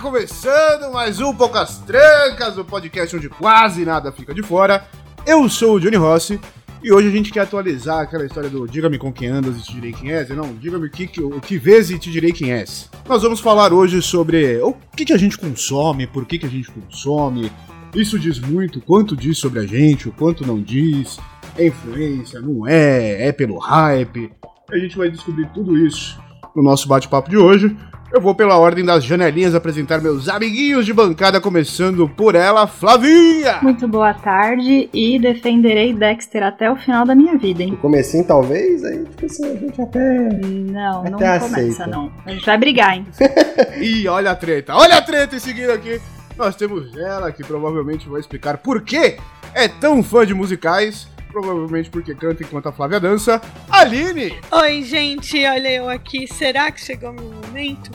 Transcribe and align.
Começando 0.00 0.90
mais 0.92 1.20
um 1.20 1.34
Poucas 1.34 1.76
Trancas, 1.78 2.56
o 2.56 2.64
podcast 2.64 3.14
onde 3.14 3.28
quase 3.28 3.84
nada 3.84 4.10
fica 4.10 4.32
de 4.32 4.42
fora. 4.42 4.86
Eu 5.26 5.46
sou 5.48 5.74
o 5.74 5.80
Johnny 5.80 5.96
Rossi 5.96 6.40
e 6.82 6.90
hoje 6.90 7.08
a 7.08 7.10
gente 7.10 7.30
quer 7.30 7.40
atualizar 7.40 8.00
aquela 8.00 8.24
história 8.24 8.48
do 8.48 8.66
diga-me 8.66 8.96
com 8.98 9.12
quem 9.12 9.28
andas 9.28 9.58
e 9.58 9.62
te 9.62 9.74
direi 9.74 9.92
quem 9.92 10.10
és. 10.10 10.30
Não, 10.30 10.54
diga-me 10.54 10.86
o 10.86 10.90
que, 10.90 11.06
que- 11.06 11.22
o 11.22 11.38
que 11.38 11.58
vês 11.58 11.90
e 11.90 11.98
te 11.98 12.10
direi 12.10 12.32
quem 12.32 12.50
és. 12.50 12.88
Nós 13.06 13.22
vamos 13.22 13.40
falar 13.40 13.74
hoje 13.74 14.00
sobre 14.00 14.56
o 14.62 14.72
que, 14.96 15.04
que 15.04 15.12
a 15.12 15.18
gente 15.18 15.36
consome, 15.36 16.06
por 16.06 16.24
que, 16.24 16.38
que 16.38 16.46
a 16.46 16.50
gente 16.50 16.70
consome. 16.70 17.52
Isso 17.94 18.18
diz 18.18 18.38
muito, 18.38 18.80
quanto 18.80 19.14
diz 19.14 19.36
sobre 19.38 19.58
a 19.60 19.66
gente, 19.66 20.08
o 20.08 20.12
quanto 20.12 20.46
não 20.46 20.62
diz, 20.62 21.18
é 21.58 21.66
influência, 21.66 22.40
não 22.40 22.66
é, 22.66 23.28
é 23.28 23.32
pelo 23.32 23.58
hype. 23.58 24.32
A 24.70 24.78
gente 24.78 24.96
vai 24.96 25.10
descobrir 25.10 25.46
tudo 25.52 25.76
isso 25.76 26.18
no 26.56 26.62
nosso 26.62 26.88
bate-papo 26.88 27.28
de 27.28 27.36
hoje. 27.36 27.76
Eu 28.12 28.20
vou 28.20 28.34
pela 28.34 28.58
ordem 28.58 28.84
das 28.84 29.04
janelinhas 29.04 29.54
apresentar 29.54 30.00
meus 30.00 30.28
amiguinhos 30.28 30.84
de 30.84 30.92
bancada, 30.92 31.40
começando 31.40 32.08
por 32.08 32.34
ela, 32.34 32.66
Flavinha! 32.66 33.60
Muito 33.62 33.86
boa 33.86 34.12
tarde 34.12 34.90
e 34.92 35.16
defenderei 35.20 35.94
Dexter 35.94 36.42
até 36.42 36.68
o 36.68 36.74
final 36.74 37.04
da 37.06 37.14
minha 37.14 37.38
vida, 37.38 37.62
hein? 37.62 37.70
No 37.70 37.76
comecinho, 37.76 38.24
talvez, 38.24 38.82
aí, 38.82 39.04
tipo 39.04 39.26
assim, 39.26 39.44
a 39.46 39.54
gente 39.54 39.80
até... 39.80 40.28
Não, 40.28 41.04
não 41.04 41.14
Até 41.18 41.38
começa, 41.38 41.46
aceita. 41.46 41.86
não. 41.86 42.10
A 42.26 42.30
gente 42.32 42.44
vai 42.44 42.58
brigar, 42.58 42.96
hein? 42.96 43.06
E 43.80 44.08
olha 44.08 44.32
a 44.32 44.34
treta, 44.34 44.74
olha 44.74 44.96
a 44.96 45.02
treta! 45.02 45.36
E 45.36 45.40
seguindo 45.40 45.70
aqui, 45.70 46.00
nós 46.36 46.56
temos 46.56 46.96
ela, 46.96 47.30
que 47.30 47.44
provavelmente 47.44 48.08
vai 48.08 48.18
explicar 48.18 48.58
por 48.58 48.82
que 48.82 49.18
é 49.54 49.68
tão 49.68 50.02
fã 50.02 50.26
de 50.26 50.34
musicais, 50.34 51.06
provavelmente 51.30 51.90
porque 51.90 52.14
canta 52.14 52.42
enquanto 52.42 52.68
a 52.68 52.72
Flávia 52.72 53.00
dança, 53.00 53.40
Aline! 53.68 54.38
Oi, 54.50 54.82
gente, 54.82 55.44
olha 55.46 55.70
eu 55.70 55.88
aqui. 55.88 56.26
Será 56.26 56.70
que 56.70 56.80
chegou 56.80 57.12
meu 57.12 57.24
momento? 57.24 57.90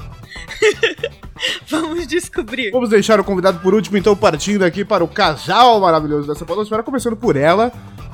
Vamos 1.70 2.08
descobrir. 2.08 2.72
Vamos 2.72 2.90
deixar 2.90 3.20
o 3.20 3.24
convidado 3.24 3.60
por 3.60 3.74
último, 3.74 3.98
então, 3.98 4.16
partindo 4.16 4.64
aqui 4.64 4.86
para 4.86 5.04
o 5.04 5.08
casal 5.08 5.80
maravilhoso 5.80 6.28
dessa 6.28 6.46
podosfera, 6.46 6.84
começando 6.84 7.16
por 7.16 7.36
ela, 7.36 7.72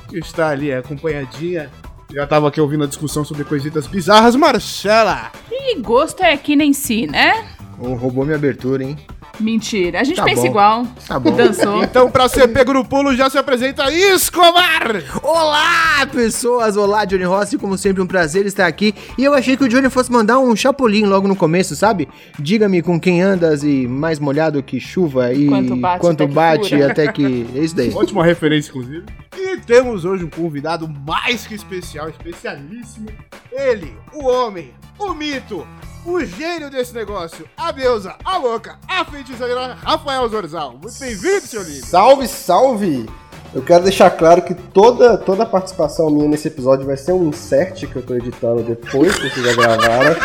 que 0.10 0.18
está 0.18 0.50
ali 0.50 0.74
acompanhadinha. 0.74 1.70
Já 2.14 2.28
tava 2.28 2.50
aqui 2.50 2.60
ouvindo 2.60 2.84
a 2.84 2.88
discussão 2.88 3.24
sobre 3.24 3.46
coisitas 3.46 3.88
bizarras. 3.88 4.36
Marcela! 4.36 5.32
E 5.50 5.80
gosto 5.80 6.24
é 6.24 6.36
que 6.36 6.56
nem 6.56 6.74
si, 6.74 7.08
né? 7.08 7.56
Oh, 7.80 7.94
roubou 7.94 8.26
minha 8.26 8.36
abertura, 8.36 8.84
hein? 8.84 8.98
Mentira. 9.42 10.00
A 10.00 10.04
gente 10.04 10.18
Tá 10.18 10.24
pensa 10.24 10.42
bom. 10.42 10.48
igual. 10.48 10.88
Tá 11.08 11.20
bom. 11.20 11.32
Dançou. 11.32 11.84
Então, 11.84 12.10
pra 12.12 12.28
ser 12.30 12.48
pego 12.50 12.74
no 12.74 12.86
pulo, 12.86 13.16
já 13.16 13.30
se 13.30 13.38
apresenta 13.38 13.92
Escobar! 13.92 15.04
Olá, 15.24 16.06
pessoas! 16.12 16.78
Olá, 16.78 17.06
Johnny 17.06 17.24
Rossi, 17.24 17.58
como 17.58 17.78
sempre, 17.78 18.02
um 18.02 18.08
prazer 18.08 18.46
estar 18.46 18.68
aqui. 18.68 18.94
E 19.18 19.24
eu 19.24 19.34
achei 19.34 19.58
que 19.58 19.64
o 19.64 19.68
Johnny 19.70 19.90
fosse 19.90 20.12
mandar 20.12 20.40
um 20.40 20.56
chapulim 20.56 21.06
logo 21.06 21.28
no 21.28 21.36
começo, 21.36 21.76
sabe? 21.76 22.08
Diga-me 22.40 22.82
com 22.82 23.00
quem 23.00 23.22
andas 23.22 23.64
e 23.64 23.88
mais 23.88 24.20
molhado 24.20 24.62
que 24.62 24.80
chuva 24.80 25.34
e 25.34 25.48
Quanto 25.48 25.76
bate 25.76 26.00
quanto 26.02 26.24
até 26.24 26.28
que 26.28 26.34
bate 26.36 26.70
fura. 26.70 26.92
até 26.92 27.12
que... 27.12 27.48
É 27.56 27.60
isso 27.60 27.76
daí. 27.76 27.92
Ótima 27.94 28.24
referência, 28.24 28.70
inclusive. 28.70 29.06
E 29.38 29.58
temos 29.58 30.06
hoje 30.06 30.24
um 30.24 30.30
convidado 30.30 30.88
mais 30.88 31.46
que 31.48 31.56
especial, 31.56 32.10
especialíssimo. 32.10 33.08
Ele, 33.52 33.94
o 34.14 34.26
homem, 34.28 34.72
o 35.02 35.16
mito, 35.16 35.68
o 36.06 36.24
gênio 36.24 36.70
desse 36.70 36.94
negócio, 36.94 37.48
a 37.58 37.72
deusa, 37.72 38.16
a 38.24 38.38
louca, 38.38 38.78
a 38.88 39.04
feiticeira, 39.04 39.74
Rafael 39.74 40.28
Zorzal. 40.30 40.74
Muito 40.74 41.00
bem-vindo, 41.00 41.48
seu 41.48 41.64
lindo. 41.64 41.86
Salve, 41.86 42.28
salve! 42.28 43.10
Eu 43.54 43.62
quero 43.62 43.84
deixar 43.84 44.12
claro 44.12 44.44
que 44.44 44.54
toda, 44.54 45.18
toda 45.18 45.44
a 45.44 45.46
participação 45.46 46.10
minha 46.10 46.28
nesse 46.28 46.48
episódio 46.48 46.86
vai 46.86 46.96
ser 46.96 47.12
um 47.12 47.28
insert 47.28 47.86
que 47.86 47.96
eu 47.96 48.02
tô 48.02 48.16
editando 48.16 48.64
depois 48.64 49.16
que 49.16 49.30
vocês 49.30 49.46
já 49.46 49.54
gravaram. 49.54 50.16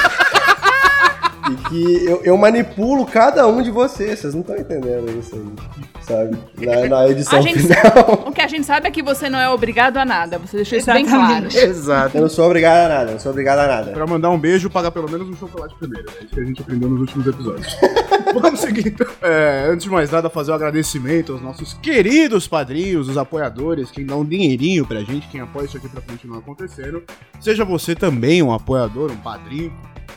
E 1.51 1.57
que 1.69 2.05
eu, 2.05 2.23
eu 2.25 2.37
manipulo 2.37 3.07
cada 3.07 3.47
um 3.47 3.63
de 3.63 3.71
vocês. 3.71 4.19
Vocês 4.19 4.35
não 4.35 4.41
estão 4.41 4.57
entendendo 4.57 5.11
isso 5.19 5.35
aí, 5.35 6.05
sabe? 6.05 6.39
Na, 6.59 6.89
na 6.89 7.09
edição 7.09 7.43
final. 7.43 8.25
O 8.27 8.33
que 8.33 8.41
a 8.41 8.49
gente 8.49 8.67
sabe 8.67 8.89
é 8.89 8.91
que 8.91 9.03
você 9.03 9.29
não 9.29 9.39
é 9.39 9.49
obrigado 9.49 9.97
a 9.97 10.05
nada. 10.05 10.39
Você 10.39 10.57
deixou 10.57 10.79
isso 10.79 10.93
bem 10.93 11.07
claro. 11.07 11.47
Exatamente. 11.47 11.59
Exato. 11.59 12.17
Eu 12.17 12.23
não 12.23 12.29
sou 12.29 12.47
obrigado 12.47 12.87
a 12.87 12.89
nada, 12.89 13.11
eu 13.11 13.13
não 13.13 13.21
sou 13.21 13.31
obrigado 13.31 13.59
a 13.59 13.67
nada. 13.67 13.93
Pra 13.93 14.07
mandar 14.07 14.31
um 14.31 14.39
beijo, 14.39 14.71
paga 14.71 14.91
pelo 14.91 15.11
menos 15.11 15.29
um 15.29 15.37
chocolate 15.37 15.75
primeiro. 15.77 16.07
É 16.19 16.25
isso 16.25 16.35
que 16.35 16.41
a 16.41 16.45
gente 16.45 16.63
aprendeu 16.63 16.89
nos 16.89 17.01
últimos 17.01 17.27
episódios. 17.27 17.77
Vamos 18.35 18.61
seguir 18.61 18.89
então. 18.89 19.07
É, 19.23 19.69
antes 19.71 19.85
de 19.85 19.91
mais 19.91 20.11
nada, 20.11 20.29
fazer 20.29 20.53
um 20.53 20.55
agradecimento 20.55 21.33
aos 21.33 21.43
nossos 21.43 21.75
queridos 21.75 22.47
padrinhos, 22.49 23.09
os 23.09 23.17
apoiadores, 23.17 23.91
quem 23.91 24.05
dá 24.05 24.17
um 24.17 24.25
dinheirinho 24.25 24.87
pra 24.87 25.01
gente, 25.01 25.29
quem 25.29 25.41
apoia 25.41 25.67
isso 25.67 25.77
aqui 25.77 25.89
pra 25.89 26.01
continuar 26.01 26.39
acontecendo. 26.39 27.03
Seja 27.41 27.65
você 27.65 27.95
também 27.95 28.43
um 28.43 28.53
apoiador, 28.53 29.11
um 29.11 29.17
padrinho, 29.17 29.73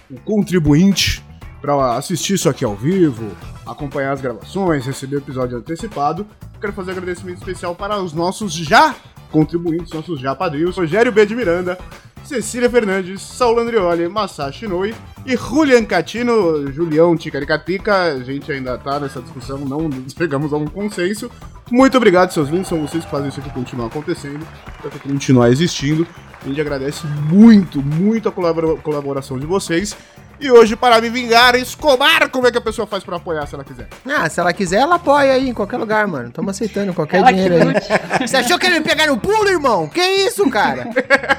um 0.10 0.18
contribuinte 0.18 1.24
pra 1.62 1.98
assistir 1.98 2.34
isso 2.36 2.50
aqui 2.50 2.64
ao 2.64 2.76
vivo, 2.76 3.32
acompanhar 3.66 4.14
as 4.14 4.22
gravações, 4.22 4.86
receber 4.86 5.18
o 5.18 5.20
episódio 5.20 5.58
antecipado. 5.58 6.26
Quero 6.60 6.74
fazer 6.74 6.92
um 6.92 6.94
agradecimento 6.94 7.38
especial 7.38 7.76
para 7.76 8.00
os 8.02 8.14
nossos 8.14 8.54
já 8.54 8.96
contribuintes, 9.32 9.94
nossos 9.94 10.20
já 10.20 10.36
padrinhos, 10.36 10.76
Rogério 10.76 11.12
B. 11.12 11.26
de 11.26 11.36
Miranda, 11.36 11.78
Cecília 12.24 12.70
Fernandes, 12.70 13.22
Saulo 13.22 13.60
Andrioli, 13.60 14.08
Masashi 14.08 14.68
Noi 14.68 14.94
e 15.26 15.36
Julian 15.36 15.86
Catino, 15.86 16.72
Julião 16.72 17.16
Ticaricatica. 17.16 18.04
A 18.04 18.20
gente 18.24 18.52
ainda 18.52 18.78
tá 18.78 19.00
nessa 19.00 19.22
discussão, 19.22 19.60
não 19.60 19.90
chegamos 20.16 20.54
a 20.54 20.58
um 20.58 20.66
consenso. 20.66 21.30
Muito 21.72 21.98
obrigado, 21.98 22.32
seus 22.32 22.50
lindos, 22.50 22.68
são 22.68 22.82
vocês 22.82 23.06
que 23.06 23.12
fazem 23.12 23.30
isso 23.30 23.40
aqui 23.40 23.50
continuar 23.52 23.88
acontecendo, 23.88 24.46
para 24.82 24.92
continuar 25.00 25.50
existindo. 25.50 26.06
A 26.44 26.48
gente 26.48 26.62
agradece 26.62 27.06
muito, 27.06 27.82
muito 27.82 28.30
a 28.30 28.32
colabora- 28.32 28.76
colaboração 28.78 29.38
de 29.38 29.46
vocês. 29.46 29.96
E 30.42 30.50
hoje, 30.50 30.76
para 30.76 31.02
me 31.02 31.10
vingar, 31.10 31.54
Escobar, 31.56 32.30
como 32.30 32.48
é 32.48 32.52
que 32.52 32.58
a 32.58 32.62
pessoa 32.62 32.88
faz 32.88 33.04
para 33.04 33.18
apoiar 33.18 33.46
se 33.46 33.56
ela 33.56 33.64
quiser? 33.64 33.90
Ah, 34.06 34.30
se 34.30 34.40
ela 34.40 34.54
quiser, 34.54 34.78
ela 34.78 34.96
apoia 34.96 35.34
aí 35.34 35.50
em 35.50 35.54
qualquer 35.54 35.76
lugar, 35.78 36.08
mano. 36.08 36.32
Tamo 36.32 36.50
aceitando 36.50 36.94
qualquer 36.94 37.18
Ela 37.18 37.32
dinheiro 37.34 37.56
aí. 37.56 37.74
Você 38.26 38.38
achou 38.38 38.58
que 38.58 38.66
ele 38.66 38.76
ia 38.76 38.80
me 38.80 38.88
pegar 38.88 39.08
no 39.08 39.18
pulo, 39.18 39.50
irmão? 39.50 39.90
Que 39.90 40.02
isso, 40.02 40.50
cara? 40.50 40.88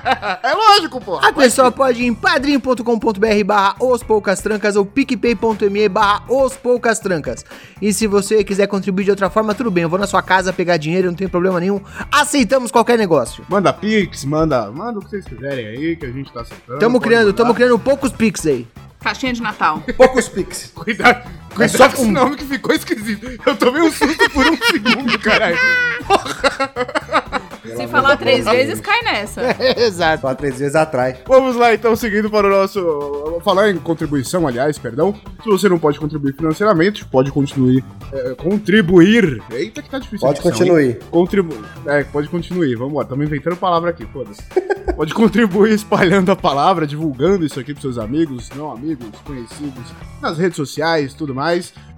É 0.42 0.52
lógico, 0.52 1.00
pô! 1.00 1.16
A 1.18 1.32
pessoa 1.32 1.70
pode 1.70 2.02
ir 2.02 2.06
em 2.06 2.14
padrim.com.br 2.14 3.44
barra 3.44 3.76
os 3.78 4.02
poucas 4.02 4.40
trancas 4.40 4.74
ou 4.74 4.84
picpay.me 4.84 5.88
barra 5.88 6.24
os 6.28 6.56
poucas 6.56 6.98
trancas. 6.98 7.44
E 7.80 7.92
se 7.92 8.06
você 8.06 8.42
quiser 8.42 8.66
contribuir 8.66 9.04
de 9.04 9.10
outra 9.10 9.30
forma, 9.30 9.54
tudo 9.54 9.70
bem. 9.70 9.82
Eu 9.82 9.88
vou 9.88 9.98
na 9.98 10.06
sua 10.06 10.22
casa 10.22 10.52
pegar 10.52 10.76
dinheiro, 10.78 11.08
não 11.08 11.14
tem 11.14 11.28
problema 11.28 11.60
nenhum. 11.60 11.80
Aceitamos 12.10 12.70
qualquer 12.70 12.98
negócio. 12.98 13.44
Manda 13.48 13.72
pix, 13.72 14.24
manda, 14.24 14.70
manda 14.70 14.98
o 14.98 15.02
que 15.02 15.10
vocês 15.10 15.24
quiserem 15.24 15.66
aí, 15.66 15.96
que 15.96 16.06
a 16.06 16.10
gente 16.10 16.32
tá 16.32 16.40
aceitando. 16.42 16.78
Tamo 16.78 17.00
criando, 17.00 17.26
mandar. 17.26 17.36
tamo 17.36 17.54
criando 17.54 17.78
poucos 17.78 18.10
pix 18.10 18.46
aí. 18.46 18.66
Caixinha 19.00 19.32
de 19.32 19.42
Natal. 19.42 19.82
Poucos 19.96 20.28
pix. 20.28 20.70
Cuidado, 20.74 21.28
cuidado 21.54 21.76
só 21.76 21.88
com 21.88 21.96
com- 21.96 22.02
esse 22.02 22.10
nome 22.10 22.36
que 22.36 22.44
ficou 22.44 22.74
esquisito. 22.74 23.26
Eu 23.46 23.56
tomei 23.56 23.82
um 23.82 23.90
susto 23.92 24.30
por 24.30 24.46
um 24.46 24.56
segundo, 24.56 25.18
caralho. 25.18 25.58
Se 27.76 27.86
falar 27.86 28.16
três 28.16 28.44
vezes, 28.44 28.80
cai 28.80 29.02
nessa. 29.02 29.42
Exato. 29.78 30.22
Só 30.22 30.34
três 30.34 30.58
vezes 30.58 30.74
atrai. 30.74 31.18
Vamos 31.26 31.56
lá, 31.56 31.72
então, 31.74 31.94
seguindo 31.94 32.30
para 32.30 32.46
o 32.46 32.50
nosso... 32.50 32.80
vou 32.82 33.40
Falar 33.40 33.70
em 33.70 33.76
contribuição, 33.76 34.46
aliás, 34.46 34.78
perdão. 34.78 35.14
Se 35.42 35.48
você 35.48 35.68
não 35.68 35.78
pode 35.78 35.98
contribuir 35.98 36.34
financeiramente, 36.34 37.04
pode 37.04 37.30
contribuir... 37.30 37.84
é, 38.12 38.34
contribuir... 38.34 39.42
Eita 39.50 39.82
que 39.82 39.90
tá 39.90 39.98
difícil. 39.98 40.26
Pode 40.26 40.40
continuar. 40.40 40.80
Contribuir. 41.10 41.60
É, 41.86 42.04
pode 42.04 42.28
continuar. 42.28 42.76
Vamos 42.76 42.94
lá, 42.94 43.02
estamos 43.02 43.24
inventando 43.26 43.56
palavra 43.56 43.90
aqui, 43.90 44.06
foda-se. 44.06 44.42
Pode 44.96 45.14
contribuir 45.14 45.72
espalhando 45.72 46.30
a 46.32 46.36
palavra, 46.36 46.86
divulgando 46.86 47.46
isso 47.46 47.58
aqui 47.58 47.72
pros 47.72 47.82
seus 47.82 47.96
amigos, 47.96 48.50
não 48.54 48.70
amigos, 48.72 49.06
conhecidos, 49.24 49.84
nas 50.20 50.36
redes 50.36 50.56
sociais, 50.56 51.14
tudo 51.14 51.34
mais. 51.34 51.39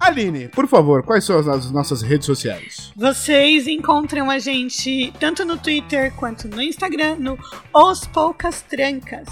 Aline, 0.00 0.48
por 0.48 0.66
favor, 0.66 1.02
quais 1.02 1.24
são 1.24 1.38
as, 1.38 1.46
as 1.46 1.70
nossas 1.70 2.02
redes 2.02 2.26
sociais? 2.26 2.92
Vocês 2.96 3.66
encontram 3.66 4.30
a 4.30 4.38
gente 4.38 5.12
tanto 5.18 5.44
no 5.44 5.56
Twitter 5.56 6.12
quanto 6.14 6.48
no 6.48 6.60
Instagram, 6.60 7.16
no 7.18 7.38
Os 7.72 8.06
Poucas 8.06 8.62
Trancas. 8.62 9.28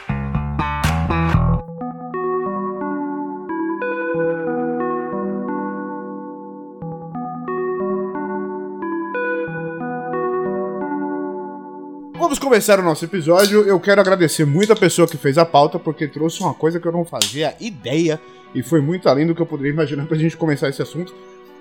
Vamos 12.32 12.42
começar 12.42 12.80
o 12.80 12.82
nosso 12.82 13.04
episódio. 13.04 13.60
Eu 13.60 13.78
quero 13.78 14.00
agradecer 14.00 14.46
muito 14.46 14.72
a 14.72 14.76
pessoa 14.76 15.06
que 15.06 15.18
fez 15.18 15.36
a 15.36 15.44
pauta, 15.44 15.78
porque 15.78 16.08
trouxe 16.08 16.40
uma 16.40 16.54
coisa 16.54 16.80
que 16.80 16.88
eu 16.88 16.92
não 16.92 17.04
fazia 17.04 17.54
ideia 17.60 18.18
e 18.54 18.62
foi 18.62 18.80
muito 18.80 19.06
além 19.06 19.26
do 19.26 19.34
que 19.34 19.42
eu 19.42 19.44
poderia 19.44 19.70
imaginar 19.70 20.06
pra 20.06 20.16
gente 20.16 20.34
começar 20.34 20.70
esse 20.70 20.80
assunto. 20.80 21.14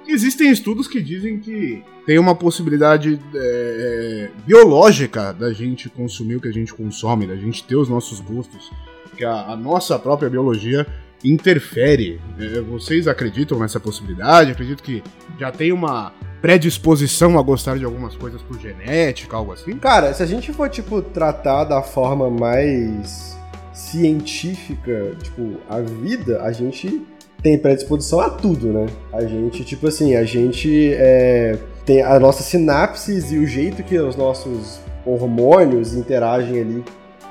Existem 0.08 0.50
estudos 0.50 0.88
que 0.88 1.02
dizem 1.02 1.40
que 1.40 1.84
tem 2.06 2.18
uma 2.18 2.34
possibilidade 2.34 3.20
é, 3.36 4.30
biológica 4.48 5.34
da 5.34 5.52
gente 5.52 5.90
consumir 5.90 6.38
o 6.38 6.42
que 6.42 6.48
a 6.48 6.54
gente 6.54 6.74
consome, 6.74 7.28
da 7.28 7.36
gente 7.36 7.66
ter 7.66 7.76
os 7.76 7.90
nossos 7.90 8.22
gostos, 8.22 8.72
que 9.18 9.26
a, 9.26 9.48
a 9.48 9.58
nossa 9.58 10.00
própria 10.00 10.30
biologia 10.30 10.88
interfere. 11.22 12.18
É, 12.40 12.62
vocês 12.62 13.10
acreditam 13.10 13.60
nessa 13.60 13.78
possibilidade? 13.78 14.52
Acredito 14.52 14.82
que 14.82 15.04
já 15.38 15.52
tem 15.52 15.74
uma 15.74 16.14
predisposição 16.42 17.38
a 17.38 17.42
gostar 17.42 17.78
de 17.78 17.86
algumas 17.86 18.16
coisas 18.16 18.42
por 18.42 18.60
genética, 18.60 19.38
algo 19.38 19.54
assim? 19.54 19.78
Cara, 19.78 20.14
se 20.14 20.24
a 20.24 20.26
gente 20.26 20.52
for, 20.52 20.70
tipo, 20.70 21.02
tratar 21.02 21.66
da 21.66 21.82
forma 21.82 22.30
mais 22.30 23.38
científica, 23.74 25.16
tipo, 25.22 25.58
a 25.70 25.80
vida, 25.80 26.42
a 26.42 26.52
gente 26.52 27.02
tem 27.42 27.58
predisposição 27.58 28.20
a 28.20 28.30
tudo, 28.30 28.68
né? 28.68 28.88
A 29.14 29.24
gente, 29.26 29.64
tipo 29.64 29.88
assim, 29.88 30.16
a 30.16 30.24
gente 30.24 30.94
é, 30.94 31.58
tem 31.86 32.02
as 32.02 32.20
nossas 32.22 32.46
sinapses 32.46 33.32
e 33.32 33.38
o 33.38 33.48
jeito 33.48 33.84
que 33.84 33.98
os 33.98 34.16
nossos 34.16 34.80
hormônios 35.06 35.94
interagem 35.94 36.60
ali 36.60 36.84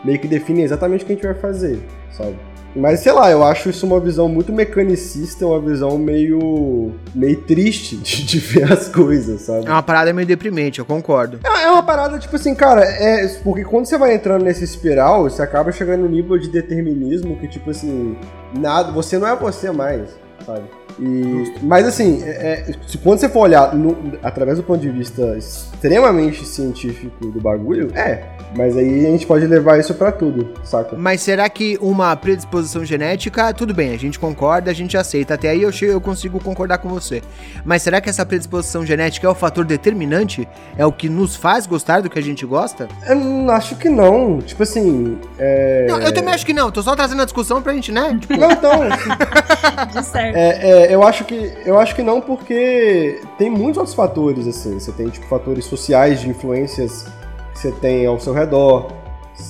meio 0.04 0.18
que 0.18 0.26
definem 0.26 0.64
exatamente 0.64 1.04
o 1.04 1.06
que 1.06 1.12
a 1.12 1.14
gente 1.14 1.26
vai 1.26 1.34
fazer, 1.34 1.80
sabe? 2.12 2.36
Mas 2.74 3.00
sei 3.00 3.12
lá, 3.12 3.30
eu 3.30 3.44
acho 3.44 3.70
isso 3.70 3.86
uma 3.86 4.00
visão 4.00 4.28
muito 4.28 4.52
mecanicista, 4.52 5.46
uma 5.46 5.60
visão 5.60 5.98
meio 5.98 6.92
meio 7.14 7.40
triste 7.42 7.96
de, 7.96 8.24
de 8.24 8.38
ver 8.38 8.72
as 8.72 8.88
coisas, 8.88 9.42
sabe? 9.42 9.66
É 9.66 9.70
uma 9.70 9.82
parada 9.82 10.12
meio 10.12 10.26
deprimente, 10.26 10.78
eu 10.78 10.84
concordo. 10.84 11.40
É 11.44 11.60
é 11.70 11.70
uma 11.70 11.82
parada, 11.82 12.18
tipo 12.18 12.34
assim, 12.36 12.54
cara, 12.54 12.82
é. 12.84 13.26
Porque 13.44 13.64
quando 13.64 13.86
você 13.86 13.96
vai 13.96 14.14
entrando 14.14 14.44
nesse 14.44 14.64
espiral, 14.64 15.24
você 15.24 15.42
acaba 15.42 15.70
chegando 15.70 16.02
no 16.02 16.08
nível 16.08 16.38
de 16.38 16.48
determinismo 16.48 17.36
que, 17.36 17.46
tipo 17.48 17.70
assim, 17.70 18.16
nada. 18.58 18.90
Você 18.92 19.18
não 19.18 19.26
é 19.28 19.36
você 19.36 19.70
mais, 19.70 20.10
sabe? 20.44 20.64
E, 21.00 21.52
mas 21.62 21.86
assim, 21.86 22.22
é- 22.24 22.64
é, 22.68 22.74
se- 22.86 22.98
quando 22.98 23.18
você 23.18 23.28
for 23.28 23.40
olhar 23.40 23.74
no- 23.74 23.96
através 24.22 24.58
do 24.58 24.62
ponto 24.62 24.80
de 24.80 24.90
vista 24.90 25.34
extremamente 25.38 26.44
científico 26.46 27.26
do 27.26 27.40
bagulho, 27.40 27.90
é. 27.94 28.22
Mas 28.56 28.76
aí 28.76 29.06
a 29.06 29.10
gente 29.10 29.26
pode 29.26 29.46
levar 29.46 29.78
isso 29.78 29.94
pra 29.94 30.10
tudo, 30.10 30.50
saca? 30.64 30.96
Mas 30.96 31.20
será 31.22 31.48
que 31.48 31.78
uma 31.80 32.14
predisposição 32.16 32.84
genética, 32.84 33.54
tudo 33.54 33.72
bem, 33.72 33.94
a 33.94 33.96
gente 33.96 34.18
concorda, 34.18 34.72
a 34.72 34.74
gente 34.74 34.96
aceita. 34.96 35.34
Até 35.34 35.50
aí 35.50 35.62
eu, 35.62 35.70
chego, 35.70 35.92
eu 35.92 36.00
consigo 36.00 36.42
concordar 36.42 36.78
com 36.78 36.88
você. 36.88 37.22
Mas 37.64 37.82
será 37.82 38.00
que 38.00 38.10
essa 38.10 38.26
predisposição 38.26 38.84
genética 38.84 39.24
é 39.24 39.30
o 39.30 39.36
fator 39.36 39.64
determinante? 39.64 40.48
É 40.76 40.84
o 40.84 40.90
que 40.90 41.08
nos 41.08 41.36
faz 41.36 41.64
gostar 41.64 42.00
do 42.02 42.10
que 42.10 42.18
a 42.18 42.22
gente 42.22 42.44
gosta? 42.44 42.88
Eu 43.08 43.14
não 43.14 43.50
acho 43.54 43.76
que 43.76 43.88
não. 43.88 44.38
Tipo 44.40 44.64
assim. 44.64 45.16
É... 45.38 45.86
Não, 45.88 46.00
eu 46.00 46.12
também 46.12 46.34
acho 46.34 46.44
que 46.44 46.52
não. 46.52 46.72
Tô 46.72 46.82
só 46.82 46.96
trazendo 46.96 47.22
a 47.22 47.24
discussão 47.24 47.62
pra 47.62 47.72
gente, 47.72 47.92
né? 47.92 48.18
Tipo, 48.20 48.36
Não, 48.36 48.50
então. 48.50 48.72
De 49.94 50.04
certo. 50.04 50.36
É, 50.36 50.88
é, 50.88 50.89
eu, 50.90 51.02
acho 51.04 51.24
que, 51.24 51.52
eu 51.64 51.78
acho 51.78 51.94
que 51.94 52.02
não, 52.02 52.20
porque 52.20 53.20
tem 53.38 53.48
muitos 53.48 53.78
outros 53.78 53.94
fatores, 53.94 54.46
assim. 54.46 54.78
Você 54.78 54.90
tem, 54.92 55.08
tipo, 55.08 55.26
fatores 55.26 55.64
sociais 55.64 56.20
de 56.20 56.28
influências 56.28 57.04
que 57.52 57.58
você 57.60 57.70
tem 57.70 58.06
ao 58.06 58.18
seu 58.18 58.32
redor. 58.32 58.88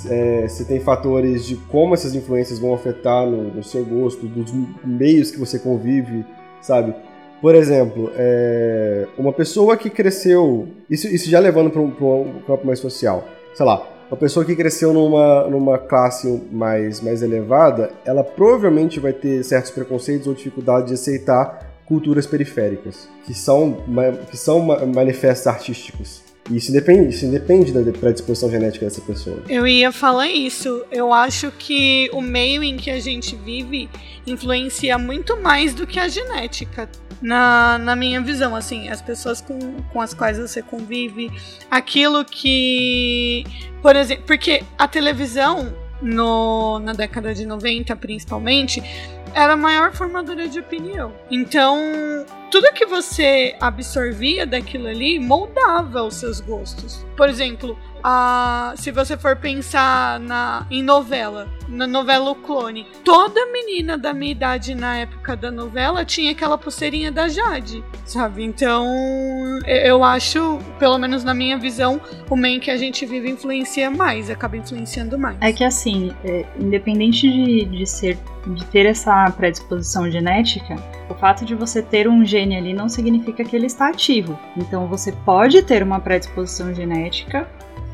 É, 0.09 0.47
você 0.47 0.65
tem 0.65 0.79
fatores 0.79 1.47
de 1.47 1.57
como 1.57 1.95
essas 1.95 2.15
influências 2.15 2.59
vão 2.59 2.75
afetar 2.75 3.27
no, 3.27 3.55
no 3.55 3.65
seu 3.65 3.85
gosto, 3.85 4.27
dos 4.27 4.53
meios 4.85 5.31
que 5.31 5.39
você 5.39 5.59
convive, 5.59 6.25
sabe? 6.61 6.95
Por 7.41 7.55
exemplo, 7.55 8.13
é, 8.17 9.09
uma 9.17 9.33
pessoa 9.33 9.77
que 9.77 9.89
cresceu. 9.89 10.69
Isso, 10.89 11.09
isso 11.09 11.29
já 11.29 11.39
levando 11.39 11.71
para 11.71 11.81
um, 11.81 11.87
um 11.87 12.43
campo 12.47 12.67
mais 12.67 12.79
social. 12.79 13.25
Sei 13.55 13.65
lá, 13.65 13.83
uma 14.11 14.17
pessoa 14.17 14.45
que 14.45 14.57
cresceu 14.57 14.93
numa, 14.93 15.47
numa 15.49 15.79
classe 15.79 16.43
mais, 16.51 17.01
mais 17.01 17.23
elevada, 17.23 17.91
ela 18.05 18.25
provavelmente 18.25 18.99
vai 18.99 19.13
ter 19.13 19.43
certos 19.45 19.71
preconceitos 19.71 20.27
ou 20.27 20.35
dificuldade 20.35 20.89
de 20.89 20.95
aceitar 20.95 21.71
culturas 21.87 22.27
periféricas, 22.27 23.09
que 23.25 23.33
são, 23.33 23.79
que 24.31 24.37
são 24.37 24.61
ma- 24.61 24.85
manifestos 24.87 25.47
artísticos. 25.47 26.23
Isso 26.51 26.73
depende, 26.73 27.15
isso 27.15 27.27
depende 27.29 27.73
da 27.73 27.81
predisposição 27.93 28.51
genética 28.51 28.85
dessa 28.85 29.01
pessoa. 29.01 29.43
Eu 29.49 29.67
ia 29.67 29.93
falar 29.93 30.29
isso. 30.29 30.85
Eu 30.91 31.13
acho 31.13 31.53
que 31.53 32.11
o 32.13 32.21
meio 32.21 32.63
em 32.63 32.77
que 32.77 32.91
a 32.91 32.99
gente 32.99 33.37
vive 33.37 33.89
influencia 34.27 34.99
muito 34.99 35.41
mais 35.41 35.75
do 35.75 35.87
que 35.87 35.99
a 35.99 36.09
genética. 36.09 36.89
Na, 37.23 37.77
na 37.77 37.95
minha 37.95 38.21
visão, 38.21 38.57
assim, 38.57 38.89
as 38.89 39.03
pessoas 39.03 39.43
com, 39.43 39.59
com 39.93 40.01
as 40.01 40.15
quais 40.15 40.39
você 40.39 40.63
convive, 40.63 41.31
aquilo 41.71 42.25
que. 42.25 43.45
Por 43.83 43.95
exemplo, 43.95 44.25
porque 44.27 44.63
a 44.79 44.89
televisão, 44.89 45.71
no, 46.03 46.79
na 46.79 46.93
década 46.93 47.35
de 47.35 47.47
90 47.47 47.95
principalmente, 47.97 48.83
era 49.35 49.53
a 49.53 49.57
maior 49.57 49.93
formadora 49.93 50.49
de 50.49 50.59
opinião. 50.59 51.13
Então, 51.31 51.79
tudo 52.51 52.73
que 52.73 52.87
você 52.87 53.55
absorvia 53.61 54.47
daquilo 54.47 54.89
ali 54.89 55.19
moldava 55.19 56.03
os 56.03 56.17
seus 56.17 56.41
gostos. 56.41 57.07
Por 57.17 57.29
exemplo, 57.29 57.79
a, 58.03 58.75
se 58.77 58.91
você 58.91 59.17
for 59.17 59.37
pensar 59.37 60.19
na, 60.21 60.67
em 60.71 60.83
novela, 60.83 61.49
na 61.69 61.87
novela 61.87 62.31
O 62.31 62.35
Clone, 62.35 62.87
toda 63.05 63.47
menina 63.47 63.97
da 63.97 64.13
minha 64.13 64.33
idade 64.33 64.75
na 64.75 64.97
época 64.97 65.37
da 65.37 65.51
novela 65.51 66.05
tinha 66.05 66.33
aquela 66.33 66.59
pulseirinha 66.59 67.13
da 67.13 67.29
Jade, 67.29 67.85
sabe? 68.05 68.45
Então, 68.45 68.87
eu- 69.67 70.01
acho, 70.05 70.59
pelo 70.79 70.97
menos 70.99 71.23
na 71.23 71.35
minha 71.35 71.59
visão, 71.59 72.01
o 72.31 72.35
meio 72.37 72.59
que 72.61 72.71
a 72.71 72.77
gente 72.77 73.05
vive 73.05 73.29
influencia 73.31 73.91
mais, 73.91 74.31
acaba 74.31 74.57
influenciando 74.57 75.19
mais. 75.19 75.37
É 75.41 75.53
que 75.53 75.63
assim, 75.63 76.11
é, 76.25 76.45
independente 76.59 77.31
de, 77.31 77.65
de 77.67 77.87
ser 77.87 78.19
de 78.47 78.65
ter 78.67 78.87
essa 78.87 79.31
predisposição 79.33 80.11
genética, 80.11 80.75
o 81.11 81.15
fato 81.15 81.45
de 81.45 81.55
você 81.55 81.83
ter 81.83 82.09
um 82.09 82.25
gene 82.25 82.57
ali 82.57 82.73
não 82.73 82.89
significa 82.89 83.45
que 83.45 83.55
ele 83.55 83.67
está 83.67 83.89
ativo. 83.89 84.39
Então 84.57 84.87
você 84.87 85.13
pode 85.13 85.63
ter 85.63 85.83
uma 85.83 86.01
predisposição 86.01 86.73
genética 86.75 87.47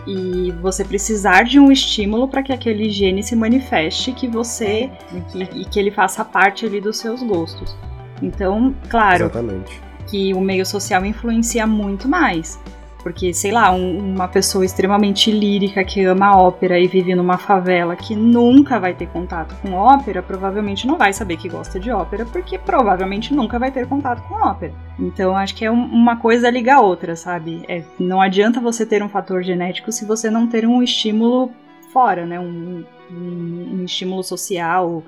e 0.07 0.53
você 0.63 0.85
precisar 0.85 1.43
de 1.43 1.59
um 1.59 1.73
estímulo 1.73 2.29
para 2.29 2.43
que 2.43 2.53
aquele 2.53 2.89
gene 2.91 3.23
se 3.23 3.35
manifeste 3.35 4.13
que 4.13 4.29
você 4.29 4.91
e 5.13 5.21
que, 5.21 5.43
e 5.61 5.65
que 5.65 5.81
ele 5.81 5.91
faça 5.91 6.25
parte 6.25 6.65
ali 6.65 6.81
dos 6.81 6.99
seus 6.99 7.23
gostos. 7.23 7.77
Então, 8.23 8.75
claro, 8.89 9.25
Exatamente. 9.25 9.81
que 10.07 10.33
o 10.33 10.41
meio 10.41 10.65
social 10.65 11.05
influencia 11.05 11.67
muito 11.67 12.09
mais. 12.09 12.59
Porque, 13.07 13.33
sei 13.33 13.53
lá, 13.53 13.71
um- 13.71 14.15
uma 14.15 14.27
pessoa 14.27 14.65
extremamente 14.65 15.31
lírica 15.31 15.85
que 15.85 16.05
ama 16.05 16.37
ópera 16.37 16.77
e 16.77 16.89
vive 16.89 17.15
numa 17.15 17.39
favela 17.39 17.95
que 17.95 18.17
nunca 18.17 18.81
vai 18.81 18.95
ter 18.95 19.07
contato 19.07 19.55
com 19.63 19.75
ópera, 19.75 20.21
provavelmente 20.21 20.89
não 20.89 20.99
vai 20.99 21.13
saber 21.13 21.37
que 21.37 21.49
gosta 21.49 21.79
de 21.79 21.89
ópera, 21.89 22.27
porque 22.27 22.59
provavelmente 22.59 23.33
nunca 23.33 23.61
vai 23.61 23.71
ter 23.71 23.87
contato 23.87 24.27
com 24.27 24.35
ópera. 24.35 24.73
Então, 24.99 25.37
acho 25.37 25.55
que 25.55 25.65
é 25.65 25.71
um- 25.71 25.85
uma 25.85 26.17
coisa 26.17 26.51
liga 26.51 26.75
a 26.75 26.81
outra, 26.81 27.15
sabe? 27.15 27.63
É, 27.69 27.85
não 27.97 28.21
adianta 28.21 28.61
você 28.61 28.85
ter 28.85 29.05
um 29.05 29.09
fator 29.09 29.41
genético 29.41 29.93
se 29.93 30.05
você 30.05 30.29
não 30.29 30.49
ter 30.49 30.67
um 30.67 30.83
estímulo 30.83 31.53
fora, 31.93 32.27
né? 32.27 32.41
Um, 32.41 32.83
um- 33.09 33.79
um 33.83 33.85
estímulo 33.85 34.25
social 34.25 35.05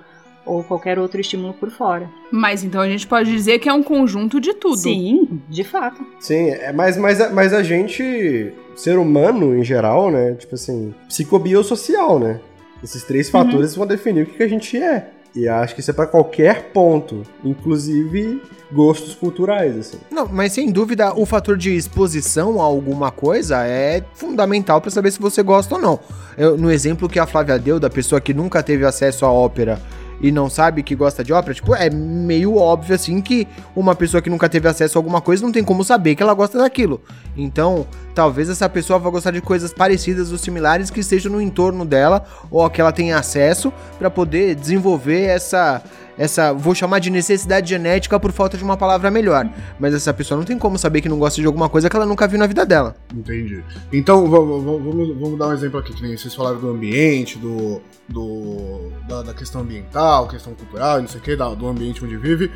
ou 0.49 0.65
qualquer 0.65 0.99
outro 0.99 1.21
estímulo 1.21 1.53
por 1.55 1.71
fora. 1.71 2.09
Mas 2.31 2.65
então 2.65 2.81
a 2.81 2.89
gente 2.89 3.07
pode 3.07 3.31
dizer 3.31 3.59
que 3.59 3.69
é 3.69 3.73
um 3.73 3.83
conjunto 3.83 4.41
de 4.41 4.55
tudo. 4.55 4.77
Sim, 4.79 5.41
de 5.49 5.63
fato. 5.65 6.05
Sim, 6.19 6.51
é, 6.51 6.73
mas, 6.73 6.97
mas, 6.97 7.21
a- 7.21 7.31
mas 7.31 7.53
a 7.53 7.63
gente, 7.63 8.53
ser 8.75 8.99
humano 8.99 9.57
em 9.57 9.63
geral, 9.65 10.11
né? 10.11 10.33
Tipo 10.35 10.55
assim, 10.55 10.95
psicobiosocial, 11.09 12.19
né? 12.19 12.41
Esses 12.83 13.03
três 13.05 13.29
fatores 13.29 13.75
vão 13.75 13.87
definir 13.87 14.23
o 14.23 14.27
que, 14.27 14.37
que 14.37 14.43
a 14.43 14.49
gente 14.49 14.77
é. 14.77 15.11
E 15.35 15.47
acho 15.47 15.75
que 15.75 15.81
isso 15.81 15.91
é 15.91 15.95
pra 15.95 16.07
qualquer 16.07 16.71
ponto, 16.73 17.23
inclusive 17.45 18.41
gostos 18.73 19.15
culturais, 19.15 19.77
assim. 19.77 19.99
Não, 20.11 20.27
mas 20.27 20.53
sem 20.53 20.71
dúvida 20.71 21.13
o 21.15 21.25
fator 21.27 21.57
de 21.57 21.75
exposição 21.75 22.61
a 22.61 22.65
alguma 22.65 23.11
coisa 23.11 23.65
é 23.67 24.03
fundamental 24.15 24.81
pra 24.81 24.91
saber 24.91 25.11
se 25.11 25.21
você 25.21 25.43
gosta 25.43 25.75
ou 25.75 25.81
não. 25.81 26.01
Eu- 26.37 26.57
no 26.57 26.71
exemplo 26.71 27.09
que 27.09 27.19
a 27.19 27.27
Flávia 27.27 27.59
deu 27.59 27.79
da 27.81 27.91
pessoa 27.91 28.21
que 28.21 28.33
nunca 28.35 28.63
teve 28.63 28.85
acesso 28.85 29.25
à 29.27 29.33
ópera 29.33 29.81
e 30.21 30.33
não 30.33 30.51
sabe 30.51 30.83
que 30.83 30.95
gosta 30.95 31.23
de 31.23 31.33
ópera, 31.33 31.55
tipo, 31.55 31.75
é 31.75 31.89
meio 31.91 32.57
óbvio 32.57 32.95
assim 32.95 33.21
que 33.21 33.47
uma 33.75 33.95
pessoa 33.95 34.21
que 34.21 34.29
nunca 34.31 34.49
teve 34.49 34.69
acesso 34.69 34.97
a 34.97 35.01
alguma 35.01 35.21
coisa 35.21 35.43
não 35.45 35.53
tem 35.53 35.63
como 35.65 35.85
saber 35.85 36.15
que 36.15 36.23
ela 36.23 36.35
gosta 36.35 36.59
daquilo. 36.59 37.01
Então, 37.37 37.87
talvez 38.15 38.49
essa 38.49 38.69
pessoa 38.69 38.99
vá 38.99 39.11
gostar 39.11 39.31
de 39.31 39.41
coisas 39.41 39.73
parecidas 39.73 40.33
ou 40.33 40.39
similares 40.39 40.91
que 40.91 41.01
estejam 41.01 41.31
no 41.33 41.41
entorno 41.41 41.85
dela 41.85 42.25
ou 42.51 42.69
que 42.69 42.81
ela 42.81 42.93
tenha 42.93 43.17
acesso 43.19 43.73
pra 43.99 44.11
poder 44.11 44.55
desenvolver 44.55 45.23
essa 45.23 45.83
essa, 46.21 46.53
vou 46.53 46.75
chamar 46.75 46.99
de 46.99 47.11
necessidade 47.11 47.69
genética 47.71 48.19
por 48.19 48.33
falta 48.33 48.57
de 48.59 48.65
uma 48.65 48.77
palavra 48.77 49.09
melhor. 49.09 49.49
Mas 49.79 49.95
essa 49.95 50.13
pessoa 50.13 50.37
não 50.37 50.45
tem 50.45 50.59
como 50.59 50.77
saber 50.77 51.01
que 51.01 51.09
não 51.09 51.17
gosta 51.17 51.41
de 51.41 51.47
alguma 51.47 51.69
coisa 51.69 51.89
que 51.89 51.95
ela 51.95 52.05
nunca 52.05 52.27
viu 52.27 52.41
na 52.41 52.47
vida 52.49 52.67
dela. 52.67 52.97
Entendi. 53.15 53.63
Então, 53.93 54.29
va- 54.29 54.41
va- 54.41 54.57
va- 54.57 54.79
vamos, 54.83 55.17
vamos 55.17 55.39
dar 55.39 55.47
um 55.47 55.53
exemplo 55.53 55.79
aqui, 55.79 55.93
que 55.95 56.03
nem 56.03 56.17
vocês 56.17 56.35
falaram 56.35 56.59
do 56.59 56.71
ambiente, 56.71 57.39
do, 57.39 57.81
do 58.09 58.91
da, 59.07 59.23
da 59.23 59.35
questão 59.35 59.63
ambiental, 59.63 60.29
questão 60.29 60.55
cultural, 60.55 61.01
não 61.01 61.09
sei 61.09 61.21
o 61.21 61.23
que, 61.23 61.37
do 61.37 61.67
ambiente 61.67 62.05
onde 62.05 62.17
vive. 62.17 62.51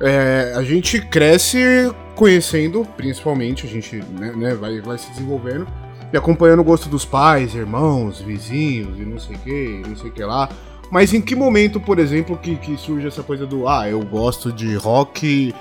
É, 0.00 0.54
a 0.56 0.62
gente 0.62 1.00
cresce 1.00 1.58
conhecendo, 2.16 2.86
principalmente, 2.96 3.66
a 3.66 3.68
gente 3.68 3.96
né, 3.96 4.32
né, 4.32 4.54
vai, 4.54 4.80
vai 4.80 4.96
se 4.96 5.10
desenvolvendo 5.10 5.66
e 6.12 6.16
acompanhando 6.16 6.60
o 6.60 6.64
gosto 6.64 6.88
dos 6.88 7.04
pais, 7.04 7.54
irmãos, 7.54 8.20
vizinhos 8.20 8.98
e 8.98 9.02
não 9.02 9.18
sei 9.18 9.36
o 9.36 9.38
que, 9.38 9.82
não 9.86 9.96
sei 9.96 10.10
o 10.10 10.12
que 10.12 10.24
lá. 10.24 10.48
Mas 10.90 11.14
em 11.14 11.20
que 11.20 11.36
momento, 11.36 11.78
por 11.78 11.98
exemplo, 11.98 12.36
que, 12.36 12.56
que 12.56 12.76
surge 12.76 13.06
essa 13.06 13.22
coisa 13.22 13.46
do 13.46 13.68
ah, 13.68 13.88
eu 13.88 14.00
gosto 14.04 14.50
de 14.50 14.74
rock, 14.74 15.54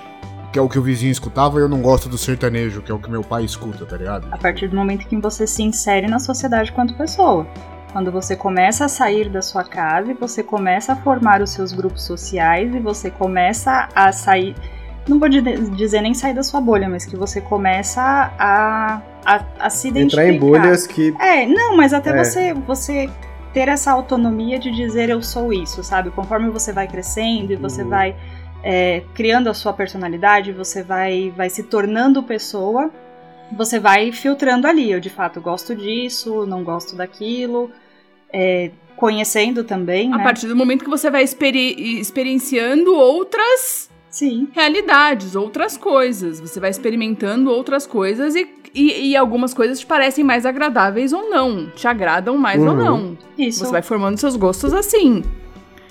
que 0.51 0.57
é 0.57 0.61
o 0.61 0.67
que 0.67 0.79
o 0.79 0.81
vizinho 0.81 1.11
escutava, 1.11 1.59
e 1.59 1.61
eu 1.61 1.69
não 1.69 1.81
gosto 1.81 2.09
do 2.09 2.17
sertanejo, 2.17 2.81
que 2.81 2.91
é 2.91 2.95
o 2.95 2.99
que 2.99 3.11
meu 3.11 3.21
pai 3.21 3.43
escuta, 3.43 3.85
tá 3.85 3.95
ligado? 3.95 4.27
A 4.31 4.37
partir 4.37 4.67
do 4.67 4.75
momento 4.75 5.07
que 5.07 5.15
você 5.17 5.45
se 5.45 5.61
insere 5.61 6.07
na 6.07 6.17
sociedade 6.17 6.71
quanto 6.71 6.95
pessoa. 6.95 7.45
Quando 7.91 8.11
você 8.11 8.35
começa 8.35 8.85
a 8.85 8.87
sair 8.87 9.29
da 9.29 9.41
sua 9.41 9.63
casa 9.63 10.11
e 10.11 10.13
você 10.13 10.43
começa 10.43 10.93
a 10.93 10.95
formar 10.95 11.41
os 11.41 11.49
seus 11.49 11.71
grupos 11.73 12.03
sociais 12.03 12.73
e 12.73 12.79
você 12.79 13.09
começa 13.09 13.89
a 13.95 14.11
sair. 14.11 14.55
Não 15.07 15.17
vou 15.17 15.27
di- 15.27 15.41
dizer 15.71 16.01
nem 16.01 16.13
sair 16.13 16.35
da 16.35 16.43
sua 16.43 16.61
bolha, 16.61 16.87
mas 16.87 17.03
que 17.05 17.15
você 17.15 17.41
começa 17.41 17.99
a, 18.37 19.01
a, 19.25 19.41
a 19.59 19.69
se 19.71 19.87
identificar. 19.87 20.23
Entrar 20.27 20.35
em 20.35 20.39
bolhas 20.39 20.85
que. 20.85 21.15
É, 21.19 21.47
não, 21.47 21.75
mas 21.75 21.91
até 21.93 22.11
É. 22.11 22.23
você, 22.23 22.53
você 22.53 23.09
ter 23.53 23.67
essa 23.67 23.91
autonomia 23.91 24.59
de 24.59 24.69
dizer 24.69 25.09
eu 25.09 25.23
sou 25.23 25.51
isso, 25.51 25.83
sabe? 25.83 26.11
Conforme 26.11 26.51
você 26.51 26.71
vai 26.71 26.87
crescendo 26.87 27.51
e 27.51 27.55
você 27.55 27.81
Uhum. 27.81 27.89
vai 27.89 28.15
é, 28.61 29.01
criando 29.15 29.49
a 29.49 29.53
sua 29.55 29.73
personalidade, 29.73 30.51
você 30.51 30.83
vai, 30.83 31.33
vai 31.35 31.49
se 31.49 31.63
tornando 31.63 32.21
pessoa, 32.21 32.91
você 33.55 33.79
vai 33.79 34.11
filtrando 34.11 34.67
ali. 34.67 34.91
Eu 34.91 34.99
de 34.99 35.09
fato 35.09 35.39
gosto 35.41 35.75
disso, 35.75 36.45
não 36.45 36.63
gosto 36.63 36.95
daquilo, 36.95 37.69
é, 38.31 38.71
conhecendo 38.95 39.63
também, 39.63 40.11
A 40.13 40.17
né? 40.17 40.23
partir 40.23 40.47
do 40.47 40.55
momento 40.55 40.83
que 40.83 40.89
você 40.89 41.09
vai 41.09 41.23
experi- 41.23 41.99
experienciando 41.99 42.93
outras 42.95 43.89
Sim. 44.09 44.47
realidades, 44.53 45.35
outras 45.35 45.77
coisas. 45.77 46.39
Você 46.39 46.59
vai 46.59 46.69
experimentando 46.69 47.49
outras 47.49 47.87
coisas 47.87 48.35
e, 48.35 48.47
e, 48.73 49.09
e 49.11 49.15
algumas 49.15 49.53
coisas 49.53 49.79
te 49.79 49.85
parecem 49.85 50.23
mais 50.23 50.45
agradáveis 50.45 51.13
ou 51.13 51.29
não. 51.29 51.67
Te 51.69 51.87
agradam 51.87 52.37
mais 52.37 52.61
ou 52.61 52.69
Uhum. 52.69 52.75
não. 52.75 53.17
Isso. 53.37 53.59
Você 53.65 53.71
vai 53.71 53.81
formando 53.81 54.17
seus 54.17 54.35
gostos 54.35 54.73
assim. 54.73 55.23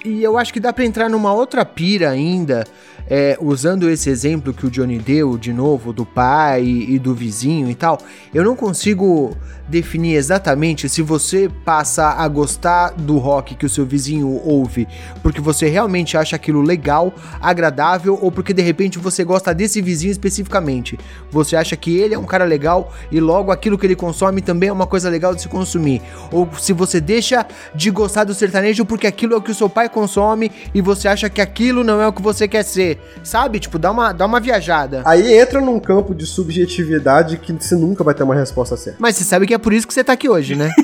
E 0.04 0.22
eu 0.22 0.38
acho 0.38 0.52
que 0.52 0.60
dá 0.60 0.72
pra 0.72 0.84
entrar 0.84 1.08
numa 1.08 1.32
outra 1.32 1.64
pira 1.64 2.10
ainda, 2.10 2.64
é, 3.08 3.36
usando 3.40 3.88
esse 3.88 4.10
exemplo 4.10 4.52
que 4.52 4.66
o 4.66 4.70
Johnny 4.70 4.98
deu, 4.98 5.38
de 5.38 5.52
novo, 5.52 5.92
do 5.92 6.04
pai 6.04 6.64
e 6.64 6.98
do 6.98 7.14
vizinho 7.14 7.70
e 7.70 7.74
tal. 7.74 7.98
Eu 8.34 8.44
não 8.44 8.54
consigo 8.54 9.36
definir 9.68 10.14
exatamente 10.14 10.88
se 10.88 11.02
você 11.02 11.50
passa 11.64 12.10
a 12.10 12.26
gostar 12.26 12.90
do 12.90 13.18
rock 13.18 13.54
que 13.54 13.66
o 13.66 13.68
seu 13.68 13.84
vizinho 13.84 14.40
ouve 14.42 14.88
porque 15.22 15.40
você 15.40 15.68
realmente 15.68 16.16
acha 16.16 16.36
aquilo 16.36 16.62
legal, 16.62 17.12
agradável, 17.40 18.18
ou 18.20 18.32
porque 18.32 18.54
de 18.54 18.62
repente 18.62 18.98
você 18.98 19.24
gosta 19.24 19.54
desse 19.54 19.80
vizinho 19.82 20.10
especificamente. 20.10 20.98
Você 21.30 21.56
acha 21.56 21.76
que 21.76 21.96
ele 21.96 22.14
é 22.14 22.18
um 22.18 22.24
cara 22.24 22.44
legal 22.44 22.92
e 23.10 23.20
logo 23.20 23.50
aquilo 23.50 23.76
que 23.76 23.86
ele 23.86 23.96
consome 23.96 24.40
também 24.40 24.68
é 24.68 24.72
uma 24.72 24.86
coisa 24.86 25.10
legal 25.10 25.34
de 25.34 25.42
se 25.42 25.48
consumir. 25.48 26.02
Ou 26.32 26.48
se 26.58 26.72
você 26.72 27.00
deixa 27.00 27.46
de 27.74 27.90
gostar 27.90 28.24
do 28.24 28.34
sertanejo 28.34 28.84
porque 28.84 29.06
aquilo 29.06 29.34
é 29.34 29.36
o 29.36 29.42
que 29.42 29.50
o 29.50 29.54
seu 29.54 29.68
pai 29.68 29.88
consome 29.88 30.50
e 30.74 30.80
você 30.80 31.08
acha 31.08 31.28
que 31.28 31.40
aquilo 31.40 31.84
não 31.84 32.00
é 32.00 32.06
o 32.06 32.12
que 32.12 32.22
você 32.22 32.48
quer 32.48 32.62
ser. 32.62 32.97
Sabe? 33.22 33.60
Tipo, 33.60 33.78
dá 33.78 33.90
uma, 33.90 34.12
dá 34.12 34.26
uma 34.26 34.40
viajada. 34.40 35.02
Aí 35.04 35.38
entra 35.38 35.60
num 35.60 35.78
campo 35.78 36.14
de 36.14 36.26
subjetividade 36.26 37.38
que 37.38 37.52
você 37.52 37.74
nunca 37.74 38.04
vai 38.04 38.14
ter 38.14 38.22
uma 38.22 38.34
resposta 38.34 38.76
certa. 38.76 38.98
Mas 39.00 39.16
você 39.16 39.24
sabe 39.24 39.46
que 39.46 39.54
é 39.54 39.58
por 39.58 39.72
isso 39.72 39.86
que 39.86 39.94
você 39.94 40.04
tá 40.04 40.12
aqui 40.12 40.28
hoje, 40.28 40.54
né? 40.54 40.70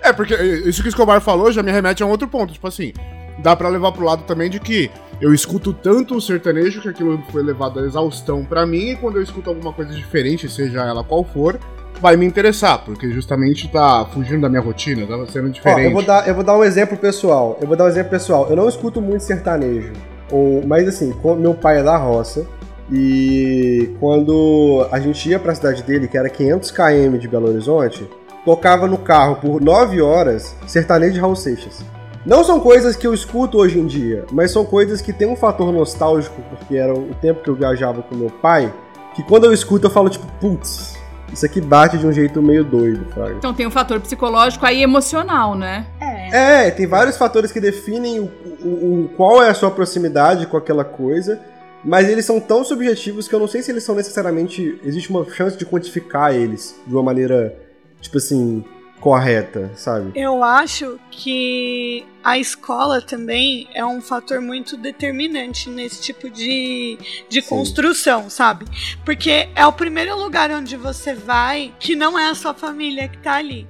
É, 0.00 0.12
porque 0.12 0.34
isso 0.64 0.80
que 0.80 0.88
o 0.88 0.90
Escobar 0.90 1.20
falou 1.20 1.52
já 1.52 1.62
me 1.62 1.70
remete 1.70 2.02
a 2.02 2.06
um 2.06 2.08
outro 2.08 2.26
ponto. 2.26 2.54
Tipo 2.54 2.66
assim, 2.66 2.94
dá 3.40 3.54
pra 3.54 3.68
levar 3.68 3.92
pro 3.92 4.04
lado 4.04 4.22
também 4.22 4.48
de 4.48 4.58
que 4.58 4.90
eu 5.20 5.34
escuto 5.34 5.72
tanto 5.72 6.16
o 6.16 6.20
sertanejo 6.20 6.80
que 6.80 6.88
aquilo 6.88 7.22
foi 7.30 7.42
levado 7.42 7.80
à 7.80 7.82
exaustão 7.82 8.44
pra 8.44 8.64
mim, 8.64 8.90
e 8.90 8.96
quando 8.96 9.16
eu 9.16 9.22
escuto 9.22 9.50
alguma 9.50 9.72
coisa 9.72 9.92
diferente, 9.92 10.48
seja 10.48 10.80
ela 10.80 11.04
qual 11.04 11.24
for, 11.24 11.58
vai 12.00 12.16
me 12.16 12.26
interessar, 12.26 12.84
porque 12.84 13.10
justamente 13.10 13.68
tá 13.68 14.06
fugindo 14.06 14.42
da 14.42 14.48
minha 14.48 14.60
rotina, 14.62 15.06
tá 15.06 15.32
sendo 15.32 15.48
Ó, 15.48 15.50
diferente. 15.50 15.84
eu 15.84 15.92
vou, 15.92 16.02
dar, 16.02 16.28
eu 16.28 16.34
vou 16.34 16.44
dar 16.44 16.56
um 16.56 16.64
exemplo 16.64 16.96
pessoal. 16.96 17.58
Eu 17.60 17.66
vou 17.66 17.76
dar 17.76 17.84
um 17.84 17.88
exemplo 17.88 18.10
pessoal. 18.10 18.46
Eu 18.48 18.56
não 18.56 18.68
escuto 18.68 19.00
muito 19.00 19.22
sertanejo. 19.22 19.92
Ou, 20.30 20.66
mas 20.66 20.86
assim, 20.88 21.14
meu 21.38 21.54
pai 21.54 21.80
é 21.80 21.82
da 21.82 21.96
roça. 21.96 22.46
E 22.90 23.94
quando 24.00 24.86
a 24.90 24.98
gente 24.98 25.28
ia 25.28 25.38
pra 25.38 25.54
cidade 25.54 25.82
dele, 25.82 26.08
que 26.08 26.16
era 26.16 26.30
500 26.30 26.70
km 26.70 27.18
de 27.18 27.28
Belo 27.28 27.48
Horizonte, 27.48 28.08
tocava 28.44 28.86
no 28.86 28.96
carro 28.96 29.36
por 29.36 29.60
9 29.60 30.00
horas 30.00 30.56
sertanejo 30.66 31.14
de 31.14 31.20
Raul 31.20 31.36
Seixas. 31.36 31.84
Não 32.24 32.42
são 32.42 32.60
coisas 32.60 32.96
que 32.96 33.06
eu 33.06 33.14
escuto 33.14 33.58
hoje 33.58 33.78
em 33.78 33.86
dia, 33.86 34.24
mas 34.32 34.50
são 34.50 34.64
coisas 34.64 35.00
que 35.00 35.12
tem 35.12 35.28
um 35.28 35.36
fator 35.36 35.72
nostálgico, 35.72 36.40
porque 36.50 36.76
era 36.76 36.92
o 36.92 37.14
tempo 37.20 37.42
que 37.42 37.48
eu 37.48 37.54
viajava 37.54 38.02
com 38.02 38.14
meu 38.14 38.30
pai, 38.30 38.72
que 39.14 39.22
quando 39.22 39.44
eu 39.44 39.52
escuto 39.52 39.86
eu 39.86 39.90
falo 39.90 40.10
tipo, 40.10 40.26
putz, 40.40 40.97
isso 41.32 41.44
aqui 41.46 41.60
bate 41.60 41.98
de 41.98 42.06
um 42.06 42.12
jeito 42.12 42.40
meio 42.42 42.64
doido, 42.64 43.06
sabe? 43.14 43.34
Então 43.38 43.52
tem 43.54 43.66
um 43.66 43.70
fator 43.70 44.00
psicológico 44.00 44.64
aí 44.66 44.82
emocional, 44.82 45.54
né? 45.54 45.86
É. 46.00 46.66
É, 46.66 46.70
tem 46.70 46.86
vários 46.86 47.16
fatores 47.16 47.50
que 47.52 47.60
definem 47.60 48.20
o, 48.20 48.24
o- 48.62 49.04
o- 49.04 49.08
qual 49.16 49.42
é 49.42 49.48
a 49.48 49.54
sua 49.54 49.70
proximidade 49.70 50.46
com 50.46 50.56
aquela 50.56 50.84
coisa, 50.84 51.40
mas 51.84 52.08
eles 52.08 52.24
são 52.24 52.40
tão 52.40 52.64
subjetivos 52.64 53.28
que 53.28 53.34
eu 53.34 53.38
não 53.40 53.46
sei 53.48 53.62
se 53.62 53.70
eles 53.70 53.84
são 53.84 53.94
necessariamente. 53.94 54.78
Existe 54.84 55.10
uma 55.10 55.24
chance 55.30 55.56
de 55.56 55.64
quantificar 55.64 56.34
eles 56.34 56.74
de 56.86 56.92
uma 56.94 57.02
maneira, 57.02 57.54
tipo 58.00 58.18
assim, 58.18 58.64
correta, 59.00 59.70
sabe? 59.74 60.12
Eu 60.14 60.42
acho 60.42 60.98
que 61.10 62.06
a 62.22 62.38
escola 62.38 63.00
também 63.00 63.68
é 63.74 63.84
um 63.84 64.00
fator 64.00 64.40
muito 64.40 64.76
determinante 64.76 65.68
nesse 65.70 66.02
tipo 66.02 66.28
de, 66.28 66.98
de 67.28 67.40
Sim. 67.42 67.48
construção, 67.48 68.28
sabe? 68.28 68.66
Porque 69.04 69.48
é 69.54 69.66
o 69.66 69.72
primeiro 69.72 70.16
lugar 70.16 70.50
onde 70.50 70.76
você 70.76 71.14
vai 71.14 71.74
que 71.78 71.96
não 71.96 72.18
é 72.18 72.28
a 72.28 72.34
sua 72.34 72.54
família 72.54 73.08
que 73.08 73.18
tá 73.18 73.34
ali. 73.34 73.66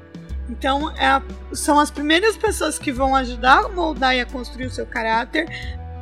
Então, 0.48 0.90
é 0.92 1.22
são 1.52 1.78
as 1.78 1.90
primeiras 1.90 2.36
pessoas 2.36 2.78
que 2.78 2.90
vão 2.90 3.14
ajudar 3.14 3.64
a 3.64 3.68
moldar 3.68 4.16
e 4.16 4.20
a 4.20 4.26
construir 4.26 4.66
o 4.66 4.70
seu 4.70 4.86
caráter 4.86 5.46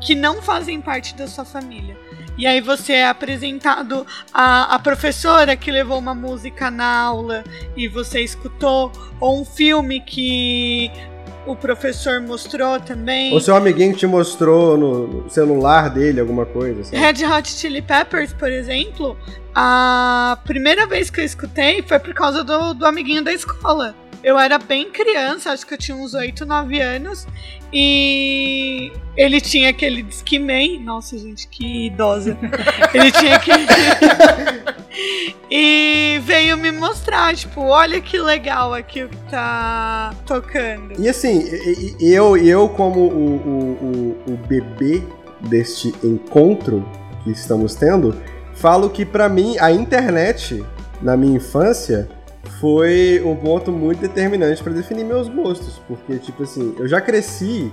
que 0.00 0.14
não 0.14 0.40
fazem 0.40 0.80
parte 0.80 1.14
da 1.14 1.26
sua 1.26 1.45
família. 1.45 1.97
E 2.38 2.46
aí 2.46 2.60
você 2.60 2.94
é 2.94 3.06
apresentado 3.06 4.06
a, 4.32 4.74
a 4.74 4.78
professora 4.78 5.56
que 5.56 5.70
levou 5.70 5.98
uma 5.98 6.14
música 6.14 6.70
na 6.70 7.00
aula 7.00 7.42
e 7.76 7.88
você 7.88 8.20
escutou, 8.20 8.92
ou 9.18 9.40
um 9.40 9.44
filme 9.44 10.00
que 10.00 10.90
o 11.46 11.54
professor 11.54 12.20
mostrou 12.20 12.78
também. 12.80 13.34
O 13.34 13.40
seu 13.40 13.56
amiguinho 13.56 13.94
te 13.94 14.06
mostrou 14.06 14.76
no, 14.76 15.06
no 15.06 15.30
celular 15.30 15.88
dele 15.88 16.20
alguma 16.20 16.44
coisa, 16.44 16.80
assim. 16.80 16.96
Red 16.96 17.24
Hot 17.24 17.48
Chili 17.48 17.80
Peppers, 17.80 18.32
por 18.32 18.50
exemplo, 18.50 19.16
a 19.54 20.38
primeira 20.44 20.86
vez 20.86 21.08
que 21.08 21.20
eu 21.20 21.24
escutei 21.24 21.82
foi 21.82 21.98
por 21.98 22.12
causa 22.12 22.44
do, 22.44 22.74
do 22.74 22.84
amiguinho 22.84 23.22
da 23.22 23.32
escola. 23.32 23.94
Eu 24.26 24.37
era 24.37 24.59
bem 24.59 24.90
criança, 24.90 25.52
acho 25.52 25.64
que 25.64 25.75
eu 25.75 25.78
tinha 25.78 25.97
uns 25.97 26.12
8, 26.12 26.45
9 26.45 26.80
anos, 26.80 27.28
e 27.73 28.90
ele 29.16 29.40
tinha 29.40 29.71
aquele 29.71 30.02
Discman. 30.02 30.80
Nossa, 30.80 31.16
gente, 31.16 31.47
que 31.47 31.87
idosa. 31.87 32.37
Ele 32.92 33.12
tinha 33.12 33.37
aquele. 33.37 33.66
e 35.49 36.21
veio 36.25 36.56
me 36.56 36.73
mostrar, 36.73 37.37
tipo, 37.37 37.61
olha 37.61 38.00
que 38.00 38.18
legal 38.18 38.75
aqui 38.75 39.04
o 39.04 39.09
que 39.09 39.16
tá 39.30 40.12
tocando. 40.26 41.00
E 41.00 41.09
assim, 41.09 41.45
eu, 42.00 42.37
eu 42.37 42.68
como 42.71 43.02
o, 43.02 43.37
o, 43.37 44.26
o, 44.28 44.33
o 44.33 44.37
bebê 44.49 45.04
deste 45.42 45.95
encontro 46.02 46.85
que 47.23 47.30
estamos 47.30 47.76
tendo, 47.76 48.21
falo 48.54 48.90
que 48.90 49.04
pra 49.04 49.28
mim 49.28 49.56
a 49.61 49.71
internet, 49.71 50.64
na 51.00 51.16
minha 51.16 51.37
infância, 51.37 52.09
foi 52.60 53.22
um 53.24 53.36
ponto 53.36 53.70
muito 53.70 54.00
determinante 54.00 54.62
pra 54.62 54.72
definir 54.72 55.04
meus 55.04 55.28
gostos. 55.28 55.80
Porque, 55.86 56.18
tipo 56.18 56.42
assim, 56.42 56.74
eu 56.78 56.88
já 56.88 57.00
cresci, 57.00 57.72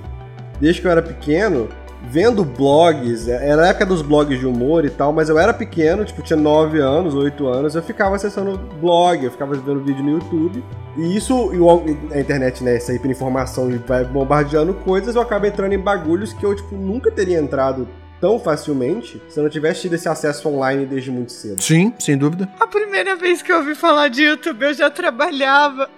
desde 0.59 0.81
que 0.81 0.87
eu 0.87 0.91
era 0.91 1.01
pequeno, 1.01 1.69
vendo 2.09 2.43
blogs, 2.43 3.27
era 3.27 3.63
a 3.63 3.67
época 3.67 3.85
dos 3.85 4.01
blogs 4.01 4.39
de 4.39 4.45
humor 4.45 4.83
e 4.85 4.89
tal, 4.89 5.13
mas 5.13 5.29
eu 5.29 5.39
era 5.39 5.53
pequeno, 5.53 6.03
tipo, 6.03 6.21
tinha 6.21 6.37
9 6.37 6.79
anos, 6.79 7.15
8 7.15 7.47
anos, 7.47 7.75
eu 7.75 7.81
ficava 7.81 8.15
acessando 8.15 8.59
blog, 8.79 9.23
eu 9.23 9.31
ficava 9.31 9.55
vendo 9.55 9.83
vídeo 9.83 10.03
no 10.03 10.11
YouTube. 10.11 10.63
E 10.97 11.15
isso, 11.15 11.51
e 11.53 12.13
a 12.15 12.19
internet, 12.19 12.63
né, 12.63 12.75
essa 12.75 12.93
hiperinformação 12.93 13.71
e 13.71 13.77
vai 13.77 14.03
bombardeando 14.03 14.73
coisas, 14.73 15.15
eu 15.15 15.21
acabo 15.21 15.45
entrando 15.45 15.73
em 15.73 15.79
bagulhos 15.79 16.33
que 16.33 16.45
eu, 16.45 16.53
tipo, 16.53 16.75
nunca 16.75 17.09
teria 17.09 17.39
entrado 17.39 17.87
tão 18.23 18.39
facilmente 18.39 19.21
se 19.27 19.37
eu 19.37 19.43
não 19.43 19.49
tivesse 19.49 19.81
tido 19.81 19.95
esse 19.95 20.07
acesso 20.07 20.47
online 20.47 20.85
desde 20.85 21.11
muito 21.11 21.33
cedo. 21.33 21.61
Sim, 21.61 21.93
sem 21.99 22.17
dúvida. 22.17 22.47
A 22.57 22.65
primeira 22.65 23.17
vez 23.17 23.41
que 23.41 23.51
eu 23.51 23.57
ouvi 23.57 23.75
falar 23.75 24.07
de 24.07 24.23
YouTube, 24.23 24.63
eu 24.63 24.73
já 24.73 24.89
trabalhava. 24.89 25.89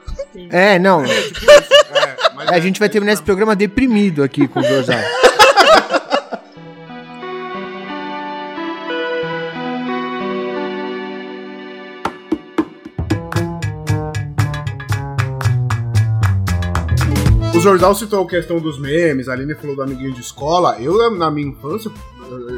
É, 0.50 0.80
não. 0.80 1.06
É, 1.06 1.22
tipo. 1.22 1.52
É, 1.52 2.16
mas 2.34 2.50
A 2.50 2.58
é- 2.58 2.62
gente 2.62 2.80
vai 2.80 2.88
é 2.88 2.90
terminar 2.90 3.14
esse 3.14 3.22
programa 3.22 3.56
deprimido 3.56 4.24
aqui 4.24 4.48
com 4.48 4.60
o 4.60 4.64
Zorzal. 4.64 4.98
O 17.56 17.60
Zorzal 17.66 17.96
citou 17.96 18.22
a 18.24 18.28
questão 18.28 18.60
dos 18.60 18.78
memes, 18.78 19.30
a 19.30 19.34
Aline 19.34 19.56
falou 19.56 19.78
do 19.78 19.82
amiguinho 19.82 20.12
de 20.14 20.20
escola. 20.20 20.78
Eu, 20.78 21.16
na 21.16 21.32
minha 21.32 21.48
infância, 21.48 21.90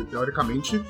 teoricamente, 0.09 0.83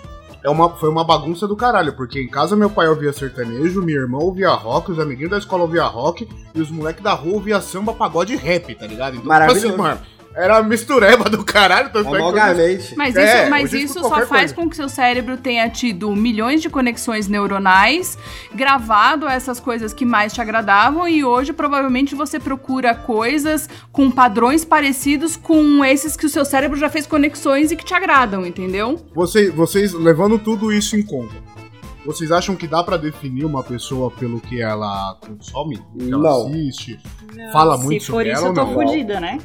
é 0.43 0.49
uma, 0.49 0.69
foi 0.69 0.89
uma 0.89 1.03
bagunça 1.03 1.47
do 1.47 1.55
caralho, 1.55 1.93
porque 1.93 2.21
em 2.21 2.27
casa 2.27 2.55
meu 2.55 2.69
pai 2.69 2.87
ouvia 2.87 3.11
sertanejo, 3.11 3.81
minha 3.81 3.97
irmã 3.97 4.17
ouvia 4.19 4.49
rock, 4.51 4.91
os 4.91 4.99
amiguinhos 4.99 5.31
da 5.31 5.37
escola 5.37 5.63
ouvia 5.63 5.83
rock 5.83 6.27
e 6.53 6.61
os 6.61 6.69
moleques 6.69 7.03
da 7.03 7.13
rua 7.13 7.33
ouvia 7.33 7.59
samba, 7.59 7.93
pagode 7.93 8.33
e 8.33 8.37
rap, 8.37 8.73
tá 8.75 8.85
ligado? 8.85 9.13
Então, 9.13 9.21
tipo 9.21 9.27
Maravilhoso. 9.27 9.67
assim, 9.67 9.77
mano, 9.77 9.99
era 10.37 10.57
a 10.57 10.63
mistureba 10.63 11.29
do 11.29 11.43
caralho. 11.43 11.89
É 11.93 11.97
eu- 11.97 12.07
Amalgamate. 12.07 12.93
Mas 12.95 13.15
É, 13.15 13.41
isso, 13.41 13.49
mas 13.49 13.73
hoje 13.73 13.83
isso 13.83 13.99
só 14.01 14.09
faz 14.09 14.27
coisa. 14.29 14.53
com 14.53 14.69
que 14.69 14.75
seu 14.75 14.87
cérebro 14.87 15.35
tenha 15.37 15.67
tido 15.69 16.15
milhões 16.15 16.61
de 16.61 16.69
conexões 16.69 17.27
neuronais, 17.27 18.17
gravado 18.53 19.27
essas 19.27 19.59
coisas 19.59 19.93
que 19.93 20.05
mais 20.05 20.31
te 20.33 20.39
agradavam 20.39 21.07
e 21.07 21.23
hoje 21.25 21.51
provavelmente 21.53 22.13
você 22.13 22.39
procura 22.39 22.93
coisas 22.93 23.67
com 23.91 24.11
padrões 24.11 24.63
parecidos 24.63 25.35
com 25.35 25.83
esses 25.83 26.15
que 26.15 26.25
o 26.25 26.29
seu 26.29 26.45
cérebro 26.45 26.77
já 26.77 26.89
fez 26.89 27.07
conexões 27.07 27.71
e 27.71 27.75
que 27.75 27.83
te 27.83 27.93
agradam, 27.95 28.45
entendeu? 28.45 29.03
Vocês, 29.15 29.53
vocês, 29.53 29.93
levando 29.93 30.37
tudo 30.37 30.71
isso 30.71 30.95
em 30.95 31.01
conta, 31.01 31.33
vocês 32.05 32.31
acham 32.31 32.55
que 32.55 32.67
dá 32.67 32.83
pra 32.83 32.95
definir 32.95 33.43
uma 33.43 33.63
pessoa 33.63 34.11
pelo 34.11 34.39
que 34.39 34.61
ela 34.61 35.17
consome? 35.19 35.77
Que 35.97 36.11
ela 36.11 36.19
Não. 36.29 36.47
assiste? 36.47 36.99
Fala 37.51 37.77
Se 37.77 37.83
muito 37.83 38.01
for 38.05 38.11
sobre 38.13 38.31
isso, 38.31 38.39
ela 38.41 38.49
eu 38.49 38.53
tô 38.53 38.61
ou 38.61 38.67
não? 38.67 38.73
fudida, 38.87 39.19
né? 39.19 39.39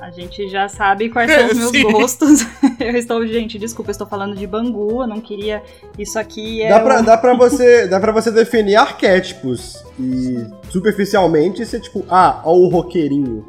A 0.00 0.10
gente 0.10 0.48
já 0.48 0.68
sabe 0.68 1.10
quais 1.10 1.30
são 1.30 1.46
os 1.48 1.54
meus 1.58 1.70
Sim. 1.70 1.82
gostos. 1.82 2.46
Eu 2.80 2.96
estou, 2.96 3.26
gente, 3.26 3.58
desculpa, 3.58 3.90
eu 3.90 3.92
estou 3.92 4.06
falando 4.06 4.34
de 4.34 4.46
Bangu, 4.46 5.02
eu 5.02 5.06
não 5.06 5.20
queria. 5.20 5.62
Isso 5.98 6.18
aqui 6.18 6.62
é. 6.62 6.70
Dá 6.70 6.80
pra, 6.80 7.00
um- 7.00 7.04
dá, 7.04 7.16
pra 7.18 7.34
você, 7.34 7.86
dá 7.86 8.00
pra 8.00 8.10
você 8.10 8.30
definir 8.30 8.76
arquétipos 8.76 9.84
e 9.98 10.46
superficialmente 10.70 11.64
ser 11.66 11.80
tipo, 11.80 12.04
ah, 12.08 12.40
ó 12.44 12.54
o 12.54 12.68
roqueirinho, 12.68 13.46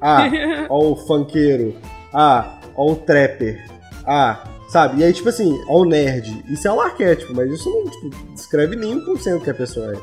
ah, 0.00 0.24
ó 0.68 0.90
o 0.90 0.96
funkeiro, 0.96 1.76
ah, 2.12 2.58
ó 2.74 2.90
o 2.90 2.96
trapper, 2.96 3.64
ah, 4.04 4.42
sabe? 4.68 5.00
E 5.00 5.04
aí, 5.04 5.12
tipo 5.12 5.28
assim, 5.28 5.56
ó 5.68 5.82
o 5.82 5.84
nerd. 5.84 6.42
Isso 6.50 6.66
é 6.66 6.72
um 6.72 6.80
arquétipo, 6.80 7.32
mas 7.34 7.48
isso 7.52 7.70
não 7.70 7.84
tipo, 7.88 8.10
descreve 8.34 8.74
nem 8.74 8.96
1% 8.98 9.40
que 9.42 9.50
a 9.50 9.54
pessoa 9.54 9.94
é. 9.94 9.96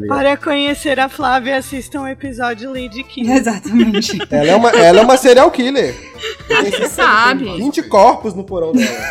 Tá? 0.00 0.14
Para 0.14 0.36
conhecer 0.36 0.98
a 0.98 1.08
Flávia, 1.08 1.56
assistam 1.56 2.02
o 2.02 2.08
episódio 2.08 2.70
Lady 2.70 3.04
Kim. 3.04 3.30
Exatamente. 3.32 4.18
Ela, 4.30 4.48
é 4.48 4.56
uma, 4.56 4.70
ela 4.70 5.00
é 5.00 5.02
uma 5.02 5.16
serial 5.16 5.50
killer. 5.50 5.94
Você 6.48 6.88
sabe. 6.88 7.44
20 7.56 7.82
corpos 7.84 8.34
no 8.34 8.44
porão 8.44 8.72
dela. 8.72 9.10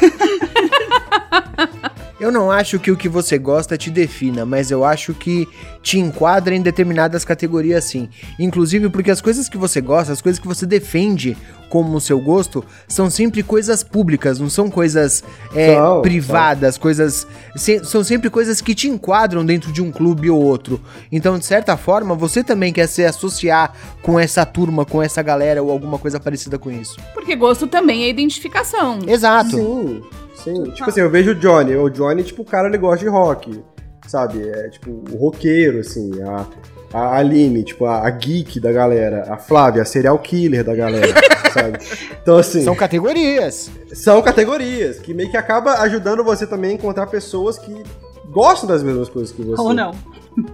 Eu 2.23 2.31
não 2.31 2.49
acho 2.49 2.79
que 2.79 2.89
o 2.89 2.95
que 2.95 3.09
você 3.09 3.37
gosta 3.37 3.77
te 3.77 3.89
defina, 3.91 4.45
mas 4.45 4.71
eu 4.71 4.85
acho 4.85 5.13
que 5.13 5.45
te 5.81 5.99
enquadra 5.99 6.55
em 6.55 6.61
determinadas 6.61 7.25
categorias 7.25 7.83
sim. 7.83 8.07
Inclusive 8.39 8.87
porque 8.89 9.11
as 9.11 9.19
coisas 9.19 9.49
que 9.49 9.57
você 9.57 9.81
gosta, 9.81 10.13
as 10.13 10.21
coisas 10.21 10.39
que 10.39 10.47
você 10.47 10.65
defende 10.65 11.35
como 11.69 11.97
o 11.97 11.99
seu 11.99 12.19
gosto, 12.21 12.63
são 12.87 13.09
sempre 13.09 13.41
coisas 13.43 13.83
públicas, 13.83 14.39
não 14.39 14.47
são 14.49 14.69
coisas 14.69 15.23
é, 15.55 15.75
São, 15.75 16.01
privadas, 16.03 16.77
coisas. 16.77 17.27
se- 17.57 17.83
são 17.83 18.03
sempre 18.03 18.29
coisas 18.29 18.61
que 18.61 18.73
te 18.75 18.87
enquadram 18.87 19.43
dentro 19.43 19.71
de 19.73 19.81
um 19.81 19.91
clube 19.91 20.29
ou 20.29 20.39
outro. 20.41 20.79
Então, 21.11 21.37
de 21.39 21.45
certa 21.45 21.75
forma, 21.75 22.13
você 22.15 22.43
também 22.43 22.71
quer 22.71 22.87
se 22.87 23.03
associar 23.03 23.73
com 24.03 24.17
essa 24.19 24.45
turma, 24.45 24.85
com 24.85 25.01
essa 25.01 25.21
galera 25.23 25.61
ou 25.63 25.71
alguma 25.71 25.97
coisa 25.97 26.19
parecida 26.19 26.57
com 26.59 26.71
isso. 26.71 26.95
Porque 27.13 27.35
gosto 27.35 27.65
também 27.67 28.03
é 28.03 28.09
identificação. 28.09 28.99
Exato. 29.07 29.57
Sim, 29.57 30.03
sim. 30.43 30.63
Tipo 30.71 30.89
assim, 30.89 31.01
eu 31.01 31.09
vejo 31.09 31.31
o 31.31 31.35
Johnny. 31.35 31.75
O 31.75 31.89
Johnny, 31.89 32.23
tipo, 32.23 32.41
o 32.41 32.45
cara 32.45 32.67
ele 32.67 32.77
gosta 32.77 32.99
de 32.99 33.09
rock. 33.09 33.63
Sabe? 34.07 34.47
É 34.49 34.69
tipo 34.69 34.91
o 35.11 35.17
roqueiro, 35.17 35.79
assim. 35.79 36.11
A, 36.21 36.45
a 36.93 37.17
Aline, 37.17 37.63
tipo, 37.63 37.85
a, 37.85 38.05
a 38.05 38.09
geek 38.09 38.59
da 38.59 38.71
galera. 38.71 39.25
A 39.29 39.37
Flávia, 39.37 39.81
a 39.81 39.85
serial 39.85 40.17
killer 40.19 40.63
da 40.63 40.75
galera. 40.75 41.13
sabe? 41.53 41.79
Então, 42.21 42.37
assim, 42.37 42.63
São 42.63 42.73
são... 42.73 42.75
categorias. 42.75 43.71
categorias 44.21 44.99
que 44.99 45.13
meio 45.13 45.29
que 45.29 45.37
acaba 45.37 45.75
ajudando 45.81 46.23
você 46.23 46.45
também 46.45 46.71
a 46.71 46.73
encontrar 46.73 47.07
pessoas 47.07 47.57
que 47.57 47.83
gostam 48.33 48.67
das 48.67 48.83
mesmas 48.83 49.07
coisas 49.09 49.31
que 49.31 49.41
você. 49.43 49.61
Ou 49.61 49.73
não. 49.73 49.91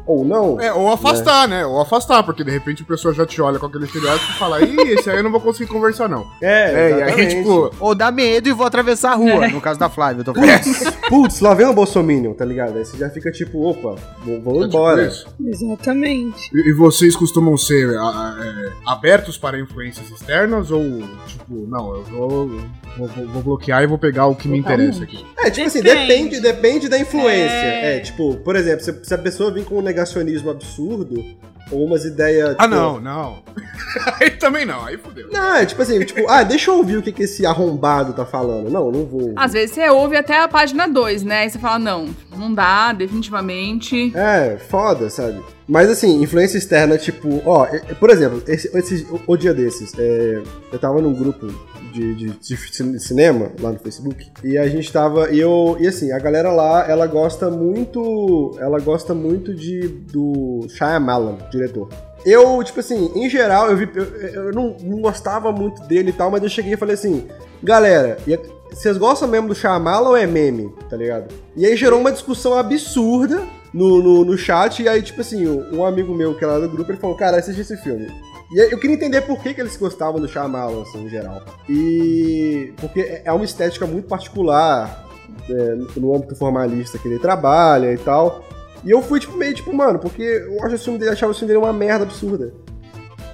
Ou 0.05 0.25
não. 0.25 0.59
É, 0.59 0.73
ou 0.73 0.91
afastar, 0.91 1.47
né? 1.47 1.65
Ou 1.65 1.79
afastar, 1.79 2.21
porque 2.23 2.43
de 2.43 2.51
repente 2.51 2.83
a 2.83 2.85
pessoa 2.85 3.13
já 3.13 3.25
te 3.25 3.41
olha 3.41 3.57
com 3.57 3.65
aquele 3.65 3.85
estereótipo 3.85 4.29
e 4.31 4.35
fala, 4.37 4.61
ih, 4.61 4.75
esse 4.91 5.09
aí 5.09 5.15
eu 5.17 5.23
não 5.23 5.31
vou 5.31 5.39
conseguir 5.39 5.71
conversar, 5.71 6.09
não. 6.09 6.27
É, 6.41 6.49
É, 6.49 6.89
e 6.89 6.93
aí, 6.93 7.01
exatamente. 7.03 7.35
tipo, 7.37 7.71
Ou 7.79 7.95
dá 7.95 8.11
medo 8.11 8.49
e 8.49 8.51
vou 8.51 8.67
atravessar 8.67 9.13
a 9.13 9.15
rua. 9.15 9.47
No 9.47 9.61
caso 9.61 9.79
da 9.79 9.89
Flávia, 9.89 10.19
eu 10.21 10.25
tô 10.25 10.33
falando. 10.35 10.99
Putz, 11.07 11.39
lá 11.39 11.53
vem 11.53 11.65
um 11.65 11.73
bolsominion, 11.73 12.33
tá 12.33 12.43
ligado? 12.43 12.77
Aí 12.77 12.83
você 12.83 12.97
já 12.97 13.09
fica 13.09 13.31
tipo, 13.31 13.61
opa, 13.69 13.95
vou, 14.25 14.41
vou 14.41 14.55
é 14.57 14.65
tipo 14.65 14.77
embora. 14.77 15.07
isso. 15.07 15.25
Exatamente. 15.43 16.49
E, 16.53 16.69
e 16.69 16.73
vocês 16.73 17.15
costumam 17.15 17.55
ser 17.57 17.95
a- 17.97 18.01
a- 18.01 18.37
é, 18.45 18.71
abertos 18.85 19.37
para 19.37 19.59
influências 19.59 20.09
externas 20.11 20.71
ou, 20.71 20.83
tipo, 21.27 21.65
não, 21.69 21.95
eu 21.95 22.03
vou, 22.03 22.51
vou, 22.97 23.07
vou- 23.07 23.27
vou 23.27 23.41
bloquear 23.43 23.83
e 23.83 23.87
vou 23.87 23.97
pegar 23.97 24.25
o 24.27 24.35
que 24.35 24.47
me 24.47 24.57
interessa 24.59 25.03
aqui? 25.03 25.25
É, 25.37 25.49
tipo 25.49 25.67
assim, 25.67 25.81
Depende. 25.81 26.07
depende, 26.07 26.39
depende 26.39 26.89
da 26.89 26.99
influência. 26.99 27.49
É. 27.53 27.97
É, 27.97 27.99
tipo, 27.99 28.35
por 28.37 28.55
exemplo, 28.55 28.83
se, 28.83 28.93
se 29.03 29.13
a 29.13 29.17
pessoa 29.17 29.51
vir 29.51 29.65
com 29.65 29.77
um 29.77 29.81
negacionismo 29.81 30.49
absurdo, 30.49 31.23
ou 31.71 31.85
umas 31.85 32.03
ideias. 32.03 32.55
Ah, 32.57 32.63
tipo, 32.63 32.75
não, 32.75 32.99
não. 32.99 33.43
aí 34.19 34.31
também 34.31 34.65
não, 34.65 34.83
aí 34.85 34.97
fodeu. 34.97 35.27
Não, 35.31 35.55
é 35.55 35.65
tipo 35.67 35.79
assim, 35.83 35.99
tipo, 36.03 36.27
ah, 36.27 36.41
deixa 36.43 36.71
eu 36.71 36.77
ouvir 36.77 36.97
o 36.97 37.01
que, 37.01 37.11
que 37.11 37.23
esse 37.23 37.45
arrombado 37.45 38.11
tá 38.13 38.25
falando. 38.25 38.71
Não, 38.71 38.91
não 38.91 39.05
vou. 39.05 39.33
Às 39.35 39.53
vezes 39.53 39.75
você 39.75 39.87
ouve 39.87 40.15
até 40.17 40.41
a 40.41 40.47
página 40.47 40.87
2, 40.87 41.21
né? 41.23 41.45
E 41.45 41.49
você 41.51 41.59
fala, 41.59 41.77
não, 41.77 42.09
não 42.35 42.51
dá, 42.51 42.91
definitivamente. 42.91 44.11
É, 44.15 44.57
foda, 44.57 45.09
sabe? 45.11 45.39
Mas 45.67 45.89
assim, 45.91 46.21
influência 46.23 46.57
externa, 46.57 46.97
tipo, 46.97 47.41
ó, 47.45 47.67
por 47.99 48.09
exemplo, 48.09 48.41
esse, 48.47 48.75
esse- 48.75 49.05
o, 49.11 49.21
o 49.27 49.37
dia 49.37 49.53
desses, 49.53 49.93
é, 49.99 50.41
eu 50.73 50.79
tava 50.79 50.99
num 50.99 51.13
grupo 51.13 51.45
de, 51.91 52.15
de, 52.15 52.25
de 52.31 52.57
cin- 52.57 52.97
cinema 52.99 53.51
lá 53.59 53.71
no 53.71 53.79
Facebook, 53.79 54.31
e 54.43 54.57
a 54.57 54.67
gente 54.67 54.91
tava, 54.91 55.29
e 55.31 55.39
eu, 55.39 55.77
e 55.79 55.87
assim, 55.87 56.11
a 56.11 56.19
galera 56.19 56.51
lá, 56.51 56.85
ela 56.89 57.05
gosta 57.07 57.49
muito, 57.49 58.55
ela 58.59 58.79
gosta 58.79 59.13
muito 59.13 59.53
de, 59.53 59.87
do 59.87 60.65
Shyamalan, 60.69 61.37
diretor. 61.51 61.89
Eu, 62.25 62.61
tipo 62.63 62.79
assim, 62.81 63.11
em 63.15 63.29
geral, 63.29 63.69
eu 63.69 63.77
vi, 63.77 63.89
eu, 63.95 64.03
eu 64.03 64.51
não, 64.53 64.75
não 64.81 65.01
gostava 65.01 65.51
muito 65.51 65.81
dele 65.83 66.09
e 66.09 66.13
tal, 66.13 66.29
mas 66.29 66.43
eu 66.43 66.49
cheguei 66.49 66.73
e 66.73 66.77
falei 66.77 66.95
assim, 66.95 67.25
galera, 67.63 68.17
a- 68.27 68.59
vocês 68.75 68.97
gostam 68.97 69.27
mesmo 69.27 69.47
do 69.47 69.55
Shyamalan 69.55 70.09
ou 70.09 70.17
é 70.17 70.27
meme, 70.27 70.71
tá 70.89 70.95
ligado? 70.95 71.33
E 71.55 71.65
aí 71.65 71.75
gerou 71.75 71.99
uma 71.99 72.11
discussão 72.11 72.53
absurda 72.55 73.41
no, 73.73 74.01
no, 74.01 74.25
no 74.25 74.37
chat, 74.37 74.81
e 74.83 74.87
aí, 74.89 75.01
tipo 75.01 75.21
assim, 75.21 75.47
um 75.47 75.83
amigo 75.85 76.13
meu 76.13 76.35
que 76.35 76.43
era 76.43 76.59
do 76.59 76.69
grupo, 76.69 76.91
ele 76.91 76.99
falou, 76.99 77.15
cara, 77.15 77.37
assiste 77.37 77.61
esse 77.61 77.77
filme. 77.77 78.07
E 78.51 78.73
eu 78.73 78.79
queria 78.79 78.95
entender 78.95 79.21
por 79.21 79.39
que, 79.41 79.53
que 79.53 79.61
eles 79.61 79.77
gostavam 79.77 80.19
do 80.19 80.27
Shyamalan, 80.27 80.81
assim, 80.81 81.05
em 81.05 81.09
geral. 81.09 81.43
E... 81.67 82.73
Porque 82.81 83.21
é 83.23 83.31
uma 83.31 83.45
estética 83.45 83.85
muito 83.85 84.07
particular 84.07 85.07
é, 85.47 85.75
no 85.95 86.15
âmbito 86.15 86.35
formalista 86.35 86.97
que 86.97 87.07
ele 87.07 87.19
trabalha 87.19 87.93
e 87.93 87.97
tal. 87.97 88.43
E 88.83 88.89
eu 88.89 89.01
fui, 89.01 89.19
tipo, 89.19 89.37
meio, 89.37 89.53
tipo, 89.53 89.71
mano, 89.71 89.99
porque 89.99 90.23
eu 90.23 90.63
acho 90.63 90.75
o 90.75 90.79
filme 90.79 90.97
dele, 90.97 91.11
achava 91.11 91.31
o 91.31 91.35
filme 91.35 91.53
dele 91.53 91.63
uma 91.63 91.73
merda 91.73 92.05
absurda. 92.05 92.51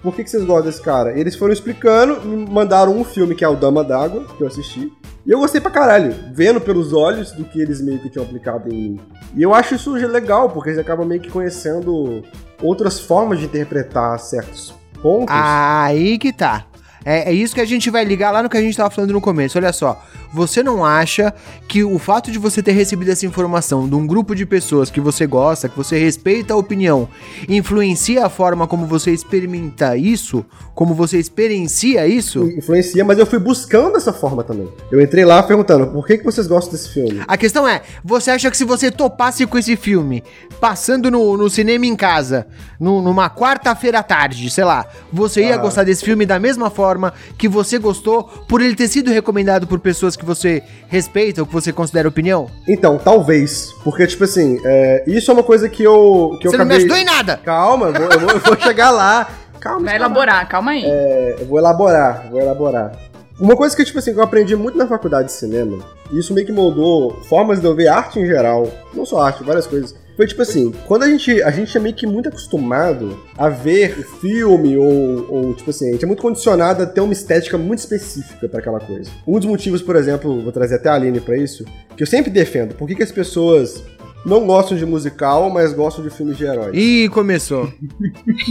Por 0.02 0.14
que, 0.14 0.24
que 0.24 0.30
vocês 0.30 0.44
gostam 0.44 0.66
desse 0.66 0.82
cara? 0.82 1.18
Eles 1.18 1.36
foram 1.36 1.54
explicando, 1.54 2.22
me 2.22 2.46
mandaram 2.50 2.96
um 2.96 3.04
filme 3.04 3.36
que 3.36 3.44
é 3.44 3.48
o 3.48 3.56
Dama 3.56 3.84
d'Água, 3.84 4.26
que 4.38 4.42
eu 4.42 4.48
assisti. 4.48 4.92
E 5.26 5.32
eu 5.32 5.40
gostei 5.40 5.62
pra 5.62 5.72
caralho, 5.72 6.14
vendo 6.34 6.60
pelos 6.62 6.94
olhos 6.94 7.32
do 7.32 7.46
que 7.46 7.60
eles 7.60 7.82
meio 7.82 8.00
que 8.00 8.10
tinham 8.10 8.26
aplicado 8.26 8.72
em 8.72 8.92
mim. 8.92 9.00
E 9.36 9.42
eu 9.42 9.54
acho 9.54 9.76
isso 9.76 9.94
legal, 9.94 10.50
porque 10.50 10.70
eles 10.70 10.80
acabam 10.80 11.08
meio 11.08 11.22
que 11.22 11.32
conhecendo 11.32 12.22
outras 12.62 13.00
formas 13.00 13.40
de 13.40 13.46
interpretar 13.46 14.20
certos 14.20 14.76
pontos. 15.06 15.36
Aí 15.38 16.18
que 16.18 16.34
tá. 16.34 16.66
É, 17.06 17.30
é 17.30 17.32
isso 17.32 17.54
que 17.54 17.62
a 17.62 17.66
gente 17.66 17.92
vai 17.92 18.04
ligar 18.04 18.32
lá 18.32 18.42
no 18.42 18.50
que 18.50 18.58
a 18.58 18.62
gente 18.62 18.76
tava 18.76 18.90
falando 18.90 19.14
no 19.14 19.22
começo. 19.22 19.56
Olha 19.60 19.72
só, 19.72 20.04
você 20.36 20.62
não 20.62 20.84
acha 20.84 21.34
que 21.68 21.84
o 21.84 21.98
fato 21.98 22.30
de 22.30 22.38
você 22.38 22.62
ter 22.62 22.74
recebido 22.74 23.10
essa 23.10 23.26
informação 23.26 23.88
de 23.88 23.96
um 23.96 24.06
grupo 24.06 24.36
de 24.36 24.46
pessoas 24.46 24.90
que 24.92 25.00
você 25.00 25.26
gosta, 25.26 25.70
que 25.70 25.78
você 25.78 25.98
respeita 25.98 26.54
a 26.54 26.58
opinião, 26.58 27.08
influencia 27.48 28.26
a 28.26 28.30
forma 28.30 28.68
como 28.68 28.86
você 28.86 29.12
experimenta 29.12 29.96
isso? 29.96 30.46
Como 30.74 30.94
você 30.94 31.18
experiencia 31.18 32.06
isso? 32.06 32.44
Influencia, 32.50 33.04
mas 33.06 33.18
eu 33.18 33.26
fui 33.26 33.40
buscando 33.40 33.94
dessa 33.94 34.12
forma 34.12 34.44
também. 34.44 34.68
Eu 34.92 35.00
entrei 35.02 35.24
lá 35.24 35.42
perguntando, 35.42 35.88
por 35.88 36.06
que, 36.06 36.18
que 36.18 36.26
vocês 36.26 36.48
gostam 36.48 36.74
desse 36.74 36.90
filme? 36.90 37.22
A 37.26 37.38
questão 37.38 37.66
é, 37.66 37.82
você 38.04 38.32
acha 38.32 38.52
que 38.52 38.58
se 38.58 38.66
você 38.66 38.92
topasse 38.92 39.46
com 39.46 39.58
esse 39.58 39.78
filme, 39.78 40.22
passando 40.60 41.10
no, 41.10 41.38
no 41.38 41.50
cinema 41.50 41.86
em 41.86 41.96
casa, 41.96 42.46
no- 42.78 43.02
numa 43.02 43.30
quarta-feira 43.30 44.00
à 44.00 44.04
tarde, 44.04 44.50
sei 44.50 44.66
lá, 44.66 44.86
você 45.14 45.44
ia 45.46 45.56
Ah. 45.56 45.58
gostar 45.58 45.84
desse 45.86 46.04
filme 46.04 46.26
da 46.26 46.38
mesma 46.40 46.70
forma 46.70 47.14
que 47.38 47.48
você 47.48 47.78
gostou 47.78 48.24
por 48.48 48.62
ele 48.62 48.76
ter 48.76 48.90
sido 48.90 49.10
recomendado 49.12 49.66
por 49.68 49.80
pessoas 49.80 50.18
que 50.18 50.25
você 50.26 50.62
respeita 50.88 51.42
ou 51.42 51.48
que 51.48 51.54
você 51.54 51.72
considera 51.72 52.08
opinião? 52.10 52.48
Então, 52.68 52.98
talvez. 52.98 53.72
Porque, 53.84 54.06
tipo 54.08 54.24
assim, 54.26 54.60
é, 54.66 55.04
isso 55.08 55.32
é 55.32 55.34
uma 55.34 55.44
coisa 55.44 55.70
que 55.70 55.84
eu. 55.84 56.38
Que 56.42 56.48
eu 56.48 56.52
você 56.52 56.58
não 56.58 56.66
me 56.66 56.74
acabei- 56.76 56.86
ajudou 56.92 56.98
em 56.98 57.06
nada! 57.06 57.38
Calma, 57.44 57.88
eu 57.88 57.94
vou, 57.94 58.04
eu 58.12 58.20
vou- 58.20 58.30
eu 58.32 58.40
vou 58.40 58.60
chegar 58.60 58.92
lá. 58.92 59.30
Calma, 59.60 59.86
Vai 59.86 59.98
calma. 59.98 60.06
elaborar, 60.06 60.48
calma 60.50 60.72
aí. 60.72 60.84
É, 60.86 61.36
eu 61.40 61.46
vou 61.46 61.58
elaborar, 61.58 62.28
vou 62.30 62.40
elaborar. 62.40 62.92
Uma 63.40 63.56
coisa 63.56 63.76
que, 63.76 63.84
tipo 63.84 64.00
assim, 64.00 64.14
que 64.14 64.20
eu 64.20 64.24
aprendi 64.24 64.56
muito 64.56 64.78
na 64.78 64.88
faculdade 64.88 65.28
de 65.28 65.34
cinema, 65.34 65.78
e 66.12 66.20
isso 66.20 66.34
meio 66.34 66.46
que 66.46 66.54
moldou 66.54 67.20
formas 67.28 67.60
de 67.60 67.66
eu 67.66 67.76
ver 67.76 67.88
arte 67.90 68.20
em 68.20 68.26
geral, 68.26 68.68
não 68.94 69.06
só 69.06 69.20
arte, 69.22 69.44
várias 69.44 69.68
coisas. 69.68 69.94
Foi 70.16 70.26
tipo 70.26 70.42
assim, 70.42 70.72
quando 70.88 71.04
a 71.04 71.10
gente, 71.10 71.42
a 71.44 71.52
gente 71.52 71.76
é 71.78 71.80
meio 71.80 71.94
que 71.94 72.08
muito 72.08 72.30
acostumado 72.30 73.20
a 73.38 73.50
ver 73.50 74.06
filme 74.22 74.78
ou, 74.78 75.28
ou 75.30 75.54
tipo 75.54 75.70
assim, 75.70 75.90
a 75.90 75.92
gente 75.92 76.06
é 76.06 76.08
muito 76.08 76.22
condicionado 76.22 76.84
a 76.84 76.86
ter 76.86 77.02
uma 77.02 77.14
estética 77.14 77.58
muito 77.58 77.80
específica 77.80 78.48
pra 78.48 78.60
aquela 78.60 78.80
coisa. 78.80 79.12
Um 79.28 79.38
dos 79.38 79.46
motivos, 79.46 79.82
por 79.82 79.96
exemplo, 79.96 80.42
vou 80.42 80.52
trazer 80.52 80.76
até 80.76 80.90
a 80.90 80.94
Aline 80.94 81.20
pra 81.20 81.38
isso, 81.38 81.66
que 81.96 82.04
eu 82.04 82.08
sempre 82.08 82.32
defendo, 82.32 82.76
por 82.76 82.88
que, 82.88 82.96
que 82.96 83.04
as 83.04 83.12
pessoas 83.12 83.84
não 84.26 84.46
gostam 84.46 84.76
de 84.76 84.86
musical, 84.86 85.50
mas 85.50 85.72
gostam 85.74 86.04
de 86.04 86.10
filmes 86.10 86.38
de 86.38 86.46
heróis? 86.46 86.72
Ih, 86.74 87.10
começou. 87.10 87.72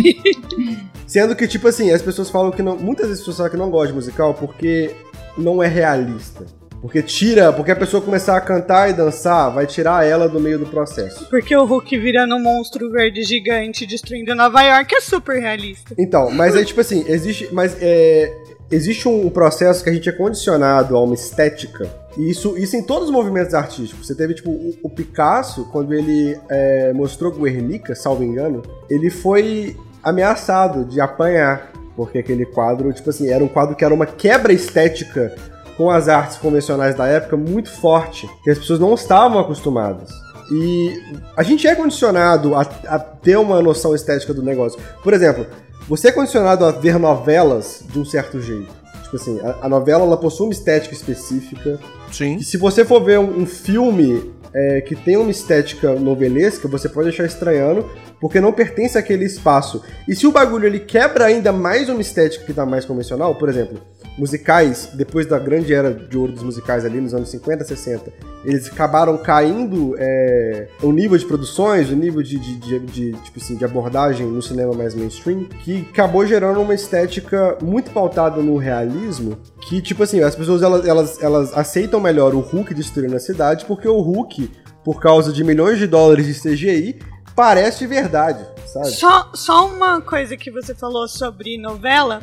Sendo 1.06 1.34
que, 1.34 1.48
tipo 1.48 1.66
assim, 1.66 1.90
as 1.90 2.00
pessoas 2.00 2.30
falam 2.30 2.52
que 2.52 2.62
não. 2.62 2.76
Muitas 2.76 3.08
vezes 3.08 3.20
as 3.20 3.26
pessoas 3.26 3.36
falam 3.38 3.50
que 3.50 3.56
não 3.56 3.70
gostam 3.70 3.88
de 3.88 3.94
musical 3.94 4.34
porque 4.34 4.94
não 5.36 5.60
é 5.62 5.66
realista. 5.66 6.46
Porque 6.84 7.02
tira, 7.02 7.50
porque 7.50 7.70
a 7.70 7.76
pessoa 7.76 8.02
começar 8.02 8.36
a 8.36 8.40
cantar 8.42 8.90
e 8.90 8.92
dançar, 8.92 9.50
vai 9.50 9.66
tirar 9.66 10.06
ela 10.06 10.28
do 10.28 10.38
meio 10.38 10.58
do 10.58 10.66
processo. 10.66 11.26
Porque 11.30 11.56
o 11.56 11.64
Hulk 11.64 11.96
virando 11.96 12.36
um 12.36 12.38
monstro 12.38 12.90
verde 12.90 13.22
gigante 13.22 13.86
destruindo 13.86 14.34
Nova 14.34 14.60
York 14.60 14.94
é 14.94 15.00
super 15.00 15.40
realista. 15.40 15.94
Então, 15.96 16.30
mas 16.30 16.54
aí, 16.54 16.62
tipo 16.62 16.82
assim, 16.82 17.02
existe. 17.08 17.48
Mas 17.50 17.74
é. 17.80 18.30
Existe 18.70 19.08
um 19.08 19.30
processo 19.30 19.82
que 19.82 19.88
a 19.88 19.92
gente 19.92 20.08
é 20.08 20.12
condicionado 20.12 20.94
a 20.94 21.02
uma 21.02 21.14
estética. 21.14 21.88
E 22.18 22.30
isso, 22.30 22.56
isso 22.58 22.76
em 22.76 22.82
todos 22.82 23.08
os 23.08 23.14
movimentos 23.14 23.54
artísticos. 23.54 24.06
Você 24.06 24.14
teve, 24.14 24.34
tipo, 24.34 24.50
o, 24.50 24.74
o 24.82 24.90
Picasso, 24.90 25.66
quando 25.70 25.94
ele 25.94 26.38
é, 26.50 26.92
mostrou 26.92 27.32
Guernica, 27.32 27.94
salvo 27.94 28.22
engano, 28.22 28.62
ele 28.90 29.08
foi 29.08 29.74
ameaçado 30.02 30.84
de 30.84 31.00
apanhar. 31.00 31.72
Porque 31.96 32.18
aquele 32.18 32.44
quadro, 32.44 32.92
tipo 32.92 33.08
assim, 33.08 33.30
era 33.30 33.42
um 33.42 33.48
quadro 33.48 33.74
que 33.74 33.84
era 33.84 33.94
uma 33.94 34.06
quebra 34.06 34.52
estética 34.52 35.34
com 35.76 35.90
as 35.90 36.08
artes 36.08 36.36
convencionais 36.36 36.94
da 36.94 37.06
época 37.06 37.36
muito 37.36 37.70
forte, 37.70 38.28
que 38.42 38.50
as 38.50 38.58
pessoas 38.58 38.78
não 38.78 38.94
estavam 38.94 39.38
acostumadas. 39.38 40.10
E 40.50 41.02
a 41.36 41.42
gente 41.42 41.66
é 41.66 41.74
condicionado 41.74 42.54
a, 42.54 42.60
a 42.60 42.98
ter 42.98 43.36
uma 43.36 43.62
noção 43.62 43.94
estética 43.94 44.34
do 44.34 44.42
negócio. 44.42 44.78
Por 45.02 45.12
exemplo, 45.12 45.46
você 45.88 46.08
é 46.08 46.12
condicionado 46.12 46.64
a 46.64 46.70
ver 46.70 46.98
novelas 46.98 47.82
de 47.90 47.98
um 47.98 48.04
certo 48.04 48.40
jeito. 48.40 48.72
Tipo 49.04 49.16
assim, 49.16 49.40
a, 49.40 49.66
a 49.66 49.68
novela 49.68 50.04
ela 50.04 50.16
possui 50.16 50.46
uma 50.46 50.52
estética 50.52 50.94
específica. 50.94 51.78
Sim. 52.12 52.36
E 52.36 52.44
se 52.44 52.56
você 52.56 52.84
for 52.84 53.02
ver 53.02 53.18
um, 53.18 53.40
um 53.40 53.46
filme 53.46 54.32
é, 54.52 54.80
que 54.80 54.94
tem 54.94 55.16
uma 55.16 55.30
estética 55.30 55.94
novelesca, 55.94 56.68
você 56.68 56.88
pode 56.88 57.08
achar 57.08 57.24
estranhando, 57.24 57.90
porque 58.20 58.40
não 58.40 58.52
pertence 58.52 58.96
àquele 58.96 59.24
espaço. 59.24 59.82
E 60.08 60.14
se 60.14 60.26
o 60.26 60.32
bagulho 60.32 60.66
ele 60.66 60.78
quebra 60.78 61.24
ainda 61.26 61.52
mais 61.52 61.88
uma 61.88 62.00
estética 62.00 62.44
que 62.44 62.52
tá 62.52 62.64
mais 62.64 62.84
convencional, 62.84 63.34
por 63.34 63.48
exemplo, 63.48 63.80
musicais, 64.16 64.90
depois 64.94 65.26
da 65.26 65.38
grande 65.38 65.74
era 65.74 65.92
de 65.92 66.16
ouro 66.16 66.32
dos 66.32 66.42
musicais 66.42 66.84
ali 66.84 67.00
nos 67.00 67.14
anos 67.14 67.28
50, 67.30 67.64
60, 67.64 68.12
eles 68.44 68.66
acabaram 68.68 69.16
caindo 69.16 69.94
é, 69.98 70.68
o 70.82 70.92
nível 70.92 71.16
de 71.16 71.24
produções, 71.24 71.90
o 71.90 71.96
nível 71.96 72.22
de, 72.22 72.38
de, 72.38 72.56
de, 72.58 72.78
de, 72.80 73.12
tipo 73.12 73.38
assim, 73.38 73.56
de 73.56 73.64
abordagem 73.64 74.26
no 74.26 74.42
cinema 74.42 74.72
mais 74.72 74.94
mainstream, 74.94 75.44
que 75.64 75.86
acabou 75.90 76.26
gerando 76.26 76.60
uma 76.60 76.74
estética 76.74 77.58
muito 77.62 77.90
pautada 77.90 78.40
no 78.40 78.56
realismo, 78.56 79.36
que, 79.68 79.80
tipo 79.80 80.02
assim, 80.02 80.20
as 80.20 80.36
pessoas 80.36 80.62
elas, 80.62 80.86
elas, 80.86 81.22
elas 81.22 81.56
aceitam 81.56 82.00
melhor 82.00 82.34
o 82.34 82.40
Hulk 82.40 82.74
destruindo 82.74 83.16
a 83.16 83.20
cidade, 83.20 83.64
porque 83.64 83.88
o 83.88 84.00
Hulk, 84.00 84.50
por 84.84 85.00
causa 85.00 85.32
de 85.32 85.42
milhões 85.42 85.78
de 85.78 85.86
dólares 85.86 86.26
de 86.26 86.34
CGI, 86.34 86.98
parece 87.34 87.86
verdade, 87.86 88.46
sabe? 88.66 88.90
Só, 88.90 89.30
só 89.34 89.66
uma 89.66 90.00
coisa 90.00 90.36
que 90.36 90.50
você 90.50 90.74
falou 90.74 91.08
sobre 91.08 91.58
novela, 91.58 92.20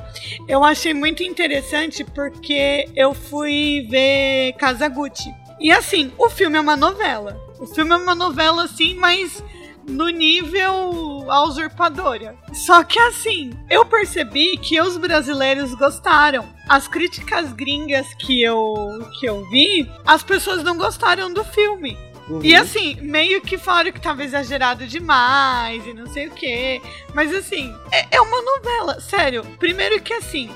eu 0.47 0.63
achei 0.63 0.93
muito 0.93 1.24
interessante 1.24 2.04
porque 2.04 2.89
eu 2.95 3.13
fui 3.13 3.88
ver 3.89 4.54
Casa 4.54 4.88
Gucci. 4.88 5.34
E 5.60 5.71
assim, 5.71 6.12
o 6.17 6.30
filme 6.30 6.58
é 6.58 6.62
uma 6.62 6.76
novela. 6.76 7.39
O 7.60 7.67
filme 7.67 7.91
é 7.91 7.97
uma 7.97 8.15
novela, 8.15 8.63
assim, 8.63 8.95
mas 8.95 9.43
no 9.88 10.10
nível 10.10 11.30
a 11.30 11.43
usurpadora. 11.43 12.36
Só 12.54 12.84
que 12.84 13.00
assim, 13.00 13.52
eu 13.69 13.86
percebi 13.86 14.58
que 14.58 14.80
os 14.82 14.97
brasileiros 14.97 15.74
gostaram. 15.76 16.47
As 16.67 16.88
críticas 16.88 17.52
gringas 17.54 18.08
que 18.15 18.41
eu, 18.41 18.74
que 19.19 19.28
eu 19.28 19.47
vi, 19.50 19.89
as 20.06 20.24
pessoas 20.24 20.63
não 20.63 20.78
gostaram 20.78 21.32
do 21.32 21.43
filme. 21.43 21.97
E 22.44 22.56
assim, 22.56 22.96
meio 23.02 23.41
que 23.41 23.58
falaram 23.58 23.91
que 23.91 24.00
tava 24.00 24.24
exagerado 24.24 24.88
demais 24.88 25.86
e 25.86 25.94
não 25.94 26.08
sei 26.08 26.28
o 26.28 26.32
que. 26.32 26.82
Mas 27.13 27.34
assim, 27.34 27.76
é, 27.91 28.17
é 28.17 28.22
uma 28.22 28.41
novela, 28.41 29.00
sério. 29.00 29.44
Primeiro 29.60 30.02
que 30.02 30.13
assim, 30.13 30.50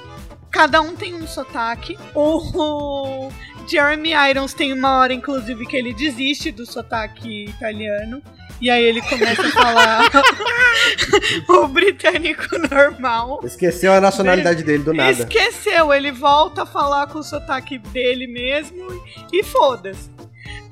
cada 0.52 0.82
um 0.82 0.96
tem 0.96 1.14
um 1.14 1.28
sotaque. 1.28 1.98
O 2.14 3.30
Jeremy 3.68 4.14
Irons 4.30 4.54
tem 4.54 4.72
uma 4.72 5.00
hora, 5.00 5.14
inclusive, 5.14 5.66
que 5.66 5.76
ele 5.76 5.94
desiste 5.94 6.52
do 6.52 6.66
sotaque 6.66 7.46
italiano. 7.46 8.22
E 8.62 8.70
aí 8.70 8.84
ele 8.84 9.02
começa 9.02 9.42
a 9.42 9.52
falar 9.52 10.10
o 11.50 11.68
britânico 11.68 12.58
normal. 12.72 13.42
Esqueceu 13.44 13.92
a 13.92 14.00
nacionalidade 14.00 14.64
dele 14.64 14.84
do 14.84 14.94
nada. 14.94 15.12
Esqueceu, 15.12 15.94
ele 15.94 16.12
volta 16.12 16.64
a 16.64 16.66
falar 16.66 17.08
com 17.08 17.20
o 17.20 17.24
sotaque 17.24 17.78
dele 17.78 18.28
mesmo 18.28 19.04
e 19.34 19.44
foda-se. 19.44 20.10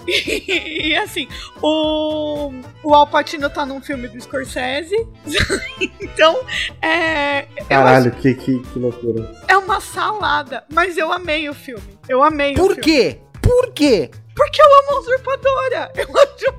E, 0.08 0.96
assim, 0.98 1.28
o, 1.62 2.52
o 2.84 2.94
Al 2.94 3.08
Pacino 3.08 3.50
tá 3.50 3.66
num 3.66 3.82
filme 3.82 4.08
do 4.08 4.20
Scorsese. 4.22 4.96
então, 6.02 6.42
é. 6.82 7.46
Caralho, 7.70 8.12
que, 8.12 8.34
que, 8.34 8.60
que 8.60 8.80
loucura. 8.80 9.24
acho- 9.24 9.46
é 9.48 9.58
uma 9.58 9.80
salada. 9.80 10.63
Mas 10.72 10.98
eu 10.98 11.12
amei 11.12 11.48
o 11.50 11.54
filme. 11.54 11.98
Eu 12.08 12.22
amei 12.24 12.54
o 12.54 12.56
Por 12.56 12.76
filme. 12.76 12.82
quê? 12.84 13.20
Por 13.42 13.72
quê? 13.74 14.10
Porque 14.36 14.62
eu 14.62 14.66
amo 14.66 14.92
a 14.98 15.00
usurpadora. 15.00 15.92
Eu 15.96 16.08
acho. 16.18 16.54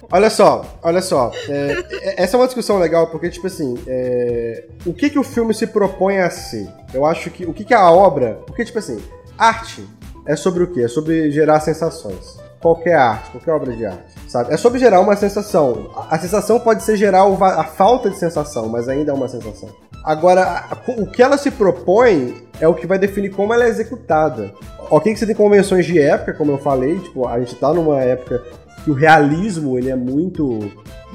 Olha 0.12 0.30
só, 0.30 0.78
olha 0.82 1.00
só. 1.02 1.30
é, 1.48 1.84
é- 2.10 2.22
essa 2.22 2.36
é 2.36 2.40
uma 2.40 2.46
discussão 2.46 2.78
legal 2.78 3.08
porque, 3.08 3.28
tipo 3.30 3.46
assim, 3.46 3.74
é, 3.86 4.66
o 4.84 4.92
que, 4.92 5.08
que 5.10 5.18
o 5.18 5.22
filme 5.22 5.54
se 5.54 5.66
propõe 5.66 6.18
a 6.18 6.30
ser? 6.30 6.68
Eu 6.92 7.04
acho 7.06 7.30
que. 7.30 7.44
O 7.46 7.52
que, 7.52 7.64
que 7.64 7.74
a 7.74 7.90
obra. 7.90 8.40
Porque, 8.46 8.64
tipo 8.64 8.78
assim, 8.78 9.02
arte 9.38 9.84
é 10.30 10.36
sobre 10.36 10.62
o 10.62 10.68
quê? 10.68 10.82
É 10.82 10.88
sobre 10.88 11.28
gerar 11.32 11.58
sensações. 11.58 12.38
Qualquer 12.60 12.94
arte, 12.94 13.30
qualquer 13.30 13.50
obra 13.50 13.72
de 13.72 13.84
arte, 13.84 14.14
sabe? 14.28 14.52
É 14.52 14.56
sobre 14.56 14.78
gerar 14.78 15.00
uma 15.00 15.16
sensação. 15.16 15.90
A, 15.96 16.14
a 16.14 16.18
sensação 16.20 16.60
pode 16.60 16.84
ser 16.84 16.96
gerar 16.96 17.24
a 17.24 17.64
falta 17.64 18.08
de 18.08 18.16
sensação, 18.16 18.68
mas 18.68 18.88
ainda 18.88 19.10
é 19.10 19.14
uma 19.14 19.26
sensação. 19.26 19.68
Agora, 20.04 20.66
o 20.86 21.06
que 21.06 21.20
ela 21.20 21.36
se 21.36 21.50
propõe 21.50 22.34
é 22.60 22.68
o 22.68 22.74
que 22.74 22.86
vai 22.86 22.98
definir 22.98 23.30
como 23.30 23.52
ela 23.52 23.64
é 23.64 23.68
executada. 23.68 24.52
Ok 24.88 25.12
que 25.12 25.18
você 25.18 25.26
tem 25.26 25.34
convenções 25.34 25.84
de 25.84 25.98
época, 25.98 26.34
como 26.34 26.52
eu 26.52 26.58
falei, 26.58 27.00
tipo, 27.00 27.26
a 27.26 27.40
gente 27.40 27.56
tá 27.56 27.72
numa 27.72 28.00
época 28.00 28.42
que 28.84 28.90
o 28.90 28.94
realismo 28.94 29.76
ele 29.78 29.90
é 29.90 29.96
muito 29.96 30.70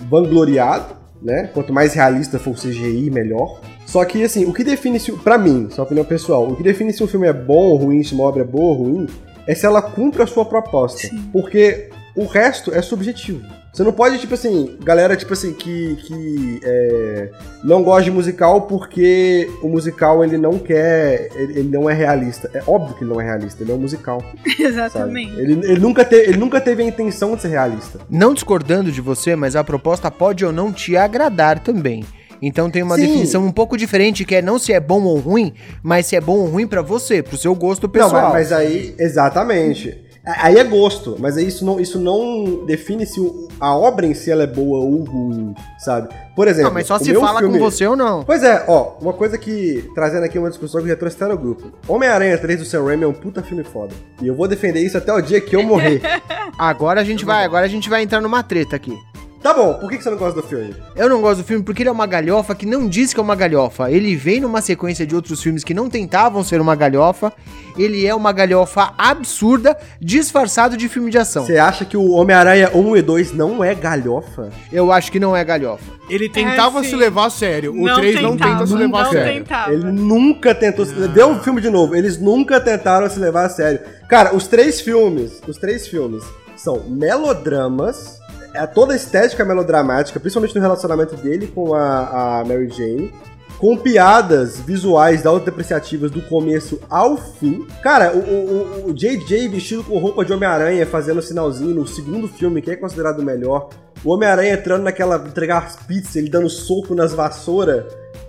vangloriado, 0.09 0.93
né? 1.21 1.49
Quanto 1.53 1.71
mais 1.71 1.93
realista 1.93 2.37
for 2.37 2.51
o 2.51 2.53
CGI, 2.53 3.09
melhor. 3.09 3.61
Só 3.85 4.03
que, 4.03 4.23
assim, 4.23 4.45
o 4.45 4.53
que 4.53 4.63
define 4.63 4.99
se. 4.99 5.11
Pra 5.11 5.37
mim, 5.37 5.67
sua 5.69 5.83
opinião 5.83 6.05
pessoal, 6.05 6.47
o 6.47 6.55
que 6.55 6.63
define 6.63 6.91
se 6.91 7.03
um 7.03 7.07
filme 7.07 7.27
é 7.27 7.33
bom 7.33 7.69
ou 7.69 7.77
ruim, 7.77 8.03
se 8.03 8.13
uma 8.13 8.23
obra 8.23 8.41
é 8.41 8.45
boa 8.45 8.65
ou 8.65 8.83
ruim, 8.83 9.07
é 9.47 9.53
se 9.53 9.65
ela 9.65 9.81
cumpre 9.81 10.23
a 10.23 10.27
sua 10.27 10.45
proposta. 10.45 11.09
Porque 11.31 11.89
o 12.15 12.25
resto 12.25 12.73
é 12.73 12.81
subjetivo. 12.81 13.45
Você 13.75 13.83
não 13.83 13.91
pode, 13.91 14.17
tipo 14.19 14.33
assim, 14.33 14.77
galera, 14.81 15.17
tipo 15.17 15.33
assim, 15.33 15.51
que, 15.51 15.97
que 15.97 16.61
é, 16.63 17.29
não 17.61 17.83
gosta 17.83 18.03
de 18.03 18.11
musical 18.11 18.61
porque 18.61 19.51
o 19.61 19.67
musical 19.67 20.23
ele 20.23 20.37
não 20.37 20.57
quer, 20.57 21.29
ele, 21.35 21.59
ele 21.59 21.69
não 21.69 21.89
é 21.89 21.93
realista. 21.93 22.49
É 22.53 22.63
óbvio 22.65 22.95
que 22.95 23.03
ele 23.03 23.11
não 23.11 23.19
é 23.19 23.25
realista, 23.25 23.61
ele 23.61 23.73
é 23.73 23.75
um 23.75 23.79
musical. 23.79 24.23
Exatamente. 24.57 25.37
Ele, 25.37 25.59
ele, 25.65 25.79
nunca 25.79 26.05
te, 26.05 26.15
ele 26.15 26.37
nunca 26.37 26.61
teve 26.61 26.83
a 26.83 26.85
intenção 26.85 27.35
de 27.35 27.41
ser 27.41 27.49
realista. 27.49 27.99
Não 28.09 28.33
discordando 28.33 28.89
de 28.93 29.01
você, 29.01 29.35
mas 29.35 29.57
a 29.57 29.63
proposta 29.63 30.09
pode 30.09 30.45
ou 30.45 30.53
não 30.53 30.71
te 30.71 30.95
agradar 30.95 31.59
também. 31.59 32.05
Então 32.41 32.69
tem 32.69 32.83
uma 32.83 32.95
Sim. 32.95 33.01
definição 33.07 33.45
um 33.45 33.51
pouco 33.51 33.77
diferente, 33.77 34.25
que 34.25 34.35
é 34.35 34.41
não 34.41 34.59
se 34.59 34.71
é 34.73 34.79
bom 34.79 35.03
ou 35.03 35.17
ruim, 35.17 35.53
mas 35.81 36.05
se 36.07 36.15
é 36.15 36.21
bom 36.21 36.37
ou 36.39 36.45
ruim 36.47 36.67
pra 36.67 36.81
você, 36.81 37.21
pro 37.23 37.37
seu 37.37 37.55
gosto 37.55 37.87
pessoal. 37.89 38.11
Não, 38.13 38.21
mas, 38.29 38.33
mas 38.33 38.51
aí, 38.51 38.93
exatamente. 38.99 40.01
Aí 40.27 40.57
é 40.57 40.63
gosto, 40.63 41.15
mas 41.19 41.37
isso 41.37 41.63
não, 41.63 41.79
isso 41.79 41.99
não 41.99 42.65
define 42.65 43.05
se 43.05 43.19
a 43.59 43.75
obra 43.75 44.07
em 44.07 44.15
si 44.15 44.31
ela 44.31 44.41
é 44.41 44.47
boa 44.47 44.79
ou 44.79 45.03
ruim, 45.03 45.53
sabe? 45.77 46.09
Por 46.35 46.47
exemplo, 46.47 46.69
Não, 46.69 46.73
mas 46.73 46.87
só 46.87 46.97
se 46.97 47.13
fala 47.13 47.39
filme- 47.41 47.59
com 47.59 47.63
você 47.63 47.85
ou 47.85 47.95
não. 47.95 48.23
Pois 48.23 48.41
é, 48.41 48.65
ó, 48.67 48.93
uma 48.99 49.13
coisa 49.13 49.37
que, 49.37 49.87
trazendo 49.93 50.23
aqui 50.23 50.39
uma 50.39 50.49
discussão 50.49 50.81
que 50.81 50.87
eu 50.87 50.89
já 50.93 50.95
trouxe 50.97 51.15
até 51.15 51.31
no 51.31 51.37
grupo. 51.37 51.71
Homem-Aranha 51.87 52.39
3 52.39 52.57
do 52.57 52.65
Sam 52.65 52.85
Raimi 52.85 53.03
é 53.03 53.07
um 53.07 53.13
puta 53.13 53.43
filme 53.43 53.63
foda. 53.63 53.93
E 54.19 54.25
eu 54.27 54.33
vou 54.33 54.47
defender 54.47 54.79
isso 54.81 54.97
até 54.97 55.13
o 55.13 55.21
dia 55.21 55.39
que 55.39 55.55
eu 55.55 55.61
morrer. 55.61 56.01
Agora 56.57 57.01
a 57.01 57.03
gente 57.03 57.23
vai, 57.23 57.43
agora 57.45 57.65
a 57.65 57.69
gente 57.69 57.87
vai 57.87 58.01
entrar 58.01 58.19
numa 58.19 58.41
treta 58.41 58.75
aqui. 58.75 58.97
Tá 59.45 59.53
bom, 59.53 59.75
por 59.75 59.89
que 59.89 60.01
você 60.01 60.09
não 60.09 60.17
gosta 60.17 60.41
do 60.41 60.47
filme? 60.47 60.75
Eu 60.95 61.07
não 61.07 61.21
gosto 61.21 61.41
do 61.41 61.43
filme 61.45 61.63
porque 61.63 61.83
ele 61.83 61.89
é 61.89 61.91
uma 61.91 62.07
galhofa 62.07 62.55
que 62.55 62.65
não 62.65 62.87
diz 62.87 63.13
que 63.13 63.19
é 63.19 63.23
uma 63.23 63.35
galhofa. 63.35 63.91
Ele 63.91 64.15
vem 64.15 64.41
numa 64.41 64.61
sequência 64.61 65.05
de 65.05 65.15
outros 65.15 65.41
filmes 65.41 65.63
que 65.63 65.73
não 65.73 65.87
tentavam 65.89 66.43
ser 66.43 66.59
uma 66.59 66.75
galhofa. 66.75 67.31
Ele 67.77 68.05
é 68.07 68.15
uma 68.15 68.31
galhofa 68.31 68.93
absurda, 68.97 69.77
disfarçado 70.01 70.75
de 70.77 70.87
filme 70.89 71.11
de 71.11 71.17
ação. 71.17 71.45
Você 71.45 71.57
acha 71.57 71.83
que 71.85 71.95
o 71.97 72.11
Homem-Aranha 72.11 72.71
1 72.73 72.97
e 72.97 73.01
2 73.01 73.33
não 73.33 73.63
é 73.63 73.75
galhofa? 73.75 74.49
Eu 74.71 74.91
acho 74.91 75.11
que 75.11 75.19
não 75.19 75.35
é 75.35 75.43
galhofa. 75.43 75.83
Ele 76.09 76.27
tentava 76.29 76.79
É, 76.79 76.83
se 76.83 76.95
levar 76.95 77.25
a 77.25 77.29
sério. 77.29 77.71
O 77.73 77.85
Não 77.85 77.95
3 77.95 78.21
não 78.21 78.31
tentava, 78.31 78.53
tenta 78.53 78.67
se 78.67 78.73
levar 78.75 78.99
a 78.99 79.03
não 79.03 79.11
sério. 79.11 79.33
tentava. 79.43 79.73
Ele 79.73 79.91
nunca 79.91 80.55
tentou. 80.55 80.85
se- 80.85 80.93
Vê 80.93 81.23
o 81.23 81.39
filme 81.39 81.59
de 81.61 81.69
novo. 81.69 81.95
Eles 81.95 82.17
nunca 82.19 82.59
tentaram 82.61 83.09
se 83.09 83.19
levar 83.19 83.45
a 83.45 83.49
sério. 83.49 83.79
Cara, 84.07 84.35
os 84.35 84.47
três 84.47 84.79
filmes, 84.81 85.41
os 85.47 85.57
três 85.57 85.87
filmes 85.87 86.23
são 86.55 86.83
melodramas. 86.87 88.19
É 88.55 88.65
toda 88.67 88.93
a 88.93 88.95
estética 88.95 89.43
melodramática, 89.45 90.19
principalmente 90.19 90.55
no 90.55 90.61
relacionamento 90.61 91.15
dele 91.15 91.47
com 91.47 91.73
a, 91.73 92.39
a 92.41 92.45
Mary 92.45 92.69
Jane. 92.69 93.13
Com 93.57 93.77
piadas 93.77 94.59
visuais 94.59 95.25
autodepreciativas 95.25 96.11
do 96.11 96.21
começo 96.23 96.77
ao 96.89 97.15
fim. 97.15 97.65
Cara, 97.81 98.11
o, 98.13 98.19
o, 98.19 98.87
o- 98.87 98.89
o 98.89 98.93
JJ 98.93 99.47
vestido 99.47 99.81
com 99.83 99.97
roupa 99.97 100.25
de 100.25 100.33
Homem-Aranha 100.33 100.85
fazendo 100.85 101.21
sinalzinho 101.21 101.73
no 101.73 101.87
segundo 101.87 102.27
filme, 102.27 102.61
que 102.61 102.69
é 102.71 102.75
considerado 102.75 103.19
o 103.19 103.23
melhor. 103.23 103.69
O 104.03 104.11
Homem-Aranha 104.13 104.55
entrando 104.55 104.83
naquela. 104.83 105.15
entregar 105.25 105.59
as 105.63 105.77
pizzas, 105.77 106.17
ele 106.17 106.29
dando 106.29 106.49
soco 106.49 106.93
nas 106.93 107.13
vassouras, 107.13 107.85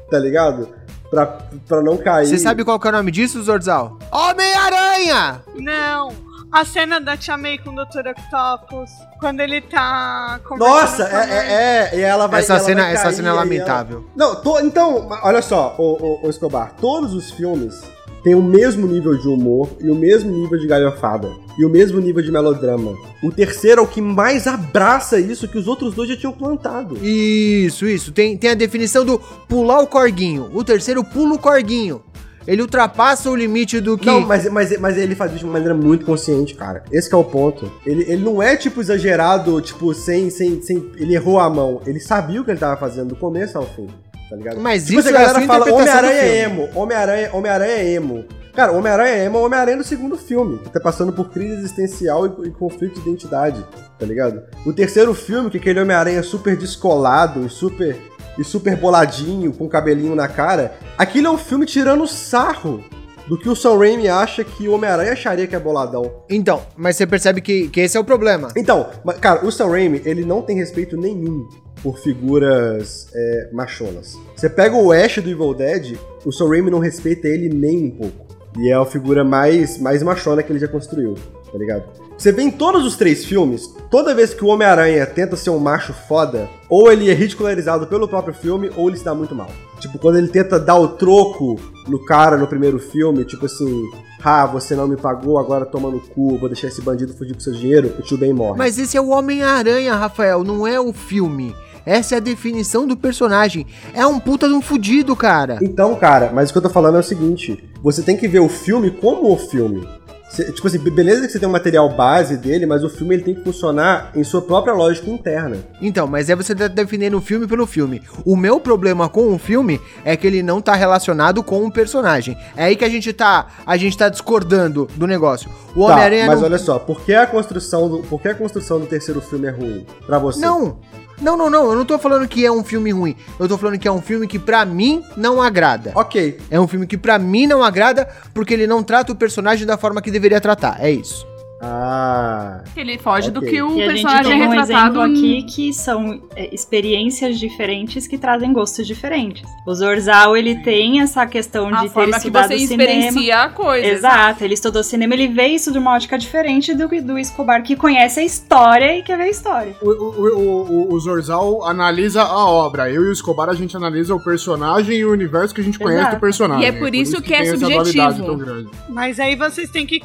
tá 0.09 0.17
ligado? 0.19 0.69
Pra, 1.11 1.27
pra 1.69 1.83
não 1.83 1.97
cair. 1.97 2.27
Você 2.29 2.39
sabe 2.39 2.65
qual 2.65 2.79
que 2.79 2.87
é 2.87 2.91
o 2.91 2.93
nome 2.93 3.11
disso, 3.11 3.43
Zorzal? 3.43 3.99
Homem-Aranha! 4.13 5.43
Não. 5.57 6.11
A 6.53 6.65
cena 6.65 7.01
da 7.01 7.17
Tia 7.17 7.37
May 7.37 7.59
com 7.59 7.71
o 7.71 7.75
Dr. 7.75 8.09
Octopus, 8.09 8.91
quando 9.21 9.41
ele 9.41 9.61
tá 9.61 10.41
conversando 10.49 10.59
Nossa, 10.81 11.03
é, 11.05 11.31
é, 11.31 11.91
é, 11.95 11.99
e 11.99 12.01
ela 12.01 12.27
vai 12.27 12.41
essa 12.41 12.55
ela 12.55 12.63
cena, 12.65 12.83
vai 12.83 12.93
essa 12.95 13.03
cair, 13.05 13.15
cena 13.17 13.29
é 13.29 13.31
e 13.31 13.33
ela- 13.33 13.41
lamentável. 13.41 14.05
Não, 14.17 14.35
tô- 14.37 14.61
então, 14.61 15.09
olha 15.23 15.43
só, 15.43 15.75
o, 15.77 16.25
o, 16.27 16.31
Escobar, 16.31 16.73
todos 16.81 17.13
os 17.13 17.31
filmes 17.33 17.75
têm 18.23 18.35
o 18.35 18.43
mesmo 18.43 18.87
nível 18.87 19.19
de 19.19 19.29
humor 19.29 19.69
e 19.81 19.91
o 19.91 19.95
mesmo 19.95 20.31
nível 20.33 20.59
de 20.59 20.67
galhofada 20.67 21.31
e 21.59 21.65
o 21.65 21.69
mesmo 21.69 22.01
nível 22.01 22.23
de 22.23 22.31
melodrama. 22.33 22.95
O 23.23 23.31
terceiro 23.31 23.81
é 23.81 23.85
o 23.85 23.87
que 23.89 24.01
mais 24.01 24.47
abraça 24.47 25.19
isso 25.19 25.49
que 25.49 25.59
os 25.59 25.67
outros 25.67 25.95
dois 25.95 26.09
já 26.09 26.17
tinham 26.17 26.33
plantado. 26.33 26.97
Isso, 27.05 27.87
isso. 27.87 28.13
Tem, 28.13 28.37
tem 28.37 28.51
a 28.51 28.55
definição 28.55 29.05
do 29.05 29.19
pular 29.49 29.81
o 29.81 29.87
corguinho. 29.87 30.49
O 30.55 30.65
terceiro 30.65 31.03
pula 31.05 31.35
o 31.35 31.39
corguinho. 31.39 32.03
Ele 32.47 32.63
ultrapassa 32.63 33.31
o 33.31 33.35
limite 33.35 33.81
do 33.81 33.99
que. 33.99 34.07
Não, 34.07 34.21
mas, 34.21 34.49
mas, 34.51 34.79
mas 34.79 34.97
ele 34.97 35.15
faz 35.15 35.33
isso 35.33 35.41
de 35.41 35.45
uma 35.45 35.55
maneira 35.55 35.75
muito 35.75 36.05
consciente, 36.05 36.55
cara. 36.55 36.85
Esse 36.93 37.09
que 37.09 37.15
é 37.15 37.19
o 37.19 37.25
ponto. 37.25 37.71
Ele, 37.85 38.03
ele 38.03 38.23
não 38.23 38.43
é, 38.43 38.57
tipo, 38.57 38.81
exagerado, 38.81 39.61
tipo, 39.61 39.93
sem, 39.93 40.31
sem, 40.31 40.63
sem... 40.63 40.91
Ele 40.97 41.15
errou 41.15 41.41
a 41.41 41.51
mão. 41.51 41.81
Ele 41.87 41.99
sabia 41.99 42.41
o 42.41 42.45
que 42.45 42.51
ele 42.51 42.61
tava 42.61 42.77
fazendo 42.77 43.09
do 43.09 43.17
começo 43.17 43.59
ao 43.59 43.67
fim, 43.67 43.89
tá 44.31 44.37
ligado? 44.37 44.61
Mas 44.61 44.87
tipo, 44.87 45.01
isso 45.01 45.09
é 45.09 45.13
a 45.13 45.15
a 45.15 45.19
galera 45.19 45.39
sua 45.39 45.47
fala 45.47 45.69
interpretação 45.69 46.03
do 46.03 46.07
Homem-Aranha 46.07 46.23
é 46.23 46.43
emo, 46.43 46.69
Homem-Aranha 46.75 47.31
Homem 47.33 47.53
é 47.53 47.93
emo. 47.93 48.25
Cara, 48.57 48.73
Homem-Aranha 48.73 49.17
é 49.17 49.25
é 49.27 49.29
o 49.29 49.45
Homem-Aranha 49.45 49.77
do 49.77 49.85
segundo 49.85 50.17
filme, 50.17 50.57
que 50.57 50.71
tá 50.71 50.81
passando 50.81 51.13
por 51.13 51.29
crise 51.29 51.53
existencial 51.53 52.27
e, 52.27 52.49
e 52.49 52.51
conflito 52.51 52.95
de 52.95 53.01
identidade, 53.01 53.63
tá 53.99 54.07
ligado? 54.07 54.45
O 54.65 54.73
terceiro 54.73 55.13
filme, 55.13 55.51
que 55.51 55.59
é 55.59 55.61
aquele 55.61 55.79
Homem-Aranha 55.79 56.23
super 56.23 56.57
descolado 56.57 57.45
e 57.45 57.51
super, 57.51 57.95
e 58.39 58.43
super 58.43 58.75
boladinho, 58.75 59.53
com 59.53 59.69
cabelinho 59.69 60.15
na 60.15 60.27
cara, 60.27 60.73
aquilo 60.97 61.27
é 61.27 61.31
um 61.31 61.37
filme 61.37 61.67
tirando 61.67 62.07
sarro 62.07 62.83
do 63.29 63.37
que 63.37 63.47
o 63.47 63.55
Sam 63.55 63.77
Raimi 63.77 64.09
acha 64.09 64.43
que 64.43 64.67
o 64.67 64.73
Homem-Aranha 64.73 65.13
acharia 65.13 65.47
que 65.47 65.55
é 65.55 65.59
boladão. 65.61 66.25
Então, 66.31 66.63
mas 66.79 66.97
você 66.97 67.07
percebe 67.07 67.43
que, 67.43 67.69
que 67.69 67.81
esse 67.81 67.99
é 67.99 68.01
o 68.01 68.05
problema. 68.05 68.49
Então, 68.57 68.89
cara, 69.21 69.45
o 69.45 69.53
Sam 69.53 69.69
Raimi, 69.69 70.01
ele 70.03 70.25
não 70.25 70.41
tem 70.41 70.57
respeito 70.57 70.97
nenhum 70.97 71.47
por 71.83 71.99
figuras 71.99 73.09
é, 73.15 73.51
machonas. 73.53 74.17
Você 74.35 74.49
pega 74.49 74.75
o 74.75 74.93
Ash 74.93 75.17
do 75.19 75.29
Evil 75.29 75.53
Dead, 75.53 75.99
o 76.25 76.33
Sam 76.33 76.49
Raimi 76.49 76.71
não 76.71 76.79
respeita 76.79 77.29
ele 77.29 77.51
nem 77.51 77.85
um 77.85 77.91
pouco. 77.91 78.27
E 78.59 78.71
é 78.71 78.75
a 78.75 78.85
figura 78.85 79.25
mais, 79.25 79.79
mais 79.79 80.03
machona 80.03 80.43
que 80.43 80.53
ele 80.53 80.59
já 80.59 80.69
construiu, 80.69 81.15
tá 81.51 81.59
ligado? 81.59 81.85
Você 82.17 82.33
vê 82.33 82.43
em 82.43 82.51
todos 82.51 82.87
os 82.87 82.97
três 82.97 83.27
filmes, 83.27 83.69
toda 83.91 84.15
vez 84.15 84.33
que 84.33 84.43
o 84.43 84.49
Homem-Aranha 84.49 85.05
tenta 85.05 85.37
ser 85.37 85.51
um 85.51 85.59
macho 85.59 85.93
foda, 85.93 86.49
ou 86.69 86.91
ele 86.91 87.11
é 87.11 87.15
ridicularizado 87.15 87.87
pelo 87.87 88.09
próprio 88.09 88.33
filme, 88.33 88.71
ou 88.75 88.89
ele 88.89 88.97
se 88.97 89.05
dá 89.05 89.15
muito 89.15 89.35
mal. 89.35 89.51
Tipo, 89.79 89.99
quando 89.99 90.17
ele 90.17 90.29
tenta 90.29 90.59
dar 90.59 90.77
o 90.77 90.89
troco 90.89 91.57
no 91.87 92.03
cara 92.07 92.39
no 92.39 92.47
primeiro 92.47 92.79
filme, 92.79 93.23
tipo 93.25 93.45
assim, 93.45 93.83
ah, 94.25 94.47
você 94.47 94.75
não 94.75 94.89
me 94.89 94.97
pagou, 94.97 95.39
agora 95.39 95.67
toma 95.67 95.91
no 95.91 96.01
cu, 96.01 96.39
vou 96.39 96.49
deixar 96.49 96.69
esse 96.69 96.81
bandido 96.81 97.13
fugir 97.13 97.35
com 97.35 97.41
seu 97.41 97.53
dinheiro, 97.53 97.95
o 97.99 98.03
tio 98.03 98.17
Ben 98.17 98.33
morre. 98.33 98.57
Mas 98.57 98.79
esse 98.79 98.97
é 98.97 99.01
o 99.01 99.11
Homem-Aranha, 99.11 99.95
Rafael, 99.95 100.43
não 100.43 100.67
é 100.67 100.81
o 100.81 100.95
filme. 100.95 101.55
Essa 101.87 102.17
é 102.17 102.19
a 102.19 102.21
definição 102.21 102.87
do 102.87 102.97
personagem. 102.97 103.65
É 103.95 104.05
um 104.05 104.19
puta 104.19 104.49
de 104.49 104.55
um 104.55 104.61
fudido, 104.61 105.15
cara. 105.15 105.59
Então, 105.63 105.95
cara, 105.95 106.33
mas 106.35 106.51
o 106.51 106.53
que 106.53 106.59
eu 106.59 106.63
tô 106.63 106.69
falando 106.71 106.97
é 106.97 107.01
o 107.01 107.03
seguinte: 107.05 107.63
você 107.81 108.03
tem 108.03 108.17
que 108.17 108.27
ver 108.27 108.41
o 108.41 108.49
filme 108.49 108.91
como 108.91 109.33
o 109.33 109.39
filme. 109.39 109.87
Cê- 110.29 110.51
tipo 110.51 110.67
assim, 110.67 110.79
be- 110.81 110.91
beleza 110.91 111.25
que 111.25 111.29
você 111.33 111.39
tem 111.39 111.49
um 111.49 111.53
material 111.53 111.89
base 111.89 112.37
dele, 112.37 112.67
mas 112.67 112.83
o 112.83 112.91
filme 112.91 113.15
ele 113.15 113.23
tem 113.23 113.35
que 113.37 113.45
funcionar 113.45 114.11
em 114.15 114.25
sua 114.25 114.43
própria 114.43 114.75
lógica 114.75 115.09
interna. 115.09 115.59
Então, 115.81 116.09
mas 116.09 116.29
é 116.29 116.35
você 116.35 116.53
tá 116.53 116.67
defendendo 116.67 117.15
o 117.17 117.21
filme 117.21 117.47
pelo 117.47 117.65
filme. 117.65 118.03
O 118.25 118.35
meu 118.35 118.59
problema 118.59 119.09
com 119.09 119.33
o 119.33 119.39
filme 119.39 119.81
é 120.05 120.17
que 120.17 120.27
ele 120.27 120.43
não 120.43 120.61
tá 120.61 120.75
relacionado 120.75 121.45
com 121.45 121.65
o 121.65 121.71
personagem. 121.73 122.37
É 122.57 122.65
aí 122.65 122.75
que 122.75 122.85
a 122.85 122.89
gente 122.89 123.13
tá, 123.13 123.47
a 123.65 123.77
gente 123.77 123.97
tá 123.97 124.09
discordando 124.09 124.89
do 124.97 125.07
negócio. 125.07 125.49
O 125.77 125.87
Tá, 125.87 125.93
Homem-Aranha 125.93 126.27
mas 126.27 126.41
não... 126.41 126.47
olha 126.49 126.59
só, 126.59 126.81
por 126.81 127.01
que 127.03 127.15
a 127.15 127.25
construção 127.29 127.89
do, 127.89 127.99
por 128.01 128.21
que 128.21 128.27
a 128.27 128.35
construção 128.35 128.81
do 128.81 128.87
terceiro 128.87 129.21
filme 129.21 129.47
é 129.47 129.51
ruim 129.51 129.87
pra 130.07 130.19
você? 130.19 130.41
Não, 130.41 130.79
não, 131.21 131.37
não, 131.37 131.49
não. 131.49 131.71
Eu 131.71 131.77
não 131.77 131.85
tô 131.85 131.99
falando 131.99 132.29
que 132.29 132.45
é 132.45 132.53
um 132.53 132.63
filme 132.65 132.91
ruim. 132.93 133.17
Eu 133.39 133.49
tô 133.49 133.57
falando 133.57 133.79
que 133.79 133.89
é 133.89 133.93
um 133.93 134.03
filme 134.03 134.27
que 134.27 134.39
pra 134.39 134.65
mim 134.65 135.03
não 135.17 135.41
agrada. 135.41 135.93
Ok. 135.95 136.39
É 136.51 136.61
um 136.61 136.69
filme 136.69 136.87
que 136.87 136.97
pra 136.97 137.19
mim 137.19 137.47
não 137.47 137.63
agrada 137.63 138.09
porque 138.35 138.55
ele 138.55 138.67
não 138.67 138.83
trata 138.83 139.13
o 139.13 139.17
personagem 139.17 139.67
da 139.67 139.77
forma 139.77 140.03
que 140.03 140.11
deveria 140.11 140.41
tratar. 140.41 140.77
É 140.81 140.91
isso. 140.91 141.27
Ah. 141.63 142.63
Ele 142.77 142.99
foge 142.99 143.31
do 143.31 143.39
Ok. 143.41 143.51
que 143.51 143.63
o 143.63 143.79
E 143.79 143.83
a 143.83 143.87
gente 143.87 144.03
personagem 144.03 144.33
é 144.33 144.37
tem 144.39 144.47
um 144.47 144.51
retratado 144.51 145.01
exemplo 145.03 145.07
em- 145.07 145.39
aqui 145.39 145.43
que 145.45 145.73
são 145.73 146.21
é, 146.37 146.55
experiências 146.55 147.39
diferentes 147.39 148.07
que 148.07 148.19
trazem 148.19 148.53
gostos 148.53 148.87
diferentes. 148.87 149.43
O 149.67 149.75
Zorzal, 149.75 150.37
ele 150.37 150.57
tem 150.63 151.01
essa 151.01 151.27
questão 151.27 151.69
de 151.69 151.75
a 151.77 151.81
ter 151.83 151.89
forma 151.89 152.11
que 152.13 152.17
estudado 152.19 152.49
você 152.49 152.59
cinema. 152.59 152.83
experiencia 152.83 153.43
a 153.43 153.49
coisa. 153.49 153.87
Exato, 153.87 154.45
ele 154.45 154.55
estudou 154.55 154.83
cinema, 154.83 155.15
ele 155.15 155.29
vê 155.29 155.47
isso 155.49 155.73
de 155.73 155.79
uma 155.79 155.95
ótica 155.95 156.19
diferente 156.19 156.75
do, 156.75 156.89
do 157.03 157.19
Escobar, 157.19 157.63
que 157.63 157.75
conhece 157.75 158.21
a 158.21 158.25
história 158.25 158.97
e 158.99 159.03
quer 159.03 159.17
ver 159.17 159.25
a 159.25 159.29
história. 159.31 159.75
O, 159.81 159.89
o, 159.91 160.39
o, 160.39 160.73
o- 160.91 160.95
o 160.95 161.01
Zorzal 161.01 161.65
analisa 161.65 162.23
a 162.23 162.47
obra. 162.47 162.91
Eu 162.91 163.03
e 163.05 163.09
o 163.09 163.13
Escobar, 163.13 163.49
a 163.49 163.55
gente 163.55 163.75
analisa 163.77 164.15
o 164.15 164.21
personagem 164.23 164.99
e 164.99 165.05
o 165.05 165.11
universo 165.13 165.55
que 165.55 165.61
a 165.63 165.65
gente 165.65 165.79
conhece 165.79 166.01
Exato. 166.03 166.17
do 166.17 166.21
personagem. 166.21 166.65
E 166.65 166.69
é 166.69 166.73
por 166.73 166.95
isso 166.95 167.23
que 167.23 167.33
é 167.33 167.39
tem 167.39 167.47
essa 167.49 167.59
subjetivo. 167.59 167.83
dualidade 167.95 168.23
tão 168.27 168.37
grande. 168.37 168.69
Mas 168.91 169.19
aí 169.19 169.35
vocês 169.37 169.71
têm 169.71 169.87
que, 169.87 170.01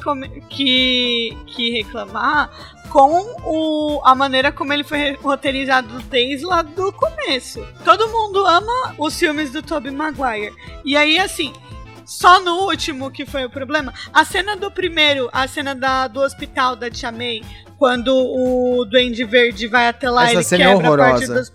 que, 0.48 1.36
que 1.42 1.70
reclamar 1.70 2.50
com 2.90 3.36
o, 3.44 4.00
a 4.04 4.14
maneira 4.14 4.52
como 4.52 4.72
ele 4.72 4.84
foi 4.84 5.14
roteirizado 5.14 6.00
desde 6.02 6.44
lá 6.44 6.62
do 6.62 6.92
começo. 6.92 7.66
Todo 7.84 8.08
mundo 8.08 8.46
ama 8.46 8.94
os 8.98 9.18
filmes 9.18 9.50
do 9.50 9.62
Tobey 9.62 9.90
Maguire. 9.90 10.54
E 10.84 10.96
aí, 10.96 11.18
assim, 11.18 11.52
só 12.04 12.40
no 12.40 12.66
último 12.66 13.10
que 13.10 13.24
foi 13.24 13.44
o 13.44 13.50
problema, 13.50 13.92
a 14.12 14.24
cena 14.24 14.56
do 14.56 14.70
primeiro, 14.70 15.30
a 15.32 15.48
cena 15.48 15.74
da, 15.74 16.06
do 16.06 16.20
hospital 16.20 16.76
da 16.76 16.90
Tia 16.90 17.10
May, 17.10 17.42
Quando 17.82 18.14
o 18.14 18.84
Duende 18.84 19.24
Verde 19.24 19.66
vai 19.66 19.88
até 19.88 20.08
lá, 20.08 20.26
Essa 20.26 20.34
ele 20.34 20.42
cena 20.44 20.62
é 20.62 20.76
quebra 20.76 20.86
a 20.86 20.96
parte 20.96 21.24
horrorosa. 21.24 21.34
das... 21.34 21.52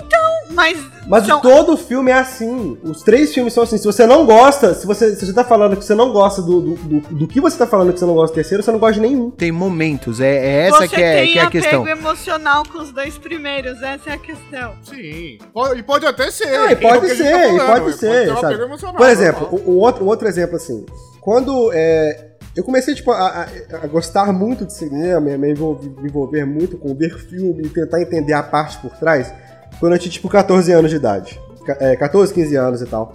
Então, 0.00 0.20
mas... 0.50 0.84
Mas 1.06 1.26
são- 1.26 1.40
todo 1.40 1.76
filme 1.76 2.10
é 2.10 2.14
assim. 2.14 2.76
Os 2.82 3.02
três 3.04 3.32
filmes 3.32 3.52
são 3.52 3.62
assim. 3.62 3.78
Se 3.78 3.84
você 3.84 4.04
não 4.04 4.26
gosta, 4.26 4.74
se 4.74 4.84
você, 4.84 5.14
se 5.14 5.24
você 5.26 5.32
tá 5.32 5.44
falando 5.44 5.76
que 5.76 5.84
você 5.84 5.94
não 5.94 6.10
gosta 6.12 6.42
do, 6.42 6.60
do, 6.60 6.74
do, 6.74 7.00
do 7.18 7.28
que 7.28 7.40
você 7.40 7.56
tá 7.56 7.68
falando 7.68 7.92
que 7.92 8.00
você 8.00 8.04
não 8.04 8.14
gosta 8.14 8.32
do 8.32 8.34
terceiro, 8.34 8.64
você 8.64 8.72
não 8.72 8.80
gosta 8.80 8.94
de 8.94 9.00
nenhum. 9.00 9.30
Tem 9.30 9.52
momentos, 9.52 10.20
é, 10.20 10.26
é 10.36 10.66
essa 10.66 10.78
você 10.78 10.88
que 10.88 11.00
é, 11.02 11.14
tem 11.20 11.32
que 11.34 11.38
é 11.38 11.42
a 11.42 11.46
apego 11.46 11.62
questão. 11.62 11.86
emocional 11.88 12.64
com 12.64 12.78
os 12.78 12.90
dois 12.92 13.16
primeiros, 13.16 13.80
essa 13.80 14.10
é 14.10 14.12
a 14.14 14.18
questão. 14.18 14.74
Sim. 14.82 15.38
Pode- 15.52 15.78
E 15.78 15.82
pode 15.84 16.04
até 16.04 16.32
ser. 16.32 16.48
É, 16.48 16.70
e 16.70 16.72
É 16.72 16.74
o 16.74 16.80
pode 16.80 17.08
ser, 17.10 17.30
tá 17.32 17.38
e 17.54 17.58
falando, 17.58 17.82
pode 17.84 17.96
ser, 17.96 18.32
um 18.32 18.38
apego 18.38 18.62
emocional, 18.64 18.96
Por 18.96 19.08
exemplo, 19.08 19.48
o, 19.52 19.70
o 19.70 19.76
outro, 19.78 20.04
outro 20.04 20.26
exemplo 20.26 20.56
assim. 20.56 20.84
Quando 21.20 21.70
é, 21.72 22.29
eu 22.60 22.64
comecei 22.64 22.94
tipo, 22.94 23.10
a, 23.10 23.42
a- 23.42 23.46
a 23.82 23.86
gostar 23.86 24.32
muito 24.32 24.64
de 24.66 24.72
cinema, 24.72 25.20
me 25.36 25.50
envolver, 25.50 25.88
me 26.00 26.08
envolver 26.08 26.44
muito 26.44 26.76
com 26.78 26.94
ver 26.94 27.18
filme 27.18 27.62
e 27.64 27.68
tentar 27.68 28.00
entender 28.00 28.32
a 28.34 28.42
parte 28.42 28.78
por 28.78 28.90
trás, 28.98 29.32
quando 29.78 29.94
eu 29.94 29.98
tinha 29.98 30.12
tipo 30.12 30.28
14 30.28 30.70
anos 30.72 30.90
de 30.90 30.96
idade. 30.96 31.40
É, 31.78 31.94
14, 31.96 32.32
15 32.34 32.56
anos 32.56 32.82
e 32.82 32.86
tal. 32.86 33.12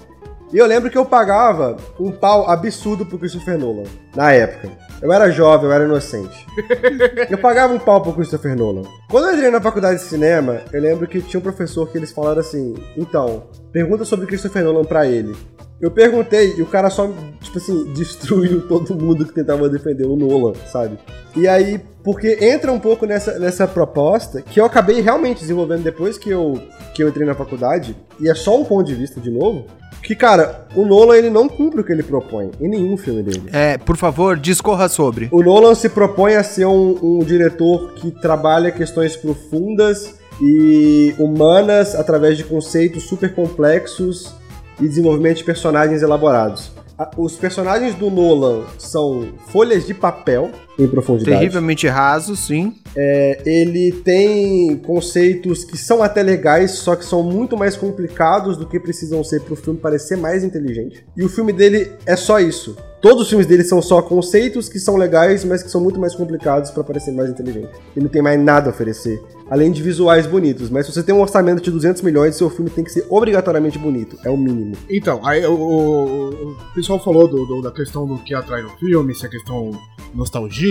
E 0.54 0.58
eu 0.58 0.66
lembro 0.68 0.90
que 0.90 0.98
eu 0.98 1.04
pagava 1.06 1.76
um 2.00 2.12
pau 2.12 2.50
absurdo 2.50 3.06
pro 3.06 3.18
Christopher 3.18 3.58
Nolan, 3.58 3.84
na 4.16 4.32
época. 4.32 4.70
Eu 5.02 5.12
era 5.12 5.30
jovem, 5.32 5.66
eu 5.68 5.74
era 5.74 5.84
inocente. 5.84 6.46
Eu 7.30 7.38
pagava 7.38 7.74
um 7.74 7.80
pau 7.80 8.02
pro 8.02 8.14
Christopher 8.14 8.56
Nolan. 8.56 8.84
Quando 9.10 9.28
eu 9.28 9.34
entrei 9.36 9.52
na 9.52 9.60
faculdade 9.60 10.00
de 10.00 10.06
cinema, 10.06 10.62
eu 10.72 10.82
lembro 10.82 11.06
que 11.08 11.22
tinha 11.22 11.40
um 11.40 11.44
professor 11.44 11.90
que 11.90 11.98
eles 11.98 12.12
falaram 12.14 12.40
assim: 12.40 12.74
então, 12.96 13.44
pergunta 13.74 14.06
sobre 14.06 14.26
Christopher 14.28 14.64
Nolan 14.64 14.86
pra 14.86 15.06
ele. 15.06 15.36
Eu 15.80 15.92
perguntei 15.92 16.56
e 16.58 16.62
o 16.62 16.66
cara 16.66 16.90
só, 16.90 17.10
tipo 17.42 17.58
assim, 17.58 17.92
destruiu 17.94 18.68
todo 18.68 18.96
mundo 18.96 19.26
que 19.26 19.34
tentava 19.34 19.68
defender 19.70 20.06
o 20.06 20.16
Nolan, 20.16 20.54
sabe? 20.72 20.98
E 21.36 21.48
aí, 21.48 21.82
porque 22.04 22.38
entra 22.42 22.72
um 22.72 22.80
pouco 22.80 23.06
nessa, 23.06 23.38
nessa 23.40 23.68
proposta, 23.68 24.42
que 24.42 24.60
eu 24.60 24.66
acabei 24.66 25.02
realmente 25.02 25.42
desenvolvendo 25.42 25.84
depois 25.84 26.18
que 26.18 26.30
eu, 26.30 26.62
que 26.94 27.04
eu 27.04 27.10
entrei 27.10 27.26
na 27.28 27.36
faculdade, 27.36 27.96
e 28.20 28.30
é 28.30 28.36
só 28.36 28.60
um 28.60 28.64
ponto 28.64 28.86
de 28.86 28.96
vista 28.96 29.20
de 29.20 29.30
novo, 29.30 29.66
que, 30.02 30.16
cara, 30.16 30.68
o 30.76 30.86
Nolan 30.86 31.18
ele 31.18 31.30
não 31.30 31.50
cumpre 31.50 31.82
o 31.82 31.84
que 31.84 31.92
ele 31.92 32.04
propõe 32.04 32.52
em 32.62 32.70
nenhum 32.70 32.96
filme 32.96 33.24
dele. 33.24 33.50
É, 33.52 33.78
por 33.78 33.98
favor, 33.98 34.38
discorra 34.38 34.88
sobre. 34.88 35.28
O 35.32 35.42
Nolan 35.42 35.74
se 35.74 35.90
propõe 35.90 36.36
a 36.36 36.44
ser 36.44 36.66
um, 36.66 36.98
um 37.02 37.20
diretor 37.20 37.94
que 37.96 38.12
trabalha 38.12 38.72
questões 38.72 39.16
profundas 39.16 40.14
e 40.40 41.16
humanas 41.18 41.96
através 41.96 42.38
de 42.38 42.44
conceitos 42.44 43.04
super 43.04 43.34
complexos 43.34 44.36
e 44.80 44.88
desenvolvimento 44.88 45.38
de 45.38 45.44
personagens 45.44 46.02
elaborados. 46.02 46.72
Os 47.18 47.36
personagens 47.36 47.94
do 47.96 48.10
Nolan 48.10 48.64
são 48.78 49.34
folhas 49.48 49.86
de 49.86 49.94
papel 49.94 50.52
em 50.78 50.88
profundidade. 50.88 51.38
Terrivelmente 51.38 51.88
raso, 51.88 52.36
sim. 52.36 52.76
É, 52.96 53.42
ele 53.46 53.92
tem 53.92 54.78
conceitos 54.78 55.64
que 55.64 55.78
são 55.78 56.02
até 56.04 56.22
legais, 56.24 56.72
só 56.72 56.96
que 56.96 57.06
são 57.06 57.24
muito 57.24 57.56
mais 57.58 57.76
complicados 57.78 58.58
do 58.58 58.66
que 58.68 58.80
precisam 58.80 59.24
ser 59.24 59.42
pro 59.42 59.56
filme 59.56 59.80
parecer 59.80 60.18
mais 60.18 60.44
inteligente. 60.44 61.06
E 61.16 61.24
o 61.24 61.30
filme 61.30 61.52
dele 61.54 61.92
é 62.06 62.16
só 62.16 62.40
isso. 62.40 62.76
Todos 63.02 63.24
os 63.24 63.30
filmes 63.30 63.46
dele 63.46 63.64
são 63.64 63.82
só 63.84 64.02
conceitos 64.02 64.68
que 64.68 64.80
são 64.80 64.96
legais, 64.98 65.46
mas 65.46 65.62
que 65.62 65.70
são 65.70 65.80
muito 65.80 66.00
mais 66.00 66.16
complicados 66.16 66.72
pra 66.72 66.84
parecer 66.84 67.12
mais 67.12 67.30
inteligente. 67.30 67.70
E 67.96 68.00
não 68.00 68.08
tem 68.08 68.22
mais 68.22 68.40
nada 68.40 68.68
a 68.70 68.74
oferecer, 68.74 69.22
além 69.48 69.72
de 69.72 69.84
visuais 69.84 70.26
bonitos. 70.26 70.72
Mas 70.72 70.88
se 70.88 70.92
você 70.94 71.04
tem 71.04 71.14
um 71.14 71.22
orçamento 71.22 71.62
de 71.62 71.70
200 71.70 72.02
milhões, 72.02 72.36
seu 72.36 72.50
filme 72.50 72.70
tem 72.72 72.84
que 72.84 72.92
ser 72.92 73.06
obrigatoriamente 73.10 73.78
bonito. 73.78 74.18
É 74.26 74.30
o 74.30 74.36
mínimo. 74.38 74.76
Então, 74.90 75.24
aí 75.24 75.46
o, 75.46 75.52
o- 75.54 76.52
o 76.54 76.58
pessoal 76.74 77.00
falou 77.04 77.28
do- 77.28 77.46
do- 77.46 77.62
da 77.62 77.72
questão 77.72 78.08
do 78.08 78.18
que 78.18 78.34
atrai 78.34 78.64
no 78.64 78.70
filme, 78.72 79.14
se 79.14 79.24
é 79.26 79.30
questão 79.30 79.70
nostalgia, 80.16 80.65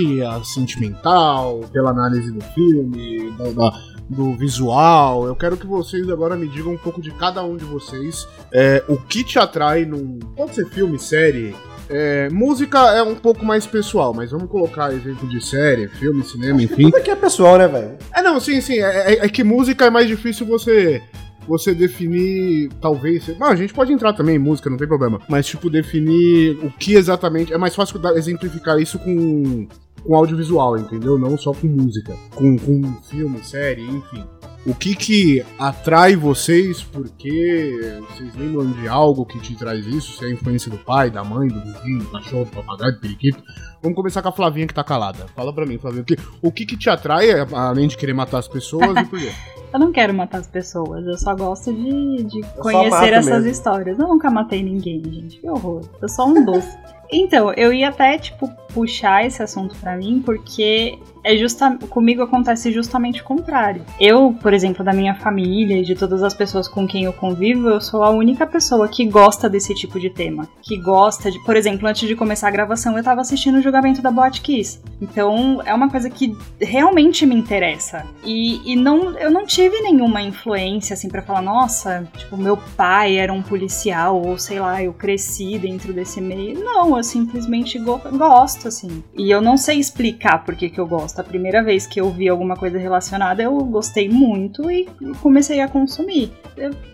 sentimental, 0.44 1.60
pela 1.72 1.90
análise 1.90 2.30
do 2.32 2.42
filme, 2.54 3.30
da- 3.38 3.50
da- 3.50 3.78
do 4.08 4.34
visual. 4.34 5.26
Eu 5.26 5.34
quero 5.34 5.56
que 5.56 5.66
vocês 5.66 6.08
agora 6.10 6.36
me 6.36 6.46
digam 6.48 6.72
um 6.72 6.78
pouco 6.78 7.00
de 7.00 7.10
cada 7.12 7.42
um 7.42 7.56
de 7.56 7.64
vocês. 7.64 8.26
é, 8.52 8.84
o 8.88 8.96
que 8.96 9.24
te 9.24 9.38
atrai 9.38 9.84
num. 9.84 10.18
Pode 10.36 10.54
ser 10.54 10.66
filme, 10.66 10.98
série. 10.98 11.54
é, 11.90 12.28
música 12.30 12.78
é 12.94 13.02
um 13.02 13.14
pouco 13.14 13.44
mais 13.44 13.66
pessoal, 13.66 14.14
mas 14.14 14.30
vamos 14.30 14.48
colocar 14.48 14.92
exemplo 14.94 15.28
de 15.28 15.44
série, 15.44 15.86
filme, 15.88 16.22
cinema, 16.24 16.62
enfim. 16.62 16.84
Tudo 16.84 16.96
aqui 16.96 17.10
é 17.10 17.16
pessoal, 17.16 17.58
né, 17.58 17.66
velho? 17.68 17.98
É, 18.14 18.22
não, 18.22 18.38
sim, 18.40 18.58
sim. 18.60 18.78
É, 18.78 19.12
é- 19.14 19.24
é 19.26 19.28
que 19.28 19.42
música 19.44 19.84
é 19.86 19.90
mais 19.90 20.06
difícil 20.08 20.46
você 20.46 21.02
você 21.46 21.74
definir, 21.74 22.70
talvez. 22.80 23.28
Não, 23.38 23.48
a 23.48 23.54
gente 23.56 23.74
pode 23.74 23.92
entrar 23.92 24.14
também 24.14 24.36
em 24.36 24.38
música, 24.38 24.70
não 24.70 24.78
tem 24.78 24.88
problema. 24.88 25.20
Mas, 25.28 25.44
tipo, 25.46 25.68
definir 25.68 26.56
o 26.62 26.70
que 26.70 26.94
exatamente. 26.94 27.52
É 27.52 27.58
mais 27.58 27.74
fácil 27.74 28.00
exemplificar 28.16 28.78
isso 28.80 28.98
com, 28.98 29.66
com 30.04 30.14
audiovisual, 30.14 30.78
entendeu? 30.78 31.18
Não 31.18 31.36
só 31.36 31.52
com 31.52 31.66
música. 31.66 32.14
Com, 32.34 32.58
com 32.58 32.94
filme, 33.02 33.42
série, 33.42 33.82
enfim. 33.82 34.24
O 34.66 34.74
que 34.74 34.94
que 34.94 35.44
atrai 35.58 36.16
vocês? 36.16 36.82
Porque 36.82 38.00
vocês 38.08 38.34
lembram 38.34 38.70
de 38.72 38.88
algo 38.88 39.26
que 39.26 39.38
te 39.38 39.54
traz 39.54 39.86
isso? 39.86 40.16
Se 40.16 40.24
é 40.24 40.28
a 40.28 40.32
influência 40.32 40.70
do 40.70 40.78
pai, 40.78 41.10
da 41.10 41.22
mãe, 41.22 41.48
do 41.48 41.60
vizinho, 41.60 41.98
do 41.98 42.10
cachorro, 42.10 42.44
do 42.46 42.50
papagaio, 42.50 42.94
do 42.94 43.00
periquito? 43.00 43.42
Vamos 43.82 43.94
começar 43.94 44.22
com 44.22 44.30
a 44.30 44.32
Flavinha 44.32 44.66
que 44.66 44.72
tá 44.72 44.82
calada. 44.82 45.26
Fala 45.36 45.52
pra 45.52 45.66
mim, 45.66 45.76
Flavinha, 45.76 46.00
o 46.00 46.06
que, 46.06 46.16
o 46.40 46.50
que 46.50 46.64
que 46.64 46.78
te 46.78 46.88
atrai, 46.88 47.28
além 47.52 47.86
de 47.86 47.98
querer 47.98 48.14
matar 48.14 48.38
as 48.38 48.48
pessoas, 48.48 48.96
e 48.96 49.04
por 49.04 49.18
quê? 49.18 49.30
Eu 49.74 49.80
não 49.80 49.90
quero 49.90 50.14
matar 50.14 50.38
as 50.38 50.46
pessoas, 50.46 51.04
eu 51.04 51.18
só 51.18 51.34
gosto 51.34 51.72
de, 51.72 52.22
de 52.22 52.42
conhecer 52.60 53.12
essas 53.12 53.38
mesmo. 53.38 53.50
histórias. 53.50 53.98
Eu 53.98 54.06
nunca 54.06 54.30
matei 54.30 54.62
ninguém, 54.62 55.02
gente. 55.04 55.40
Que 55.40 55.50
horror. 55.50 55.80
Eu 56.00 56.08
sou 56.08 56.28
um 56.28 56.44
doce. 56.44 56.78
Então, 57.10 57.52
eu 57.54 57.72
ia 57.72 57.88
até, 57.88 58.18
tipo, 58.18 58.48
puxar 58.72 59.24
esse 59.24 59.42
assunto 59.42 59.76
pra 59.76 59.96
mim, 59.96 60.22
porque 60.24 60.98
é 61.24 61.36
justa... 61.36 61.78
comigo 61.88 62.22
acontece 62.22 62.70
justamente 62.70 63.22
o 63.22 63.24
contrário. 63.24 63.82
Eu, 63.98 64.36
por 64.40 64.52
exemplo, 64.52 64.84
da 64.84 64.92
minha 64.92 65.14
família 65.14 65.78
e 65.78 65.84
de 65.84 65.94
todas 65.94 66.22
as 66.22 66.34
pessoas 66.34 66.68
com 66.68 66.86
quem 66.86 67.04
eu 67.04 67.12
convivo, 67.12 67.68
eu 67.68 67.80
sou 67.80 68.02
a 68.02 68.10
única 68.10 68.46
pessoa 68.46 68.86
que 68.86 69.04
gosta 69.06 69.48
desse 69.48 69.74
tipo 69.74 69.98
de 69.98 70.10
tema. 70.10 70.46
Que 70.62 70.76
gosta 70.76 71.30
de. 71.30 71.42
Por 71.44 71.56
exemplo, 71.56 71.88
antes 71.88 72.06
de 72.06 72.14
começar 72.14 72.48
a 72.48 72.50
gravação, 72.50 72.96
eu 72.96 73.02
tava 73.02 73.22
assistindo 73.22 73.56
o 73.56 73.62
julgamento 73.62 74.02
da 74.02 74.10
Boate 74.10 74.40
Kiss. 74.42 74.80
Então, 75.00 75.62
é 75.64 75.74
uma 75.74 75.88
coisa 75.90 76.10
que 76.10 76.36
realmente 76.60 77.24
me 77.24 77.34
interessa. 77.34 78.04
E, 78.24 78.72
e 78.72 78.76
não, 78.76 79.18
eu 79.18 79.30
não 79.30 79.46
tive 79.46 79.80
nenhuma 79.80 80.22
influência, 80.22 80.94
assim, 80.94 81.08
pra 81.08 81.22
falar, 81.22 81.42
nossa, 81.42 82.06
tipo, 82.16 82.36
meu 82.36 82.58
pai 82.76 83.16
era 83.16 83.32
um 83.32 83.42
policial, 83.42 84.20
ou 84.20 84.38
sei 84.38 84.60
lá, 84.60 84.82
eu 84.82 84.92
cresci 84.92 85.58
dentro 85.58 85.92
desse 85.92 86.20
meio. 86.20 86.58
Não, 86.62 86.96
eu 86.96 87.02
simplesmente 87.02 87.78
go- 87.78 88.00
gosto, 88.12 88.68
assim. 88.68 89.02
E 89.16 89.30
eu 89.30 89.40
não 89.40 89.56
sei 89.56 89.78
explicar 89.78 90.44
por 90.44 90.54
que, 90.54 90.68
que 90.68 90.80
eu 90.80 90.86
gosto. 90.86 91.13
A 91.20 91.24
primeira 91.24 91.62
vez 91.62 91.86
que 91.86 92.00
eu 92.00 92.10
vi 92.10 92.28
alguma 92.28 92.56
coisa 92.56 92.78
relacionada, 92.78 93.42
eu 93.42 93.56
gostei 93.64 94.08
muito 94.08 94.70
e 94.70 94.86
comecei 95.22 95.60
a 95.60 95.68
consumir. 95.68 96.32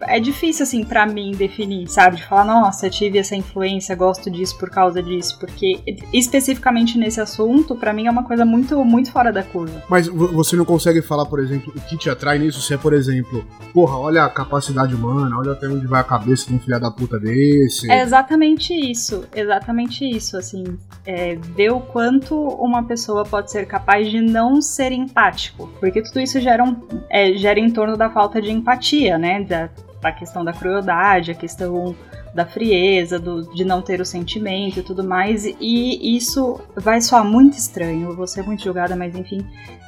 É 0.02 0.18
difícil, 0.18 0.62
assim, 0.62 0.84
pra 0.84 1.06
mim 1.06 1.32
definir, 1.32 1.86
sabe? 1.88 2.16
De 2.16 2.24
falar, 2.24 2.44
nossa, 2.44 2.86
eu 2.86 2.90
tive 2.90 3.18
essa 3.18 3.36
influência, 3.36 3.94
gosto 3.94 4.30
disso 4.30 4.58
por 4.58 4.70
causa 4.70 5.02
disso. 5.02 5.38
Porque, 5.38 5.80
especificamente 6.12 6.96
nesse 6.98 7.20
assunto, 7.20 7.74
pra 7.74 7.92
mim 7.92 8.06
é 8.06 8.10
uma 8.10 8.22
coisa 8.24 8.44
muito, 8.44 8.84
muito 8.84 9.10
fora 9.10 9.32
da 9.32 9.42
curva. 9.42 9.82
Mas 9.88 10.06
vo- 10.06 10.28
você 10.28 10.56
não 10.56 10.64
consegue 10.64 11.02
falar, 11.02 11.26
por 11.26 11.40
exemplo, 11.40 11.72
o 11.76 11.80
que 11.80 11.96
te 11.96 12.08
atrai 12.10 12.38
nisso? 12.38 12.60
Se 12.60 12.74
é, 12.74 12.76
por 12.76 12.92
exemplo, 12.92 13.44
porra, 13.74 13.96
olha 13.98 14.24
a 14.24 14.30
capacidade 14.30 14.94
humana, 14.94 15.36
olha 15.38 15.52
até 15.52 15.66
onde 15.68 15.86
vai 15.86 16.00
a 16.00 16.04
cabeça 16.04 16.46
de 16.48 16.54
um 16.54 16.58
filho 16.58 16.80
da 16.80 16.90
puta 16.90 17.18
desse. 17.18 17.90
É 17.90 18.02
exatamente 18.02 18.72
isso, 18.74 19.24
exatamente 19.34 20.04
isso, 20.08 20.36
assim, 20.36 20.64
é, 21.04 21.34
ver 21.36 21.70
o 21.72 21.80
quanto 21.80 22.34
uma 22.36 22.82
pessoa 22.84 23.24
pode 23.24 23.50
ser 23.50 23.66
capaz 23.66 24.09
de 24.10 24.20
não 24.20 24.60
ser 24.60 24.92
empático, 24.92 25.68
porque 25.80 26.02
tudo 26.02 26.20
isso 26.20 26.40
gera, 26.40 26.64
um, 26.64 26.76
é, 27.08 27.32
gera 27.34 27.58
em 27.58 27.70
torno 27.70 27.96
da 27.96 28.10
falta 28.10 28.40
de 28.40 28.50
empatia, 28.50 29.16
né, 29.16 29.42
da, 29.42 29.70
da 30.00 30.12
questão 30.12 30.44
da 30.44 30.52
crueldade, 30.52 31.30
a 31.30 31.34
questão 31.34 31.94
da 32.34 32.46
frieza, 32.46 33.18
do, 33.18 33.52
de 33.54 33.64
não 33.64 33.82
ter 33.82 34.00
o 34.00 34.04
sentimento 34.04 34.80
e 34.80 34.82
tudo 34.82 35.02
mais, 35.02 35.44
e 35.44 36.16
isso 36.16 36.60
vai 36.76 37.00
soar 37.00 37.24
muito 37.24 37.56
estranho, 37.56 38.14
vou 38.14 38.26
ser 38.26 38.42
muito 38.42 38.62
julgada, 38.62 38.94
mas 38.94 39.16
enfim, 39.16 39.44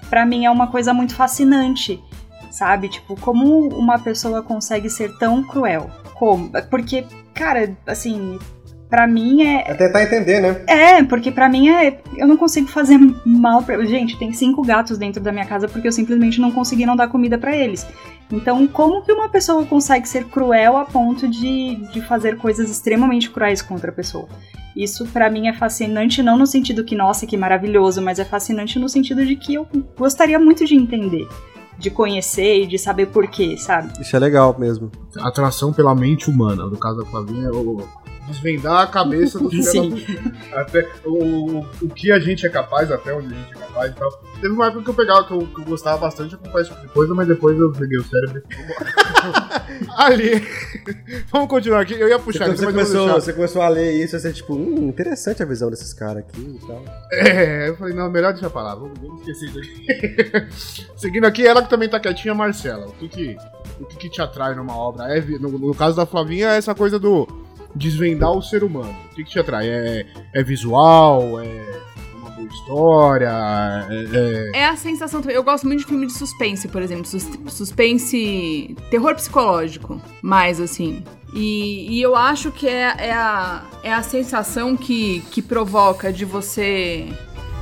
pra 0.08 0.24
mim 0.24 0.44
é 0.44 0.50
uma 0.50 0.66
coisa 0.66 0.92
muito 0.92 1.14
fascinante, 1.14 2.02
sabe, 2.50 2.88
tipo, 2.88 3.18
como 3.20 3.68
uma 3.68 3.98
pessoa 3.98 4.42
consegue 4.42 4.90
ser 4.90 5.16
tão 5.18 5.42
cruel, 5.42 5.90
como, 6.14 6.50
porque 6.68 7.04
cara, 7.34 7.76
assim, 7.86 8.38
pra 8.92 9.06
mim 9.06 9.42
é. 9.42 9.70
É 9.70 9.74
tentar 9.74 10.02
entender, 10.02 10.38
né? 10.40 10.60
É, 10.66 11.02
porque 11.02 11.32
pra 11.32 11.48
mim 11.48 11.70
é. 11.70 11.98
Eu 12.14 12.26
não 12.26 12.36
consigo 12.36 12.68
fazer 12.68 12.98
mal 13.24 13.62
pra. 13.62 13.82
Gente, 13.86 14.18
tem 14.18 14.34
cinco 14.34 14.60
gatos 14.60 14.98
dentro 14.98 15.22
da 15.22 15.32
minha 15.32 15.46
casa 15.46 15.66
porque 15.66 15.88
eu 15.88 15.92
simplesmente 15.92 16.38
não 16.38 16.50
consegui 16.52 16.84
não 16.84 16.94
dar 16.94 17.08
comida 17.08 17.38
pra 17.38 17.56
eles. 17.56 17.86
Então, 18.30 18.66
como 18.66 19.02
que 19.02 19.10
uma 19.10 19.30
pessoa 19.30 19.64
consegue 19.64 20.06
ser 20.06 20.26
cruel 20.26 20.76
a 20.76 20.84
ponto 20.84 21.26
de, 21.26 21.76
de 21.90 22.02
fazer 22.02 22.36
coisas 22.36 22.70
extremamente 22.70 23.30
cruéis 23.30 23.62
contra 23.62 23.90
a 23.90 23.94
pessoa? 23.94 24.28
Isso 24.76 25.06
pra 25.06 25.30
mim 25.30 25.48
é 25.48 25.52
fascinante, 25.54 26.22
não 26.22 26.36
no 26.38 26.46
sentido 26.46 26.84
que, 26.84 26.94
nossa, 26.94 27.26
que 27.26 27.36
maravilhoso, 27.36 28.00
mas 28.02 28.18
é 28.18 28.24
fascinante 28.24 28.78
no 28.78 28.88
sentido 28.90 29.24
de 29.24 29.36
que 29.36 29.54
eu 29.54 29.66
gostaria 29.98 30.38
muito 30.38 30.64
de 30.64 30.74
entender, 30.74 31.26
de 31.78 31.90
conhecer 31.90 32.62
e 32.62 32.66
de 32.66 32.78
saber 32.78 33.06
porquê, 33.08 33.56
sabe? 33.58 33.92
Isso 34.00 34.16
é 34.16 34.18
legal 34.18 34.54
mesmo. 34.58 34.90
Atração 35.20 35.72
pela 35.72 35.94
mente 35.94 36.30
humana. 36.30 36.64
No 36.66 36.78
caso 36.78 36.98
da 37.00 37.04
Flavinha, 37.06 37.50
o- 37.50 37.86
desvendar 38.26 38.82
a 38.82 38.86
cabeça 38.86 39.38
do 39.38 39.50
filho 39.50 39.62
Sim. 39.62 39.90
da 40.50 40.60
até 40.60 40.88
o, 41.04 41.60
o 41.60 41.88
que 41.88 42.12
a 42.12 42.18
gente 42.18 42.46
é 42.46 42.48
capaz, 42.48 42.90
até 42.90 43.12
onde 43.12 43.34
a 43.34 43.36
gente 43.36 43.52
é 43.52 43.58
capaz 43.58 43.90
e 43.90 43.94
tal. 43.94 44.10
Teve 44.40 44.54
uma 44.54 44.66
época 44.66 44.84
que 44.84 44.90
eu 44.90 44.94
pegava, 44.94 45.24
que 45.24 45.32
eu, 45.32 45.46
que 45.46 45.60
eu 45.60 45.64
gostava 45.64 45.98
bastante 45.98 46.30
de 46.30 46.34
acompanhar 46.36 46.62
esse 46.62 46.70
tipo 46.70 46.86
de 46.86 46.92
coisa, 46.92 47.14
mas 47.14 47.28
depois 47.28 47.58
eu 47.58 47.72
peguei 47.72 47.98
o 47.98 48.04
cérebro 48.04 48.38
e. 48.38 49.82
Ali. 49.96 50.46
Vamos 51.30 51.48
continuar 51.48 51.80
aqui. 51.80 51.94
Eu 51.94 52.08
ia 52.08 52.18
puxar 52.18 52.48
isso, 52.48 52.58
você 52.58 52.66
começou, 52.66 53.08
você 53.08 53.32
começou 53.32 53.62
a 53.62 53.68
ler 53.68 53.92
isso 53.92 54.16
e 54.16 54.20
você, 54.20 54.32
tipo, 54.32 54.54
hum, 54.54 54.88
interessante 54.88 55.42
a 55.42 55.46
visão 55.46 55.70
desses 55.70 55.92
caras 55.92 56.18
aqui 56.18 56.40
e 56.40 56.66
tal. 56.66 56.84
É, 57.12 57.68
eu 57.68 57.76
falei, 57.76 57.94
não, 57.94 58.10
melhor 58.10 58.32
deixar 58.32 58.50
pra 58.50 58.62
lá, 58.62 58.74
vamos, 58.74 58.98
vamos 58.98 59.20
esquecer 59.20 59.46
isso 59.46 59.58
aqui. 59.58 60.48
Seguindo 60.96 61.24
aqui, 61.24 61.46
ela 61.46 61.62
que 61.62 61.70
também 61.70 61.88
tá 61.88 62.00
quietinha, 62.00 62.34
Marcela. 62.34 62.86
O 62.86 62.92
que 62.92 63.08
que, 63.08 63.36
o 63.80 63.84
que, 63.84 63.96
que 63.96 64.10
te 64.10 64.20
atrai 64.20 64.54
numa 64.54 64.76
obra? 64.76 65.16
É, 65.16 65.20
no, 65.20 65.50
no 65.50 65.74
caso 65.74 65.96
da 65.96 66.06
Flavinha, 66.06 66.48
é 66.52 66.56
essa 66.56 66.74
coisa 66.74 66.98
do 66.98 67.26
desvendar 67.74 68.32
o 68.32 68.42
ser 68.42 68.62
humano. 68.64 68.94
O 69.10 69.14
que, 69.14 69.24
que 69.24 69.30
te 69.30 69.38
atrai? 69.38 69.68
É, 69.68 70.06
é 70.34 70.42
visual? 70.42 71.40
É 71.40 71.80
uma 72.16 72.30
boa 72.30 72.48
história? 72.48 73.30
É, 73.90 74.50
é- 74.56 74.60
É 74.60 74.66
a 74.66 74.76
sensação. 74.76 75.20
Eu 75.28 75.42
gosto 75.42 75.66
muito 75.66 75.80
de 75.80 75.86
filme 75.86 76.06
de 76.06 76.12
suspense, 76.12 76.68
por 76.68 76.82
exemplo. 76.82 77.04
Sus- 77.06 77.28
Suspense. 77.48 78.76
terror 78.90 79.14
psicológico. 79.14 80.00
Mais 80.22 80.60
assim. 80.60 81.02
E, 81.34 81.98
e 81.98 82.02
eu 82.02 82.14
acho 82.14 82.50
que 82.50 82.68
é, 82.68 82.94
é, 82.98 83.12
a, 83.12 83.62
é 83.82 83.92
a 83.92 84.02
sensação 84.02 84.76
que, 84.76 85.20
que 85.30 85.40
provoca 85.40 86.12
de 86.12 86.24
você 86.26 87.08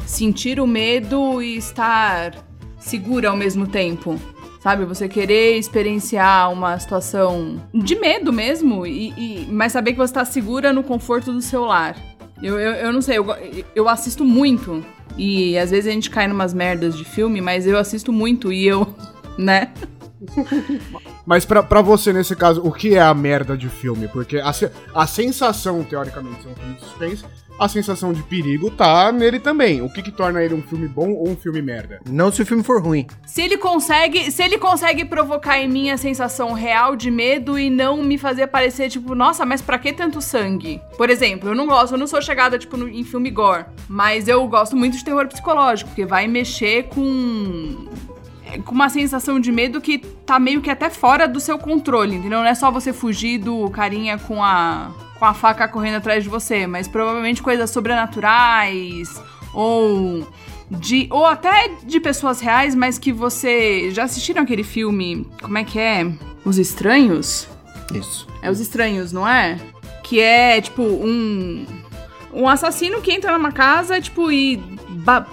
sentir 0.07 0.59
o 0.59 0.67
medo 0.67 1.41
e 1.41 1.57
estar 1.57 2.35
segura 2.81 3.31
ao 3.31 3.37
mesmo 3.37 3.69
tempo. 3.69 4.19
Sabe? 4.61 4.85
Você 4.85 5.09
querer 5.09 5.57
experienciar 5.57 6.53
uma 6.53 6.79
situação 6.79 7.61
de 7.75 7.97
medo 7.99 8.31
mesmo, 8.33 8.87
e, 8.87 9.09
e- 9.17 9.49
mas 9.51 9.73
saber 9.73 9.93
que 9.93 9.99
você 9.99 10.13
tá 10.13 10.25
segura 10.25 10.73
no 10.73 10.83
conforto 10.83 11.33
do 11.33 11.41
seu 11.41 11.65
lar. 11.65 11.97
Eu, 12.43 12.59
eu, 12.59 12.73
eu 12.73 12.93
não 12.93 13.01
sei, 13.03 13.19
eu, 13.19 13.27
eu 13.75 13.89
assisto 13.89 14.25
muito. 14.25 14.85
E 15.17 15.59
às 15.59 15.71
vezes 15.71 15.89
a 15.89 15.93
gente 15.93 16.11
cai 16.11 16.29
numas 16.29 16.55
merdas 16.55 16.97
de 16.97 17.05
filme, 17.05 17.41
mas 17.41 17.67
eu 17.67 17.79
assisto 17.79 18.13
muito 18.13 18.53
e 18.53 18.67
eu, 18.67 18.87
né? 19.37 19.73
Mas 21.27 21.45
pra, 21.45 21.63
pra 21.63 21.81
você, 21.83 22.13
nesse 22.13 22.35
caso, 22.37 22.61
o 22.65 22.73
que 22.73 22.95
é 22.95 23.01
a 23.01 23.15
merda 23.15 23.57
de 23.57 23.69
filme? 23.69 24.09
Porque 24.09 24.39
a, 24.39 24.53
a 24.95 25.07
sensação, 25.07 25.83
teoricamente, 25.85 26.47
é 26.47 26.51
um 26.51 26.55
filme 26.55 26.75
de 26.75 26.81
suspense, 26.81 27.25
a 27.59 27.69
sensação 27.69 28.13
de 28.13 28.23
perigo 28.23 28.71
tá 28.71 29.13
nele 29.13 29.39
também. 29.39 29.83
O 29.83 29.93
que 29.93 30.03
que 30.03 30.11
torna 30.11 30.43
ele 30.43 30.55
um 30.55 30.63
filme 30.63 30.89
bom 30.89 31.11
ou 31.13 31.29
um 31.29 31.37
filme 31.37 31.61
merda? 31.61 32.01
Não 32.09 32.33
se 32.33 32.41
o 32.41 32.47
filme 32.47 32.63
for 32.63 32.83
ruim. 32.83 33.07
Se 33.27 33.43
ele 33.43 33.59
consegue, 33.59 34.31
se 34.33 34.43
ele 34.43 34.57
consegue 34.57 35.05
provocar 35.05 35.59
em 35.59 35.69
mim 35.69 35.91
a 35.91 35.99
sensação 35.99 36.53
real 36.55 36.97
de 36.97 37.11
medo 37.11 37.59
e 37.59 37.69
não 37.69 38.03
me 38.03 38.17
fazer 38.17 38.47
parecer 38.47 38.89
tipo, 38.89 39.15
nossa, 39.15 39.45
mas 39.45 39.61
pra 39.61 39.79
que 39.79 39.93
tanto 39.93 40.23
sangue? 40.23 40.81
Por 40.97 41.11
exemplo, 41.11 41.51
eu 41.51 41.55
não 41.55 41.67
gosto, 41.67 41.93
eu 41.95 41.99
não 41.99 42.07
sou 42.07 42.23
chegada 42.23 42.59
tipo 42.59 42.79
no- 42.79 42.89
em 42.89 43.05
filme 43.05 43.31
gore, 43.31 43.67
mas 43.89 44.27
eu 44.27 44.47
gosto 44.49 44.75
muito 44.75 44.97
de 44.97 45.05
terror 45.05 45.29
psicológico, 45.29 45.91
porque 45.91 46.07
vai 46.07 46.27
mexer 46.27 46.85
com 46.85 47.87
com 48.65 48.75
uma 48.75 48.89
sensação 48.89 49.39
de 49.39 49.53
medo 49.53 49.81
que 49.81 49.99
tá 49.99 50.39
meio 50.39 50.61
que 50.61 50.71
até 50.71 50.91
fora 50.91 51.27
do 51.27 51.41
seu 51.41 51.59
controle, 51.59 52.17
entendeu? 52.17 52.41
Não 52.41 52.47
é 52.47 52.55
só 52.55 52.71
você 52.71 52.93
fugir 52.93 53.39
do 53.39 53.71
carinha 53.71 54.19
com 54.19 54.43
a 54.43 54.91
com 55.19 55.27
a 55.27 55.35
faca 55.35 55.69
correndo 55.69 55.97
atrás 55.97 56.25
de 56.25 56.31
você, 56.31 56.67
mas 56.67 56.89
provavelmente 56.89 57.43
coisas 57.43 57.71
sobrenaturais 57.71 59.23
ou 59.53 60.27
de 60.71 61.07
ou 61.11 61.27
até 61.27 61.73
de 61.85 62.01
pessoas 62.01 62.41
reais, 62.41 62.75
mas 62.75 62.99
que 62.99 63.13
você 63.13 63.91
já 63.91 64.05
assistiram 64.05 64.43
aquele 64.43 64.65
filme, 64.65 65.27
como 65.43 65.59
é 65.59 65.65
que 65.65 65.79
é? 65.79 66.11
Os 66.45 66.59
Estranhos? 66.59 67.49
Isso. 67.95 68.27
É 68.41 68.51
Os 68.51 68.61
Estranhos, 68.61 69.13
não 69.13 69.27
é? 69.27 69.59
Que 70.03 70.21
é, 70.21 70.61
tipo, 70.61 70.83
um. 70.83 71.67
Um 72.33 72.49
assassino 72.49 73.01
que 73.03 73.13
entra 73.13 73.33
numa 73.33 73.51
casa, 73.51 74.01
tipo, 74.01 74.31
e 74.31 74.63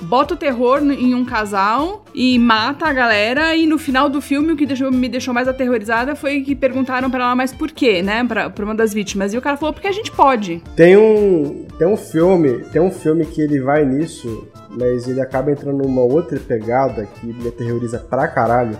bota 0.03 0.33
o 0.33 0.37
terror 0.37 0.79
em 0.91 1.13
um 1.15 1.25
casal 1.25 2.03
e 2.13 2.37
mata 2.39 2.85
a 2.87 2.93
galera. 2.93 3.55
E 3.55 3.65
no 3.65 3.77
final 3.77 4.09
do 4.09 4.21
filme, 4.21 4.53
o 4.53 4.55
que 4.55 4.65
deixou- 4.65 4.91
me 4.91 5.07
deixou 5.09 5.33
mais 5.33 5.47
aterrorizada 5.47 6.15
foi 6.15 6.41
que 6.41 6.55
perguntaram 6.55 7.09
pra 7.09 7.23
ela, 7.25 7.35
mas 7.35 7.53
por 7.53 7.71
quê, 7.71 8.01
né? 8.01 8.23
Pra, 8.23 8.49
pra 8.49 8.63
uma 8.65 8.75
das 8.75 8.93
vítimas. 8.93 9.33
E 9.33 9.37
o 9.37 9.41
cara 9.41 9.57
falou, 9.57 9.73
porque 9.73 9.87
a 9.87 9.91
gente 9.91 10.11
pode. 10.11 10.61
Tem 10.75 10.95
um, 10.97 11.65
tem 11.77 11.87
um 11.87 11.97
filme, 11.97 12.59
tem 12.71 12.81
um 12.81 12.91
filme 12.91 13.25
que 13.25 13.41
ele 13.41 13.59
vai 13.59 13.85
nisso, 13.85 14.47
mas 14.69 15.07
ele 15.07 15.21
acaba 15.21 15.51
entrando 15.51 15.77
numa 15.83 16.01
outra 16.01 16.39
pegada 16.39 17.05
que 17.05 17.27
me 17.27 17.47
aterroriza 17.47 17.99
pra 17.99 18.27
caralho, 18.27 18.77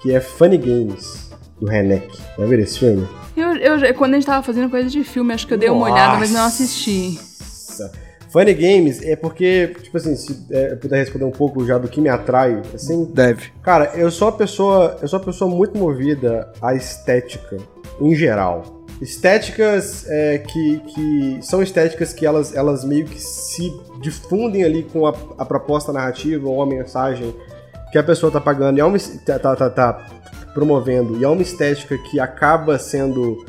que 0.00 0.12
é 0.12 0.20
Funny 0.20 0.58
Games, 0.58 1.30
do 1.60 1.66
Renek. 1.66 2.16
Já 2.38 2.44
viram 2.46 2.62
esse 2.62 2.78
filme? 2.78 3.06
Eu, 3.36 3.54
eu- 3.56 3.94
quando 3.94 4.12
a 4.14 4.16
gente 4.16 4.26
tava 4.26 4.42
fazendo 4.42 4.70
coisa 4.70 4.88
de 4.88 5.04
filme, 5.04 5.32
acho 5.34 5.46
que 5.46 5.54
eu 5.54 5.58
dei 5.58 5.68
uma 5.68 5.90
olhada, 5.90 6.18
mas 6.18 6.30
não 6.32 6.44
assisti. 6.46 7.18
Nossa. 7.18 8.05
Funny 8.30 8.54
Games 8.54 9.02
é 9.02 9.16
porque, 9.16 9.74
tipo 9.82 9.96
assim, 9.96 10.16
se 10.16 10.46
é, 10.50 10.72
eu 10.72 10.76
puder 10.76 10.98
responder 10.98 11.24
um 11.24 11.30
pouco 11.30 11.64
já 11.66 11.78
do 11.78 11.88
que 11.88 12.00
me 12.00 12.08
atrai, 12.08 12.60
assim, 12.74 13.04
Deve. 13.04 13.52
Cara, 13.62 13.92
eu 13.94 14.10
sou 14.10 14.28
uma 14.28 14.36
pessoa, 14.36 14.98
eu 15.00 15.08
sou 15.08 15.18
uma 15.18 15.24
pessoa 15.24 15.50
muito 15.50 15.78
movida 15.78 16.52
à 16.60 16.74
estética 16.74 17.56
em 18.00 18.14
geral. 18.14 18.84
Estéticas 19.00 20.06
é, 20.08 20.38
que, 20.38 20.80
que 20.80 21.38
são 21.42 21.62
estéticas 21.62 22.12
que 22.12 22.24
elas, 22.24 22.54
elas 22.54 22.84
meio 22.84 23.04
que 23.04 23.20
se 23.20 23.72
difundem 24.00 24.64
ali 24.64 24.82
com 24.84 25.06
a, 25.06 25.14
a 25.38 25.44
proposta 25.44 25.92
narrativa 25.92 26.48
ou 26.48 26.62
a 26.62 26.66
mensagem 26.66 27.34
que 27.92 27.98
a 27.98 28.02
pessoa 28.02 28.32
tá 28.32 28.40
pagando 28.40 28.78
e 28.78 28.80
é 28.80 28.84
uma, 28.84 28.98
tá, 29.24 29.38
tá, 29.38 29.56
tá, 29.56 29.70
tá 29.70 30.06
promovendo 30.54 31.18
e 31.18 31.24
é 31.24 31.28
uma 31.28 31.42
estética 31.42 31.96
que 31.98 32.18
acaba 32.18 32.78
sendo 32.78 33.44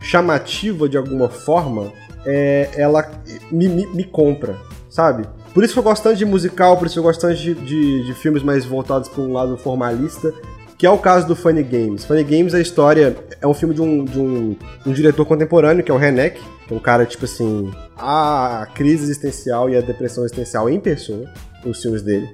chamativa 0.00 0.88
de 0.88 0.96
alguma 0.96 1.28
forma, 1.28 1.92
é, 2.26 2.68
ela 2.76 3.08
me, 3.50 3.68
me, 3.68 3.86
me 3.86 4.04
compra, 4.04 4.56
sabe? 4.90 5.26
Por 5.54 5.64
isso 5.64 5.72
que 5.72 5.78
eu 5.78 5.82
gosto 5.82 6.02
tanto 6.02 6.16
de 6.16 6.24
musical, 6.26 6.76
por 6.76 6.86
isso 6.86 6.96
que 6.96 6.98
eu 6.98 7.04
gosto 7.04 7.20
tanto 7.20 7.36
de, 7.36 7.54
de, 7.54 8.04
de 8.04 8.14
filmes 8.14 8.42
mais 8.42 8.64
voltados 8.66 9.08
para 9.08 9.22
um 9.22 9.32
lado 9.32 9.56
formalista, 9.56 10.34
que 10.76 10.84
é 10.84 10.90
o 10.90 10.98
caso 10.98 11.26
do 11.26 11.34
Funny 11.34 11.62
Games. 11.62 12.04
Funny 12.04 12.24
Games, 12.24 12.54
a 12.54 12.60
história 12.60 13.16
é 13.40 13.46
um 13.46 13.54
filme 13.54 13.74
de 13.74 13.80
um, 13.80 14.04
de 14.04 14.18
um, 14.18 14.56
um 14.84 14.92
diretor 14.92 15.24
contemporâneo, 15.24 15.82
que 15.82 15.90
é 15.90 15.94
o 15.94 15.96
Renek, 15.96 16.38
que 16.66 16.74
é 16.74 16.76
um 16.76 16.80
cara, 16.80 17.06
tipo 17.06 17.24
assim, 17.24 17.72
a 17.96 18.68
crise 18.74 19.04
existencial 19.04 19.70
e 19.70 19.76
a 19.76 19.80
depressão 19.80 20.24
existencial 20.24 20.68
em 20.68 20.78
pessoa, 20.78 21.30
os 21.64 21.80
filmes 21.80 22.02
dele. 22.02 22.28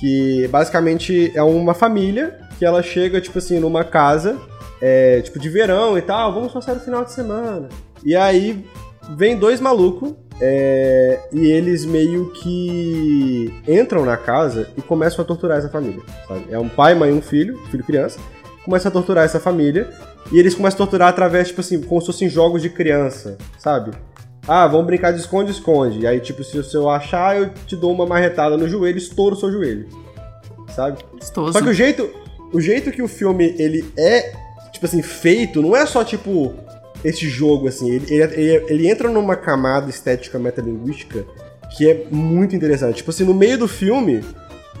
Que 0.00 0.48
basicamente 0.48 1.32
é 1.34 1.42
uma 1.42 1.74
família 1.74 2.38
que 2.58 2.64
ela 2.64 2.82
chega, 2.82 3.20
tipo 3.20 3.38
assim, 3.38 3.58
numa 3.58 3.84
casa, 3.84 4.38
é, 4.80 5.20
tipo, 5.20 5.38
de 5.38 5.48
verão 5.50 5.98
e 5.98 6.02
tal, 6.02 6.32
vamos 6.32 6.52
passar 6.52 6.76
o 6.76 6.80
final 6.80 7.04
de 7.04 7.12
semana. 7.12 7.68
E 8.02 8.16
aí 8.16 8.64
vem 9.10 9.36
dois 9.36 9.60
malucos 9.60 10.14
é, 10.40 11.20
e 11.32 11.46
eles 11.46 11.84
meio 11.84 12.30
que 12.32 13.52
entram 13.66 14.04
na 14.04 14.16
casa 14.16 14.68
e 14.76 14.82
começam 14.82 15.24
a 15.24 15.26
torturar 15.26 15.58
essa 15.58 15.68
família. 15.68 16.02
sabe? 16.26 16.44
É 16.50 16.58
um 16.58 16.68
pai, 16.68 16.94
mãe 16.94 17.10
e 17.10 17.14
um 17.14 17.22
filho, 17.22 17.58
filho 17.70 17.80
e 17.80 17.86
criança, 17.86 18.18
começam 18.64 18.88
a 18.88 18.92
torturar 18.92 19.24
essa 19.24 19.40
família 19.40 19.88
e 20.32 20.38
eles 20.38 20.54
começam 20.54 20.76
a 20.76 20.78
torturar 20.78 21.08
através, 21.08 21.48
tipo 21.48 21.60
assim, 21.60 21.80
como 21.80 22.00
se 22.00 22.06
fossem 22.08 22.28
jogos 22.28 22.60
de 22.60 22.68
criança, 22.68 23.38
sabe? 23.58 23.92
Ah, 24.46 24.66
vamos 24.66 24.86
brincar 24.86 25.12
de 25.12 25.20
esconde-esconde. 25.20 26.00
E 26.00 26.06
aí, 26.06 26.20
tipo, 26.20 26.44
se 26.44 26.74
eu 26.74 26.88
achar, 26.88 27.36
eu 27.36 27.50
te 27.66 27.74
dou 27.74 27.92
uma 27.92 28.06
marretada 28.06 28.56
no 28.56 28.68
joelho, 28.68 28.98
estouro 28.98 29.34
o 29.34 29.38
seu 29.38 29.50
joelho. 29.50 29.88
Sabe? 30.68 30.98
Gostoso. 31.12 31.52
Só 31.52 31.62
que 31.62 31.68
o 31.68 31.74
jeito, 31.74 32.10
o 32.52 32.60
jeito 32.60 32.92
que 32.92 33.02
o 33.02 33.08
filme 33.08 33.56
ele 33.58 33.84
é, 33.96 34.32
tipo 34.72 34.86
assim, 34.86 35.02
feito, 35.02 35.60
não 35.60 35.74
é 35.74 35.84
só 35.86 36.04
tipo 36.04 36.54
esse 37.04 37.28
jogo 37.28 37.68
assim, 37.68 37.90
ele, 37.90 38.06
ele, 38.12 38.64
ele- 38.68 38.88
entra 38.88 39.08
numa 39.08 39.36
camada 39.36 39.88
estética 39.90 40.38
metalinguística 40.38 41.24
que 41.76 41.88
é 41.90 42.06
muito 42.10 42.54
interessante. 42.56 42.96
Tipo 42.96 43.10
assim, 43.10 43.24
no 43.24 43.34
meio 43.34 43.58
do 43.58 43.66
filme, 43.68 44.24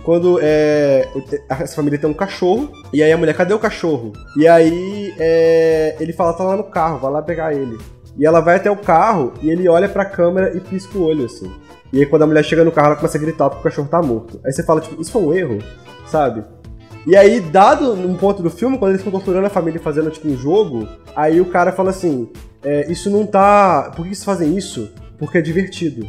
quando 0.04 0.38
é, 0.40 1.08
essa 1.48 1.74
família 1.76 1.98
tem 1.98 2.08
um 2.08 2.14
cachorro, 2.14 2.70
e 2.92 3.02
aí 3.02 3.10
a 3.12 3.16
mulher, 3.16 3.34
cadê 3.34 3.52
o 3.52 3.58
cachorro? 3.58 4.12
E 4.36 4.46
aí 4.46 5.12
é, 5.18 5.96
ele 5.98 6.12
fala, 6.12 6.32
tá 6.32 6.44
lá 6.44 6.56
no 6.56 6.64
carro, 6.64 6.98
vai 7.00 7.10
lá 7.10 7.22
pegar 7.22 7.52
ele. 7.54 7.76
E 8.18 8.24
ela 8.24 8.40
vai 8.40 8.56
até 8.56 8.70
o 8.70 8.76
carro 8.76 9.34
e 9.42 9.50
ele 9.50 9.68
olha 9.68 9.88
pra 9.88 10.04
câmera 10.04 10.56
e 10.56 10.60
pisca 10.60 10.96
o 10.96 11.02
olho, 11.02 11.26
assim. 11.26 11.52
E 11.92 11.98
aí 12.00 12.06
quando 12.06 12.22
a 12.22 12.26
mulher 12.26 12.44
chega 12.44 12.64
no 12.64 12.72
carro, 12.72 12.88
ela 12.88 12.96
começa 12.96 13.18
a 13.18 13.20
gritar 13.20 13.48
porque 13.50 13.60
o 13.60 13.64
cachorro 13.64 13.88
tá 13.88 14.00
morto. 14.00 14.40
Aí 14.44 14.52
você 14.52 14.62
fala, 14.62 14.80
tipo, 14.80 15.00
isso 15.02 15.10
foi 15.12 15.22
um 15.22 15.34
erro, 15.34 15.58
sabe? 16.06 16.42
E 17.06 17.14
aí, 17.14 17.40
dado 17.40 17.94
num 17.94 18.16
ponto 18.16 18.42
do 18.42 18.50
filme, 18.50 18.78
quando 18.78 18.90
eles 18.90 19.00
estão 19.00 19.12
torturando 19.12 19.46
a 19.46 19.50
família 19.50 19.78
e 19.78 19.82
fazendo, 19.82 20.10
tipo, 20.10 20.28
um 20.28 20.36
jogo, 20.36 20.88
aí 21.14 21.40
o 21.40 21.46
cara 21.46 21.70
fala 21.70 21.90
assim, 21.90 22.28
é, 22.64 22.90
isso 22.90 23.08
não 23.08 23.24
tá... 23.24 23.92
Por 23.94 24.02
que 24.02 24.14
vocês 24.14 24.24
fazem 24.24 24.56
isso? 24.56 24.90
Porque 25.16 25.38
é 25.38 25.40
divertido. 25.40 26.04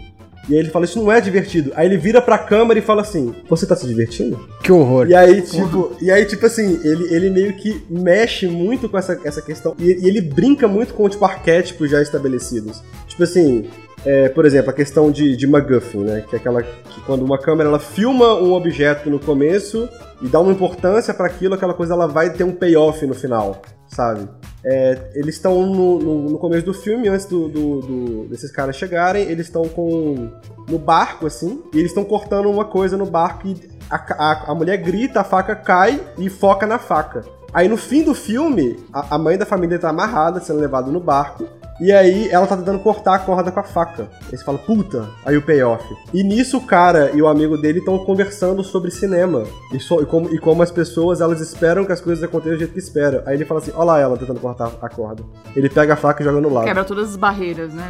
E 0.49 0.53
aí 0.53 0.59
ele 0.59 0.69
fala, 0.69 0.85
isso 0.85 0.99
não 0.99 1.11
é 1.11 1.19
divertido. 1.19 1.71
Aí 1.75 1.85
ele 1.85 1.97
vira 1.97 2.21
pra 2.21 2.37
câmera 2.37 2.79
e 2.79 2.81
fala 2.81 3.01
assim, 3.01 3.35
você 3.49 3.65
tá 3.65 3.75
se 3.75 3.85
divertindo? 3.85 4.39
Que 4.63 4.71
horror. 4.71 5.07
E 5.07 5.13
aí, 5.13 5.41
tipo, 5.41 5.95
e 6.01 6.09
aí, 6.09 6.25
tipo 6.25 6.45
assim, 6.45 6.79
ele, 6.83 7.13
ele 7.13 7.29
meio 7.29 7.53
que 7.53 7.85
mexe 7.89 8.47
muito 8.47 8.87
com 8.87 8.97
essa, 8.97 9.19
essa 9.23 9.41
questão. 9.41 9.75
E, 9.77 9.83
e 9.83 10.07
ele 10.07 10.21
brinca 10.21 10.67
muito 10.67 10.93
com, 10.93 11.07
tipo, 11.09 11.25
arquétipos 11.25 11.91
já 11.91 12.01
estabelecidos. 12.01 12.81
Tipo 13.07 13.23
assim, 13.23 13.69
é, 14.05 14.29
por 14.29 14.45
exemplo, 14.45 14.69
a 14.69 14.73
questão 14.73 15.11
de, 15.11 15.35
de 15.35 15.47
MacGuffin, 15.47 16.03
né? 16.03 16.23
Que 16.29 16.35
é 16.35 16.39
aquela 16.39 16.61
que 16.63 17.01
quando 17.05 17.23
uma 17.25 17.37
câmera 17.37 17.69
ela 17.69 17.79
filma 17.79 18.35
um 18.35 18.53
objeto 18.53 19.09
no 19.09 19.19
começo 19.19 19.89
e 20.21 20.27
dá 20.27 20.39
uma 20.39 20.51
importância 20.51 21.13
pra 21.13 21.25
aquilo, 21.27 21.55
aquela 21.55 21.73
coisa 21.73 21.93
ela 21.93 22.07
vai 22.07 22.29
ter 22.31 22.43
um 22.43 22.51
payoff 22.51 23.05
no 23.05 23.13
final, 23.13 23.61
sabe? 23.87 24.27
É, 24.63 25.11
eles 25.15 25.35
estão 25.35 25.65
no, 25.65 25.99
no- 25.99 26.29
no 26.31 26.37
começo 26.37 26.65
do 26.65 26.73
filme, 26.73 27.07
antes 27.07 27.25
do, 27.25 27.47
do- 27.47 27.79
do- 27.81 28.27
desses 28.27 28.51
caras 28.51 28.75
chegarem, 28.75 29.23
eles 29.23 29.47
estão 29.47 29.63
com 29.67 30.29
no 30.67 30.77
barco, 30.77 31.25
assim, 31.25 31.61
e 31.73 31.77
eles 31.79 31.91
estão 31.91 32.03
cortando 32.03 32.49
uma 32.49 32.65
coisa 32.65 32.97
no 32.97 33.05
barco 33.05 33.47
e 33.47 33.55
a, 33.89 33.95
a- 33.95 34.51
a 34.51 34.55
mulher 34.55 34.77
grita, 34.77 35.21
a 35.21 35.23
faca 35.23 35.55
cai 35.55 35.99
e 36.17 36.29
foca 36.29 36.65
na 36.67 36.77
faca. 36.77 37.23
Aí 37.53 37.67
no 37.69 37.77
fim 37.77 38.03
do 38.03 38.13
filme, 38.13 38.77
a, 38.91 39.15
a 39.15 39.17
mãe 39.17 39.37
da 39.37 39.45
família 39.45 39.79
tá 39.79 39.89
amarrada, 39.89 40.39
sendo 40.41 40.59
levada 40.59 40.91
no 40.91 40.99
barco, 40.99 41.45
e 41.80 41.91
aí 41.91 42.28
ela 42.30 42.47
tá 42.47 42.57
tentando 42.57 42.80
cortar 42.80 43.15
a 43.15 43.19
corda 43.19 43.51
com 43.51 43.59
a 43.59 43.63
faca. 43.63 44.07
Aí 44.32 44.38
você 44.38 44.43
fala, 44.43 44.57
puta, 44.57 45.07
aí 45.25 45.38
o 45.38 45.41
payoff. 45.41 45.84
E 46.13 46.23
nisso 46.23 46.57
o 46.57 46.61
cara 46.65 47.11
e 47.13 47.21
o 47.21 47.28
amigo 47.28 47.57
dele 47.57 47.80
estão 47.80 47.97
conversando 47.99 48.63
sobre 48.63 48.89
cinema. 48.91 49.43
E, 49.73 49.80
so- 49.80 50.01
e 50.01 50.05
como, 50.05 50.34
e 50.34 50.39
como 50.39 50.63
as 50.63 50.71
pessoas, 50.71 51.21
elas 51.21 51.39
esperam 51.41 51.86
que 51.86 51.91
as 51.91 52.01
coisas 52.01 52.23
aconteçam 52.23 52.53
do 52.53 52.59
jeito 52.59 52.73
que 52.73 52.80
esperam. 52.80 53.21
Aí 53.25 53.36
ele 53.36 53.45
fala 53.45 53.59
assim, 53.59 53.71
olha 53.75 53.84
lá 53.86 53.99
ela 53.99 54.17
tentando 54.17 54.39
cortar 54.39 54.71
a 54.82 54.89
corda. 54.89 55.23
Ele 55.55 55.69
pega 55.69 55.93
a 55.93 55.97
faca 55.97 56.21
e 56.21 56.25
joga 56.25 56.41
no 56.41 56.49
lado. 56.53 56.65
Quebra 56.65 56.84
todas 56.84 57.09
as 57.09 57.15
barreiras, 57.15 57.73
né? 57.73 57.84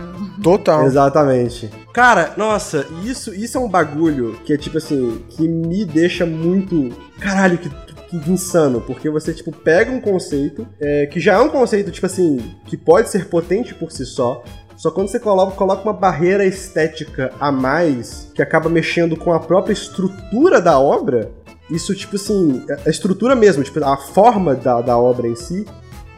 Total. 0.44 0.86
Exatamente. 0.86 1.70
Cara, 1.94 2.34
nossa, 2.38 2.86
isso, 3.04 3.34
isso 3.34 3.58
é 3.58 3.62
um 3.62 3.70
bagulho 3.70 4.34
que 4.46 4.54
é 4.54 4.58
tipo 4.58 4.78
assim, 4.78 5.24
que 5.30 5.48
me 5.48 5.86
deixa 5.86 6.26
muito. 6.26 6.90
Caralho, 7.20 7.58
que, 7.58 7.70
que 7.70 7.87
insano. 8.14 8.82
Porque 8.82 9.10
você, 9.10 9.34
tipo, 9.34 9.52
pega 9.52 9.92
um 9.92 10.02
conceito, 10.02 10.68
é, 10.80 11.06
que 11.06 11.20
já 11.20 11.34
é 11.34 11.40
um 11.40 11.50
conceito, 11.50 11.92
tipo 11.92 12.06
assim, 12.06 12.38
que 12.66 12.78
pode 12.78 13.10
ser 13.10 13.28
potente 13.28 13.74
por 13.74 13.92
si 13.92 14.06
só. 14.06 14.44
Só 14.76 14.92
quando 14.92 15.08
você 15.08 15.20
coloca, 15.20 15.56
coloca 15.56 15.82
uma 15.84 15.94
barreira 15.94 16.46
estética 16.46 17.34
a 17.40 17.52
mais, 17.52 18.32
que 18.36 18.42
acaba 18.42 18.70
mexendo 18.70 19.18
com 19.18 19.34
a 19.34 19.40
própria 19.40 19.74
estrutura 19.74 20.62
da 20.62 20.80
obra, 20.80 21.32
isso, 21.70 21.94
tipo 21.94 22.16
assim, 22.16 22.64
a 22.86 22.90
estrutura 22.90 23.36
mesmo, 23.36 23.64
tipo, 23.64 23.84
a 23.84 23.98
forma 23.98 24.56
da, 24.56 24.82
da 24.82 24.98
obra 24.98 25.28
em 25.28 25.36
si, 25.36 25.66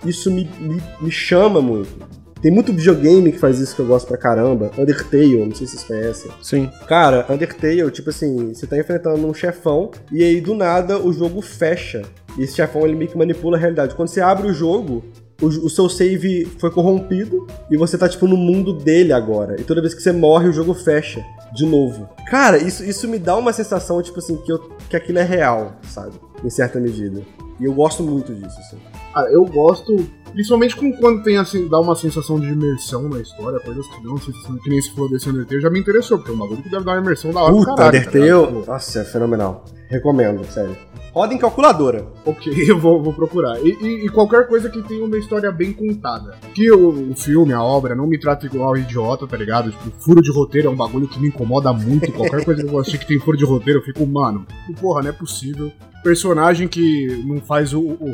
isso 0.06 0.30
me, 0.30 0.50
me, 0.60 0.82
me 1.02 1.12
chama 1.12 1.62
muito. 1.62 2.08
Tem 2.42 2.52
muito 2.52 2.72
videogame 2.72 3.32
que 3.34 3.38
faz 3.38 3.60
isso 3.60 3.76
que 3.76 3.82
eu 3.82 3.86
gosto 3.86 4.08
pra 4.08 4.18
caramba. 4.18 4.72
Undertale, 4.78 5.46
não 5.46 5.54
sei 5.54 5.68
se 5.68 5.78
vocês 5.78 5.84
conhecem. 5.84 6.32
Sim. 6.42 6.72
Cara, 6.88 7.26
Undertale, 7.30 7.92
tipo 7.92 8.10
assim, 8.10 8.54
você 8.54 8.66
tá 8.66 8.78
enfrentando 8.78 9.28
um 9.28 9.34
chefão 9.34 9.92
e 10.12 10.24
aí 10.24 10.40
do 10.40 10.56
nada 10.56 10.98
o 10.98 11.12
jogo 11.12 11.42
fecha. 11.42 12.04
E 12.38 12.44
esse 12.44 12.56
chefão 12.56 12.86
ele 12.86 12.96
meio 12.96 13.12
que 13.12 13.18
manipula 13.18 13.58
a 13.58 13.60
realidade. 13.60 13.94
Quando 13.94 14.08
você 14.08 14.22
abre 14.22 14.48
o 14.48 14.54
jogo, 14.54 15.04
o, 15.42 15.48
o 15.48 15.70
seu 15.70 15.90
save 15.90 16.46
foi 16.58 16.72
corrompido 16.72 17.46
e 17.70 17.78
você 17.78 17.98
tá 17.98 18.08
tipo 18.08 18.26
no 18.26 18.38
mundo 18.38 18.74
dele 18.74 19.12
agora. 19.12 19.60
E 19.60 19.64
toda 19.64 19.82
vez 19.82 19.94
que 19.94 20.02
você 20.02 20.12
morre, 20.12 20.48
o 20.48 20.54
jogo 20.54 20.74
fecha 20.74 21.24
de 21.54 21.66
novo. 21.66 22.08
Cara, 22.30 22.58
isso, 22.58 22.84
isso 22.84 23.08
me 23.08 23.20
dá 23.20 23.36
uma 23.36 23.52
sensação, 23.52 24.02
tipo 24.02 24.20
assim, 24.20 24.38
que, 24.38 24.52
eu, 24.52 24.60
que 24.90 24.96
aquilo 24.96 25.20
é 25.20 25.24
real, 25.24 25.74
sabe? 25.84 26.14
Em 26.44 26.50
certa 26.50 26.80
medida. 26.80 27.22
E 27.60 27.66
eu 27.66 27.74
gosto 27.74 28.04
muito 28.04 28.34
disso, 28.34 28.58
assim. 28.60 28.78
Ah, 29.16 29.26
eu 29.32 29.44
gosto, 29.46 29.96
principalmente 30.34 30.76
com 30.76 30.92
quando 30.94 31.24
tem 31.24 31.38
assim, 31.38 31.68
dá 31.68 31.80
uma 31.80 31.96
sensação 31.96 32.40
de 32.40 32.48
imersão 32.48 33.10
na 33.10 33.20
história, 33.20 33.60
coisas 33.60 33.86
que 33.88 34.04
dão 34.04 34.12
uma 34.12 34.20
sensação 34.22 34.56
que 34.58 34.70
nem 34.70 34.82
se 34.82 34.92
falou 34.94 35.10
desse 35.10 35.30
Undertale, 35.30 35.62
já 35.62 35.70
me 35.70 35.80
interessou, 35.80 36.18
porque 36.18 36.32
é 36.32 36.34
um 36.36 36.38
bagulho 36.38 36.62
que 36.62 36.70
deve 36.70 36.84
dar 36.86 36.92
uma 36.94 37.02
imersão 37.02 37.32
da 37.32 37.42
hora 37.42 37.52
do 37.52 37.58
Puta, 37.60 37.76
caralho. 37.76 38.04
tá 38.04 38.10
Undertale. 38.10 38.54
Pô, 38.66 38.72
nossa, 38.72 39.00
é 39.00 39.06
fenomenal. 39.06 39.66
Recomendo, 39.90 40.44
sério. 40.46 40.78
Roda 41.12 41.34
em 41.34 41.40
calculadora. 41.40 42.06
Ok, 42.24 42.54
eu 42.70 42.78
vou, 42.80 43.02
vou 43.02 43.12
procurar. 43.12 43.60
E, 43.66 43.70
e- 43.82 44.06
e 44.06 44.10
qualquer 44.10 44.48
coisa 44.48 44.70
que 44.70 44.80
tenha 44.84 45.04
uma 45.04 45.18
história 45.18 45.52
bem 45.52 45.74
contada. 45.74 46.38
Que 46.54 46.72
o, 46.72 47.12
o 47.12 47.16
filme, 47.16 47.52
a 47.52 47.64
obra, 47.64 47.96
não 47.96 48.06
me 48.06 48.20
trata 48.20 48.46
igual 48.46 48.78
idiota, 48.78 49.26
tá 49.26 49.36
ligado? 49.36 49.72
Tipo, 49.72 49.90
furo 50.00 50.22
de 50.22 50.32
roteiro 50.32 50.68
é 50.68 50.70
um 50.72 50.76
bagulho 50.76 51.08
que 51.08 51.20
me 51.20 51.30
incomoda 51.30 51.74
muito. 51.74 52.12
Qualquer 52.12 52.46
coisa 52.46 52.64
que 52.64 52.70
eu 52.72 52.78
assistir 52.80 53.00
que 53.00 53.08
tem 53.08 53.20
furo 53.20 53.36
de 53.36 53.44
roteiro, 53.46 53.80
eu 53.80 53.84
fico, 53.84 54.06
mano, 54.06 54.46
porra, 54.80 55.02
não 55.02 55.10
é 55.10 55.14
possível. 55.14 55.72
Personagem 56.04 56.68
que 56.68 57.24
não 57.26 57.42
faz 57.42 57.74
o, 57.74 57.80
o, 57.82 58.12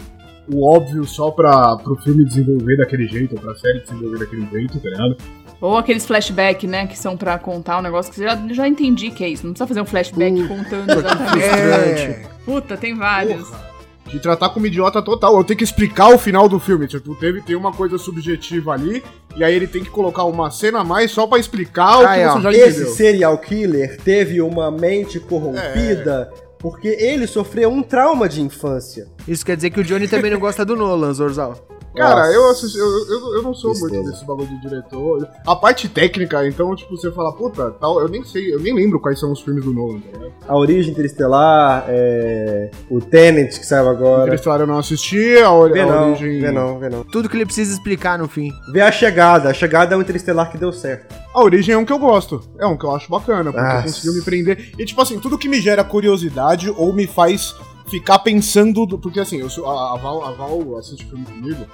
o 0.51 0.65
óbvio 0.65 1.05
só 1.05 1.31
pra, 1.31 1.75
pro 1.77 1.95
filme 1.97 2.25
desenvolver 2.25 2.77
daquele 2.77 3.07
jeito, 3.07 3.35
ou 3.35 3.41
pra 3.41 3.55
série 3.55 3.79
desenvolver 3.81 4.19
daquele 4.19 4.47
jeito, 4.51 4.79
tá 4.79 4.89
ligado? 4.89 5.17
Ou 5.61 5.77
aqueles 5.77 6.05
flashback, 6.05 6.67
né? 6.67 6.85
Que 6.85 6.97
são 6.97 7.15
pra 7.15 7.39
contar 7.39 7.79
um 7.79 7.81
negócio 7.81 8.11
que 8.11 8.17
você 8.17 8.25
já, 8.25 8.35
já 8.51 8.67
entendi 8.67 9.09
que 9.09 9.23
é 9.23 9.29
isso. 9.29 9.45
Não 9.45 9.53
precisa 9.53 9.67
fazer 9.67 9.81
um 9.81 9.85
flashback 9.85 10.47
contando 10.47 10.91
exatamente. 10.91 11.41
É. 11.41 12.27
Puta, 12.45 12.77
tem 12.77 12.95
vários. 12.95 13.47
Porra. 13.47 13.75
De 14.07 14.19
tratar 14.19 14.49
como 14.49 14.67
idiota 14.67 15.01
total. 15.01 15.35
Eu 15.35 15.43
tenho 15.43 15.57
que 15.57 15.63
explicar 15.63 16.09
o 16.13 16.17
final 16.19 16.47
do 16.47 16.59
filme. 16.59 16.87
Tipo, 16.87 17.15
teve, 17.15 17.41
tem 17.41 17.55
uma 17.55 17.71
coisa 17.71 17.97
subjetiva 17.97 18.73
ali, 18.73 19.03
e 19.35 19.43
aí 19.43 19.55
ele 19.55 19.65
tem 19.65 19.83
que 19.83 19.89
colocar 19.89 20.25
uma 20.25 20.51
cena 20.51 20.81
a 20.81 20.83
mais 20.83 21.09
só 21.09 21.25
pra 21.25 21.39
explicar 21.39 21.97
o 21.97 22.01
que 22.01 22.25
ó, 22.25 22.33
você 22.33 22.41
já 22.41 22.51
Esse 22.51 22.69
entendeu. 22.69 22.93
serial 22.93 23.37
killer 23.39 23.97
teve 24.01 24.41
uma 24.41 24.69
mente 24.69 25.19
corrompida 25.19 26.31
porque 26.65 26.87
ele 26.87 27.27
sofreu 27.27 27.69
um 27.69 27.83
trauma 27.83 28.27
de 28.27 28.41
infância. 28.41 29.05
Isso 29.27 29.45
quer 29.45 29.55
dizer 29.55 29.69
que 29.69 29.79
o 29.79 29.83
Johnny 29.83 30.07
também 30.07 30.31
não 30.31 30.39
gosta 30.39 30.65
do 30.65 30.75
Nolan, 30.75 31.13
Zorzal. 31.13 31.74
Cara, 31.95 32.21
Nossa. 32.21 32.31
eu, 32.33 32.49
assisti, 32.51 32.77
eu, 32.77 32.85
eu, 33.07 33.35
eu 33.35 33.41
não 33.43 33.53
sou 33.53 33.73
muito 33.77 34.03
desse 34.03 34.25
bagulho 34.25 34.47
de 34.47 34.59
diretor. 34.61 35.27
A 35.47 35.55
parte 35.55 35.87
técnica, 35.87 36.45
então, 36.47 36.75
tipo, 36.75 36.95
você 36.97 37.11
fala, 37.11 37.31
puta, 37.33 37.71
tal, 37.79 37.99
eu 38.01 38.07
nem 38.09 38.23
sei, 38.23 38.53
eu 38.53 38.59
nem 38.59 38.73
lembro 38.75 38.99
quais 38.99 39.19
são 39.19 39.31
os 39.31 39.41
filmes 39.41 39.63
do 39.63 39.73
Nolan, 39.73 39.99
ligado? 39.99 40.31
A 40.47 40.55
Origem 40.57 40.91
Interestelar, 40.91 41.85
é, 41.87 42.69
o 42.89 42.99
Tenet 42.99 43.59
que 43.59 43.65
saiu 43.65 43.89
agora. 43.89 44.23
Interestelar 44.25 44.59
eu 44.61 44.67
não 44.67 44.77
assisti, 44.77 45.37
a, 45.37 45.51
ori- 45.51 45.73
Vê 45.73 45.81
a 45.81 45.85
não, 45.85 46.09
origem. 46.09 46.39
vê 46.41 46.51
não, 46.51 46.79
vê 46.79 46.89
não. 46.89 47.03
Tudo 47.03 47.29
que 47.29 47.35
ele 47.37 47.45
precisa 47.45 47.71
explicar 47.73 48.17
no 48.19 48.27
fim. 48.27 48.51
Vê 48.71 48.81
a 48.81 48.91
chegada. 48.91 49.49
A 49.49 49.53
chegada 49.53 49.93
é 49.95 49.97
um 49.97 50.01
Interestelar 50.01 50.51
que 50.51 50.57
deu 50.57 50.71
certo. 50.73 51.15
A 51.33 51.41
origem 51.43 51.73
é 51.73 51.77
um 51.77 51.85
que 51.85 51.91
eu 51.93 51.99
gosto. 51.99 52.41
É 52.59 52.65
um 52.65 52.77
que 52.77 52.85
eu 52.85 52.95
acho 52.95 53.09
bacana, 53.09 53.51
porque 53.51 53.65
Ah. 53.65 53.81
conseguiu 53.81 54.13
me 54.13 54.21
prender. 54.21 54.71
E, 54.77 54.85
tipo 54.85 55.01
assim, 55.01 55.19
tudo 55.19 55.37
que 55.37 55.47
me 55.49 55.59
gera 55.59 55.83
curiosidade 55.83 56.69
ou 56.77 56.93
me 56.93 57.07
faz 57.07 57.53
ficar 57.89 58.19
pensando. 58.19 58.85
do- 58.85 58.97
Porque, 58.97 59.19
assim, 59.19 59.39
eu 59.39 59.49
sou, 59.49 59.67
a, 59.69 59.97
Val, 59.97 60.23
a 60.25 60.31
Val 60.31 60.77
assiste 60.77 61.05
filme 61.05 61.25
comigo, 61.25 61.65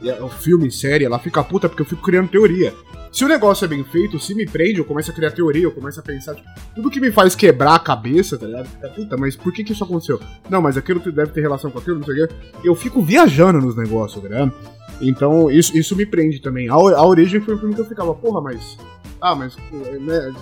e 0.00 0.10
é, 0.10 0.22
o 0.22 0.28
filme, 0.28 0.70
série, 0.70 1.04
ela 1.04 1.18
fica 1.18 1.42
puta 1.44 1.68
porque 1.68 1.82
eu 1.82 1.86
fico 1.86 2.02
criando 2.02 2.28
teoria. 2.28 2.74
Se 3.12 3.24
o 3.26 3.28
negócio 3.28 3.66
é 3.66 3.68
bem 3.68 3.84
feito, 3.84 4.18
se 4.18 4.34
me 4.34 4.46
prende, 4.46 4.78
eu 4.78 4.86
começo 4.86 5.10
a 5.10 5.14
criar 5.14 5.30
teoria, 5.32 5.64
eu 5.64 5.70
começo 5.70 6.00
a 6.00 6.02
pensar, 6.02 6.34
tipo, 6.34 6.48
tudo 6.74 6.88
que 6.90 6.98
me 6.98 7.12
faz 7.12 7.34
quebrar 7.34 7.74
a 7.74 7.78
cabeça, 7.78 8.38
tá 8.38 8.46
ligado? 8.46 8.66
Fica, 8.66 8.88
puta, 8.88 9.16
mas 9.18 9.36
por 9.36 9.52
que 9.52 9.62
que 9.62 9.72
isso 9.72 9.84
aconteceu? 9.84 10.18
Não, 10.48 10.62
mas 10.62 10.78
aquilo 10.78 10.98
deve 11.12 11.30
ter 11.30 11.42
relação 11.42 11.70
com 11.70 11.78
aquilo, 11.78 11.98
não 11.98 12.06
sei 12.06 12.24
o 12.24 12.28
quê. 12.28 12.34
Eu 12.64 12.74
fico 12.74 13.02
viajando 13.02 13.60
nos 13.60 13.76
negócios, 13.76 14.22
tá 14.22 14.28
ligado? 14.28 14.52
Então, 15.00 15.50
isso, 15.50 15.76
isso 15.76 15.94
me 15.94 16.06
prende 16.06 16.40
também. 16.40 16.70
A, 16.70 16.72
a 16.74 17.06
Origem 17.06 17.40
foi 17.40 17.54
um 17.54 17.58
filme 17.58 17.74
que 17.74 17.80
eu 17.82 17.84
ficava, 17.86 18.14
porra, 18.14 18.40
mas. 18.40 18.78
Ah, 19.20 19.34
mas. 19.34 19.56
Né, 20.00 20.32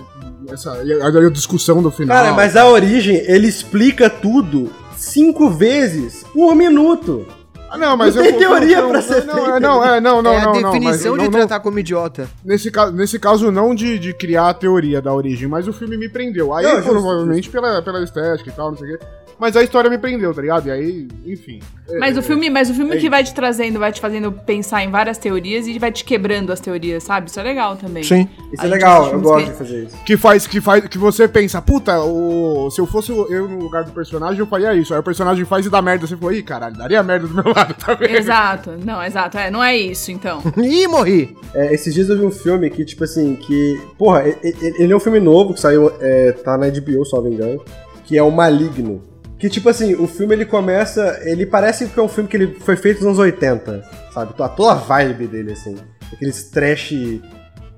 essa, 0.49 0.71
a, 0.71 1.07
a 1.07 1.29
discussão 1.29 1.83
do 1.83 1.91
final. 1.91 2.15
Cara, 2.15 2.33
mas 2.33 2.55
a 2.55 2.65
Origem, 2.69 3.17
ele 3.27 3.47
explica 3.47 4.09
tudo 4.09 4.71
cinco 5.01 5.49
vezes 5.49 6.23
por 6.33 6.55
minuto. 6.55 7.25
Ah, 7.69 7.77
não, 7.77 7.95
mas 7.95 8.15
não 8.15 8.23
eu, 8.23 8.29
tem 8.29 8.39
teoria 8.39 8.81
não, 8.81 8.89
pra 8.89 8.97
não, 8.97 9.07
ser 9.07 9.25
não, 9.25 9.33
feita. 9.33 9.49
é, 9.49 9.59
não, 9.59 9.85
é, 9.85 10.01
não, 10.01 10.21
não, 10.21 10.31
é 10.33 10.41
a 10.41 10.45
não, 10.45 10.53
não, 10.53 10.71
definição 10.71 10.91
mas 10.91 11.01
de 11.01 11.07
não, 11.07 11.15
não, 11.23 11.31
tratar 11.31 11.59
como 11.61 11.79
idiota. 11.79 12.29
Nesse, 12.43 12.69
caso, 12.69 12.91
nesse 12.91 13.17
caso, 13.17 13.49
não 13.49 13.73
de, 13.73 13.97
de 13.97 14.13
criar 14.13 14.49
a 14.49 14.53
teoria 14.53 15.01
da 15.01 15.13
origem, 15.13 15.47
mas 15.47 15.69
o 15.69 15.73
filme 15.73 15.95
me 15.95 16.09
prendeu. 16.09 16.53
Aí, 16.53 16.65
provavelmente, 16.81 17.49
Pela, 17.49 17.81
pela 17.81 18.03
estética 18.03 18.49
e 18.49 18.53
tal, 18.53 18.71
não 18.71 18.77
sei 18.77 18.95
o 18.95 18.97
quê. 18.97 19.05
Mas 19.41 19.57
a 19.57 19.63
história 19.63 19.89
me 19.89 19.97
prendeu, 19.97 20.31
tá 20.35 20.39
ligado? 20.39 20.67
E 20.67 20.71
aí, 20.71 21.07
enfim. 21.25 21.59
É, 21.89 21.97
Mas 21.97 22.15
o 22.15 22.21
filme, 22.21 22.47
mas 22.47 22.69
o 22.69 22.75
filme 22.75 22.95
é 22.95 22.99
que 22.99 23.09
vai 23.09 23.23
te 23.23 23.33
trazendo, 23.33 23.79
vai 23.79 23.91
te 23.91 23.99
fazendo 23.99 24.31
pensar 24.31 24.83
em 24.83 24.91
várias 24.91 25.17
teorias 25.17 25.65
e 25.65 25.79
vai 25.79 25.91
te 25.91 26.05
quebrando 26.05 26.53
as 26.53 26.59
teorias, 26.59 27.01
sabe? 27.03 27.27
Isso 27.27 27.39
é 27.39 27.43
legal 27.43 27.75
também. 27.75 28.03
Sim. 28.03 28.29
Isso 28.53 28.61
A 28.61 28.65
é 28.67 28.69
legal, 28.69 29.11
eu 29.11 29.19
gosto 29.19 29.45
que- 29.45 29.51
de 29.51 29.57
fazer 29.57 29.83
isso. 29.85 29.97
Que 30.05 30.15
faz, 30.15 30.45
que 30.45 30.61
faz, 30.61 30.87
que 30.87 30.97
você 30.99 31.27
pensa, 31.27 31.59
puta, 31.59 31.99
o, 32.01 32.69
se 32.69 32.79
eu 32.79 32.85
fosse 32.85 33.11
eu 33.11 33.47
no 33.49 33.57
lugar 33.57 33.83
do 33.83 33.91
personagem, 33.91 34.39
eu 34.39 34.45
faria 34.45 34.75
isso. 34.75 34.93
Aí 34.93 34.99
o 34.99 35.03
personagem 35.03 35.43
faz 35.43 35.65
e 35.65 35.71
dá 35.71 35.81
merda. 35.81 36.05
Você 36.05 36.15
falou, 36.15 36.31
ih, 36.35 36.43
caralho, 36.43 36.77
daria 36.77 37.01
merda 37.01 37.25
do 37.27 37.33
meu 37.33 37.45
lado, 37.51 37.73
tá 37.73 37.95
vendo? 37.95 38.15
Exato. 38.15 38.73
Não, 38.85 39.03
exato. 39.03 39.39
É, 39.39 39.49
não 39.49 39.63
é 39.63 39.75
isso, 39.75 40.11
então. 40.11 40.39
Ih, 40.55 40.85
morri. 40.87 41.35
É, 41.55 41.73
esses 41.73 41.91
dias 41.95 42.07
eu 42.09 42.17
vi 42.19 42.23
um 42.25 42.31
filme 42.31 42.69
que, 42.69 42.85
tipo 42.85 43.03
assim, 43.03 43.35
que. 43.35 43.81
Porra, 43.97 44.23
ele 44.43 44.93
é 44.93 44.95
um 44.95 44.99
filme 44.99 45.19
novo 45.19 45.55
que 45.55 45.59
saiu, 45.59 45.91
é, 45.99 46.31
tá 46.31 46.55
na 46.59 46.67
HBO, 46.69 47.03
se 47.03 47.13
não 47.15 47.23
me 47.23 47.31
engano, 47.31 47.59
que 48.05 48.15
é 48.15 48.21
o 48.21 48.29
Maligno. 48.29 49.09
Que, 49.41 49.49
tipo 49.49 49.67
assim, 49.69 49.95
o 49.95 50.07
filme 50.07 50.35
ele 50.35 50.45
começa. 50.45 51.19
Ele 51.23 51.45
parece 51.47 51.87
que 51.87 51.99
é 51.99 52.03
um 52.03 52.07
filme 52.07 52.29
que 52.29 52.37
ele 52.37 52.55
foi 52.61 52.75
feito 52.77 52.97
nos 52.99 53.07
anos 53.07 53.19
80, 53.19 53.83
sabe? 54.13 54.33
Toda- 54.35 54.49
Toda 54.49 54.71
a 54.71 54.75
vibe 54.75 55.25
dele, 55.27 55.51
assim. 55.53 55.75
Aqueles 56.13 56.43
trash 56.43 56.93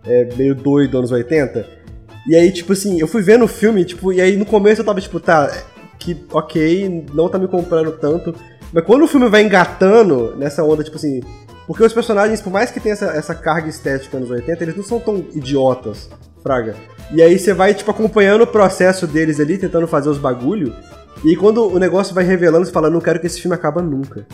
é, 0.06 0.28
meio 0.36 0.54
doido 0.54 0.98
anos 0.98 1.12
80. 1.12 1.66
E 2.28 2.36
aí, 2.36 2.52
tipo 2.52 2.74
assim, 2.74 3.00
eu 3.00 3.08
fui 3.08 3.22
vendo 3.22 3.46
o 3.46 3.48
filme, 3.48 3.84
tipo, 3.86 4.12
e 4.12 4.20
aí 4.22 4.36
no 4.36 4.46
começo 4.46 4.82
eu 4.82 4.86
tava, 4.86 5.00
tipo, 5.02 5.20
tá, 5.20 5.52
que 5.98 6.26
ok, 6.32 7.06
não 7.14 7.30
tá 7.30 7.40
me 7.40 7.48
comprando 7.48 7.94
tanto. 7.94 8.36
Mas 8.74 8.84
quando 8.86 9.04
o 9.04 9.08
filme 9.08 9.30
vai 9.30 9.42
engatando 9.44 10.36
nessa 10.38 10.64
onda, 10.64 10.84
tipo 10.84 10.98
assim. 10.98 11.22
Porque 11.66 11.82
os 11.82 11.94
personagens, 11.94 12.42
por 12.42 12.52
mais 12.52 12.72
que 12.72 12.80
tenha 12.82 12.92
essa, 12.92 13.06
essa 13.06 13.34
carga 13.34 13.70
estética 13.70 14.20
nos 14.20 14.30
80, 14.30 14.62
eles 14.64 14.76
não 14.76 14.84
são 14.84 15.00
tão 15.00 15.16
idiotas, 15.34 16.10
Fraga. 16.42 16.76
E 17.14 17.22
aí 17.22 17.40
você 17.40 17.54
vai, 17.54 17.74
tipo, 17.74 17.90
acompanhando 17.90 18.42
o 18.42 18.48
processo 18.48 19.08
deles 19.08 19.40
ali, 19.40 19.58
tentando 19.58 19.88
fazer 19.88 20.10
os 20.10 20.18
bagulho. 20.18 20.74
E 21.24 21.36
quando 21.38 21.66
o 21.68 21.80
negócio 21.80 22.14
vai 22.14 22.24
revelando, 22.26 22.66
você 22.66 22.72
fala, 22.72 22.90
não 22.90 23.00
quero 23.00 23.18
que 23.20 23.28
esse 23.28 23.40
filme 23.42 23.56
acabe 23.56 23.82
nunca. 23.82 24.28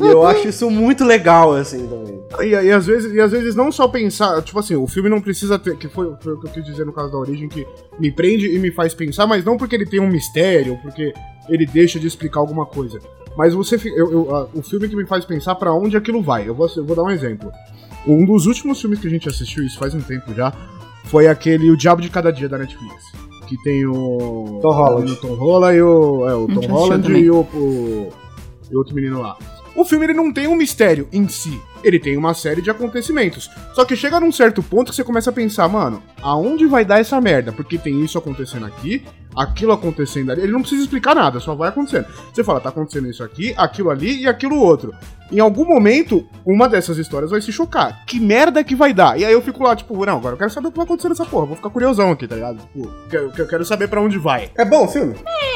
e 0.00 0.06
eu 0.06 0.26
acho 0.26 0.48
isso 0.48 0.68
muito 0.68 1.04
legal, 1.04 1.52
assim, 1.52 1.86
também. 1.86 2.20
E, 2.40 2.48
e 2.50 2.72
às 2.72 2.84
vezes, 2.86 3.12
e 3.12 3.20
às 3.20 3.30
vezes 3.30 3.54
não 3.54 3.70
só 3.70 3.86
pensar, 3.86 4.42
tipo 4.42 4.58
assim, 4.58 4.74
o 4.74 4.88
filme 4.88 5.08
não 5.08 5.20
precisa 5.20 5.56
ter, 5.58 5.76
que 5.76 5.86
foi, 5.88 6.12
foi 6.20 6.32
o 6.32 6.40
que 6.40 6.48
eu 6.48 6.52
quis 6.52 6.64
dizer 6.64 6.84
no 6.84 6.92
caso 6.92 7.12
da 7.12 7.18
origem, 7.18 7.48
que 7.48 7.64
me 7.98 8.10
prende 8.10 8.52
e 8.52 8.58
me 8.58 8.72
faz 8.72 8.92
pensar, 8.92 9.26
mas 9.26 9.44
não 9.44 9.56
porque 9.56 9.76
ele 9.76 9.86
tem 9.86 10.00
um 10.00 10.08
mistério, 10.08 10.76
porque 10.82 11.12
ele 11.48 11.64
deixa 11.64 12.00
de 12.00 12.08
explicar 12.08 12.40
alguma 12.40 12.66
coisa. 12.66 12.98
Mas 13.36 13.54
você. 13.54 13.76
eu- 13.94 14.10
eu- 14.12 14.34
a- 14.34 14.48
o 14.52 14.62
filme 14.62 14.88
que 14.88 14.96
me 14.96 15.06
faz 15.06 15.24
pensar 15.24 15.54
pra 15.54 15.72
onde 15.72 15.96
aquilo 15.96 16.20
vai. 16.20 16.48
Eu 16.48 16.54
vou, 16.54 16.68
eu 16.76 16.84
vou 16.84 16.96
dar 16.96 17.04
um 17.04 17.10
exemplo. 17.10 17.52
Um 18.04 18.26
dos 18.26 18.46
últimos 18.46 18.80
filmes 18.80 18.98
que 18.98 19.06
a 19.06 19.10
gente 19.10 19.28
assistiu, 19.28 19.62
isso 19.64 19.78
faz 19.78 19.94
um 19.94 20.00
tempo 20.00 20.34
já, 20.34 20.52
foi 21.04 21.28
aquele 21.28 21.70
O 21.70 21.76
Diabo 21.76 22.02
de 22.02 22.08
Cada 22.10 22.32
Dia 22.32 22.48
da 22.48 22.58
Netflix. 22.58 23.12
Que 23.50 23.60
tem 23.64 23.84
o. 23.84 24.60
Tom 24.62 24.70
Holland. 24.70 25.10
O 25.10 25.16
Tom 25.16 25.34
Holland 25.34 25.76
e 25.76 25.82
o. 25.82 26.28
É, 26.28 26.34
o 26.34 26.46
Tom 26.46 26.66
Holland 26.68 27.12
e 27.12 27.28
o, 27.28 27.40
o. 27.40 28.12
e 28.70 28.76
outro 28.76 28.94
menino 28.94 29.20
lá. 29.20 29.36
O 29.74 29.84
filme 29.84 30.06
ele 30.06 30.14
não 30.14 30.32
tem 30.32 30.46
um 30.46 30.54
mistério 30.54 31.08
em 31.12 31.26
si. 31.26 31.60
Ele 31.82 31.98
tem 31.98 32.16
uma 32.16 32.32
série 32.32 32.62
de 32.62 32.70
acontecimentos. 32.70 33.50
Só 33.74 33.84
que 33.84 33.96
chega 33.96 34.20
num 34.20 34.30
certo 34.30 34.62
ponto 34.62 34.90
que 34.90 34.96
você 34.96 35.02
começa 35.02 35.30
a 35.30 35.32
pensar, 35.32 35.66
mano, 35.68 36.00
aonde 36.22 36.64
vai 36.64 36.84
dar 36.84 37.00
essa 37.00 37.20
merda? 37.20 37.50
Porque 37.50 37.76
tem 37.76 38.04
isso 38.04 38.16
acontecendo 38.16 38.66
aqui, 38.66 39.02
aquilo 39.36 39.72
acontecendo 39.72 40.30
ali. 40.30 40.42
Ele 40.42 40.52
não 40.52 40.60
precisa 40.60 40.82
explicar 40.82 41.14
nada, 41.14 41.40
só 41.40 41.54
vai 41.54 41.68
acontecendo. 41.68 42.06
Você 42.32 42.42
fala, 42.44 42.60
tá 42.60 42.68
acontecendo 42.68 43.08
isso 43.08 43.22
aqui, 43.22 43.54
aquilo 43.56 43.90
ali 43.90 44.22
e 44.22 44.28
aquilo 44.28 44.56
outro. 44.56 44.94
Em 45.32 45.38
algum 45.38 45.64
momento, 45.64 46.26
uma 46.44 46.68
dessas 46.68 46.98
histórias 46.98 47.30
vai 47.30 47.40
se 47.40 47.52
chocar. 47.52 48.04
Que 48.04 48.18
merda 48.18 48.64
que 48.64 48.74
vai 48.74 48.92
dar? 48.92 49.18
E 49.18 49.24
aí 49.24 49.32
eu 49.32 49.40
fico 49.40 49.62
lá, 49.62 49.76
tipo, 49.76 49.94
não, 50.04 50.16
agora 50.16 50.34
eu 50.34 50.38
quero 50.38 50.50
saber 50.50 50.68
o 50.68 50.70
que 50.72 50.76
vai 50.76 50.84
acontecer 50.84 51.08
nessa 51.08 51.24
porra. 51.24 51.46
Vou 51.46 51.56
ficar 51.56 51.70
curiosão 51.70 52.10
aqui, 52.10 52.26
tá 52.26 52.34
ligado? 52.34 52.58
Tipo, 52.58 52.90
eu, 53.12 53.32
eu 53.36 53.46
quero 53.46 53.64
saber 53.64 53.88
pra 53.88 54.00
onde 54.00 54.18
vai. 54.18 54.50
É 54.56 54.64
bom 54.64 54.86
o 54.86 54.88
filme? 54.88 55.14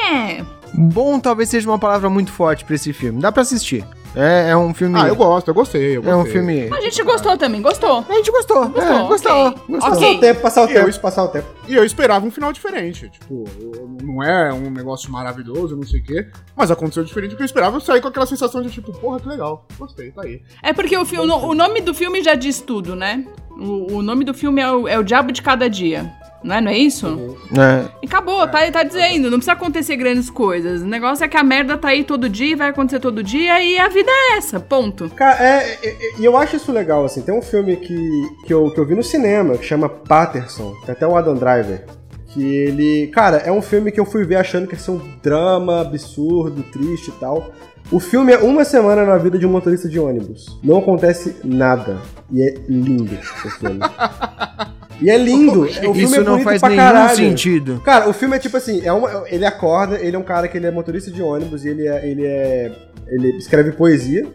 É. 0.09 0.41
Bom 0.73 1.19
talvez 1.19 1.49
seja 1.49 1.69
uma 1.69 1.79
palavra 1.79 2.09
muito 2.09 2.31
forte 2.31 2.63
pra 2.63 2.75
esse 2.75 2.93
filme. 2.93 3.21
Dá 3.21 3.31
pra 3.31 3.41
assistir. 3.41 3.85
É, 4.15 4.49
é 4.51 4.57
um 4.57 4.73
filme. 4.73 4.97
Ah, 4.99 5.07
eu 5.07 5.15
gosto, 5.15 5.47
eu 5.49 5.53
gostei. 5.53 5.97
Eu 5.97 6.03
É 6.09 6.15
um 6.15 6.19
gostei. 6.23 6.33
filme. 6.33 6.69
A 6.71 6.81
gente 6.81 7.03
gostou 7.03 7.37
também, 7.37 7.61
gostou. 7.61 8.05
A 8.07 8.13
gente 8.13 8.31
gostou. 8.31 8.69
Gostou, 8.69 8.81
é, 8.81 9.07
gostou. 9.07 9.47
ok. 9.47 9.61
gostou. 9.67 9.79
Passar 9.79 9.95
Ok. 9.97 10.17
o 10.17 10.19
tempo, 10.19 10.41
passar 10.41 10.61
o 10.61 10.63
Eu 10.69 10.73
tempo, 10.73 10.89
es- 10.89 10.97
passar 10.97 11.23
o 11.23 11.27
tempo. 11.27 11.47
E 11.67 11.75
eu 11.75 11.83
esperava 11.83 12.25
um 12.25 12.31
final 12.31 12.53
diferente. 12.53 13.09
Tipo, 13.09 13.43
eu- 13.61 13.89
não 14.01 14.23
é 14.23 14.53
um 14.53 14.69
negócio 14.69 15.11
maravilhoso, 15.11 15.75
não 15.75 15.83
sei 15.83 15.99
o 15.99 16.03
quê. 16.03 16.27
Mas 16.55 16.71
aconteceu 16.71 17.03
diferente 17.03 17.31
do 17.31 17.37
que 17.37 17.41
eu 17.43 17.45
esperava. 17.45 17.75
Eu 17.77 17.81
saí 17.81 17.99
com 18.01 18.07
aquela 18.07 18.25
sensação 18.25 18.61
de 18.61 18.69
tipo, 18.69 18.91
porra, 18.93 19.19
que 19.19 19.27
legal. 19.27 19.65
Gostei, 19.77 20.11
tá 20.11 20.21
aí. 20.23 20.41
É 20.63 20.71
porque 20.73 20.97
o, 20.97 21.05
fi- 21.05 21.19
o 21.19 21.25
no- 21.25 21.47
o 21.49 21.53
nome 21.53 21.81
do 21.81 21.93
filme 21.93 22.23
já 22.23 22.35
diz 22.35 22.61
tudo, 22.61 22.95
né? 22.95 23.25
O, 23.57 23.97
o 23.97 24.01
nome 24.01 24.23
do 24.23 24.33
filme 24.33 24.61
é 24.61 24.71
o, 24.71 24.87
é 24.87 24.99
o 24.99 25.03
Diabo 25.03 25.31
de 25.31 25.41
Cada 25.41 25.69
Dia. 25.69 26.11
Não 26.45 26.53
é, 26.53 26.61
não 26.61 26.69
é 26.69 26.77
isso? 26.77 27.35
É. 27.57 27.89
E 28.03 28.05
acabou, 28.05 28.47
tá, 28.47 28.71
tá 28.71 28.83
dizendo, 28.83 29.31
não 29.31 29.39
precisa 29.39 29.53
acontecer 29.53 29.95
grandes 29.95 30.29
coisas. 30.29 30.83
O 30.83 30.85
negócio 30.85 31.25
é 31.25 31.27
que 31.27 31.35
a 31.35 31.43
merda 31.43 31.75
tá 31.75 31.87
aí 31.87 32.03
todo 32.03 32.29
dia, 32.29 32.55
vai 32.55 32.69
acontecer 32.69 32.99
todo 32.99 33.23
dia 33.23 33.59
e 33.63 33.79
a 33.79 33.87
vida 33.89 34.11
é 34.11 34.37
essa, 34.37 34.59
ponto. 34.59 35.09
Cara, 35.09 35.43
é, 35.43 35.79
é, 35.81 35.89
é, 35.89 35.97
e 36.19 36.23
eu 36.23 36.37
acho 36.37 36.55
isso 36.55 36.71
legal, 36.71 37.03
assim. 37.03 37.23
Tem 37.23 37.33
um 37.33 37.41
filme 37.41 37.75
que, 37.77 37.97
que, 38.45 38.53
eu, 38.53 38.69
que 38.69 38.79
eu 38.79 38.85
vi 38.85 38.93
no 38.93 39.01
cinema, 39.01 39.57
que 39.57 39.65
chama 39.65 39.89
Patterson. 39.89 40.75
Tem 40.85 40.93
até 40.93 41.07
o 41.07 41.17
Adam 41.17 41.33
Driver. 41.33 41.83
Que 42.27 42.43
ele. 42.43 43.07
Cara, 43.07 43.37
é 43.37 43.51
um 43.51 43.61
filme 43.61 43.91
que 43.91 43.99
eu 43.99 44.05
fui 44.05 44.23
ver 44.23 44.35
achando 44.35 44.67
que 44.67 44.75
ia 44.75 44.79
ser 44.79 44.91
um 44.91 45.01
drama 45.23 45.81
absurdo, 45.81 46.61
triste 46.61 47.07
e 47.07 47.13
tal. 47.13 47.51
O 47.91 47.99
filme 47.99 48.33
é 48.33 48.37
uma 48.37 48.65
semana 48.65 49.05
na 49.05 49.17
vida 49.17 49.37
de 49.37 49.45
um 49.45 49.51
motorista 49.51 49.87
de 49.87 49.99
ônibus. 49.99 50.59
Não 50.63 50.79
acontece 50.79 51.35
nada. 51.43 51.97
E 52.31 52.41
é 52.41 52.55
lindo 52.67 53.13
esse 53.13 53.49
filme. 53.59 53.79
E 55.01 55.09
é 55.09 55.17
lindo. 55.17 55.63
O 55.63 55.67
filme 55.67 56.03
Isso 56.03 56.15
é 56.15 56.23
não 56.23 56.39
faz 56.39 56.61
nenhum 56.61 56.75
caralho. 56.77 57.15
sentido. 57.15 57.81
Cara, 57.83 58.09
o 58.09 58.13
filme 58.13 58.35
é 58.35 58.39
tipo 58.39 58.55
assim, 58.55 58.81
é 58.83 58.93
uma, 58.93 59.25
ele 59.27 59.45
acorda, 59.45 59.99
ele 59.99 60.15
é 60.15 60.19
um 60.19 60.23
cara 60.23 60.47
que 60.47 60.57
ele 60.57 60.67
é 60.67 60.71
motorista 60.71 61.11
de 61.11 61.21
ônibus 61.21 61.65
e 61.65 61.69
ele 61.69 61.87
é. 61.87 62.09
Ele, 62.09 62.25
é, 62.25 62.71
ele 63.07 63.29
escreve 63.37 63.73
poesia 63.73 64.25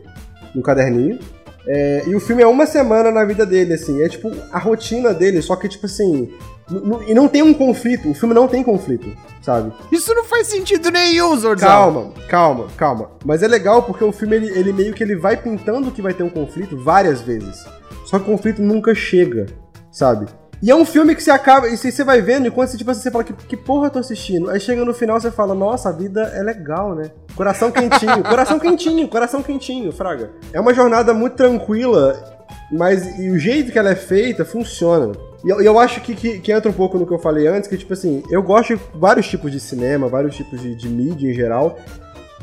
no 0.54 0.62
caderninho. 0.62 1.18
É, 1.66 2.04
e 2.06 2.14
o 2.14 2.20
filme 2.20 2.42
é 2.42 2.46
uma 2.46 2.66
semana 2.66 3.10
na 3.10 3.24
vida 3.24 3.46
dele, 3.46 3.74
assim. 3.74 4.02
É 4.02 4.08
tipo 4.08 4.30
a 4.52 4.58
rotina 4.58 5.14
dele, 5.14 5.40
só 5.40 5.56
que, 5.56 5.68
tipo 5.68 5.86
assim. 5.86 6.30
E 7.06 7.14
não 7.14 7.28
tem 7.28 7.42
um 7.42 7.52
conflito. 7.52 8.10
O 8.10 8.14
filme 8.14 8.34
não 8.34 8.46
tem 8.46 8.62
conflito, 8.62 9.16
sabe? 9.42 9.72
Isso 9.90 10.14
não 10.14 10.24
faz 10.24 10.46
sentido 10.46 10.90
nenhum, 10.90 11.36
Zorzal. 11.36 11.68
Calma, 11.68 12.12
calma, 12.28 12.66
calma. 12.76 13.10
Mas 13.24 13.42
é 13.42 13.48
legal 13.48 13.82
porque 13.82 14.04
o 14.04 14.12
filme, 14.12 14.36
ele, 14.36 14.58
ele 14.58 14.72
meio 14.72 14.94
que 14.94 15.02
ele 15.02 15.16
vai 15.16 15.36
pintando 15.36 15.90
que 15.90 16.02
vai 16.02 16.14
ter 16.14 16.22
um 16.22 16.30
conflito 16.30 16.76
várias 16.76 17.20
vezes. 17.20 17.64
Só 18.04 18.18
que 18.18 18.24
o 18.24 18.32
conflito 18.32 18.62
nunca 18.62 18.94
chega, 18.94 19.46
sabe? 19.90 20.26
E 20.62 20.70
é 20.70 20.76
um 20.76 20.84
filme 20.84 21.14
que 21.14 21.22
você 21.22 21.30
acaba. 21.30 21.68
E 21.68 21.76
você 21.76 22.04
vai 22.04 22.20
vendo, 22.20 22.46
e 22.46 22.50
quando 22.50 22.68
você, 22.68 22.76
tipo, 22.76 22.90
assim, 22.90 23.00
você 23.00 23.10
fala, 23.10 23.24
que, 23.24 23.32
que 23.32 23.56
porra 23.56 23.86
eu 23.86 23.90
tô 23.90 23.98
assistindo? 23.98 24.50
Aí 24.50 24.60
chega 24.60 24.84
no 24.84 24.92
final 24.92 25.18
você 25.18 25.30
fala, 25.30 25.54
nossa, 25.54 25.88
a 25.88 25.92
vida 25.92 26.22
é 26.34 26.42
legal, 26.42 26.94
né? 26.94 27.10
Coração 27.34 27.70
quentinho, 27.70 28.22
coração 28.22 28.58
quentinho, 28.58 29.08
coração 29.08 29.42
quentinho, 29.42 29.90
Fraga. 29.90 30.30
É 30.52 30.60
uma 30.60 30.74
jornada 30.74 31.14
muito 31.14 31.36
tranquila, 31.36 32.22
mas 32.70 33.18
e 33.18 33.30
o 33.30 33.38
jeito 33.38 33.72
que 33.72 33.78
ela 33.78 33.90
é 33.90 33.96
feita 33.96 34.44
funciona. 34.44 35.12
E 35.44 35.48
eu, 35.48 35.60
eu 35.60 35.78
acho 35.78 36.00
que, 36.00 36.14
que, 36.14 36.38
que 36.38 36.52
entra 36.52 36.70
um 36.70 36.74
pouco 36.74 36.98
no 36.98 37.06
que 37.06 37.12
eu 37.12 37.18
falei 37.18 37.46
antes, 37.46 37.68
que, 37.68 37.76
tipo 37.76 37.92
assim, 37.92 38.22
eu 38.30 38.42
gosto 38.42 38.76
de 38.76 38.82
vários 38.94 39.28
tipos 39.28 39.50
de 39.50 39.58
cinema, 39.58 40.08
vários 40.08 40.36
tipos 40.36 40.60
de, 40.60 40.74
de 40.74 40.88
mídia 40.88 41.30
em 41.30 41.34
geral. 41.34 41.78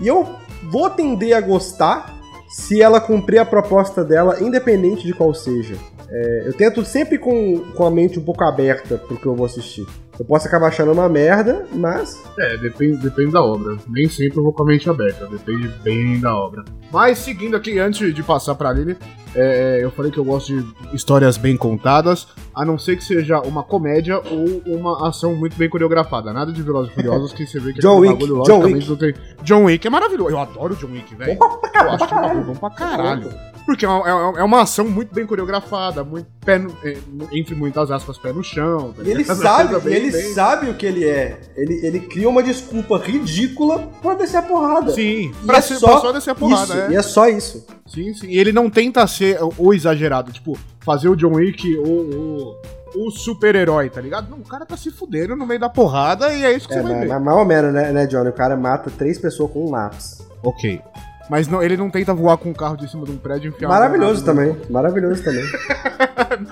E 0.01 0.07
eu 0.07 0.27
vou 0.71 0.89
tender 0.89 1.35
a 1.35 1.41
gostar 1.41 2.17
se 2.49 2.81
ela 2.81 2.99
cumprir 2.99 3.39
a 3.39 3.45
proposta 3.45 4.03
dela, 4.03 4.41
independente 4.41 5.05
de 5.05 5.13
qual 5.13 5.33
seja. 5.33 5.75
É, 6.09 6.43
eu 6.45 6.53
tento 6.53 6.83
sempre 6.85 7.17
com, 7.17 7.59
com 7.75 7.85
a 7.85 7.91
mente 7.91 8.17
um 8.17 8.23
pouco 8.23 8.43
aberta 8.43 8.97
pro 8.97 9.17
que 9.17 9.25
eu 9.25 9.35
vou 9.35 9.45
assistir. 9.45 9.85
Eu 10.19 10.25
posso 10.25 10.47
acabar 10.47 10.67
achando 10.67 10.91
uma 10.91 11.07
merda, 11.07 11.65
mas. 11.73 12.23
É, 12.39 12.57
depende, 12.57 12.97
depende 12.97 13.31
da 13.33 13.43
obra. 13.43 13.77
Nem 13.87 14.09
sempre 14.09 14.39
eu 14.39 14.43
vou 14.43 14.53
com 14.53 14.63
a 14.63 14.65
mente 14.65 14.89
aberta, 14.89 15.27
depende 15.27 15.67
bem 15.83 16.19
da 16.19 16.35
obra. 16.35 16.65
Mas 16.91 17.19
seguindo 17.19 17.55
aqui, 17.55 17.77
antes 17.77 18.13
de 18.15 18.23
passar 18.23 18.55
pra 18.55 18.71
Lili, 18.71 18.97
é, 19.35 19.79
eu 19.83 19.91
falei 19.91 20.11
que 20.11 20.17
eu 20.17 20.23
gosto 20.25 20.59
de 20.59 20.95
histórias 20.95 21.37
bem 21.37 21.55
contadas, 21.55 22.27
a 22.55 22.65
não 22.65 22.79
ser 22.79 22.95
que 22.95 23.03
seja 23.03 23.39
uma 23.41 23.61
comédia 23.61 24.17
ou 24.17 24.63
uma 24.65 25.07
ação 25.07 25.35
muito 25.35 25.55
bem 25.55 25.69
coreografada. 25.69 26.33
Nada 26.33 26.51
de 26.51 26.63
Velozes 26.63 26.91
e 26.91 26.95
Furiosos 26.95 27.33
que 27.33 27.45
você 27.45 27.59
vê 27.59 27.73
que 27.73 27.79
John 27.81 27.99
aquele 27.99 28.13
Wick, 28.13 28.21
bagulho, 28.25 28.43
John 28.43 28.59
logicamente, 28.59 28.89
não 28.89 28.97
tem. 28.97 29.13
John 29.43 29.63
Wick 29.65 29.85
é 29.85 29.89
maravilhoso. 29.89 30.31
Eu 30.31 30.39
adoro 30.39 30.75
John 30.77 30.87
Wick, 30.87 31.13
velho. 31.15 31.37
Eu 31.39 31.91
acho 31.91 32.07
que 32.07 32.13
é 32.13 32.17
um 32.17 32.21
bagulho 32.21 32.43
bom 32.45 32.55
pra 32.55 32.69
caralho. 32.71 33.29
Porque 33.67 33.85
é 33.85 33.89
uma, 33.89 34.39
é 34.39 34.43
uma 34.43 34.61
ação 34.61 34.87
muito 34.87 35.13
bem 35.13 35.25
coreografada, 35.27 36.01
muito 36.03 36.25
pé 36.43 36.57
no- 36.57 36.73
é, 36.83 36.97
entre 37.33 37.53
muitas 37.53 37.91
aspas, 37.91 38.17
pé 38.17 38.31
no 38.31 38.41
chão. 38.41 38.93
tá 38.93 39.03
E 39.03 39.11
ele 39.11 39.23
sabe, 39.27 39.77
bem- 39.81 39.93
ele 39.93 40.09
bem- 40.11 40.33
sabe 40.33 40.69
o 40.69 40.73
que 40.73 40.85
ele 40.85 41.05
é. 41.05 41.37
Ele, 41.55 41.85
ele 41.85 41.99
cria 41.99 42.29
uma 42.29 42.41
desculpa 42.41 42.97
ridícula 42.97 43.79
pra 44.01 44.13
descer 44.13 44.37
a 44.37 44.41
porrada. 44.41 44.93
Sim, 44.93 45.33
E 45.43 45.45
pra, 45.45 45.57
é 45.57 45.61
ser, 45.61 45.75
só 45.75 45.87
pra 45.91 45.99
só 45.99 46.11
descer 46.13 46.29
a 46.31 46.35
porrada, 46.35 46.73
isso, 46.73 46.81
é. 46.81 46.91
E 46.91 46.95
é 46.95 47.01
só 47.01 47.27
isso. 47.27 47.67
Sim, 47.85 48.13
sim. 48.13 48.27
E 48.27 48.39
ele 48.39 48.53
não 48.53 48.69
tenta 48.69 49.05
ser 49.05 49.37
o, 49.57 49.73
exagerado, 49.73 50.31
tipo, 50.31 50.57
fazer 50.79 51.09
o 51.09 51.15
John 51.17 51.33
Wick 51.35 51.77
o, 51.77 52.55
o, 52.95 53.11
super-herói, 53.11 53.89
tá 53.89 53.99
ligado? 53.99 54.29
Não, 54.29 54.37
o 54.37 54.43
cara 54.47 54.65
tá 54.65 54.77
se 54.77 54.89
fudendo 54.91 55.35
no 55.35 55.45
meio 55.45 55.59
da 55.59 55.67
porrada 55.69 56.33
e 56.33 56.45
é 56.45 56.53
isso 56.55 56.69
que 56.69 56.73
É, 56.73 56.81
você 56.81 56.83
vai 56.87 57.05
ver. 57.05 57.19
mal 57.19 57.39
ou 57.39 57.45
menos, 57.45 57.73
né, 57.73 57.91
né, 57.91 58.05
Johnny? 58.07 58.29
O 58.29 58.33
cara 58.33 58.55
mata 58.55 58.89
três 58.97 59.19
pessoas 59.19 59.51
com 59.51 59.65
um 59.67 59.71
lápis. 59.71 60.25
Ok. 60.41 60.81
Mas 61.29 61.47
não, 61.47 61.61
ele 61.61 61.75
não 61.75 61.89
tenta 61.89 62.13
voar 62.13 62.37
com 62.37 62.49
um 62.49 62.53
carro 62.53 62.77
de 62.77 62.89
cima 62.89 63.05
de 63.05 63.11
um 63.11 63.17
prédio 63.17 63.49
e 63.49 63.53
enfiar 63.53 63.67
Maravilhoso 63.67 64.23
também. 64.23 64.55
Maravilhoso 64.69 65.23
também. 65.23 65.43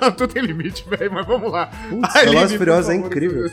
Não, 0.01 0.11
tudo 0.11 0.34
tem 0.34 0.43
limite, 0.43 0.86
velho, 0.89 1.11
mas 1.13 1.26
vamos 1.26 1.51
lá. 1.51 1.69
Putz, 1.89 2.15
Aline, 2.15 2.57
Furiosos 2.57 2.89
é 2.89 2.95
incrível. 2.95 3.49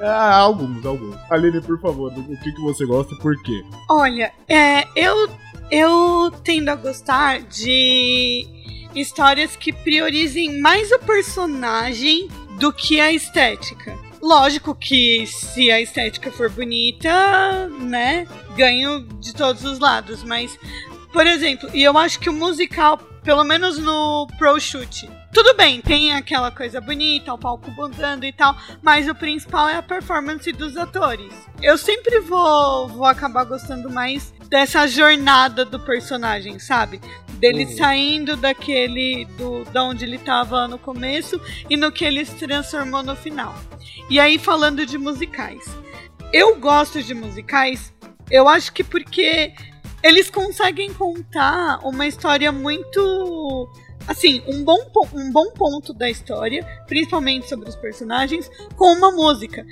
Ah, 0.00 0.36
alguns, 0.36 0.84
alguns. 0.84 1.16
Aline, 1.30 1.60
por 1.60 1.80
favor, 1.80 2.12
o 2.12 2.36
que, 2.38 2.52
que 2.52 2.62
você 2.62 2.86
gosta 2.86 3.14
e 3.14 3.18
por 3.18 3.40
quê? 3.42 3.62
Olha, 3.90 4.32
é, 4.48 4.84
eu, 4.96 5.28
eu 5.70 6.32
tendo 6.42 6.68
a 6.70 6.74
gostar 6.74 7.40
de 7.42 8.46
histórias 8.94 9.56
que 9.56 9.72
priorizem 9.72 10.60
mais 10.60 10.90
o 10.90 10.98
personagem 10.98 12.28
do 12.58 12.72
que 12.72 13.00
a 13.00 13.12
estética. 13.12 13.96
Lógico 14.22 14.72
que 14.72 15.26
se 15.26 15.68
a 15.72 15.80
estética 15.80 16.30
for 16.30 16.48
bonita, 16.48 17.68
né, 17.80 18.24
ganho 18.56 19.00
de 19.18 19.34
todos 19.34 19.64
os 19.64 19.80
lados, 19.80 20.22
mas, 20.22 20.56
por 21.12 21.26
exemplo, 21.26 21.68
e 21.74 21.82
eu 21.82 21.98
acho 21.98 22.20
que 22.20 22.30
o 22.30 22.32
musical, 22.32 22.98
pelo 23.24 23.42
menos 23.42 23.78
no 23.78 24.28
Pro 24.38 24.60
Shoot, 24.60 25.10
tudo 25.32 25.54
bem, 25.56 25.80
tem 25.80 26.12
aquela 26.12 26.50
coisa 26.50 26.80
bonita, 26.80 27.32
o 27.32 27.38
palco 27.38 27.70
bundando 27.70 28.24
e 28.26 28.32
tal, 28.32 28.56
mas 28.82 29.08
o 29.08 29.14
principal 29.14 29.68
é 29.68 29.76
a 29.76 29.82
performance 29.82 30.50
dos 30.52 30.76
atores. 30.76 31.32
Eu 31.62 31.78
sempre 31.78 32.20
vou, 32.20 32.88
vou 32.88 33.06
acabar 33.06 33.44
gostando 33.44 33.90
mais 33.90 34.32
dessa 34.48 34.86
jornada 34.86 35.64
do 35.64 35.80
personagem, 35.80 36.58
sabe? 36.58 37.00
Dele 37.34 37.64
Uhum. 37.64 37.76
saindo 37.76 38.36
daquele. 38.36 39.24
do 39.36 39.64
da 39.72 39.82
onde 39.82 40.04
ele 40.04 40.18
tava 40.18 40.68
no 40.68 40.78
começo 40.78 41.40
e 41.68 41.76
no 41.76 41.90
que 41.90 42.04
ele 42.04 42.24
se 42.24 42.34
transformou 42.36 43.02
no 43.02 43.16
final. 43.16 43.54
E 44.10 44.20
aí, 44.20 44.38
falando 44.38 44.84
de 44.84 44.98
musicais. 44.98 45.64
Eu 46.32 46.56
gosto 46.60 47.02
de 47.02 47.14
musicais, 47.14 47.92
eu 48.30 48.48
acho 48.48 48.72
que 48.72 48.84
porque 48.84 49.52
eles 50.02 50.30
conseguem 50.30 50.92
contar 50.92 51.78
uma 51.82 52.06
história 52.06 52.50
muito. 52.52 53.68
Assim, 54.06 54.42
um 54.46 54.64
bom, 54.64 54.78
um 55.14 55.30
bom 55.30 55.50
ponto 55.50 55.92
da 55.92 56.10
história, 56.10 56.66
principalmente 56.86 57.48
sobre 57.48 57.68
os 57.68 57.76
personagens, 57.76 58.50
com 58.76 58.92
uma 58.92 59.12
música. 59.12 59.64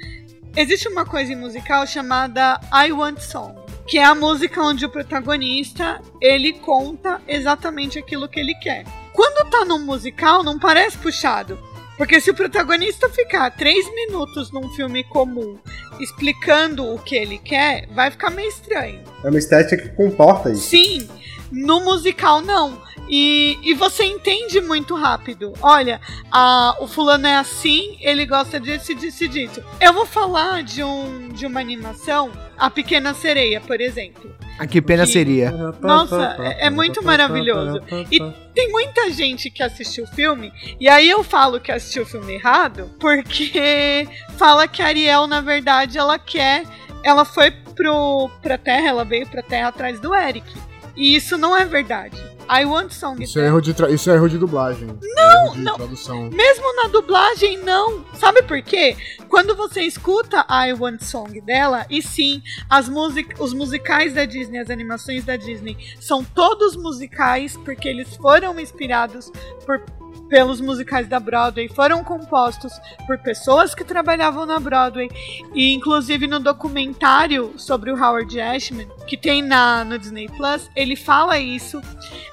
Existe 0.57 0.89
uma 0.89 1.05
coisa 1.05 1.33
em 1.33 1.37
musical 1.37 1.87
chamada 1.87 2.61
I 2.73 2.93
Want 2.93 3.19
Song, 3.21 3.55
que 3.87 3.99
é 3.99 4.05
a 4.05 4.15
música 4.15 4.63
onde 4.63 4.85
o 4.85 4.91
protagonista 4.91 6.01
ele 6.21 6.53
conta 6.55 7.21
exatamente 7.27 7.99
aquilo 7.99 8.29
que 8.29 8.41
ele 8.41 8.55
quer. 8.55 8.85
Quando 9.13 9.51
tá 9.51 9.65
num 9.65 9.85
musical, 9.85 10.43
não 10.43 10.59
parece 10.59 10.97
puxado. 10.99 11.59
Porque 11.97 12.19
se 12.19 12.31
o 12.31 12.35
protagonista 12.35 13.11
ficar 13.11 13.51
três 13.51 13.87
minutos 13.95 14.51
num 14.51 14.71
filme 14.71 15.05
comum 15.05 15.59
explicando 16.01 16.95
o 16.95 16.99
que 16.99 17.15
ele 17.15 17.37
quer, 17.37 17.87
vai 17.89 18.11
ficar 18.11 18.31
meio 18.31 18.49
estranho. 18.49 19.03
É 19.23 19.29
uma 19.29 19.39
estética 19.39 19.83
que 19.83 19.95
comporta 19.95 20.51
isso. 20.51 20.71
Sim, 20.71 21.07
no 21.53 21.81
musical 21.81 22.41
não. 22.41 22.81
E, 23.11 23.59
e 23.63 23.75
você 23.75 24.05
entende 24.05 24.61
muito 24.61 24.95
rápido. 24.95 25.53
Olha, 25.61 26.01
a, 26.31 26.77
o 26.79 26.87
fulano 26.87 27.27
é 27.27 27.37
assim, 27.37 27.99
ele 28.01 28.25
gosta 28.25 28.61
disso, 28.61 28.95
disso, 28.95 29.27
disso. 29.27 29.63
Eu 29.81 29.93
vou 29.93 30.07
falar 30.07 30.63
de, 30.63 30.85
um, 30.85 31.29
de 31.29 31.45
uma 31.45 31.59
animação, 31.59 32.31
A 32.57 32.71
Pequena 32.71 33.13
Sereia, 33.13 33.61
por 33.61 33.81
exemplo. 33.81 34.33
Ah, 34.59 34.67
que 34.67 34.81
pena 34.81 35.05
Que- 35.07 35.13
seria. 35.13 35.51
Nossa, 35.81 36.37
é, 36.41 36.67
é 36.67 36.71
muito 36.71 37.03
maravilhoso. 37.05 37.81
E 38.13 38.21
tem 38.55 38.71
muita 38.71 39.11
gente 39.11 39.51
que 39.51 39.63
assistiu 39.63 40.05
o 40.05 40.07
filme, 40.07 40.53
e 40.79 40.89
aí 40.89 41.09
eu 41.11 41.25
falo 41.25 41.59
que 41.59 41.73
assistiu 41.73 42.05
o 42.05 42.07
filme 42.07 42.35
errado, 42.35 42.91
porque 43.01 44.07
fala 44.37 44.69
que 44.69 44.83
a 44.83 44.87
Ariel, 44.87 45.27
na 45.27 45.41
verdade, 45.41 45.99
ela 45.99 46.19
quer. 46.19 46.65
Ela 47.03 47.25
foi 47.25 47.51
pro, 47.51 48.31
pra 48.43 48.59
Terra, 48.59 48.89
ela 48.89 49.05
veio 49.07 49.27
pra 49.27 49.43
Terra 49.43 49.69
atrás 49.69 49.99
do 49.99 50.15
Eric. 50.15 50.47
E 50.95 51.17
isso 51.17 51.39
não 51.39 51.57
é 51.57 51.65
verdade. 51.65 52.23
I 52.51 52.65
Want 52.65 52.91
Song 52.91 53.23
Isso 53.23 53.39
é 53.39 53.47
erro 53.47 53.61
de, 53.61 53.73
tra- 53.73 53.91
isso 53.91 54.11
é 54.11 54.15
erro 54.15 54.29
de 54.29 54.37
dublagem. 54.37 54.89
Não, 55.15 55.53
de 55.53 55.61
não. 55.61 55.77
tradução. 55.77 56.29
Mesmo 56.31 56.75
na 56.83 56.89
dublagem, 56.89 57.59
não. 57.59 58.05
Sabe 58.15 58.43
por 58.43 58.61
quê? 58.61 58.97
Quando 59.29 59.55
você 59.55 59.83
escuta 59.83 60.45
a 60.49 60.67
I 60.67 60.73
Want 60.73 61.03
Song 61.03 61.41
dela, 61.41 61.87
e 61.89 62.03
sim, 62.03 62.43
as 62.69 62.89
music 62.89 63.35
os 63.39 63.55
musicais 63.55 64.15
da 64.15 64.25
Disney, 64.25 64.59
as 64.59 64.71
animações 64.71 65.25
da 65.25 65.37
Disney, 65.37 65.77
são 66.01 66.25
todos 66.25 66.75
musicais 66.75 67.57
porque 67.57 67.89
eles 67.89 68.17
foram 68.17 68.59
inspirados 68.59 69.31
por 69.65 69.81
pelos 70.29 70.61
musicais 70.61 71.09
da 71.09 71.19
Broadway, 71.19 71.69
foram 71.69 72.05
compostos 72.05 72.73
por 73.05 73.19
pessoas 73.19 73.75
que 73.75 73.83
trabalhavam 73.83 74.47
na 74.47 74.61
Broadway 74.61 75.09
e 75.53 75.73
inclusive 75.73 76.27
no 76.29 76.39
documentário 76.39 77.53
sobre 77.57 77.91
o 77.91 77.97
Howard 77.97 78.41
Ashman 78.41 78.89
que 79.09 79.17
tem 79.17 79.43
na 79.43 79.85
no 79.85 79.99
Disney 79.99 80.29
Plus, 80.29 80.71
ele 80.77 80.95
fala 80.95 81.39
isso. 81.39 81.81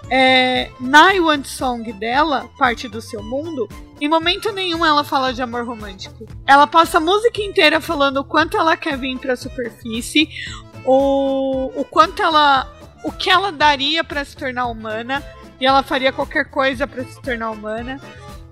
É, 0.09 0.71
na 0.79 1.13
I 1.13 1.19
Want 1.19 1.45
Song 1.45 1.91
dela, 1.93 2.49
parte 2.57 2.87
do 2.87 3.01
seu 3.01 3.21
mundo, 3.21 3.67
em 3.99 4.07
momento 4.07 4.51
nenhum 4.51 4.85
ela 4.85 5.03
fala 5.03 5.33
de 5.33 5.41
amor 5.41 5.65
romântico. 5.65 6.25
Ela 6.45 6.65
passa 6.67 6.97
a 6.97 7.01
música 7.01 7.41
inteira 7.41 7.81
falando 7.81 8.17
o 8.17 8.23
quanto 8.23 8.55
ela 8.57 8.77
quer 8.77 8.97
vir 8.97 9.17
pra 9.17 9.35
superfície, 9.35 10.29
o, 10.85 11.71
o 11.75 11.83
quanto 11.83 12.21
ela. 12.21 12.71
o 13.03 13.11
que 13.11 13.29
ela 13.29 13.51
daria 13.51 14.03
pra 14.03 14.23
se 14.23 14.35
tornar 14.35 14.67
humana, 14.67 15.23
e 15.59 15.65
ela 15.65 15.83
faria 15.83 16.13
qualquer 16.13 16.45
coisa 16.45 16.87
pra 16.87 17.03
se 17.03 17.21
tornar 17.21 17.51
humana. 17.51 17.99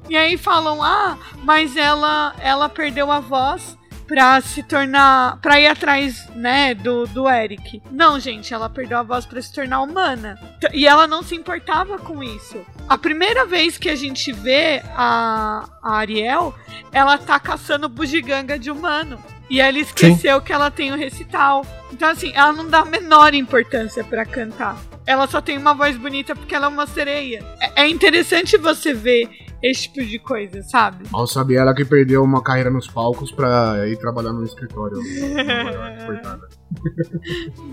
E 0.09 0.15
aí 0.17 0.37
falam: 0.37 0.83
"Ah, 0.83 1.17
mas 1.43 1.77
ela 1.77 2.35
ela 2.39 2.67
perdeu 2.69 3.11
a 3.11 3.19
voz 3.19 3.77
pra 4.07 4.39
se 4.41 4.63
tornar, 4.63 5.37
Pra 5.41 5.59
ir 5.59 5.67
atrás, 5.67 6.27
né, 6.35 6.73
do, 6.73 7.05
do 7.07 7.29
Eric. 7.29 7.81
Não, 7.91 8.19
gente, 8.19 8.53
ela 8.53 8.69
perdeu 8.69 8.97
a 8.97 9.03
voz 9.03 9.25
pra 9.25 9.41
se 9.41 9.53
tornar 9.53 9.81
humana. 9.81 10.39
E 10.73 10.87
ela 10.87 11.07
não 11.07 11.23
se 11.23 11.35
importava 11.35 11.97
com 11.97 12.23
isso. 12.23 12.65
A 12.87 12.97
primeira 12.97 13.45
vez 13.45 13.77
que 13.77 13.89
a 13.89 13.95
gente 13.95 14.31
vê 14.31 14.81
a, 14.95 15.67
a 15.81 15.97
Ariel, 15.97 16.53
ela 16.91 17.17
tá 17.17 17.39
caçando 17.39 17.89
bugiganga 17.89 18.57
de 18.57 18.71
humano. 18.71 19.21
E 19.49 19.61
ela 19.61 19.77
esqueceu 19.77 20.41
que 20.41 20.51
ela 20.51 20.71
tem 20.71 20.91
o 20.91 20.97
recital. 20.97 21.65
Então, 21.91 22.09
assim, 22.09 22.31
ela 22.33 22.51
não 22.51 22.67
dá 22.67 22.79
a 22.79 22.85
menor 22.85 23.33
importância 23.33 24.03
pra 24.03 24.25
cantar. 24.25 24.77
Ela 25.05 25.27
só 25.27 25.39
tem 25.39 25.57
uma 25.57 25.73
voz 25.73 25.97
bonita 25.97 26.35
porque 26.35 26.55
ela 26.55 26.65
é 26.65 26.69
uma 26.69 26.87
sereia. 26.87 27.43
É, 27.59 27.83
é 27.83 27.87
interessante 27.87 28.57
você 28.57 28.93
ver 28.93 29.29
esse 29.61 29.83
tipo 29.83 30.05
de 30.05 30.19
coisa, 30.19 30.61
sabe? 30.63 31.05
Mal 31.11 31.25
sabe 31.27 31.55
ela 31.55 31.73
que 31.73 31.85
perdeu 31.85 32.23
uma 32.23 32.41
carreira 32.41 32.69
nos 32.69 32.87
palcos 32.87 33.31
pra 33.31 33.87
ir 33.87 33.97
trabalhar 33.97 34.33
no 34.33 34.43
escritório. 34.43 34.97
Coitada. 36.05 36.47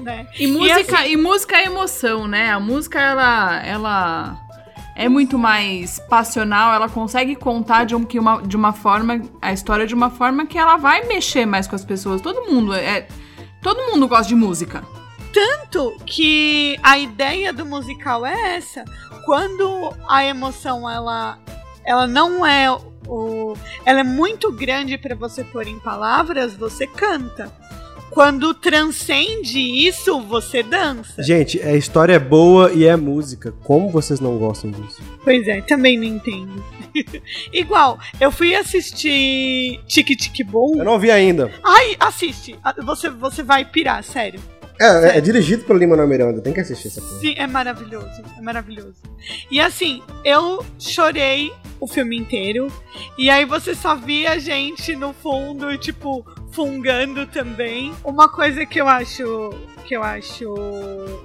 né? 0.03 0.27
E 0.39 0.47
música, 0.47 1.07
e, 1.07 1.17
música 1.17 1.57
é 1.57 1.67
emoção, 1.67 2.27
né? 2.27 2.51
A 2.51 2.61
música, 2.61 3.01
ela, 3.01 3.63
ela 3.65 4.39
é 4.97 5.09
muito 5.09 5.39
mais 5.39 5.99
passional, 6.09 6.75
ela 6.75 6.89
consegue 6.89 7.35
contar 7.35 7.85
de, 7.85 7.95
um, 7.95 8.05
que 8.05 8.19
uma, 8.19 8.43
de 8.43 8.57
uma 8.57 8.73
forma, 8.73 9.21
a 9.41 9.53
história 9.53 9.87
de 9.87 9.95
uma 9.95 10.11
forma 10.11 10.47
que 10.47 10.59
ela 10.59 10.77
vai 10.77 11.07
mexer 11.07 11.47
mais 11.47 11.67
com 11.67 11.77
as 11.77 11.85
pessoas. 11.85 12.21
Todo 12.21 12.51
mundo 12.51 12.73
é. 12.75 13.07
Todo 13.61 13.93
mundo 13.93 14.09
gosta 14.09 14.29
de 14.29 14.35
música. 14.35 14.83
Tanto 15.33 15.97
que 16.05 16.79
a 16.83 16.99
ideia 16.99 17.53
do 17.53 17.65
musical 17.65 18.25
é 18.27 18.57
essa. 18.57 18.85
Quando 19.25 19.95
a 20.09 20.25
emoção 20.25 20.89
ela, 20.89 21.39
ela 21.85 22.07
não 22.07 22.45
é 22.45 22.71
o, 23.07 23.55
ela 23.85 24.01
é 24.01 24.05
muito 24.05 24.53
grande 24.53 24.99
para 24.99 25.15
você 25.15 25.43
pôr 25.43 25.67
em 25.67 25.79
palavras, 25.79 26.55
você 26.55 26.87
canta. 26.87 27.53
Quando 28.11 28.53
transcende 28.53 29.59
isso, 29.59 30.21
você 30.21 30.63
dança. 30.63 31.23
Gente, 31.23 31.59
a 31.63 31.75
história 31.75 32.13
é 32.13 32.19
boa 32.19 32.71
e 32.71 32.85
é 32.85 32.95
música. 32.95 33.55
Como 33.65 33.89
vocês 33.89 34.21
não 34.21 34.37
gostam 34.37 34.71
disso? 34.71 35.01
Pois 35.25 35.49
é, 35.49 35.63
também 35.63 35.97
não 35.97 36.05
entendo. 36.05 36.63
Igual, 37.51 37.99
eu 38.21 38.31
fui 38.31 38.55
assistir 38.55 39.81
Tique 39.87 40.15
Tique 40.15 40.45
Boom. 40.45 40.77
Eu 40.77 40.85
não 40.85 40.99
vi 40.99 41.11
ainda. 41.11 41.51
Ai, 41.65 41.97
assiste. 41.99 42.55
Ah, 42.63 42.75
Você, 42.83 43.09
você 43.09 43.43
vai 43.43 43.65
pirar, 43.65 44.05
sério. 44.05 44.41
É, 44.83 45.19
é 45.19 45.21
dirigido 45.21 45.63
pelo 45.63 45.79
Lima 45.79 45.97
Miranda, 46.05 46.41
tem 46.41 46.53
que 46.53 46.59
assistir 46.59 46.89
essa 46.89 47.01
porra. 47.01 47.21
Sim, 47.21 47.35
é 47.37 47.47
maravilhoso. 47.47 48.23
É 48.37 48.43
maravilhoso. 48.43 48.97
E 49.49 49.61
assim, 49.61 50.03
eu 50.25 50.65
chorei 50.77 51.53
o 51.83 51.87
filme 51.89 52.17
inteiro. 52.17 52.73
E 53.19 53.29
aí 53.29 53.45
você 53.45 53.75
só 53.75 53.97
via 53.97 54.39
gente 54.39 54.95
no 54.95 55.13
fundo, 55.13 55.77
tipo, 55.77 56.25
fungando 56.53 57.27
também. 57.27 57.93
Uma 58.05 58.29
coisa 58.29 58.65
que 58.65 58.81
eu 58.81 58.87
acho 58.87 59.51
que 59.85 59.97
eu 59.97 60.03
acho 60.05 60.55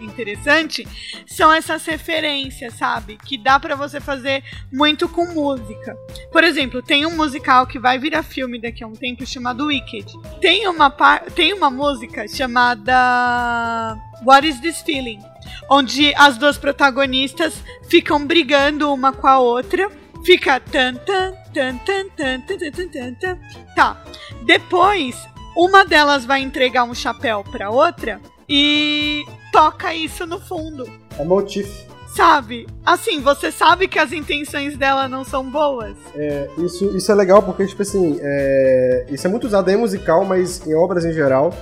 interessante 0.01 0.87
são 1.27 1.53
essas 1.53 1.85
referências, 1.85 2.73
sabe? 2.73 3.19
Que 3.23 3.37
dá 3.37 3.59
pra 3.59 3.75
você 3.75 4.01
fazer 4.01 4.43
muito 4.73 5.07
com 5.07 5.27
música. 5.27 5.95
Por 6.31 6.43
exemplo, 6.43 6.81
tem 6.81 7.05
um 7.05 7.15
musical 7.15 7.67
que 7.67 7.77
vai 7.77 7.99
virar 7.99 8.23
filme 8.23 8.59
daqui 8.59 8.83
a 8.83 8.87
um 8.87 8.93
tempo 8.93 9.27
chamado 9.27 9.67
Wicked. 9.67 10.11
Tem 10.41 10.67
uma 10.67 10.89
tem 11.35 11.53
uma 11.53 11.69
música 11.69 12.27
chamada 12.27 13.95
What 14.25 14.47
is 14.47 14.59
this 14.59 14.81
feeling? 14.81 15.19
Onde 15.69 16.15
as 16.15 16.35
duas 16.35 16.57
protagonistas 16.57 17.63
ficam 17.87 18.25
brigando 18.25 18.91
uma 18.91 19.13
com 19.13 19.27
a 19.27 19.37
outra. 19.37 19.91
Fica 20.25 20.59
tan 20.59 20.95
tan 21.05 21.33
tan 21.53 21.79
tan 21.85 22.09
tan 22.15 22.41
tan 22.41 22.71
tan 22.71 22.89
tan 22.89 23.15
tan. 23.15 23.39
Tá. 23.75 24.03
Depois, 24.45 25.15
uma 25.55 25.85
delas 25.85 26.25
vai 26.25 26.41
entregar 26.41 26.83
um 26.83 26.93
chapéu 26.93 27.43
pra 27.43 27.69
outra 27.69 28.19
e 28.47 29.25
toca 29.51 29.93
isso 29.93 30.25
no 30.25 30.39
fundo. 30.39 30.87
É 31.17 31.23
motif. 31.23 31.67
Sabe? 32.15 32.65
Assim, 32.85 33.21
você 33.21 33.51
sabe 33.51 33.87
que 33.87 33.99
as 33.99 34.11
intenções 34.11 34.75
dela 34.77 35.07
não 35.07 35.23
são 35.23 35.43
boas. 35.43 35.95
É, 36.15 36.49
isso, 36.57 36.97
isso 36.97 37.11
é 37.11 37.15
legal 37.15 37.43
porque, 37.43 37.65
tipo 37.67 37.81
assim, 37.81 38.17
é, 38.21 39.05
isso 39.09 39.27
é 39.27 39.29
muito 39.29 39.45
usado 39.45 39.69
em 39.69 39.77
musical, 39.77 40.25
mas 40.25 40.65
em 40.65 40.73
obras 40.73 41.05
em 41.05 41.13
geral, 41.13 41.53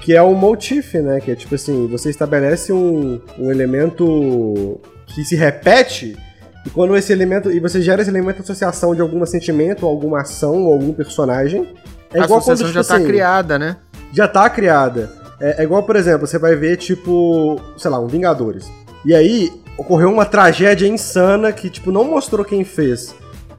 que 0.00 0.14
é 0.14 0.22
o 0.22 0.34
motif, 0.34 0.94
né? 0.94 1.20
Que 1.20 1.30
é 1.30 1.36
tipo 1.36 1.54
assim, 1.54 1.86
você 1.86 2.10
estabelece 2.10 2.72
um, 2.72 3.20
um 3.38 3.50
elemento 3.50 4.80
que 5.06 5.24
se 5.24 5.36
repete, 5.36 6.16
e 6.64 6.70
quando 6.70 6.96
esse 6.96 7.12
elemento. 7.12 7.50
E 7.50 7.60
você 7.60 7.80
gera 7.80 8.02
esse 8.02 8.10
elemento 8.10 8.36
de 8.36 8.42
associação 8.42 8.94
de 8.94 9.00
algum 9.00 9.24
sentimento, 9.26 9.86
alguma 9.86 10.20
ação, 10.20 10.64
ou 10.64 10.72
algum 10.72 10.92
personagem. 10.92 11.68
É 12.12 12.20
a 12.20 12.24
igual 12.24 12.40
quando, 12.40 12.52
associação 12.52 12.66
tipo 12.66 12.74
já 12.74 12.84
tá 12.84 12.96
assim, 12.96 13.06
criada, 13.06 13.58
né? 13.58 13.76
já 14.12 14.28
tá 14.28 14.48
criada. 14.50 15.10
É, 15.40 15.62
é 15.62 15.64
igual, 15.64 15.82
por 15.82 15.96
exemplo, 15.96 16.26
você 16.26 16.38
vai 16.38 16.54
ver, 16.54 16.76
tipo, 16.76 17.60
sei 17.76 17.90
lá, 17.90 17.98
um 17.98 18.06
Vingadores. 18.06 18.70
E 19.04 19.14
aí, 19.14 19.50
ocorreu 19.76 20.10
uma 20.10 20.24
tragédia 20.24 20.86
insana 20.86 21.50
que, 21.52 21.68
tipo, 21.68 21.90
não 21.90 22.04
mostrou 22.04 22.44
quem 22.44 22.64
fez, 22.64 23.14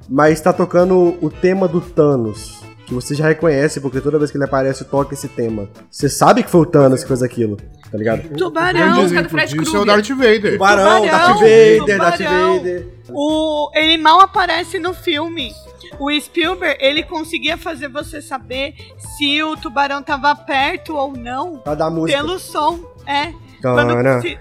mas 0.08 0.39
tá 0.39 0.54
tocando 0.54 1.18
o 1.22 1.30
tema 1.30 1.68
do 1.68 1.82
Thanos 1.82 2.62
que 3.00 3.08
você 3.08 3.16
já 3.16 3.28
reconhece, 3.28 3.80
porque 3.80 4.02
toda 4.02 4.18
vez 4.18 4.32
que 4.32 4.38
ele 4.38 4.44
aparece, 4.46 4.86
toca 4.86 5.14
esse 5.14 5.28
tema. 5.28 5.70
Você 5.89 6.10
sabe 6.10 6.44
que 6.44 6.50
foi 6.50 6.62
o 6.62 6.66
Thanos 6.66 7.02
que 7.02 7.08
fez 7.08 7.24
aquilo, 7.24 7.58
tá 7.91 7.98
ligado? 7.98 8.30
Tubarão, 8.38 9.06
o 9.06 9.08
do 9.08 9.30
Fred 9.30 9.56
Krueger. 9.56 9.76
É 9.76 9.80
o 9.80 9.86
Darth 9.86 10.10
Vader. 10.10 10.52
Tubarão, 10.54 11.02
tubarão 11.02 11.06
Darth 11.06 11.34
Vader, 11.34 11.80
tubarão. 11.80 11.98
Darth 12.00 12.22
Vader. 12.22 12.88
O... 13.10 13.72
Ele 13.74 13.98
mal 13.98 14.22
aparece 14.22 14.80
no 14.80 14.94
filme. 14.94 15.52
O 16.00 16.12
Spielberg, 16.20 16.78
ele 16.80 17.04
conseguia 17.04 17.58
fazer 17.58 17.88
você 17.88 18.22
saber 18.22 18.74
se 18.98 19.44
o 19.44 19.56
tubarão 19.56 20.02
tava 20.02 20.36
perto 20.36 20.96
ou 20.96 21.16
não. 21.16 21.58
Pra 21.58 21.76
dar 21.76 21.89
música. 21.89 22.18
Pelo 22.18 22.39
som, 22.39 22.80
é. 23.06 23.32
Quando, 23.62 24.22
se, 24.22 24.38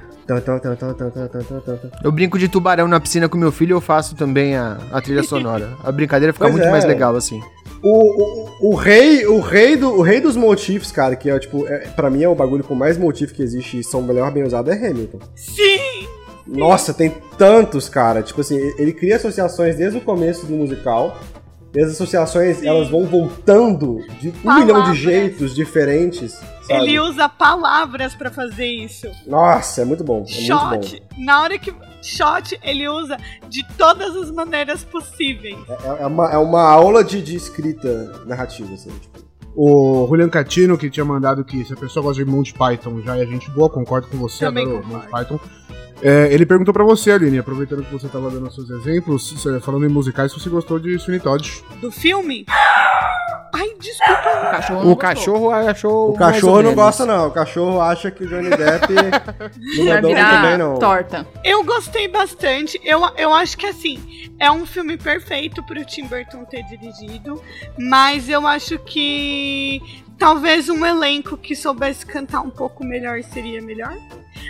eu 2.02 2.12
brinco 2.12 2.38
de 2.38 2.48
tubarão 2.48 2.86
na 2.86 3.00
piscina 3.00 3.28
com 3.28 3.36
meu 3.36 3.50
filho 3.50 3.74
e 3.74 3.76
eu 3.76 3.80
faço 3.80 4.14
também 4.14 4.56
a, 4.56 4.78
a 4.92 5.00
trilha 5.00 5.22
sonora. 5.24 5.76
A 5.82 5.90
brincadeira 5.90 6.32
fica 6.32 6.44
pois 6.44 6.54
muito 6.54 6.66
é. 6.66 6.70
mais 6.70 6.84
legal 6.84 7.16
assim. 7.16 7.40
O, 7.82 8.68
o, 8.68 8.70
o 8.70 8.74
rei, 8.76 9.26
o 9.26 9.40
rei 9.40 9.76
do, 9.76 9.90
o 9.90 10.02
rei 10.02 10.20
dos 10.20 10.36
motifs, 10.36 10.92
cara, 10.92 11.16
que 11.16 11.28
é 11.28 11.38
tipo, 11.38 11.66
é, 11.66 11.78
pra 11.88 12.08
mim 12.08 12.22
é 12.22 12.28
o 12.28 12.34
bagulho 12.34 12.62
com 12.62 12.74
mais 12.74 12.96
motif 12.96 13.32
que 13.32 13.42
existe 13.42 13.80
e 13.80 13.84
são 13.84 14.00
melhor 14.02 14.30
bem 14.30 14.44
usado 14.44 14.70
é 14.70 14.74
Hamilton. 14.74 15.18
Sim! 15.34 16.06
Nossa, 16.46 16.92
tem 16.94 17.12
tantos, 17.38 17.88
cara. 17.88 18.22
Tipo 18.22 18.40
assim, 18.40 18.56
ele 18.78 18.92
cria 18.92 19.16
associações 19.16 19.76
desde 19.76 19.98
o 19.98 20.00
começo 20.00 20.46
do 20.46 20.54
musical. 20.54 21.16
E 21.74 21.80
as 21.80 21.92
associações, 21.92 22.58
Sim. 22.58 22.68
elas 22.68 22.90
vão 22.90 23.04
voltando 23.06 24.04
de 24.20 24.28
um 24.28 24.32
Palavras. 24.32 24.66
milhão 24.66 24.92
de 24.92 24.98
jeitos 24.98 25.54
diferentes. 25.54 26.32
Sabe? 26.68 26.82
Ele 26.82 27.00
usa 27.00 27.28
palavras 27.30 28.14
pra 28.14 28.30
fazer 28.30 28.66
isso. 28.66 29.08
Nossa, 29.26 29.80
é 29.80 29.84
muito 29.84 30.04
bom. 30.04 30.16
É 30.16 30.18
muito 30.18 30.86
Shot. 30.86 31.02
Na 31.16 31.42
hora 31.42 31.58
que. 31.58 31.72
Shot, 32.02 32.58
ele 32.62 32.88
usa 32.88 33.16
de 33.48 33.64
todas 33.76 34.16
as 34.16 34.30
maneiras 34.30 34.84
possíveis. 34.84 35.56
bom. 35.56 35.76
É, 35.98 36.02
é 36.02 36.06
uma, 36.06 36.32
é 36.32 36.36
uma 36.36 36.62
aula 36.62 37.04
de, 37.04 37.22
de 37.22 37.36
escrita 37.36 38.24
narrativa, 38.26 38.72
assim. 38.74 38.90
Tipo. 38.90 39.22
O 39.54 40.06
Julian 40.08 40.30
Catino, 40.30 40.78
que 40.78 40.88
tinha 40.88 41.04
mandado 41.04 41.44
que 41.44 41.62
se 41.64 41.72
a 41.74 41.76
pessoa 41.76 42.02
gosta 42.02 42.24
de 42.24 42.30
Monty 42.30 42.54
Python 42.54 43.00
já 43.02 43.18
é 43.18 43.26
gente 43.26 43.50
boa, 43.50 43.68
concordo 43.68 44.08
com 44.08 44.16
você, 44.16 44.46
Também 44.46 44.64
adoro. 44.64 44.86
Monty 44.86 45.08
Python. 45.08 45.38
É, 46.02 46.32
ele 46.32 46.44
perguntou 46.44 46.74
pra 46.74 46.84
você, 46.84 47.12
Aline, 47.12 47.38
aproveitando 47.38 47.84
que 47.84 47.92
você 47.92 48.08
tava 48.08 48.30
dando 48.30 48.48
os 48.48 48.54
seus 48.54 48.68
exemplos, 48.70 49.34
falando 49.62 49.86
em 49.86 49.88
musicais, 49.88 50.32
se 50.32 50.40
você 50.40 50.50
gostou 50.50 50.78
de 50.78 50.98
Sweeney 50.98 51.20
Todd. 51.20 51.62
Do 51.80 51.90
filme. 51.92 52.44
Ai, 53.54 53.68
desculpa. 53.78 54.12
O 54.22 54.50
cachorro 54.50 54.90
O 54.90 54.96
cachorro 54.96 55.50
achou. 55.50 56.10
O 56.10 56.14
cachorro 56.16 56.52
mais 56.54 56.56
ou 56.56 56.62
não 56.62 56.74
gosta, 56.74 57.06
não. 57.06 57.28
O 57.28 57.30
cachorro 57.30 57.80
acha 57.82 58.10
que 58.10 58.24
o 58.24 58.28
Johnny 58.28 58.48
Depp 58.56 58.92
não 58.92 59.84
Vai 59.84 59.94
mandou 59.94 60.10
muito 60.10 60.24
virar 60.24 60.42
bem, 60.42 60.58
não. 60.58 60.78
torta. 60.78 61.26
Eu 61.44 61.62
gostei 61.62 62.08
bastante. 62.08 62.80
Eu, 62.82 63.00
eu 63.16 63.32
acho 63.32 63.56
que 63.58 63.66
assim, 63.66 64.32
é 64.40 64.50
um 64.50 64.64
filme 64.64 64.96
perfeito 64.96 65.62
pro 65.64 65.84
Tim 65.84 66.06
Burton 66.06 66.44
ter 66.46 66.62
dirigido. 66.64 67.40
Mas 67.78 68.28
eu 68.28 68.46
acho 68.46 68.78
que 68.78 69.82
talvez 70.22 70.68
um 70.68 70.86
elenco 70.86 71.36
que 71.36 71.56
soubesse 71.56 72.06
cantar 72.06 72.42
um 72.42 72.50
pouco 72.50 72.84
melhor 72.84 73.20
seria 73.24 73.60
melhor. 73.60 73.92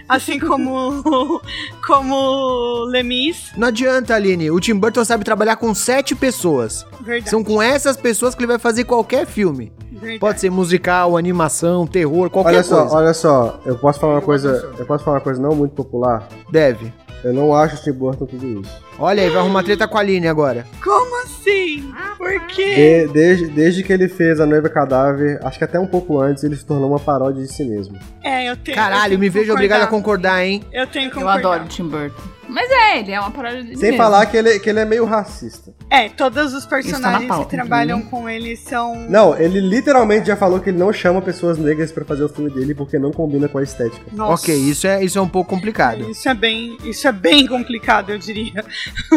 Assim 0.07 0.39
como 0.39 1.41
como 1.87 2.85
Lemis, 2.91 3.53
Não 3.57 3.69
adianta, 3.69 4.15
Aline. 4.15 4.51
O 4.51 4.61
Tim 4.61 4.75
Burton 4.75 5.03
sabe 5.05 5.25
trabalhar 5.25 5.57
com 5.57 5.75
sete 5.75 6.15
pessoas. 6.15 6.87
verdade. 7.01 7.31
São 7.31 7.43
com 7.43 7.63
essas 7.63 7.97
pessoas 7.97 8.35
que 8.35 8.41
ele 8.43 8.49
vai 8.49 8.59
fazer 8.59 8.85
qualquer 8.85 9.27
filme. 9.27 9.73
verdade. 9.91 10.19
Pode 10.19 10.41
ser 10.41 10.51
musical, 10.51 11.17
animação, 11.17 11.87
terror, 11.87 12.29
qualquer 12.29 12.51
Olha 12.57 12.63
só, 12.63 12.81
coisa. 12.83 12.97
olha 12.97 13.15
só, 13.15 13.61
eu 13.65 13.79
posso 13.79 13.99
falar 13.99 14.15
uma 14.15 14.21
coisa. 14.23 14.75
Eu 14.79 14.85
posso 14.85 15.03
falar 15.05 15.17
uma 15.17 15.23
coisa 15.23 15.41
não 15.41 15.55
muito 15.55 15.75
popular. 15.75 16.29
Deve. 16.51 16.93
Eu 17.25 17.33
não 17.33 17.55
acho 17.55 17.77
o 17.77 17.83
Tim 17.83 17.93
Burton 17.93 18.27
tudo 18.27 18.61
isso. 18.61 18.71
Olha 18.99 19.23
aí, 19.23 19.29
vai 19.31 19.39
arrumar 19.39 19.63
treta 19.63 19.87
com 19.87 19.97
a 19.97 20.01
Aline 20.01 20.27
agora. 20.27 20.67
Como 20.83 21.23
assim? 21.23 21.93
Por 22.19 22.41
quê? 22.49 23.07
De- 23.07 23.13
desde, 23.13 23.47
desde 23.49 23.83
que 23.83 23.93
ele 23.93 24.09
fez 24.09 24.41
A 24.41 24.47
Noiva 24.47 24.69
Cadáver, 24.69 25.39
acho 25.45 25.57
que 25.59 25.65
até 25.65 25.79
um 25.79 25.87
pouco 25.87 26.21
antes, 26.21 26.43
ele 26.45 26.57
se 26.57 26.65
tornou 26.65 26.89
uma 26.91 26.99
paródia 26.99 27.43
de 27.43 27.53
si 27.53 27.65
mesmo. 27.65 27.97
É, 28.23 28.49
eu 28.51 28.57
tenho. 28.57 28.75
eu 28.75 28.83
Caralho, 28.83 29.09
tenho 29.11 29.21
me 29.21 29.27
que 29.27 29.39
vejo 29.39 29.53
obrigado 29.53 29.83
a 29.83 29.87
concordar. 29.87 30.45
hein? 30.45 30.63
Eu 30.73 30.87
tenho 30.87 31.11
que 31.11 31.17
Eu 31.17 31.21
concordar. 31.21 31.39
adoro 31.55 31.65
o 31.65 31.69
Tim 31.69 31.85
Burton. 31.89 32.23
Mas 32.49 32.71
é, 32.71 32.99
ele 32.99 33.13
é 33.13 33.21
uma 33.21 33.31
paródia 33.31 33.63
dele 33.63 33.77
Sem 33.77 33.91
mesmo. 33.91 33.97
falar 34.05 34.27
que 34.27 34.37
ele, 34.37 34.59
que 34.59 34.69
ele 34.69 34.81
é 34.81 34.85
meio 34.85 35.05
racista. 35.05 35.73
É, 35.89 36.09
todos 36.09 36.53
os 36.55 36.65
tá 36.65 36.71
personagens 36.71 37.29
pauta, 37.29 37.45
que 37.45 37.51
trabalham 37.57 37.99
inclusive. 37.99 38.23
com 38.23 38.29
ele 38.29 38.57
são. 38.57 38.95
Não, 39.09 39.37
ele 39.39 39.61
literalmente 39.61 40.27
já 40.27 40.37
falou 40.37 40.59
que 40.61 40.71
ele 40.71 40.79
não 40.79 40.93
chama 40.93 41.23
pessoas 41.23 41.57
negras 41.59 41.93
pra 41.93 42.05
fazer 42.05 42.25
o 42.25 42.29
filme 42.29 42.51
dele 42.51 42.75
porque 42.75 42.99
não 42.99 43.13
combina 43.13 43.49
com 43.49 43.59
a 43.59 43.63
estética. 43.63 44.03
Nossa. 44.13 44.43
Ok, 44.45 44.55
isso 44.55 44.87
é, 44.87 45.05
isso 45.05 45.19
é 45.19 45.23
um 45.23 45.29
pouco 45.29 45.51
complicado. 45.51 46.11
Isso 46.11 46.29
é 46.29 46.35
bem, 46.35 46.77
isso 46.85 47.07
é 47.07 47.13
bem 47.13 47.47
complicado, 47.47 48.11
eu 48.11 48.19
diria. 48.19 48.65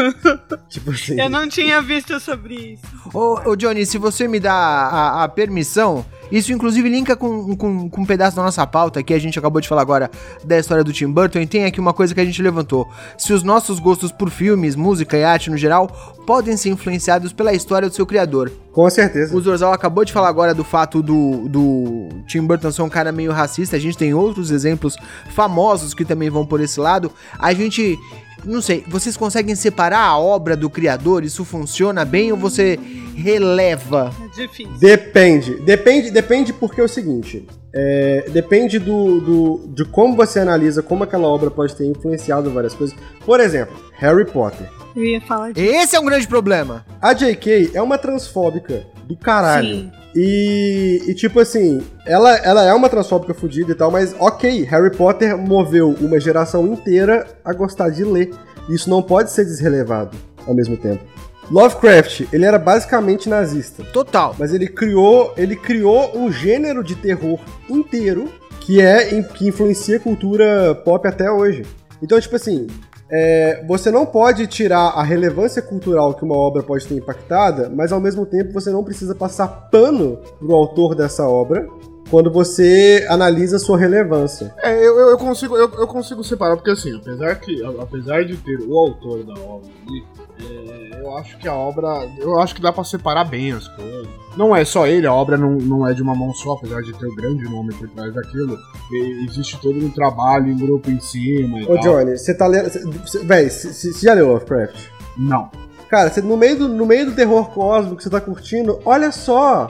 Tipo 0.69 0.91
assim. 0.91 1.19
Eu 1.19 1.29
não 1.29 1.47
tinha 1.47 1.81
visto 1.81 2.19
sobre 2.19 2.55
isso. 2.55 2.83
Ô, 3.13 3.49
ô, 3.51 3.55
Johnny, 3.55 3.85
se 3.85 3.97
você 3.97 4.27
me 4.27 4.39
dá 4.39 4.53
a, 4.53 5.23
a 5.23 5.27
permissão, 5.29 6.05
isso 6.31 6.51
inclusive 6.51 6.87
linka 6.87 7.15
com, 7.15 7.55
com, 7.55 7.89
com 7.89 8.01
um 8.01 8.05
pedaço 8.05 8.35
da 8.35 8.43
nossa 8.43 8.65
pauta, 8.65 9.03
que 9.03 9.13
a 9.13 9.19
gente 9.19 9.37
acabou 9.37 9.61
de 9.61 9.67
falar 9.67 9.81
agora 9.81 10.09
da 10.43 10.57
história 10.57 10.83
do 10.83 10.93
Tim 10.93 11.07
Burton, 11.07 11.39
e 11.39 11.47
tem 11.47 11.65
aqui 11.65 11.79
uma 11.79 11.93
coisa 11.93 12.13
que 12.13 12.19
a 12.19 12.25
gente 12.25 12.41
levantou. 12.41 12.87
Se 13.17 13.33
os 13.33 13.43
nossos 13.43 13.79
gostos 13.79 14.11
por 14.11 14.29
filmes, 14.29 14.75
música 14.75 15.17
e 15.17 15.23
arte 15.23 15.49
no 15.49 15.57
geral 15.57 15.87
podem 16.25 16.57
ser 16.57 16.69
influenciados 16.69 17.31
pela 17.31 17.53
história 17.53 17.87
do 17.87 17.95
seu 17.95 18.05
criador. 18.05 18.51
Com 18.71 18.89
certeza. 18.89 19.35
O 19.35 19.39
Zorzal 19.39 19.71
acabou 19.71 20.03
de 20.03 20.11
falar 20.11 20.27
agora 20.27 20.53
do 20.53 20.63
fato 20.63 21.01
do, 21.01 21.47
do 21.47 22.09
Tim 22.27 22.41
Burton 22.41 22.71
ser 22.71 22.81
um 22.81 22.89
cara 22.89 23.11
meio 23.11 23.31
racista. 23.31 23.77
A 23.77 23.79
gente 23.79 23.97
tem 23.97 24.13
outros 24.13 24.51
exemplos 24.51 24.97
famosos 25.29 25.93
que 25.93 26.03
também 26.03 26.29
vão 26.29 26.45
por 26.45 26.59
esse 26.59 26.79
lado. 26.79 27.11
A 27.39 27.53
gente. 27.53 27.97
Não 28.45 28.61
sei, 28.61 28.83
vocês 28.87 29.17
conseguem 29.17 29.55
separar 29.55 29.99
a 30.05 30.17
obra 30.17 30.55
do 30.55 30.69
criador? 30.69 31.23
Isso 31.23 31.43
funciona 31.43 32.05
bem 32.05 32.31
ou 32.31 32.37
você 32.37 32.79
releva? 33.15 34.13
É 34.23 34.41
difícil. 34.41 34.73
Depende. 34.79 35.55
Depende, 35.61 36.11
depende 36.11 36.53
porque 36.53 36.79
é 36.79 36.83
o 36.83 36.87
seguinte. 36.87 37.47
é, 37.73 38.25
depende 38.29 38.79
do, 38.79 39.19
do, 39.19 39.67
de 39.73 39.83
como 39.85 40.15
você 40.15 40.39
analisa 40.39 40.81
como 40.81 41.03
aquela 41.03 41.27
obra 41.27 41.51
pode 41.51 41.75
ter 41.75 41.85
influenciado 41.85 42.49
várias 42.51 42.73
coisas. 42.73 42.95
Por 43.25 43.39
exemplo, 43.39 43.75
Harry 43.97 44.25
Potter. 44.25 44.69
Eu 44.95 45.03
ia 45.03 45.19
falar 45.21 45.51
disso. 45.51 45.75
Esse 45.75 45.95
é 45.95 45.99
um 45.99 46.05
grande 46.05 46.25
problema. 46.27 46.85
A 47.01 47.13
J.K. 47.13 47.71
é 47.73 47.81
uma 47.81 47.97
transfóbica 47.97 48.85
do 49.05 49.17
caralho. 49.17 49.67
Sim. 49.75 49.91
E, 50.15 51.03
e, 51.07 51.13
tipo 51.13 51.41
assim, 51.41 51.81
ela, 52.05 52.37
ela 52.37 52.63
é 52.63 52.73
uma 52.73 52.87
transfóbica 52.87 53.33
fodida 53.33 53.73
e 53.73 53.75
tal, 53.75 53.91
mas 53.91 54.15
ok, 54.17 54.63
Harry 54.63 54.95
Potter 54.95 55.37
moveu 55.37 55.89
uma 55.99 56.19
geração 56.21 56.65
inteira 56.65 57.27
a 57.43 57.51
gostar 57.51 57.89
de 57.89 58.05
ler. 58.05 58.31
Isso 58.69 58.89
não 58.89 59.01
pode 59.01 59.31
ser 59.31 59.43
desrelevado 59.43 60.17
ao 60.47 60.53
mesmo 60.53 60.77
tempo. 60.77 61.03
Lovecraft, 61.51 62.27
ele 62.31 62.45
era 62.45 62.57
basicamente 62.57 63.29
nazista, 63.29 63.83
Total. 63.91 64.35
mas 64.39 64.53
ele 64.53 64.67
criou, 64.67 65.33
ele 65.37 65.55
criou 65.55 66.17
um 66.17 66.31
gênero 66.31 66.83
de 66.83 66.95
terror 66.95 67.39
inteiro 67.69 68.31
que 68.61 68.81
é 68.81 69.21
que 69.21 69.47
influencia 69.47 69.97
a 69.97 69.99
cultura 69.99 70.73
pop 70.83 71.07
até 71.07 71.29
hoje. 71.29 71.63
Então, 72.01 72.19
tipo 72.19 72.35
assim, 72.35 72.65
é, 73.09 73.63
você 73.67 73.91
não 73.91 74.05
pode 74.05 74.47
tirar 74.47 74.89
a 74.89 75.03
relevância 75.03 75.61
cultural 75.61 76.13
que 76.13 76.23
uma 76.23 76.35
obra 76.35 76.63
pode 76.63 76.87
ter 76.87 76.95
impactada, 76.95 77.69
mas 77.69 77.91
ao 77.91 77.99
mesmo 77.99 78.25
tempo 78.25 78.51
você 78.51 78.71
não 78.71 78.83
precisa 78.83 79.13
passar 79.13 79.47
pano 79.69 80.17
pro 80.39 80.55
autor 80.55 80.95
dessa 80.95 81.27
obra 81.27 81.67
quando 82.09 82.31
você 82.31 83.05
analisa 83.09 83.59
sua 83.59 83.77
relevância. 83.77 84.53
É, 84.59 84.75
eu, 84.85 84.97
eu, 84.97 85.17
consigo, 85.17 85.55
eu, 85.55 85.69
eu 85.73 85.87
consigo 85.87 86.23
separar, 86.23 86.55
porque 86.55 86.71
assim, 86.71 86.95
apesar, 86.95 87.35
que, 87.35 87.63
apesar 87.79 88.23
de 88.23 88.37
ter 88.37 88.59
o 88.61 88.77
autor 88.77 89.23
da 89.23 89.33
obra 89.33 89.69
ali, 89.87 90.03
eu 90.39 91.17
acho 91.17 91.37
que 91.37 91.47
a 91.47 91.53
obra. 91.53 92.07
Eu 92.17 92.39
acho 92.39 92.55
que 92.55 92.61
dá 92.61 92.71
pra 92.73 92.83
separar 92.83 93.23
bem 93.25 93.51
as 93.51 93.67
coisas. 93.69 94.07
Não 94.35 94.53
é 94.55 94.65
só 94.65 94.85
ele, 94.85 95.07
a 95.07 95.13
obra 95.13 95.37
não, 95.37 95.51
não 95.51 95.87
é 95.87 95.93
de 95.93 96.01
uma 96.01 96.13
mão 96.13 96.33
só, 96.33 96.53
apesar 96.53 96.81
de 96.81 96.91
ter 96.93 97.05
o 97.05 97.15
grande 97.15 97.43
nome 97.45 97.73
por 97.73 97.87
trás 97.89 98.13
daquilo. 98.13 98.57
E 98.91 99.25
existe 99.29 99.57
todo 99.61 99.77
um 99.77 99.89
trabalho 99.89 100.51
em 100.51 100.57
grupo 100.57 100.91
em 100.91 100.99
cima 100.99 101.59
e 101.59 101.63
Ô 101.63 101.75
tal. 101.75 101.83
Johnny, 101.83 102.17
você 102.17 102.33
tá 102.33 102.45
lendo. 102.47 102.69
cê- 102.69 102.83
cê- 103.05 103.19
Véi, 103.19 103.49
você 103.49 103.93
já 103.93 104.13
leu 104.13 104.27
Lovecraft? 104.33 104.75
Não. 105.17 105.49
Cara, 105.89 106.09
você, 106.09 106.21
no, 106.21 106.35
meio 106.35 106.57
do, 106.57 106.67
no 106.67 106.85
meio 106.85 107.05
do 107.05 107.13
terror 107.15 107.49
cósmico 107.51 107.95
que 107.97 108.03
você 108.03 108.09
tá 108.09 108.19
curtindo, 108.19 108.79
olha 108.83 109.09
só 109.11 109.69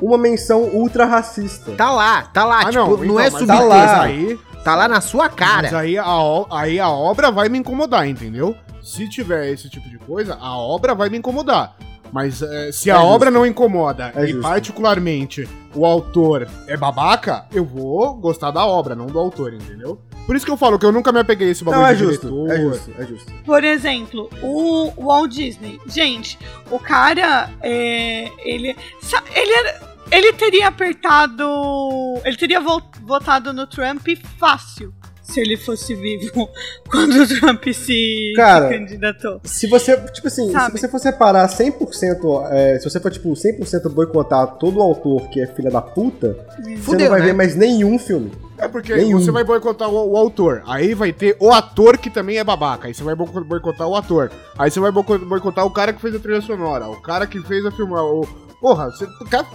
uma 0.00 0.16
menção 0.16 0.62
ultra 0.72 1.04
racista. 1.04 1.72
Tá 1.72 1.90
lá, 1.90 2.22
tá 2.22 2.44
lá. 2.44 2.60
Ah, 2.60 2.64
tipo, 2.70 2.74
não, 2.78 2.88
não, 2.90 3.04
então, 3.04 3.18
é 3.20 3.22
mas 3.24 3.32
subtexto. 3.32 3.46
tá 3.56 3.60
lá. 3.64 4.02
Aí, 4.02 4.38
Tá 4.64 4.74
lá 4.76 4.86
na 4.86 5.00
sua 5.00 5.24
Mas 5.26 5.34
cara. 5.34 5.78
aí 5.78 5.96
a, 5.96 6.04
aí 6.50 6.78
a 6.78 6.90
obra 6.90 7.30
vai 7.30 7.48
me 7.48 7.58
incomodar, 7.58 8.06
entendeu? 8.06 8.54
Se 8.88 9.08
tiver 9.08 9.50
esse 9.52 9.68
tipo 9.68 9.88
de 9.88 9.98
coisa, 9.98 10.34
a 10.40 10.56
obra 10.56 10.94
vai 10.94 11.08
me 11.08 11.18
incomodar. 11.18 11.76
Mas 12.10 12.40
eh, 12.40 12.72
se 12.72 12.88
É 12.88 12.92
a 12.94 12.96
justo. 12.96 13.08
obra 13.12 13.30
não 13.30 13.44
incomoda 13.44 14.10
É 14.16 14.24
e 14.24 14.28
justo. 14.28 14.40
particularmente 14.40 15.46
o 15.74 15.84
autor 15.84 16.48
é 16.66 16.74
babaca, 16.74 17.44
eu 17.52 17.66
vou 17.66 18.14
gostar 18.14 18.50
da 18.50 18.64
obra, 18.64 18.94
não 18.94 19.06
do 19.06 19.18
autor, 19.18 19.52
entendeu? 19.52 20.00
Por 20.26 20.34
isso 20.34 20.44
que 20.46 20.50
eu 20.50 20.56
falo 20.56 20.78
que 20.78 20.86
eu 20.86 20.92
nunca 20.92 21.12
me 21.12 21.20
apeguei 21.20 21.48
a 21.48 21.50
esse 21.50 21.62
bagulho 21.62 21.82
Não, 21.82 21.88
é 21.90 21.92
de 21.94 21.98
justo, 22.00 22.30
diretor. 22.30 22.50
é 22.50 22.60
justo, 22.62 22.94
é 22.98 23.06
justo. 23.06 23.32
Por 23.44 23.62
exemplo, 23.62 24.30
o 24.42 24.90
Walt 25.04 25.30
Disney. 25.32 25.78
Gente, 25.86 26.38
o 26.70 26.78
cara, 26.78 27.50
é, 27.62 28.30
ele, 28.38 28.74
ele, 29.34 29.52
era- 29.52 29.80
ele 30.10 30.32
teria 30.32 30.68
apertado, 30.68 31.44
ele 32.24 32.36
teria 32.38 32.60
vo- 32.60 32.82
votado 33.02 33.52
no 33.52 33.66
Trump 33.66 34.06
fácil 34.38 34.94
se 35.28 35.40
ele 35.40 35.56
fosse 35.56 35.94
vivo 35.94 36.48
quando 36.90 37.22
o 37.22 37.26
Trump 37.26 37.64
se, 37.72 38.32
Cara, 38.36 38.68
se 38.68 38.74
candidatou. 38.78 39.40
Se 39.44 39.66
você, 39.66 39.96
tipo 40.12 40.26
assim, 40.28 40.50
Sabe? 40.50 40.72
se 40.72 40.78
você 40.80 40.88
for 40.88 40.98
separar 40.98 41.48
100%, 41.48 42.46
é, 42.50 42.78
se 42.78 42.88
você 42.88 42.98
for, 43.00 43.10
tipo, 43.10 43.30
100% 43.32 43.88
boicotar 43.92 44.46
todo 44.58 44.80
autor 44.80 45.28
que 45.28 45.40
é 45.40 45.46
filha 45.46 45.70
da 45.70 45.82
puta, 45.82 46.36
você 46.58 46.76
Fudeu, 46.78 47.04
não 47.04 47.10
vai 47.10 47.20
né? 47.20 47.26
ver 47.26 47.32
mais 47.34 47.54
nenhum 47.54 47.98
filme. 47.98 48.32
É 48.60 48.66
porque 48.66 48.92
Nenhum. 48.92 49.20
você 49.20 49.30
vai 49.30 49.44
boicotar 49.44 49.88
o, 49.88 50.12
o 50.12 50.16
autor. 50.16 50.62
Aí 50.66 50.92
vai 50.92 51.12
ter 51.12 51.36
o 51.38 51.52
ator 51.52 51.96
que 51.96 52.10
também 52.10 52.38
é 52.38 52.44
babaca. 52.44 52.88
Aí 52.88 52.94
você 52.94 53.04
vai 53.04 53.14
boico- 53.14 53.44
boicotar 53.44 53.86
o 53.86 53.94
ator. 53.94 54.32
Aí 54.58 54.68
você 54.68 54.80
vai 54.80 54.90
boico- 54.90 55.16
boicotar 55.16 55.64
o 55.64 55.70
cara 55.70 55.92
que 55.92 56.00
fez 56.02 56.12
a 56.12 56.18
trilha 56.18 56.40
sonora. 56.40 56.88
O 56.88 57.00
cara 57.00 57.24
que 57.24 57.40
fez 57.42 57.64
a 57.64 57.70
filmar. 57.70 58.02
O... 58.04 58.26
Porra, 58.60 58.90
você 58.90 59.06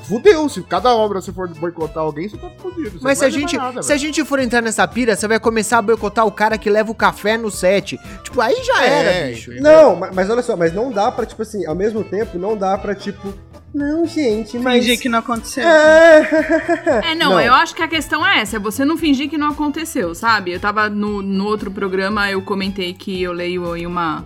fudeu. 0.07 0.47
Se 0.47 0.61
cada 0.63 0.95
obra 0.95 1.19
você 1.19 1.33
for 1.33 1.49
boicotar 1.49 2.01
alguém, 2.01 2.29
você 2.29 2.37
tá 2.37 2.49
fudido. 2.57 2.91
Você 2.91 3.03
Mas 3.03 3.17
se 3.17 3.25
a, 3.25 3.29
gente, 3.29 3.57
nada, 3.57 3.83
se 3.83 3.91
a 3.91 3.97
gente 3.97 4.23
for 4.23 4.39
entrar 4.39 4.61
nessa 4.61 4.87
pira, 4.87 5.17
você 5.17 5.27
vai 5.27 5.35
começar 5.63 5.77
a 5.77 5.81
boicotar 5.81 6.27
o 6.27 6.31
cara 6.31 6.57
que 6.57 6.69
leva 6.69 6.91
o 6.91 6.95
café 6.95 7.37
no 7.37 7.49
set. 7.49 7.97
Tipo, 8.21 8.41
aí 8.41 8.61
já 8.65 8.83
É, 8.85 8.89
era, 8.89 9.27
bicho. 9.29 9.51
Não, 9.61 9.95
ma- 9.95 10.09
mas, 10.13 10.29
olha 10.29 10.41
só, 10.41 10.57
mas 10.57 10.73
não 10.73 10.91
dá 10.91 11.09
pra, 11.09 11.25
tipo 11.25 11.41
assim, 11.41 11.65
ao 11.65 11.73
mesmo 11.73 12.03
tempo, 12.03 12.37
não 12.37 12.57
dá 12.57 12.77
pra, 12.77 12.93
tipo, 12.93 13.33
não, 13.73 14.05
gente, 14.05 14.59
mas... 14.59 14.83
Fingir 14.83 14.99
que 14.99 15.07
não 15.07 15.19
aconteceu. 15.19 15.63
É, 15.65 17.01
É, 17.11 17.15
não, 17.15 17.31
Não. 17.31 17.41
eu 17.41 17.53
acho 17.53 17.73
que 17.73 17.81
a 17.81 17.87
questão 17.87 18.25
é 18.27 18.41
essa, 18.41 18.57
é 18.57 18.59
você 18.59 18.83
não 18.83 18.97
fingir 18.97 19.29
que 19.29 19.37
não 19.37 19.49
aconteceu, 19.51 20.13
sabe? 20.13 20.51
Eu 20.51 20.59
tava 20.59 20.89
no, 20.89 21.21
no 21.21 21.45
outro 21.45 21.71
programa, 21.71 22.29
eu 22.29 22.41
comentei 22.41 22.93
que 22.93 23.23
eu 23.23 23.31
leio 23.31 23.75
em 23.77 23.85
uma, 23.87 24.25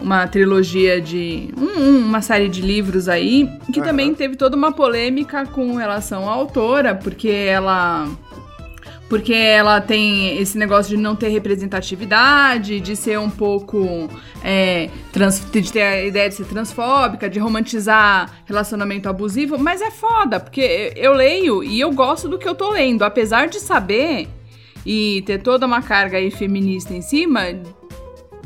uma 0.00 0.26
trilogia 0.26 1.00
de. 1.00 1.48
um- 1.56 1.80
um- 1.80 1.98
uma 2.06 2.20
série 2.20 2.48
de 2.48 2.60
livros 2.60 3.08
aí, 3.08 3.48
que 3.72 3.78
Aham. 3.80 3.88
também 3.88 4.14
teve 4.14 4.34
toda 4.36 4.56
uma 4.56 4.72
polêmica 4.72 5.46
com 5.46 5.76
relação 5.76 6.28
à 6.28 6.32
autora, 6.32 6.92
porque 6.94 7.28
ela. 7.28 8.08
Porque 9.08 9.32
ela 9.32 9.80
tem 9.80 10.36
esse 10.38 10.58
negócio 10.58 10.96
de 10.96 11.00
não 11.00 11.14
ter 11.14 11.28
representatividade, 11.28 12.80
de 12.80 12.96
ser 12.96 13.18
um 13.18 13.30
pouco. 13.30 14.08
é, 14.42 14.88
trans- 15.12 15.42
de 15.50 15.72
ter 15.72 15.82
a 15.82 16.04
ideia 16.04 16.28
de 16.28 16.34
ser 16.34 16.44
transfóbica, 16.44 17.28
de 17.28 17.38
romantizar 17.38 18.30
relacionamento 18.46 19.08
abusivo. 19.08 19.58
Mas 19.58 19.80
é 19.80 19.90
foda, 19.90 20.38
porque 20.40 20.92
eu 20.96 21.12
leio 21.12 21.62
e 21.64 21.80
eu 21.80 21.92
gosto 21.92 22.28
do 22.28 22.38
que 22.38 22.48
eu 22.48 22.54
tô 22.54 22.70
lendo. 22.70 23.02
Apesar 23.04 23.48
de 23.48 23.58
saber 23.60 24.28
e 24.84 25.22
ter 25.26 25.38
toda 25.42 25.66
uma 25.66 25.82
carga 25.82 26.16
aí 26.18 26.30
feminista 26.30 26.92
em 26.94 27.02
cima, 27.02 27.42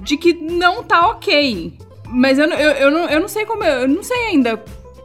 de 0.03 0.17
que 0.17 0.33
não 0.35 0.83
tá 0.83 1.09
ok. 1.09 1.73
Mas 2.09 2.39
eu, 2.39 2.49
não- 2.49 2.57
eu, 2.57 2.71
eu, 2.73 2.91
não, 2.91 3.09
eu 3.09 3.21
não 3.21 3.29
sei 3.29 3.45
como. 3.47 3.63
Eu 3.65 3.89
não 3.89 4.03
sei 4.03 4.17
ainda. 4.29 4.63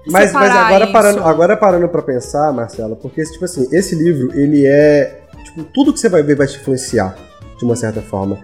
Mas, 0.07 0.31
mas 0.33 0.51
agora, 0.55 0.83
isso. 0.83 0.93
parando, 0.93 1.23
agora 1.23 1.57
parando 1.57 1.89
pra 1.89 2.01
pensar, 2.01 2.53
Marcela, 2.53 2.95
porque, 2.95 3.23
tipo 3.23 3.43
assim, 3.43 3.67
esse 3.71 3.95
livro, 3.95 4.37
ele 4.39 4.65
é. 4.65 5.21
Tudo 5.73 5.93
que 5.93 5.99
você 5.99 6.09
vai 6.09 6.21
ver 6.21 6.35
vai 6.35 6.47
te 6.47 6.57
influenciar, 6.57 7.15
de 7.57 7.63
uma 7.63 7.75
certa 7.75 8.01
forma. 8.01 8.39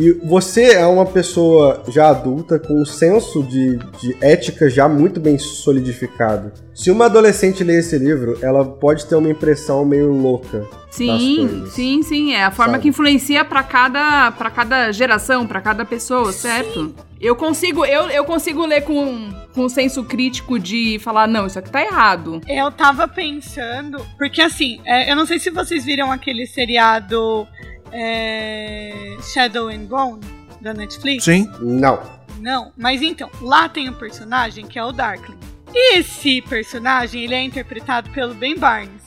E 0.00 0.12
você 0.12 0.74
é 0.74 0.86
uma 0.86 1.04
pessoa 1.04 1.82
já 1.88 2.10
adulta, 2.10 2.56
com 2.56 2.80
um 2.80 2.84
senso 2.84 3.42
de, 3.42 3.78
de 4.00 4.16
ética 4.20 4.70
já 4.70 4.88
muito 4.88 5.18
bem 5.18 5.36
solidificado. 5.36 6.52
Se 6.72 6.88
uma 6.92 7.06
adolescente 7.06 7.64
ler 7.64 7.80
esse 7.80 7.98
livro, 7.98 8.38
ela 8.40 8.64
pode 8.64 9.06
ter 9.06 9.16
uma 9.16 9.28
impressão 9.28 9.84
meio 9.84 10.12
louca. 10.12 10.64
Sim, 10.88 11.48
coisas. 11.48 11.72
sim, 11.72 12.02
sim. 12.04 12.32
É 12.32 12.44
a 12.44 12.52
forma 12.52 12.74
Sabe? 12.74 12.82
que 12.82 12.88
influencia 12.90 13.44
pra 13.44 13.64
cada, 13.64 14.30
pra 14.30 14.50
cada 14.52 14.92
geração, 14.92 15.44
pra 15.48 15.60
cada 15.60 15.84
pessoa, 15.84 16.32
certo? 16.32 16.94
Eu 17.20 17.34
consigo, 17.34 17.84
eu, 17.84 18.08
eu 18.08 18.24
consigo 18.24 18.64
ler 18.64 18.82
com, 18.82 19.30
com 19.52 19.64
um 19.64 19.68
senso 19.68 20.04
crítico 20.04 20.60
de 20.60 21.00
falar, 21.00 21.26
não, 21.26 21.48
isso 21.48 21.58
aqui 21.58 21.72
tá 21.72 21.82
errado. 21.82 22.40
Eu 22.46 22.70
tava 22.70 23.08
pensando, 23.08 24.00
porque 24.16 24.40
assim, 24.40 24.80
é, 24.86 25.10
eu 25.10 25.16
não 25.16 25.26
sei 25.26 25.40
se 25.40 25.50
vocês 25.50 25.84
viram 25.84 26.12
aquele 26.12 26.46
seriado 26.46 27.48
é, 27.92 29.16
Shadow 29.22 29.68
and 29.68 29.84
Bone 29.84 30.20
da 30.60 30.74
Netflix. 30.74 31.24
Sim. 31.24 31.50
Não. 31.60 32.00
Não, 32.38 32.72
mas 32.76 33.02
então, 33.02 33.30
lá 33.40 33.68
tem 33.68 33.88
um 33.88 33.94
personagem 33.94 34.66
que 34.66 34.78
é 34.78 34.84
o 34.84 34.92
Darkling. 34.92 35.38
E 35.74 35.98
esse 35.98 36.40
personagem, 36.42 37.24
ele 37.24 37.34
é 37.34 37.42
interpretado 37.42 38.10
pelo 38.10 38.34
Ben 38.34 38.56
Barnes. 38.56 39.02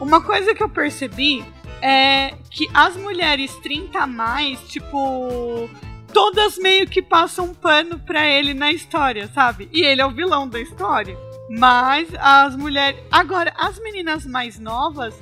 Uma 0.00 0.20
coisa 0.20 0.54
que 0.54 0.62
eu 0.62 0.68
percebi 0.68 1.44
é 1.80 2.34
que 2.50 2.68
as 2.72 2.96
mulheres 2.96 3.54
30 3.56 3.98
a 3.98 4.06
mais, 4.06 4.60
tipo, 4.68 5.68
todas 6.12 6.56
meio 6.58 6.86
que 6.86 7.02
passam 7.02 7.46
um 7.46 7.54
pano 7.54 7.98
pra 7.98 8.26
ele 8.26 8.54
na 8.54 8.72
história, 8.72 9.28
sabe? 9.34 9.68
E 9.72 9.82
ele 9.82 10.00
é 10.00 10.06
o 10.06 10.10
vilão 10.10 10.48
da 10.48 10.60
história. 10.60 11.16
Mas 11.50 12.08
as 12.18 12.56
mulheres. 12.56 13.00
Agora, 13.10 13.52
as 13.58 13.78
meninas 13.80 14.24
mais 14.24 14.58
novas 14.58 15.14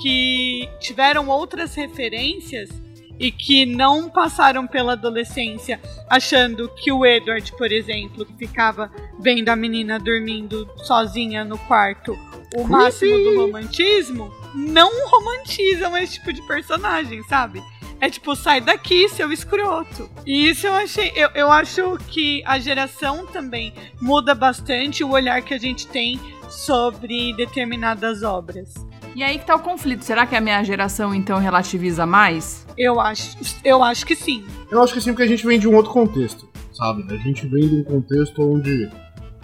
que 0.00 0.68
tiveram 0.80 1.28
outras 1.28 1.74
referências 1.74 2.70
e 3.18 3.30
que 3.30 3.66
não 3.66 4.08
passaram 4.08 4.66
pela 4.66 4.92
adolescência 4.92 5.78
achando 6.08 6.70
que 6.70 6.90
o 6.90 7.04
Edward, 7.04 7.52
por 7.52 7.70
exemplo, 7.70 8.24
que 8.24 8.34
ficava 8.34 8.90
vendo 9.20 9.50
a 9.50 9.56
menina 9.56 9.98
dormindo 9.98 10.66
sozinha 10.78 11.44
no 11.44 11.58
quarto, 11.58 12.18
o 12.56 12.64
máximo 12.64 13.16
do 13.18 13.40
romantismo, 13.42 14.32
não 14.54 15.06
romantizam 15.08 15.96
esse 15.98 16.14
tipo 16.14 16.32
de 16.32 16.42
personagem, 16.42 17.22
sabe? 17.24 17.62
É 18.00 18.08
tipo, 18.08 18.34
sai 18.34 18.62
daqui, 18.62 19.06
seu 19.10 19.30
escroto. 19.30 20.10
E 20.24 20.48
isso 20.48 20.66
eu 20.66 20.72
achei. 20.72 21.12
Eu, 21.14 21.28
eu 21.34 21.52
acho 21.52 21.98
que 22.08 22.42
a 22.46 22.58
geração 22.58 23.26
também 23.26 23.74
muda 24.00 24.34
bastante 24.34 25.04
o 25.04 25.10
olhar 25.10 25.42
que 25.42 25.52
a 25.52 25.58
gente 25.58 25.86
tem 25.86 26.18
sobre 26.48 27.34
determinadas 27.34 28.22
obras. 28.22 28.72
E 29.14 29.22
aí 29.22 29.38
que 29.38 29.44
tá 29.46 29.56
o 29.56 29.60
conflito. 29.60 30.04
Será 30.04 30.26
que 30.26 30.36
a 30.36 30.40
minha 30.40 30.62
geração, 30.62 31.14
então, 31.14 31.38
relativiza 31.38 32.06
mais? 32.06 32.66
Eu 32.78 33.00
acho, 33.00 33.36
eu 33.64 33.82
acho 33.82 34.06
que 34.06 34.14
sim. 34.16 34.44
Eu 34.70 34.82
acho 34.82 34.94
que 34.94 35.00
sim, 35.00 35.10
porque 35.10 35.24
a 35.24 35.28
gente 35.28 35.44
vem 35.46 35.58
de 35.58 35.66
um 35.68 35.74
outro 35.74 35.90
contexto, 35.92 36.48
sabe? 36.72 37.04
A 37.12 37.16
gente 37.18 37.46
vem 37.46 37.68
de 37.68 37.74
um 37.76 37.84
contexto 37.84 38.40
onde 38.42 38.88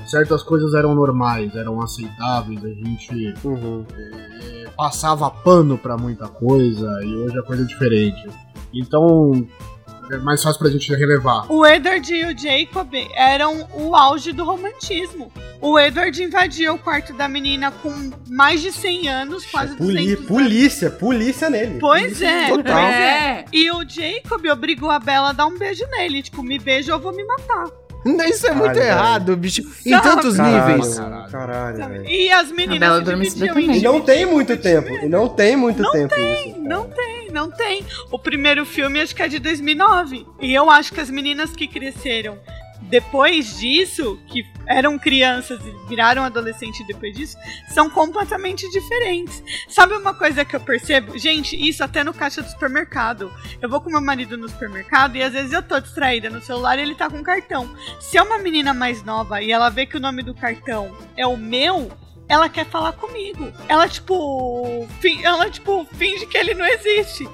certas 0.07 0.43
coisas 0.43 0.73
eram 0.75 0.95
normais, 0.95 1.55
eram 1.57 1.81
aceitáveis, 1.83 2.64
a 2.64 2.69
gente 2.69 3.35
Uhum. 3.45 3.85
eh, 3.93 4.64
passava 4.77 5.29
pano 5.31 5.77
pra 5.77 5.97
muita 5.97 6.29
coisa 6.29 7.01
e 7.03 7.14
hoje 7.17 7.37
a 7.39 7.43
coisa 7.43 7.64
é 7.64 7.67
diferente. 7.67 8.29
Então 8.73 9.47
é 10.11 10.16
mais 10.18 10.42
fácil 10.42 10.59
pra 10.61 10.70
gente 10.70 10.88
relevar. 10.94 11.50
O 11.50 11.64
Edward 11.66 12.12
e 12.14 12.24
o 12.26 12.38
Jacob 12.38 12.88
eram 13.14 13.68
o 13.74 13.94
auge 13.94 14.32
do 14.32 14.44
romantismo. 14.44 15.32
O 15.61 15.78
Edward 15.78 16.22
invadia 16.22 16.72
o 16.72 16.78
quarto 16.78 17.12
da 17.14 17.26
menina 17.28 17.70
com 17.70 18.11
mais 18.28 18.61
de 18.61 18.70
100 18.70 19.09
anos, 19.09 19.46
quase 19.46 19.74
200 19.74 19.86
Poli- 19.86 20.12
anos. 20.14 20.26
polícia, 20.26 20.90
polícia 20.90 21.50
nele. 21.50 21.78
Pois 21.80 22.02
Polícia 22.02 22.26
é, 22.28 22.48
total. 22.48 22.82
pois 22.82 22.94
é. 22.94 23.44
E 23.52 23.70
o 23.70 23.88
Jacob 23.88 24.44
obrigou 24.52 24.90
a 24.90 24.98
Bella 24.98 25.30
a 25.30 25.32
dar 25.32 25.46
um 25.46 25.57
beijo 25.59 25.84
nele. 25.90 26.22
Tipo, 26.22 26.42
me 26.42 26.59
beija 26.59 26.92
ou 26.92 26.98
eu 26.98 27.02
vou 27.02 27.12
me 27.14 27.24
matar. 27.24 27.64
Isso 28.28 28.46
é 28.46 28.52
muito 28.52 28.74
Caralho, 28.74 28.82
errado, 28.88 29.36
bicho. 29.36 29.62
Em 29.84 29.90
Sabe? 29.90 30.02
tantos 30.02 30.36
Caralho, 30.36 30.72
níveis. 30.76 30.98
Caralho, 31.30 31.76
velho. 31.88 32.09
E 32.09 32.30
as 32.30 32.50
meninas 32.52 32.80
Bela 32.80 32.94
se 32.96 33.02
Adormecida 33.02 33.46
dividiam 33.48 33.74
em 33.74 33.78
E 33.78 33.82
não 33.82 34.00
tem 34.00 34.26
muito 34.26 34.57
tempo. 34.57 34.88
E 34.88 35.09
não 35.09 35.28
tem 35.28 35.57
muito 35.57 35.90
tempo 35.90 36.14
isso. 36.14 36.50
cara. 36.54 36.59
Não 36.68 36.84
tem, 36.88 37.30
não 37.32 37.50
tem. 37.50 37.84
O 38.11 38.18
primeiro 38.18 38.64
filme 38.64 39.00
acho 39.00 39.14
que 39.14 39.22
é 39.22 39.28
de 39.28 39.38
2009. 39.38 40.26
E 40.40 40.54
eu 40.54 40.70
acho 40.70 40.92
que 40.92 41.00
as 41.00 41.11
meninas 41.11 41.50
que 41.57 41.66
cresceram 41.66 42.38
depois 42.83 43.59
disso, 43.59 44.18
que 44.27 44.45
eram 44.66 44.99
crianças 44.99 45.61
e 45.64 45.89
viraram 45.89 46.22
adolescente 46.22 46.85
depois 46.85 47.16
disso, 47.16 47.37
são 47.68 47.91
completamente 47.91 48.68
diferentes. 48.70 49.43
Sabe 49.68 49.95
uma 49.95 50.14
coisa 50.14 50.45
que 50.45 50.55
eu 50.55 50.61
percebo? 50.61 51.18
Gente, 51.18 51.57
isso 51.57 51.83
até 51.83 52.05
no 52.05 52.14
caixa 52.14 52.43
do 52.43 52.49
supermercado. 52.49 53.33
Eu 53.61 53.68
vou 53.68 53.81
com 53.81 53.91
meu 53.91 54.01
marido 54.01 54.37
no 54.37 54.49
supermercado 54.49 55.16
e 55.16 55.22
às 55.22 55.33
vezes 55.33 55.53
eu 55.53 55.62
tô 55.62 55.81
distraída 55.81 56.31
no 56.31 56.41
celular 56.41 56.79
e 56.79 56.83
ele 56.83 56.95
tá 56.95 57.11
com 57.11 57.22
cartão. 57.22 57.68
Se 58.01 58.18
é 58.18 58.22
uma 58.22 58.39
menina 58.39 58.72
mais 58.72 59.03
nova 59.03 59.43
e 59.43 59.51
ela 59.51 59.68
vê 59.68 59.87
que 59.87 59.97
o 59.97 60.01
nome 60.01 60.22
do 60.22 60.35
cartão 60.35 60.97
é 61.16 61.27
o 61.27 61.37
meu, 61.37 61.91
ela 62.29 62.49
quer 62.49 62.66
falar 62.66 62.93
comigo. 62.93 63.53
Ela, 63.68 63.89
tipo. 63.89 64.87
Ela, 65.22 65.51
tipo, 65.51 65.85
finge 65.95 66.27
que 66.27 66.37
ele 66.37 66.55
não 66.55 66.66
existe. 66.66 67.29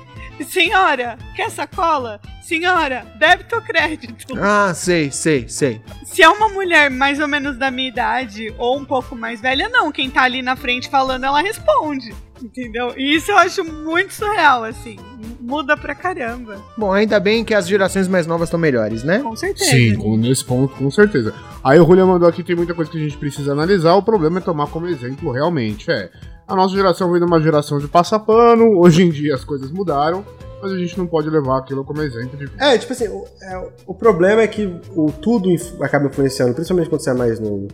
Senhora, 0.45 1.18
quer 1.34 1.51
sacola? 1.51 2.20
Senhora, 2.43 3.07
débito 3.18 3.55
ou 3.57 3.62
crédito? 3.62 4.34
Ah, 4.40 4.72
sei, 4.74 5.11
sei, 5.11 5.49
sei. 5.49 5.80
Se 6.05 6.22
é 6.22 6.28
uma 6.28 6.49
mulher 6.49 6.90
mais 6.90 7.20
ou 7.20 7.28
menos 7.28 7.57
da 7.57 7.70
minha 7.70 7.88
idade 7.88 8.53
ou 8.59 8.78
um 8.78 8.84
pouco 8.84 9.14
mais 9.16 9.40
velha, 9.40 9.68
não. 9.68 9.90
Quem 9.93 10.11
tá 10.11 10.22
ali 10.22 10.43
na 10.43 10.57
frente 10.57 10.88
falando, 10.90 11.24
ela 11.24 11.40
responde. 11.40 12.12
Entendeu? 12.43 12.93
E 12.97 13.14
isso 13.14 13.30
eu 13.30 13.38
acho 13.38 13.62
muito 13.64 14.12
surreal, 14.12 14.64
assim. 14.64 14.97
Muda 15.40 15.76
pra 15.76 15.95
caramba. 15.95 16.61
Bom, 16.76 16.93
ainda 16.93 17.20
bem 17.20 17.45
que 17.45 17.55
as 17.55 17.68
gerações 17.68 18.09
mais 18.09 18.26
novas 18.26 18.49
estão 18.49 18.59
melhores, 18.59 19.05
né? 19.05 19.20
Com 19.20 19.36
certeza. 19.36 19.70
Sim, 19.70 19.95
com- 19.95 20.16
nesse 20.16 20.45
ponto, 20.45 20.74
com 20.74 20.90
certeza. 20.90 21.32
Aí 21.62 21.78
o 21.78 21.86
Julian 21.86 22.07
mandou 22.07 22.28
aqui, 22.28 22.43
tem 22.43 22.57
muita 22.57 22.74
coisa 22.74 22.90
que 22.90 22.99
a 22.99 23.01
gente 23.01 23.16
precisa 23.16 23.53
analisar, 23.53 23.95
o 23.95 24.03
problema 24.03 24.38
é 24.38 24.43
tomar 24.43 24.66
como 24.66 24.88
exemplo 24.88 25.30
realmente. 25.30 25.88
É, 25.88 26.11
a 26.47 26.55
nossa 26.57 26.74
geração 26.74 27.11
vem 27.11 27.20
de 27.20 27.26
uma 27.26 27.40
geração 27.40 27.78
de 27.78 27.88
passapano, 27.88 28.78
hoje 28.78 29.03
em 29.03 29.11
dia 29.11 29.34
as 29.34 29.45
coisas 29.45 29.70
mudaram, 29.70 30.24
mas 30.62 30.72
a 30.72 30.76
gente 30.78 30.97
não 30.99 31.07
pode 31.07 31.28
levar 31.30 31.59
aquilo 31.59 31.84
como 31.84 32.03
exemplo 32.03 32.36
de 32.36 32.47
vida. 32.47 32.64
É, 32.64 32.76
tipo 32.78 32.93
assim, 32.93 33.09
o, 33.09 33.24
é, 33.43 33.68
o 33.86 33.95
problema 33.95 34.43
é 34.43 34.47
que 34.47 34.72
o, 34.95 35.11
tudo 35.11 35.51
inf- 35.51 35.80
acaba 35.80 36.07
influenciando, 36.07 36.55
principalmente 36.55 36.88
quando 36.88 37.01
você 37.03 37.11
é 37.11 37.14
mais 37.14 37.40
novo. 37.40 37.68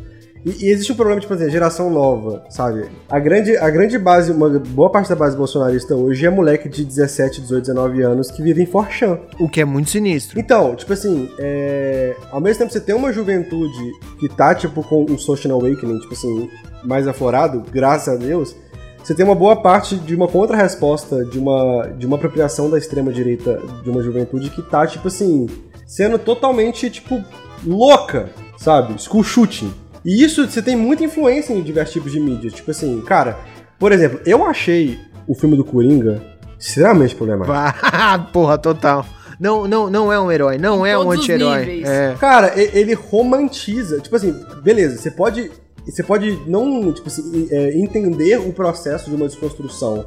E, 0.46 0.66
e 0.66 0.70
existe 0.70 0.92
um 0.92 0.94
problema, 0.94 1.20
tipo 1.20 1.34
assim, 1.34 1.44
a 1.44 1.48
geração 1.48 1.90
nova, 1.90 2.44
sabe? 2.48 2.86
A 3.10 3.18
grande, 3.18 3.56
a 3.56 3.68
grande 3.68 3.98
base, 3.98 4.30
uma 4.30 4.48
boa 4.48 4.88
parte 4.88 5.08
da 5.10 5.16
base 5.16 5.36
bolsonarista 5.36 5.96
hoje 5.96 6.24
é 6.24 6.30
moleque 6.30 6.68
de 6.68 6.84
17, 6.84 7.40
18, 7.42 7.60
19 7.66 8.02
anos 8.02 8.30
que 8.30 8.40
vive 8.40 8.62
em 8.62 8.66
Forchan. 8.66 9.18
O 9.38 9.48
que 9.48 9.60
é 9.60 9.64
muito 9.64 9.90
sinistro. 9.90 10.38
Então, 10.38 10.76
tipo 10.76 10.92
assim, 10.92 11.28
é... 11.40 12.14
ao 12.30 12.40
mesmo 12.40 12.60
tempo 12.60 12.72
você 12.72 12.80
tem 12.80 12.94
uma 12.94 13.12
juventude 13.12 13.92
que 14.20 14.28
tá, 14.28 14.54
tipo, 14.54 14.82
com 14.84 15.04
um 15.10 15.18
social 15.18 15.60
awakening, 15.60 15.98
tipo 15.98 16.14
assim, 16.14 16.48
mais 16.84 17.06
aflorado, 17.06 17.62
graças 17.70 18.14
a 18.14 18.16
Deus, 18.16 18.54
você 19.02 19.14
tem 19.14 19.24
uma 19.24 19.34
boa 19.34 19.56
parte 19.56 19.96
de 19.96 20.14
uma 20.14 20.28
contra-resposta, 20.28 21.24
de 21.24 21.38
uma, 21.38 21.88
de 21.96 22.06
uma 22.06 22.16
apropriação 22.16 22.68
da 22.68 22.76
extrema-direita 22.76 23.60
de 23.82 23.90
uma 23.90 24.02
juventude 24.02 24.50
que 24.50 24.62
tá, 24.62 24.86
tipo 24.86 25.08
assim, 25.08 25.46
sendo 25.86 26.18
totalmente, 26.18 26.90
tipo, 26.90 27.24
louca, 27.64 28.28
sabe? 28.58 29.00
School 29.00 29.24
shooting. 29.24 29.72
E 30.04 30.22
isso, 30.22 30.46
você 30.46 30.62
tem 30.62 30.76
muita 30.76 31.04
influência 31.04 31.52
em 31.52 31.62
diversos 31.62 31.94
tipos 31.94 32.12
de 32.12 32.20
mídia. 32.20 32.50
Tipo 32.50 32.70
assim, 32.70 33.00
cara, 33.00 33.38
por 33.78 33.92
exemplo, 33.92 34.20
eu 34.26 34.44
achei 34.44 34.98
o 35.26 35.34
filme 35.34 35.56
do 35.56 35.64
Coringa 35.64 36.22
extremamente 36.58 37.14
problemático. 37.14 37.52
Ah, 37.54 38.18
porra, 38.32 38.58
total. 38.58 39.06
Não, 39.38 39.68
não, 39.68 39.88
não 39.88 40.12
é 40.12 40.18
um 40.18 40.32
herói, 40.32 40.58
não 40.58 40.84
Em 40.84 40.90
é 40.90 40.98
um 40.98 41.04
todos 41.04 41.20
anti-herói. 41.20 41.82
É. 41.86 42.16
Cara, 42.18 42.52
ele 42.56 42.92
romantiza. 42.94 44.00
Tipo 44.00 44.16
assim, 44.16 44.34
beleza, 44.62 44.98
você 44.98 45.10
pode. 45.10 45.50
Você 45.90 46.02
pode 46.02 46.38
não, 46.46 46.92
tipo 46.92 47.08
assim, 47.08 47.48
é, 47.50 47.78
entender 47.78 48.38
o 48.38 48.52
processo 48.52 49.10
de 49.10 49.16
uma 49.16 49.26
desconstrução 49.26 50.06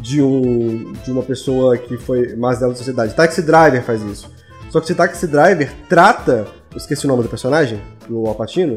de 0.00 0.22
um. 0.22 0.92
de 1.04 1.10
uma 1.10 1.22
pessoa 1.22 1.76
que 1.76 1.96
foi 1.96 2.34
mais 2.36 2.58
dela 2.58 2.72
da 2.72 2.78
sociedade. 2.78 3.14
Taxi 3.14 3.42
Driver 3.42 3.82
faz 3.82 4.02
isso. 4.02 4.30
Só 4.70 4.80
que 4.80 4.86
esse 4.86 4.94
Taxi 4.94 5.26
Driver 5.26 5.72
trata 5.88 6.46
eu 6.72 6.76
esqueci 6.76 7.04
o 7.04 7.08
nome 7.08 7.24
do 7.24 7.28
personagem, 7.28 7.80
do 8.08 8.26
Alpatino, 8.26 8.76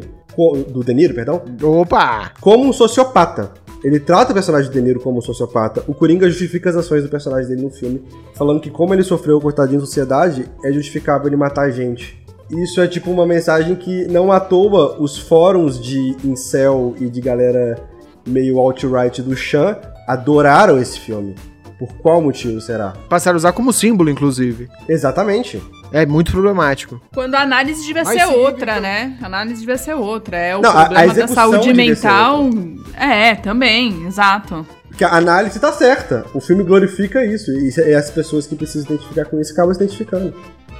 do 0.70 0.84
De 0.84 0.94
Niro, 0.96 1.14
perdão, 1.14 1.44
Opa! 1.62 2.32
como 2.42 2.68
um 2.68 2.74
sociopata. 2.74 3.52
Ele 3.84 4.00
trata 4.00 4.32
o 4.32 4.34
personagem 4.34 4.72
de 4.72 4.74
De 4.76 4.82
Niro 4.84 5.00
como 5.00 5.20
um 5.20 5.22
sociopata. 5.22 5.84
O 5.88 5.94
Coringa 5.94 6.28
justifica 6.28 6.72
as 6.72 6.76
ações 6.76 7.04
do 7.04 7.10
personagem 7.10 7.50
dele 7.50 7.62
no 7.62 7.70
filme, 7.70 8.04
falando 8.34 8.60
que 8.60 8.72
como 8.72 8.96
ele 8.96 9.04
sofreu 9.04 9.40
coitadinho 9.40 9.80
da 9.80 9.86
sociedade, 9.86 10.50
é 10.64 10.72
justificável 10.72 11.28
ele 11.28 11.36
matar 11.36 11.70
gente. 11.70 12.23
Isso 12.52 12.82
é 12.82 12.88
tipo 12.88 13.10
uma 13.10 13.26
mensagem 13.26 13.76
que 13.76 14.06
não 14.08 14.32
à 14.32 14.40
toa 14.40 14.98
os 15.00 15.18
fóruns 15.18 15.80
de 15.82 16.16
incel 16.24 16.96
e 17.00 17.08
de 17.10 17.20
galera 17.22 17.80
meio 18.28 18.60
alt-right 18.60 19.22
do 19.22 19.36
Chan 19.36 19.78
adoraram 20.08 20.80
esse 20.80 21.00
filme. 21.00 21.36
Por 21.80 21.92
qual 21.96 22.22
motivo 22.22 22.62
será? 22.62 22.94
Passaram 23.10 23.36
a 23.36 23.38
usar 23.38 23.52
como 23.52 23.74
símbolo, 23.74 24.10
inclusive. 24.10 24.70
Exatamente. 24.88 25.62
É 25.92 26.06
muito 26.06 26.32
problemático. 26.32 27.02
Quando 27.14 27.36
a 27.36 27.42
análise 27.42 27.86
devia 27.86 28.04
Mas 28.04 28.20
ser 28.22 28.28
sim, 28.28 28.36
outra, 28.36 28.80
né? 28.80 29.18
A 29.22 29.26
análise 29.26 29.60
devia 29.60 29.78
ser 29.78 29.94
outra. 29.94 30.38
É 30.38 30.56
o 30.56 30.62
Não, 30.62 30.70
a- 30.70 30.82
a 30.84 30.86
problema 30.86 31.14
da 31.14 31.28
saúde 31.28 31.74
mental. 31.74 32.50
É, 32.96 33.36
também, 33.36 34.06
exato. 34.06 34.66
Porque 34.88 35.04
a 35.04 35.14
análise 35.16 35.60
tá 35.60 35.72
certa. 35.74 36.24
O 36.34 36.40
filme 36.40 36.64
glorifica 36.64 37.26
isso. 37.26 37.52
E 37.52 37.70
e 37.90 37.94
as 37.94 38.10
pessoas 38.12 38.46
que 38.46 38.56
precisam 38.56 38.88
se 38.88 38.94
identificar 38.94 39.26
com 39.26 39.40
isso 39.42 39.52
acabam 39.52 39.74
se 39.74 39.84
identificando. 39.84 40.34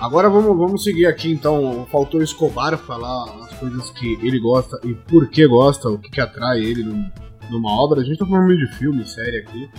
Agora 0.04 0.30
vamos, 0.30 0.58
vamos 0.58 0.84
seguir 0.84 1.06
aqui 1.06 1.32
então. 1.32 1.88
Faltou 1.90 2.22
Escobar 2.22 2.78
falar 2.78 3.24
as 3.46 3.54
coisas 3.58 3.90
que 3.92 4.18
ele 4.22 4.38
gosta 4.40 4.78
e 4.84 4.94
por 4.94 5.30
que 5.30 5.48
gosta, 5.48 5.88
o 5.90 5.98
que, 5.98 6.10
que 6.10 6.20
atrai 6.20 6.60
ele 6.60 6.84
num- 6.84 7.10
numa 7.50 7.72
obra. 7.82 8.02
A 8.02 8.04
gente 8.04 8.18
tá 8.18 8.26
falando 8.26 8.56
de 8.58 8.68
filme, 8.76 9.06
série 9.06 9.38
aqui, 9.38 9.70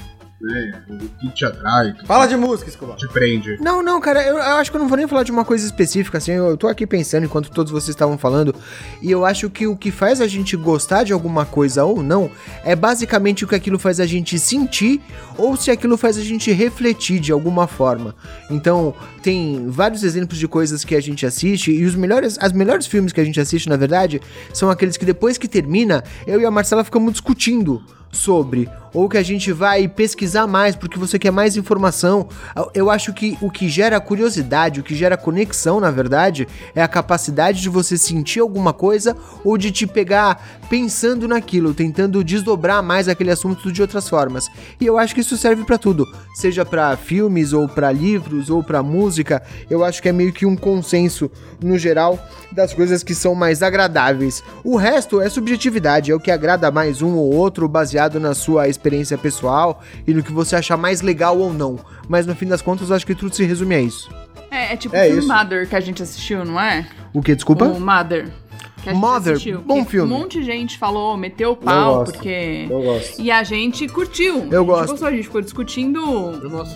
né? 0.45 0.83
O 0.89 1.09
que 1.19 1.31
te 1.31 1.45
atrai, 1.45 1.93
que 1.95 2.07
Fala 2.07 2.27
de 2.27 2.37
música, 2.37 2.69
Escobar. 2.69 2.97
te 2.97 3.09
prende. 3.09 3.57
Não, 3.61 3.83
não, 3.83 4.01
cara, 4.01 4.23
eu, 4.23 4.37
eu 4.37 4.57
acho 4.57 4.71
que 4.71 4.77
eu 4.77 4.81
não 4.81 4.89
vou 4.89 4.97
nem 4.97 5.09
falar 5.09 5.23
de 5.23 5.33
uma 5.33 5.45
coisa 5.45 5.65
específica, 5.65 6.19
assim, 6.19 6.33
eu, 6.33 6.47
eu 6.51 6.57
tô 6.57 6.69
aqui 6.69 6.87
pensando 6.87 7.25
enquanto 7.25 7.51
todos 7.51 7.73
vocês 7.73 7.91
estavam 7.91 8.19
falando, 8.19 8.55
e 9.01 9.11
eu 9.11 9.25
acho 9.25 9.49
que 9.49 9.67
o 9.67 9.77
que 9.77 9.91
faz 9.91 10.21
a 10.21 10.27
gente 10.27 10.57
gostar 10.57 11.05
de 11.05 11.13
alguma 11.13 11.47
coisa 11.47 11.85
ou 11.85 12.03
não, 12.03 12.31
é 12.65 12.77
basicamente 12.77 13.45
o 13.45 13.49
que 13.49 13.55
aquilo 13.55 13.79
faz 13.79 14.01
a 14.01 14.07
gente 14.07 14.39
sentir, 14.39 15.01
ou 15.37 15.57
se 15.57 15.71
aquilo 15.71 15.97
faz 15.97 16.19
a 16.19 16.23
gente 16.23 16.53
refletir 16.53 17.19
de 17.19 17.33
alguma 17.33 17.67
forma. 17.67 18.15
Então, 18.51 18.95
tem 19.23 19.69
vários 19.69 20.05
exemplos 20.05 20.39
de 20.39 20.47
coisas 20.47 20.85
que 20.85 20.95
a 20.95 21.01
gente 21.01 21.25
assiste, 21.25 21.73
e 21.73 21.85
os 21.85 21.95
melhores, 21.95 22.37
as 22.41 22.53
melhores 22.53 22.87
filmes 22.87 23.13
que 23.13 23.21
a 23.21 23.25
gente 23.25 23.41
assiste, 23.41 23.69
na 23.69 23.77
verdade, 23.77 24.21
são 24.53 24.71
aqueles 24.71 24.97
que 24.97 25.05
depois 25.05 25.39
que 25.39 25.49
termina, 25.49 26.05
eu 26.27 26.41
e 26.41 26.45
a 26.45 26.51
Marcela 26.51 26.85
ficamos 26.85 27.13
discutindo 27.13 27.83
sobre, 28.15 28.69
ou 28.95 29.09
que 29.09 29.19
a 29.19 29.23
gente 29.23 29.53
vai 29.53 29.89
pesquisar 29.89 30.47
mais 30.47 30.77
porque 30.77 30.99
você 30.99 31.19
quer 31.19 31.33
mais 31.33 31.57
informação. 31.57 32.29
Eu 32.73 32.89
acho 32.89 33.13
que 33.13 33.37
o 33.41 33.51
que 33.51 33.69
gera 33.69 34.01
curiosidade, 34.01 34.79
o 34.81 34.85
que 34.85 34.95
gera 34.95 35.17
conexão, 35.17 35.81
na 35.81 35.91
verdade, 35.91 36.47
é 36.75 36.83
a 36.83 36.89
capacidade 36.89 37.61
de 37.61 37.69
você 37.69 37.99
sentir 37.99 38.39
alguma 38.39 38.73
coisa 38.73 39.17
ou 39.45 39.59
de 39.59 39.73
te 39.73 39.87
pegar 39.87 40.61
pensando 40.71 41.27
naquilo, 41.27 41.75
tentando 41.75 42.23
desdobrar 42.23 42.83
mais 42.83 43.09
aquele 43.09 43.33
assunto 43.33 43.73
de 43.73 43.83
outras 43.83 44.09
formas. 44.09 44.49
E 44.81 44.87
eu 44.87 44.97
acho 44.97 45.15
que 45.15 45.21
isso 45.21 45.37
serve 45.37 45.65
pra 45.65 45.77
tudo, 45.77 46.07
seja 46.35 46.65
pra 46.65 46.97
filmes 46.97 47.53
ou 47.53 47.69
pra 47.69 47.91
livros 47.91 48.49
ou 48.49 48.63
pra 48.63 48.83
música. 48.83 49.43
Eu 49.69 49.85
acho 49.85 50.01
que 50.01 50.09
é 50.09 50.13
meio 50.13 50.33
que 50.33 50.47
um 50.47 50.57
consenso 50.57 51.31
no 51.61 51.77
geral 51.77 52.19
das 52.53 52.73
coisas 52.73 53.03
que 53.03 53.15
são 53.15 53.35
mais 53.35 53.63
agradáveis. 53.63 54.43
O 54.63 54.77
resto 54.77 55.21
é 55.21 55.29
subjetividade, 55.29 56.13
é 56.13 56.15
o 56.15 56.21
que 56.21 56.31
agrada 56.31 56.71
mais 56.71 57.03
um 57.03 57.17
ou 57.17 57.35
outro 57.35 57.67
baseado 57.67 58.04
na 58.21 58.35
sua 58.35 58.69
experiência 58.69 59.17
pessoal 59.19 59.83
e 60.07 60.15
no 60.15 60.23
que 60.23 60.33
você 60.33 60.57
achar 60.57 60.77
mais 60.77 61.01
legal 61.01 61.39
ou 61.39 61.53
não. 61.53 61.79
Mas 62.09 62.27
no 62.27 62.35
fim 62.35 62.47
das 62.47 62.63
contas, 62.63 62.91
eu 62.91 62.97
acho 62.97 63.07
que 63.07 63.15
tudo 63.15 63.35
se 63.35 63.45
resume 63.45 63.75
a 63.75 63.81
isso. 63.81 64.11
É, 64.51 64.73
é 64.73 64.77
tipo 64.77 64.95
É 64.95 65.03
o 65.03 65.07
filme 65.07 65.19
isso. 65.21 65.29
Mother 65.29 65.69
que 65.69 65.77
a 65.77 65.81
gente 65.81 66.03
assistiu, 66.03 66.45
não 66.45 66.61
é? 66.61 66.87
O 67.13 67.21
que, 67.21 67.35
desculpa? 67.35 67.65
O 67.65 67.81
Mother. 67.81 68.31
Que 68.83 68.91
a 68.91 68.93
gente 68.93 69.01
Mother, 69.01 69.33
assistiu, 69.33 69.61
bom 69.63 69.85
filme. 69.85 70.13
Um 70.13 70.19
monte 70.19 70.41
de 70.41 70.45
gente 70.45 70.79
falou, 70.79 71.17
meteu 71.17 71.53
o 71.53 71.57
pau, 71.57 71.97
gosto. 71.97 72.13
porque. 72.13 72.67
Não 72.71 72.83
gosto. 72.83 73.21
E 73.21 73.31
a 73.31 73.43
gente 73.43 73.89
curtiu. 73.89 74.35
Eu 74.35 74.43
a 74.43 74.45
gente 74.45 74.67
gosto. 74.67 74.91
Gostou, 74.91 75.09
a 75.09 75.11
gente 75.11 75.25
ficou 75.25 75.41
discutindo 75.41 75.99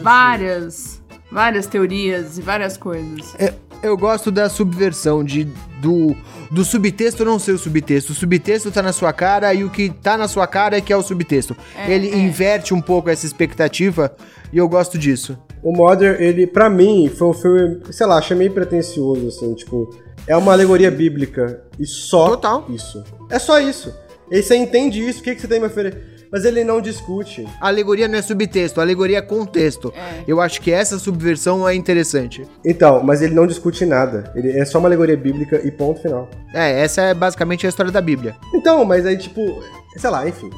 várias, 0.03 1.03
várias 1.31 1.67
teorias 1.67 2.39
e 2.39 2.43
várias 2.43 2.77
coisas. 2.77 3.35
É, 3.39 3.53
eu 3.83 3.97
gosto 3.97 4.31
da 4.31 4.49
subversão, 4.49 5.23
de, 5.23 5.45
do, 5.81 6.17
do 6.51 6.65
subtexto 6.65 7.25
não 7.25 7.39
ser 7.39 7.53
o 7.53 7.59
subtexto. 7.59 8.13
O 8.13 8.15
subtexto 8.15 8.71
tá 8.71 8.83
na 8.83 8.93
sua 8.93 9.13
cara 9.13 9.53
e 9.55 9.65
o 9.65 9.71
que 9.71 9.91
tá 9.91 10.17
na 10.17 10.29
sua 10.29 10.47
cara 10.47 10.77
é 10.77 10.81
que 10.81 10.93
é 10.93 10.97
o 10.97 11.03
subtexto. 11.03 11.57
É, 11.77 11.93
Ele 11.93 12.11
é. 12.11 12.17
inverte 12.17 12.75
um 12.75 12.81
pouco 12.81 13.11
essa 13.11 13.27
expectativa 13.27 14.15
e 14.53 14.59
eu 14.59 14.69
gosto 14.69 14.99
disso. 14.99 15.39
O 15.63 15.73
Mother, 15.73 16.21
ele, 16.21 16.47
pra 16.47 16.71
mim, 16.71 17.09
foi 17.09 17.29
um 17.29 17.33
filme, 17.33 17.81
sei 17.91 18.07
lá, 18.07 18.19
achei 18.19 18.37
meio 18.37 18.53
pretencioso, 18.53 19.27
assim, 19.27 19.55
tipo, 19.55 19.91
é 20.27 20.37
uma 20.37 20.53
alegoria 20.53 20.91
bíblica 20.91 21.63
e 21.79 21.85
só 21.85 22.31
Total. 22.31 22.65
isso. 22.69 23.03
É 23.29 23.39
só 23.39 23.59
isso. 23.61 23.93
E 24.31 24.43
você 24.43 24.55
entende 24.57 25.01
isso, 25.01 25.21
o 25.21 25.23
que, 25.23 25.35
que 25.35 25.41
você 25.41 25.49
tem 25.49 25.59
a 25.59 25.61
me 25.63 25.67
oferecer? 25.67 26.18
Mas 26.31 26.45
ele 26.45 26.65
não 26.65 26.81
discute. 26.81 27.47
A 27.61 27.69
alegoria 27.69 28.09
não 28.09 28.19
é 28.19 28.23
subtexto, 28.23 28.81
a 28.81 28.83
alegoria 28.83 29.19
é 29.19 29.23
contexto. 29.23 29.93
É. 29.97 30.25
Eu 30.27 30.41
acho 30.41 30.61
que 30.61 30.71
essa 30.71 30.99
subversão 30.99 31.69
é 31.69 31.75
interessante. 31.75 32.47
Então, 32.65 33.03
mas 33.03 33.23
ele 33.23 33.35
não 33.35 33.47
discute 33.47 33.87
nada. 33.87 34.33
Ele 34.35 34.51
é 34.57 34.65
só 34.65 34.79
uma 34.79 34.89
alegoria 34.89 35.17
bíblica 35.17 35.61
e 35.65 35.71
ponto 35.71 36.01
final. 36.01 36.29
É, 36.55 36.83
essa 36.83 37.03
é 37.03 37.15
basicamente 37.15 37.67
a 37.67 37.69
história 37.69 37.91
da 37.93 38.01
Bíblia. 38.01 38.37
Então, 38.55 38.85
mas 38.85 39.07
aí, 39.07 39.17
tipo, 39.17 39.63
sei 39.97 40.11
lá, 40.11 40.29
enfim. 40.29 40.51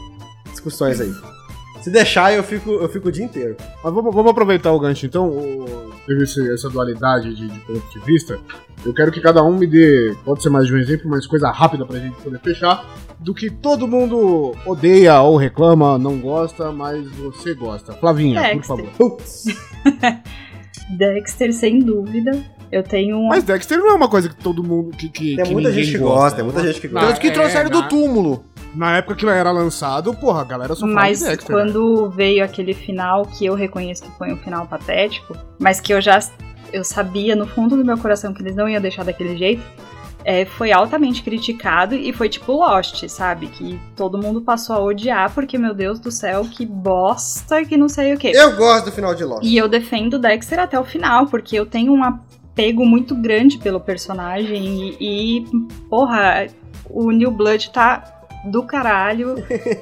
Discussões 0.50 1.00
aí. 1.00 1.12
Se 1.82 1.90
deixar, 1.90 2.32
eu 2.34 2.42
fico, 2.42 2.70
eu 2.72 2.88
fico 2.88 3.08
o 3.08 3.12
dia 3.12 3.24
inteiro. 3.24 3.56
Mas 3.82 3.92
vamos, 3.94 4.14
vamos 4.14 4.30
aproveitar 4.30 4.72
o 4.72 4.78
gancho 4.80 5.06
então. 5.06 5.28
o- 5.28 5.90
teve 6.06 6.24
esse- 6.24 6.52
essa 6.52 6.68
dualidade 6.68 7.34
de, 7.34 7.48
de 7.48 7.58
ponto 7.60 7.88
de 7.90 7.98
vista. 8.04 8.38
Eu 8.84 8.92
quero 8.92 9.10
que 9.12 9.20
cada 9.20 9.42
um 9.42 9.56
me 9.56 9.66
dê, 9.66 10.14
pode 10.24 10.42
ser 10.42 10.48
mais 10.50 10.66
de 10.66 10.74
um 10.74 10.78
exemplo, 10.78 11.08
mas 11.08 11.26
coisa 11.26 11.50
rápida 11.50 11.86
pra 11.86 11.98
gente 11.98 12.16
poder 12.22 12.38
fechar. 12.40 12.84
Do 13.18 13.34
que 13.34 13.50
todo 13.50 13.86
mundo 13.86 14.54
odeia 14.66 15.20
ou 15.20 15.36
reclama, 15.36 15.98
não 15.98 16.18
gosta, 16.18 16.72
mas 16.72 17.06
você 17.16 17.54
gosta. 17.54 17.92
Flavinha, 17.92 18.40
por 18.40 18.48
Dexter. 18.54 18.66
favor. 18.76 18.90
Putz. 18.96 19.44
Dexter, 20.96 21.52
sem 21.52 21.78
dúvida. 21.80 22.32
Eu 22.72 22.82
tenho 22.84 23.16
um. 23.18 23.28
Mas 23.28 23.42
Dexter 23.44 23.78
não 23.78 23.90
é 23.90 23.94
uma 23.94 24.08
coisa 24.08 24.28
que 24.28 24.36
todo 24.36 24.62
mundo. 24.62 24.90
Que, 24.96 25.08
que, 25.08 25.36
Tem 25.36 25.44
que 25.44 25.52
muita 25.52 25.72
gente 25.72 25.90
que 25.92 25.98
gosta, 25.98 26.36
tem 26.36 26.44
muita 26.44 26.62
gente 26.64 26.80
que 26.80 26.86
Não, 26.88 26.94
gosta. 26.94 27.08
Tanto 27.08 27.20
que 27.20 27.26
é, 27.28 27.30
trouxeram 27.30 27.68
do 27.70 27.80
na- 27.80 27.88
túmulo. 27.88 28.44
Na 28.74 28.98
época 28.98 29.16
que 29.16 29.26
era 29.26 29.50
lançado, 29.50 30.14
porra, 30.14 30.42
a 30.42 30.44
galera 30.44 30.74
só 30.74 30.82
falava 30.82 31.00
Mas 31.00 31.18
de 31.18 31.24
Dexter. 31.26 31.56
né? 31.56 31.62
quando 31.62 32.10
veio 32.10 32.44
aquele 32.44 32.72
final 32.72 33.26
que 33.26 33.46
eu 33.46 33.54
reconheço 33.54 34.04
que 34.04 34.10
foi 34.16 34.32
um 34.32 34.36
final 34.36 34.66
patético, 34.66 35.36
mas 35.58 35.80
que 35.80 35.92
eu 35.92 36.00
já 36.00 36.20
eu 36.72 36.84
sabia 36.84 37.34
no 37.34 37.46
fundo 37.46 37.76
do 37.76 37.84
meu 37.84 37.98
coração 37.98 38.32
que 38.32 38.42
eles 38.42 38.54
não 38.54 38.68
iam 38.68 38.80
deixar 38.80 39.04
daquele 39.04 39.36
jeito, 39.36 39.62
é, 40.24 40.44
foi 40.44 40.70
altamente 40.70 41.22
criticado 41.22 41.94
e 41.94 42.12
foi 42.12 42.28
tipo 42.28 42.52
Lost, 42.52 43.08
sabe? 43.08 43.46
Que 43.48 43.80
todo 43.96 44.18
mundo 44.18 44.42
passou 44.42 44.76
a 44.76 44.80
odiar 44.80 45.32
porque, 45.34 45.56
meu 45.56 45.74
Deus 45.74 45.98
do 45.98 46.10
céu, 46.10 46.44
que 46.44 46.66
bosta, 46.66 47.64
que 47.64 47.76
não 47.76 47.88
sei 47.88 48.14
o 48.14 48.18
quê. 48.18 48.32
Eu 48.34 48.54
gosto 48.56 48.86
do 48.86 48.92
final 48.92 49.14
de 49.14 49.24
Lost. 49.24 49.42
E 49.44 49.56
eu 49.56 49.68
defendo 49.68 50.18
Dexter 50.18 50.60
até 50.60 50.78
o 50.78 50.84
final, 50.84 51.26
porque 51.26 51.58
eu 51.58 51.64
tenho 51.64 51.92
um 51.92 52.04
apego 52.04 52.84
muito 52.84 53.14
grande 53.14 53.58
pelo 53.58 53.80
personagem 53.80 54.96
e, 55.00 55.40
e, 55.40 55.44
porra, 55.88 56.46
o 56.88 57.10
New 57.10 57.30
Blood 57.30 57.70
tá 57.70 58.19
do 58.44 58.62
caralho 58.62 59.34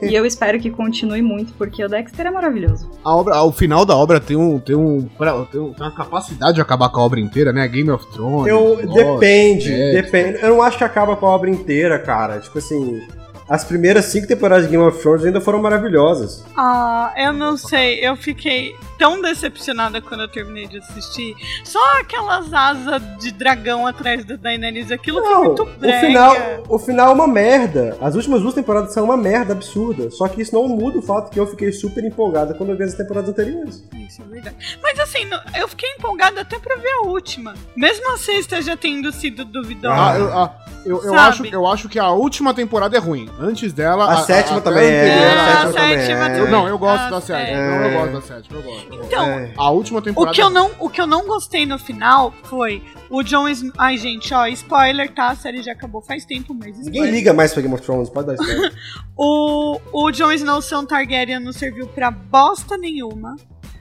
e 0.02 0.14
eu 0.14 0.26
espero 0.26 0.58
que 0.58 0.70
continue 0.70 1.22
muito, 1.22 1.52
porque 1.54 1.84
o 1.84 1.88
Dexter 1.88 2.26
é 2.26 2.30
maravilhoso. 2.30 2.90
A 3.04 3.14
obra, 3.14 3.42
o 3.42 3.52
final 3.52 3.84
da 3.84 3.96
obra 3.96 4.18
tem 4.20 4.36
um, 4.36 4.58
tem 4.58 4.74
um, 4.76 5.08
tem 5.50 5.60
um- 5.60 5.72
uma 5.78 5.90
capacidade 5.94 6.54
de 6.54 6.60
acabar 6.60 6.88
com 6.88 7.00
a 7.00 7.04
obra 7.04 7.20
inteira, 7.20 7.52
né? 7.52 7.66
Game 7.68 7.90
of 7.90 8.04
Thrones. 8.12 8.46
Eu, 8.48 8.76
depende, 8.76 9.70
Dexter. 9.70 10.02
depende. 10.02 10.38
Eu 10.42 10.48
não 10.50 10.62
acho 10.62 10.76
que 10.78 10.84
acaba 10.84 11.14
com 11.16 11.26
a 11.26 11.30
obra 11.30 11.48
inteira, 11.50 11.98
cara. 11.98 12.38
Tipo 12.40 12.58
assim, 12.58 13.00
as 13.48 13.64
primeiras 13.64 14.06
cinco 14.06 14.26
temporadas 14.26 14.64
de 14.64 14.70
Game 14.72 14.82
of 14.84 15.00
Thrones 15.00 15.24
ainda 15.24 15.40
foram 15.40 15.62
maravilhosas. 15.62 16.44
Ah, 16.56 17.12
eu 17.16 17.32
não 17.32 17.56
sei, 17.56 18.00
eu 18.06 18.16
fiquei 18.16 18.74
tão 18.98 19.22
decepcionada 19.22 20.00
quando 20.00 20.22
eu 20.22 20.28
terminei 20.28 20.66
de 20.66 20.78
assistir. 20.78 21.34
Só 21.64 21.78
aquelas 22.00 22.52
asas 22.52 23.00
de 23.18 23.30
dragão 23.30 23.86
atrás 23.86 24.24
da 24.24 24.36
Daenerys, 24.36 24.90
aquilo 24.90 25.20
foi 25.22 25.30
Não, 25.34 25.44
muito 25.44 25.62
o 25.62 25.66
brega. 25.66 26.00
final, 26.06 26.36
o 26.68 26.78
final 26.78 27.10
é 27.10 27.14
uma 27.14 27.28
merda. 27.28 27.96
As 28.00 28.14
últimas 28.14 28.42
duas 28.42 28.54
temporadas 28.54 28.92
são 28.92 29.04
uma 29.04 29.16
merda 29.16 29.52
absurda. 29.52 30.10
Só 30.10 30.26
que 30.28 30.42
isso 30.42 30.54
não 30.54 30.66
muda 30.68 30.98
o 30.98 31.02
fato 31.02 31.30
que 31.30 31.38
eu 31.38 31.46
fiquei 31.46 31.72
super 31.72 32.04
empolgada 32.04 32.54
quando 32.54 32.70
eu 32.70 32.76
vi 32.76 32.84
as 32.84 32.94
temporadas 32.94 33.30
anteriores. 33.30 33.84
Isso 34.08 34.20
é 34.22 34.24
verdade. 34.24 34.56
Mas 34.82 34.98
assim, 35.00 35.28
eu 35.56 35.68
fiquei 35.68 35.88
empolgada 35.92 36.40
até 36.40 36.58
pra 36.58 36.76
ver 36.76 36.90
a 36.90 37.06
última. 37.06 37.54
Mesmo 37.76 38.12
a 38.12 38.18
sexta 38.18 38.60
já 38.60 38.76
tendo 38.76 39.12
sido 39.12 39.44
duvidosa. 39.44 39.94
Ah, 39.94 40.16
eu, 40.18 40.32
ah, 40.38 40.56
eu, 40.84 41.04
eu 41.04 41.14
acho, 41.14 41.46
eu 41.46 41.66
acho 41.66 41.88
que 41.88 41.98
a 41.98 42.10
última 42.10 42.52
temporada 42.54 42.96
é 42.96 43.00
ruim. 43.00 43.28
Antes 43.38 43.72
dela. 43.72 44.10
A 44.12 44.16
sétima 44.22 44.58
até 44.58 44.70
também 44.70 44.84
é, 44.88 45.00
anterior- 45.14 45.38
a 45.38 45.42
a 45.42 45.56
sétima 45.56 45.72
também 45.72 45.98
sétima 45.98 46.28
é. 46.30 46.40
Eu- 46.40 46.50
Não, 46.50 46.68
eu 46.68 46.78
gosto 46.78 47.02
Ah, 47.04 47.10
da 47.10 47.20
sétima. 47.20 47.58
é. 47.58 47.78
Não, 47.78 47.84
eu 47.86 47.98
gosto 48.00 48.12
da 48.12 48.20
sétima. 48.36 48.58
Eu 48.58 48.62
gosto. 48.62 48.87
Então, 48.90 49.24
É. 49.24 49.52
A 49.56 49.70
última 49.70 49.98
O 49.98 50.02
temporada. 50.02 50.34
que, 50.34 50.42
eu 50.42 50.50
não, 50.50 50.70
o 50.78 50.88
que 50.88 51.00
eu 51.00 51.06
não 51.06 51.26
gostei 51.26 51.64
no 51.66 51.78
final 51.78 52.32
foi 52.44 52.82
o 53.10 53.22
Jon 53.22 53.48
Snow. 53.48 53.72
Ai, 53.78 53.96
gente, 53.96 54.32
ó, 54.34 54.46
spoiler, 54.46 55.12
tá? 55.14 55.28
A 55.28 55.36
série 55.36 55.62
já 55.62 55.72
acabou 55.72 56.00
faz 56.02 56.24
tempo, 56.24 56.54
mas 56.54 56.76
Ninguém 56.76 56.92
spoiler. 56.92 57.14
liga 57.14 57.32
mais 57.34 57.52
pra 57.52 57.62
Game 57.62 57.74
of 57.74 57.82
Thrones, 57.82 58.08
pode 58.10 58.26
dar 58.28 58.34
spoiler. 58.40 58.72
O, 59.16 59.80
o 59.92 60.10
Jon 60.10 60.32
Snow 60.32 60.60
ser 60.62 60.76
um 60.76 60.86
Targaryen 60.86 61.40
não 61.40 61.52
serviu 61.52 61.86
pra 61.88 62.10
bosta 62.10 62.76
nenhuma. 62.76 63.36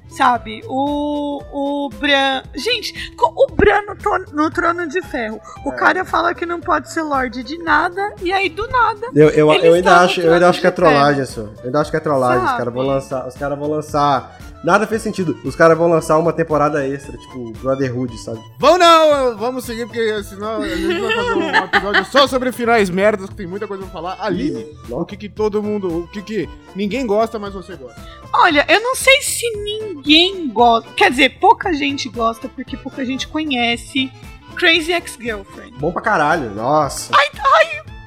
Sabe? 0.09 0.61
O, 0.67 1.41
o 1.51 1.89
Bran. 1.89 2.41
Gente, 2.55 3.11
o 3.19 3.47
Bran 3.53 3.81
no, 3.87 3.95
to- 3.95 4.33
no 4.35 4.49
Trono 4.51 4.87
de 4.87 5.01
Ferro. 5.01 5.39
O 5.65 5.71
cara 5.71 6.03
fala 6.05 6.33
que 6.33 6.45
não 6.45 6.59
pode 6.59 6.91
ser 6.91 7.01
Lorde 7.01 7.43
de 7.43 7.57
nada, 7.57 8.13
e 8.21 8.31
aí 8.31 8.49
do 8.49 8.67
nada. 8.67 9.07
Eu, 9.13 9.29
eu, 9.29 9.51
eu 9.53 9.73
ainda 9.73 9.97
acho, 9.97 10.21
eu 10.21 10.33
ainda 10.33 10.49
acho 10.49 10.61
que 10.61 10.67
é 10.67 10.71
trollagem 10.71 11.23
isso. 11.23 11.49
Eu 11.59 11.65
ainda 11.65 11.79
acho 11.81 11.91
que 11.91 11.97
é 11.97 11.99
trollagem. 11.99 12.45
Os 12.45 12.51
caras 12.51 12.73
vão 12.73 12.83
lançar. 12.85 13.27
Os 13.27 13.35
caras 13.35 13.57
vão 13.59 13.69
lançar. 13.69 14.37
Nada 14.63 14.87
fez 14.87 15.03
sentido. 15.03 15.37
Os 15.45 15.55
caras 15.55 15.77
vão 15.77 15.87
lançar 15.87 16.17
uma 16.17 16.33
temporada 16.33 16.85
extra, 16.85 17.15
tipo 17.15 17.51
Brotherhood, 17.61 18.17
sabe? 18.17 18.39
Vamos 18.57 18.79
não, 18.79 19.37
vamos 19.37 19.63
seguir, 19.63 19.85
porque 19.85 20.23
senão 20.23 20.61
a 20.63 20.67
gente 20.67 20.99
vai 20.99 21.13
fazer 21.15 21.33
um 21.35 21.55
episódio 21.55 22.05
só 22.05 22.27
sobre 22.27 22.51
finais 22.51 22.89
merdas, 22.89 23.29
que 23.29 23.35
tem 23.35 23.45
muita 23.45 23.67
coisa 23.67 23.83
pra 23.83 23.91
falar. 23.93 24.17
Aline, 24.19 24.65
o 24.89 25.05
que 25.05 25.15
que 25.15 25.29
todo 25.29 25.61
mundo, 25.61 25.99
o 25.99 26.07
que 26.07 26.23
que 26.23 26.49
ninguém 26.75 27.05
gosta, 27.05 27.37
mas 27.37 27.53
você 27.53 27.75
gosta? 27.75 28.01
Olha, 28.33 28.65
eu 28.67 28.81
não 28.81 28.95
sei 28.95 29.21
se 29.21 29.49
ninguém 29.57 30.49
gosta. 30.49 30.89
Quer 30.93 31.09
dizer, 31.11 31.39
pouca 31.39 31.73
gente 31.73 32.09
gosta, 32.09 32.47
porque 32.49 32.77
pouca 32.77 33.05
gente 33.05 33.27
conhece 33.27 34.11
Crazy 34.55 34.91
Ex-Girlfriend. 34.91 35.77
Bom 35.77 35.91
pra 35.91 36.01
caralho, 36.01 36.51
nossa. 36.51 37.13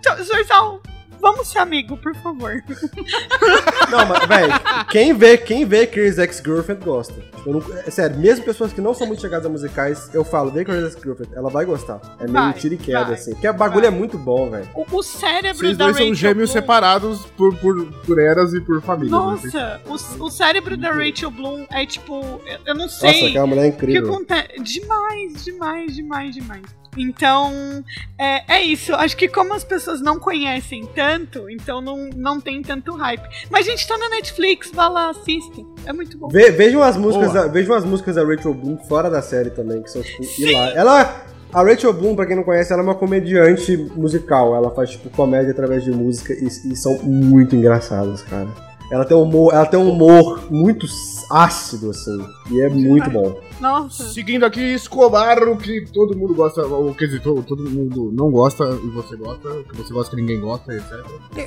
Então, 0.01 0.25
Zorzal, 0.25 0.81
vamos 1.21 1.49
ser 1.49 1.59
amigo, 1.59 1.97
por 1.97 2.15
favor. 2.17 2.63
Não, 3.91 4.07
mas, 4.07 4.27
velho, 4.27 4.53
quem 4.91 5.13
vê, 5.13 5.37
quem 5.37 5.65
vê 5.65 5.87
Crazy 5.87 6.21
Ex-Girlfriend 6.21 6.85
gosta. 6.85 7.15
Eu 7.47 7.55
não- 7.55 7.63
é 7.87 7.91
sério, 7.91 8.19
mesmo 8.19 8.45
pessoas 8.45 8.73
que 8.73 8.81
não 8.81 8.93
são 8.95 9.07
muito 9.07 9.21
chegadas 9.21 9.47
a 9.47 9.49
musicais, 9.49 10.11
eu 10.15 10.23
falo, 10.25 10.51
vê 10.51 10.65
Crazy 10.65 10.85
Ex-Girlfriend, 10.87 11.35
ela 11.35 11.51
vai 11.51 11.65
gostar. 11.65 12.01
É 12.21 12.25
meio 12.27 12.45
Vai, 12.47 12.53
tiro 12.55 12.75
e 12.75 12.79
queda, 12.79 13.05
vai, 13.07 13.15
assim. 13.15 13.33
Porque 13.33 13.49
o 13.49 13.55
bagulho 13.55 13.87
é 13.87 13.91
muito 13.91 14.17
bom, 14.19 14.51
velho. 14.51 14.69
O, 14.75 14.85
o 14.97 15.03
cérebro 15.03 15.59
Vocês 15.59 15.77
da 15.77 15.85
dois 15.87 15.97
Rachel 15.97 16.09
são 16.09 16.15
gêmeos 16.15 16.51
Bloom- 16.51 16.61
separados 16.61 17.27
por, 17.37 17.55
por, 17.57 17.87
por 18.07 18.19
eras 18.19 18.53
e 18.55 18.61
por 18.61 18.81
famílias. 18.83 19.11
né? 19.13 19.19
Nossa, 19.19 19.81
o, 20.19 20.25
o 20.27 20.31
cérebro 20.31 20.77
da 20.77 20.91
Rachel 20.93 21.31
Bloom 21.31 21.67
é 21.71 21.85
tipo. 21.87 22.21
Eu, 22.47 22.59
eu 22.67 22.75
não 22.75 22.85
Nossa, 22.85 23.01
sei. 23.01 23.29
aquela 23.31 23.47
mulher 23.47 23.67
é 23.67 23.69
o 23.69 23.73
que 23.73 23.77
incrível. 23.85 24.15
acontece. 24.15 24.61
Demais, 24.63 25.45
demais, 25.45 25.95
demais, 25.95 26.35
demais. 26.35 26.80
Então, 26.97 27.85
é, 28.19 28.57
é 28.57 28.63
isso. 28.63 28.95
Acho 28.95 29.17
que 29.17 29.29
como 29.29 29.55
as 29.55 29.65
pessoas 29.65 30.01
não 30.01 30.19
conhecem 30.19 30.87
tanto, 30.95 31.49
então 31.49 31.81
não, 31.81 32.11
não 32.17 32.41
tem 32.41 32.63
tanto 32.63 32.95
hype. 32.97 33.23
Mas, 33.51 33.67
gente, 33.67 33.87
tá 33.87 33.97
na 33.97 34.09
Netflix, 34.09 34.71
vá 34.75 34.89
lá, 34.89 35.11
assista. 35.11 35.63
É 35.87 35.93
muito 35.93 36.19
bom. 36.19 36.29
Ve- 36.29 36.51
vejam 36.51 36.83
as 36.83 36.97
músicas, 36.97 37.33
Boa. 37.33 37.45
da, 37.47 37.49
vejam 37.53 37.75
as 37.75 37.85
músicas 37.85 38.17
da 38.17 38.25
Rachel 38.25 38.55
Bloom 38.55 38.77
fora 38.89 39.09
da 39.09 39.23
série 39.23 39.51
também, 39.51 39.83
que 39.83 39.91
são 39.91 40.03
tipo 40.03 40.23
hilárias. 40.39 40.77
Ela, 40.77 41.25
a 41.53 41.63
Rachel 41.63 41.93
Bloom, 41.93 42.15
pra 42.17 42.27
quem 42.27 42.37
não 42.37 42.43
conhece, 42.45 42.73
ela 42.73 42.83
é 42.83 42.85
uma 42.85 42.95
comediante 42.95 43.77
musical. 43.97 44.55
Ela 44.55 44.71
faz 44.71 44.91
tipo 44.91 45.09
comédia 45.11 45.53
através 45.53 45.85
de 45.85 45.91
música 45.91 46.33
e, 46.33 46.47
e 46.47 46.77
são 46.77 46.99
muito 47.03 47.55
engraçadas, 47.55 48.23
cara. 48.23 48.49
Ela 48.91 49.05
tem 49.05 49.17
um 49.17 49.23
humor, 49.23 49.55
ela 49.55 49.67
tem 49.67 49.79
um 49.79 49.89
humor 49.89 50.51
muito 50.51 50.85
ácido 51.31 51.91
assim, 51.91 52.27
e 52.51 52.61
é 52.61 52.69
muito 52.69 53.09
bom. 53.09 53.39
Nossa. 53.61 54.09
Seguindo 54.09 54.45
aqui, 54.45 54.61
Escobar, 54.61 55.39
o 55.49 55.57
que 55.57 55.87
todo 55.93 56.19
mundo 56.19 56.35
gosta, 56.35 56.67
ou 56.67 56.93
quer 56.93 57.05
dizer, 57.05 57.21
todo, 57.21 57.71
mundo 57.71 58.11
não 58.13 58.31
gosta 58.33 58.65
e 58.83 58.89
você 58.89 59.15
gosta, 59.17 59.49
o 59.49 59.65
que 59.65 59.77
você 59.77 59.93
gosta 59.93 60.17
que 60.17 60.21
ninguém 60.21 60.41
gosta, 60.41 60.75
etc. 60.75 60.93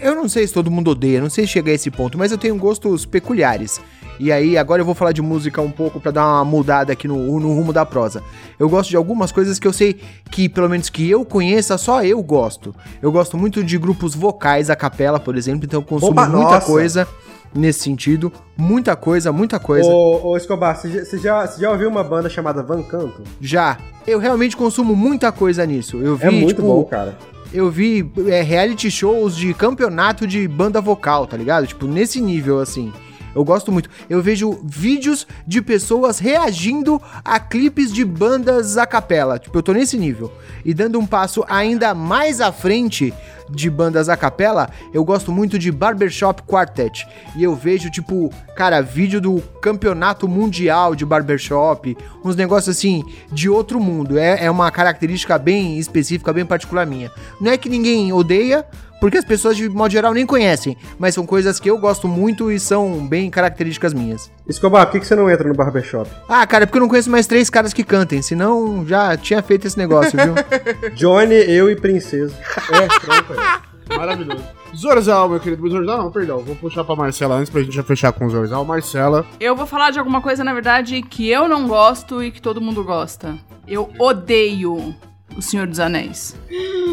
Eu 0.02 0.16
não 0.16 0.30
sei 0.30 0.48
se 0.48 0.54
todo 0.54 0.72
mundo 0.72 0.92
odeia, 0.92 1.20
não 1.20 1.30
sei 1.30 1.46
se 1.46 1.52
chega 1.52 1.72
a 1.72 1.74
esse 1.74 1.92
ponto, 1.92 2.18
mas 2.18 2.32
eu 2.32 2.38
tenho 2.38 2.56
gostos 2.56 3.06
peculiares. 3.06 3.82
E 4.20 4.32
aí, 4.32 4.56
agora 4.58 4.82
eu 4.82 4.86
vou 4.86 4.94
falar 4.94 5.12
de 5.12 5.24
música 5.24 5.60
um 5.60 5.72
pouco 5.72 6.00
pra 6.00 6.12
dar 6.12 6.26
uma 6.26 6.46
mudada 6.46 6.94
aqui 6.94 7.08
no, 7.08 7.40
no 7.40 7.54
rumo 7.56 7.74
da 7.74 7.84
prosa. 7.84 8.24
Eu 8.60 8.70
gosto 8.70 8.92
de 8.92 8.96
algumas 8.96 9.32
coisas 9.32 9.58
que 9.58 9.68
eu 9.68 9.74
sei 9.74 10.00
que, 10.30 10.48
pelo 10.48 10.70
menos 10.70 10.88
que 10.88 11.10
eu 11.10 11.26
conheça, 11.26 11.78
só 11.80 12.04
eu 12.04 12.22
gosto. 12.22 12.76
Eu 13.02 13.12
gosto 13.12 13.38
muito 13.38 13.64
de 13.64 13.78
grupos 13.78 14.14
vocais, 14.14 14.70
a 14.70 14.76
capela, 14.76 15.20
por 15.20 15.36
exemplo, 15.36 15.66
então 15.66 15.80
eu 15.80 15.86
consumo 15.86 16.12
Opa, 16.12 16.30
muita 16.30 16.52
nossa. 16.52 16.66
coisa 16.66 17.08
nesse 17.56 17.80
sentido. 17.82 18.32
Muita 18.58 18.96
coisa, 18.96 19.32
muita 19.32 19.60
coisa. 19.60 19.88
Ô, 19.90 20.30
ô 20.32 20.38
Escobar, 20.38 20.76
você 20.76 21.18
já, 21.18 21.46
já 21.46 21.72
ouviu 21.72 21.90
uma 21.90 22.04
banda 22.04 22.30
chamada 22.30 22.62
Van 22.64 22.82
Canto? 22.84 23.24
Já. 23.40 23.78
Eu 24.06 24.20
realmente 24.20 24.56
consumo 24.58 24.96
muita 24.96 25.32
coisa 25.32 25.66
nisso. 25.66 25.98
Eu 26.02 26.16
vi, 26.16 26.26
É 26.26 26.32
muito 26.32 26.48
tipo, 26.56 26.62
bom, 26.64 26.84
cara. 26.84 27.18
eu 27.54 27.70
vi 27.72 28.12
é, 28.28 28.42
reality 28.42 28.92
shows 28.92 29.36
de 29.36 29.54
campeonato 29.54 30.28
de 30.28 30.48
banda 30.48 30.82
vocal, 30.82 31.26
tá 31.26 31.38
ligado? 31.38 31.66
Tipo, 31.68 31.88
nesse 31.88 32.20
nível, 32.20 32.60
assim. 32.60 32.92
Eu 33.36 33.44
gosto 33.44 33.72
muito. 33.72 33.90
Eu 34.08 34.22
vejo 34.22 34.60
vídeos 34.64 35.26
de 35.48 35.60
pessoas 35.60 36.20
reagindo 36.20 37.02
a 37.26 37.40
clipes 37.40 37.92
de 37.92 38.06
bandas 38.06 38.78
a 38.78 38.86
capela. 38.86 39.40
Tipo, 39.40 39.58
eu 39.58 39.64
tô 39.64 39.74
nesse 39.74 39.98
nível. 39.98 40.32
E 40.64 40.72
dando 40.72 41.00
um 41.00 41.06
passo 41.06 41.44
ainda 41.48 41.96
mais 41.96 42.40
à 42.40 42.52
frente 42.52 43.12
de 43.50 43.70
bandas 43.70 44.10
a 44.10 44.18
capela, 44.18 44.70
eu 44.94 45.04
gosto 45.04 45.32
muito 45.32 45.58
de 45.60 45.72
Barbershop 45.72 46.44
Quartet. 46.44 47.08
E 47.36 47.44
eu 47.44 47.56
vejo, 47.56 47.90
tipo, 47.90 48.32
cara, 48.56 48.82
vídeo 48.82 49.20
do 49.20 49.42
campeonato 49.62 50.28
mundial 50.28 50.96
de 50.96 51.06
barbershop, 51.06 51.98
uns 52.24 52.36
negócios 52.36 52.76
assim, 52.76 53.04
de 53.32 53.50
outro 53.50 53.80
mundo. 53.80 54.18
É, 54.18 54.46
é 54.46 54.52
uma 54.52 54.70
característica 54.72 55.38
bem 55.38 55.78
específica, 55.78 56.34
bem 56.34 56.46
particular 56.46 56.86
minha. 56.86 57.12
Não 57.40 57.52
é 57.52 57.58
que 57.58 57.70
ninguém 57.70 58.12
odeia, 58.14 58.66
porque 59.04 59.18
as 59.18 59.26
pessoas 59.26 59.58
de 59.58 59.68
modo 59.68 59.92
geral 59.92 60.14
nem 60.14 60.26
conhecem, 60.26 60.78
mas 60.98 61.14
são 61.14 61.26
coisas 61.26 61.60
que 61.60 61.70
eu 61.70 61.78
gosto 61.78 62.08
muito 62.08 62.50
e 62.50 62.58
são 62.58 63.06
bem 63.06 63.30
características 63.30 63.94
minhas. 63.94 64.32
Escobar, 64.48 64.86
por 64.86 64.94
que, 64.94 65.02
que 65.02 65.06
você 65.06 65.14
não 65.14 65.30
entra 65.30 65.46
no 65.46 65.54
barbershop? 65.54 66.10
Ah, 66.26 66.48
cara, 66.48 66.64
é 66.64 66.66
porque 66.66 66.78
eu 66.78 66.84
não 66.84 66.88
conheço 66.88 67.12
mais 67.12 67.28
três 67.28 67.50
caras 67.50 67.74
que 67.74 67.84
cantem, 67.84 68.22
senão 68.22 68.88
já 68.88 69.18
tinha 69.18 69.44
feito 69.44 69.68
esse 69.68 69.78
negócio, 69.78 70.18
viu? 70.18 70.36
Johnny, 70.96 71.36
eu 71.36 71.70
e 71.70 71.76
Princesa. 71.76 72.34
É, 72.72 72.88
pronto 72.88 73.34
aí. 73.34 73.98
Maravilhoso. 73.98 74.42
Zorzal, 74.74 75.28
meu 75.28 75.40
querido. 75.42 75.70
Zorzal, 75.70 75.98
não, 75.98 76.10
perdão. 76.10 76.40
Vou 76.40 76.56
puxar 76.56 76.86
pra 76.86 76.96
Marcela 76.96 77.36
antes 77.36 77.50
pra 77.50 77.62
gente 77.62 77.76
já 77.76 77.84
fechar 77.84 78.14
com 78.14 78.26
o 78.26 78.30
Zorzal. 78.30 78.64
Marcela. 78.64 79.26
Eu 79.38 79.54
vou 79.54 79.66
falar 79.66 79.92
de 79.92 80.00
alguma 80.00 80.22
coisa, 80.22 80.46
na 80.46 80.54
verdade, 80.54 81.02
que 81.02 81.30
eu 81.30 81.50
não 81.50 81.68
gosto 81.68 82.24
e 82.24 82.32
que 82.32 82.42
todo 82.42 82.62
mundo 82.62 82.86
gosta. 82.86 83.38
Eu 83.68 83.92
odeio 84.00 84.96
O 85.38 85.42
Senhor 85.42 85.66
dos 85.68 85.80
Anéis. 85.80 86.36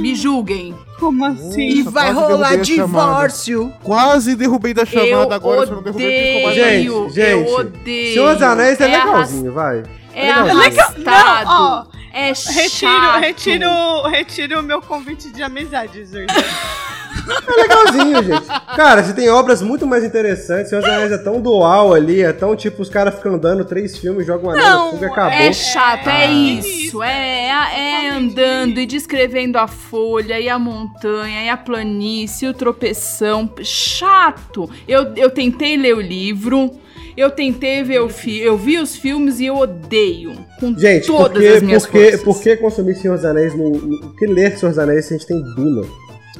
Me 0.01 0.15
julguem. 0.15 0.75
Como 0.99 1.25
assim? 1.25 1.61
e 1.69 1.79
Nossa, 1.79 1.91
vai 1.91 2.12
quase 2.15 2.21
rolar 2.33 2.49
derrubei 2.51 2.61
a 2.61 2.65
chamada. 2.77 2.87
divórcio. 3.09 3.73
Quase 3.83 4.35
derrubei 4.37 4.75
da 4.75 4.85
chamada 4.87 5.07
eu 5.11 5.33
agora, 5.33 5.67
se 5.67 5.73
eu 5.73 5.77
não 5.77 5.83
derrubei 5.83 6.45
odeio, 6.47 7.03
Gente, 7.11 7.15
gente, 7.15 7.31
eu 7.49 7.55
odeio. 7.55 8.12
Senhor 8.15 8.35
dos 8.35 8.43
Anéis 8.43 8.81
é, 8.81 8.85
arras- 8.95 9.05
legalzinho, 9.07 9.53
vai. 9.53 9.83
É 10.15 10.27
legalzinho. 10.27 10.59
arrastado. 10.61 11.45
Não, 11.47 11.62
ó, 11.73 11.85
é 12.12 12.35
chato. 12.35 12.55
Retiro, 12.55 13.21
retiro, 13.21 14.09
retiro 14.09 14.61
o 14.61 14.62
meu 14.62 14.81
convite 14.83 15.31
de 15.31 15.43
amizade, 15.43 16.05
Zorzal. 16.05 16.37
É 17.31 17.62
legalzinho, 17.62 18.23
gente. 18.24 18.47
Cara, 18.77 19.02
você 19.02 19.12
tem 19.12 19.28
obras 19.28 19.62
muito 19.62 19.86
mais 19.86 20.05
interessantes. 20.05 20.69
Senhor 20.70 20.81
dos 20.82 20.90
Anéis 20.90 21.12
é 21.12 21.19
tão 21.19 21.40
dual 21.40 21.93
ali, 21.94 22.23
é 22.23 22.32
tão 22.32 22.55
tipo, 22.57 22.82
os 22.82 22.89
caras 22.89 23.15
ficam 23.15 23.35
andando 23.35 23.65
três 23.65 23.97
filmes, 23.98 24.27
jogam 24.27 24.48
um 24.48 24.52
anel 24.52 24.65
Não, 24.65 24.85
no 24.86 24.90
fogo 24.93 25.05
e 25.05 25.07
acabou. 25.09 25.32
É 25.32 25.52
chato, 25.52 26.09
é 26.09 26.24
Ah. 26.24 26.27
isso. 26.27 27.02
É, 27.02 27.48
é 27.77 28.09
andando 28.11 28.78
e 28.78 28.86
descrevendo 28.86 29.57
a 29.59 29.66
folha, 29.66 30.39
e 30.40 30.48
a 30.48 30.59
montanha, 30.59 31.44
e 31.44 31.48
a 31.48 31.57
planície, 31.57 32.48
o 32.48 32.55
tropeção. 32.55 33.51
Chato. 33.62 34.69
Eu, 34.86 35.15
eu 35.16 35.31
tentei 35.31 35.77
ler 35.77 35.94
o 35.97 36.01
livro, 36.01 36.70
eu 37.16 37.31
tentei 37.31 37.82
ver 37.82 38.01
o 38.01 38.09
filme, 38.09 38.40
eu 38.40 38.57
vi 38.57 38.78
os 38.78 38.97
filmes 38.97 39.40
e 39.40 39.47
eu 39.47 39.57
odeio. 39.57 40.32
Com 40.59 40.77
Gente, 40.78 41.07
todas 41.07 41.43
que, 41.43 41.48
as 41.48 41.62
minhas 41.62 41.86
por, 41.86 41.93
que, 41.93 42.02
forças. 42.05 42.23
por 42.23 42.43
que 42.43 42.57
consumir 42.57 42.94
Senhor 42.97 43.16
dos 43.16 43.24
Anéis 43.24 43.55
no. 43.55 43.70
no- 43.70 44.01
Por 44.01 44.16
que 44.16 44.27
ler 44.27 44.57
Senhor 44.59 44.70
dos 44.70 44.78
Anéis 44.78 45.07
se 45.07 45.15
a 45.15 45.16
gente 45.19 45.27
tem 45.27 45.40
Duna? 45.55 45.86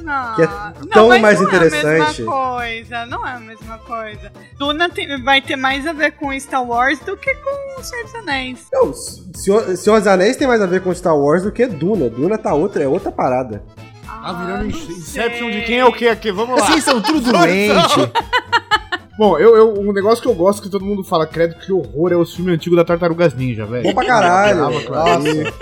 Ah, 0.07 0.33
Que 0.35 0.41
é 0.43 0.47
não, 0.47 0.87
tão 0.91 1.07
mas 1.09 1.21
mais 1.21 1.39
não 1.39 1.47
interessante. 1.47 1.85
É 1.85 2.01
a 2.01 2.07
mesma 2.07 2.25
coisa, 2.31 3.05
não 3.05 3.27
é 3.27 3.31
a 3.33 3.39
mesma 3.39 3.77
coisa. 3.79 4.31
Duna 4.57 4.89
tem- 4.89 5.21
vai 5.23 5.41
ter 5.41 5.55
mais 5.55 5.85
a 5.85 5.93
ver 5.93 6.11
com 6.13 6.37
Star 6.39 6.63
Wars 6.65 6.99
do 6.99 7.15
que 7.17 7.33
com 7.35 7.79
o 7.79 7.83
Senhor 7.83 8.03
dos 8.05 8.15
Anéis. 8.15 8.67
Não, 8.73 8.93
Senhor, 8.93 9.77
Senhor 9.77 9.97
dos 9.99 10.07
Anéis 10.07 10.37
tem 10.37 10.47
mais 10.47 10.61
a 10.61 10.65
ver 10.65 10.81
com 10.81 10.93
Star 10.93 11.17
Wars 11.17 11.43
do 11.43 11.51
que 11.51 11.65
Duna. 11.67 12.09
Duna 12.09 12.37
tá 12.37 12.53
outra, 12.53 12.83
é 12.83 12.87
outra 12.87 13.11
parada. 13.11 13.63
Tá 14.05 14.33
virando 14.33 14.63
não 14.63 14.67
Inception 14.69 15.49
sei. 15.49 15.59
de 15.61 15.65
quem 15.65 15.79
é 15.79 15.85
o 15.85 15.91
que 15.93 16.07
aqui. 16.07 16.31
Vamos 16.31 16.59
lá. 16.59 16.65
Vocês 16.67 16.83
são 16.83 17.01
tudo 17.01 17.21
doente. 17.31 18.11
Bom, 19.17 19.37
eu, 19.37 19.55
eu, 19.55 19.73
um 19.79 19.91
negócio 19.93 20.21
que 20.21 20.27
eu 20.27 20.33
gosto 20.33 20.63
que 20.63 20.69
todo 20.69 20.83
mundo 20.83 21.03
fala, 21.03 21.27
credo, 21.27 21.55
que 21.55 21.71
horror, 21.71 22.11
é 22.11 22.15
os 22.15 22.33
filmes 22.33 22.55
antigos 22.55 22.75
da 22.77 22.83
Tartarugas 22.83 23.35
Ninja, 23.35 23.65
velho. 23.65 23.83
Bom 23.83 23.93
pra 23.93 24.05
caralho. 24.05 24.57
Nossa, 24.57 25.53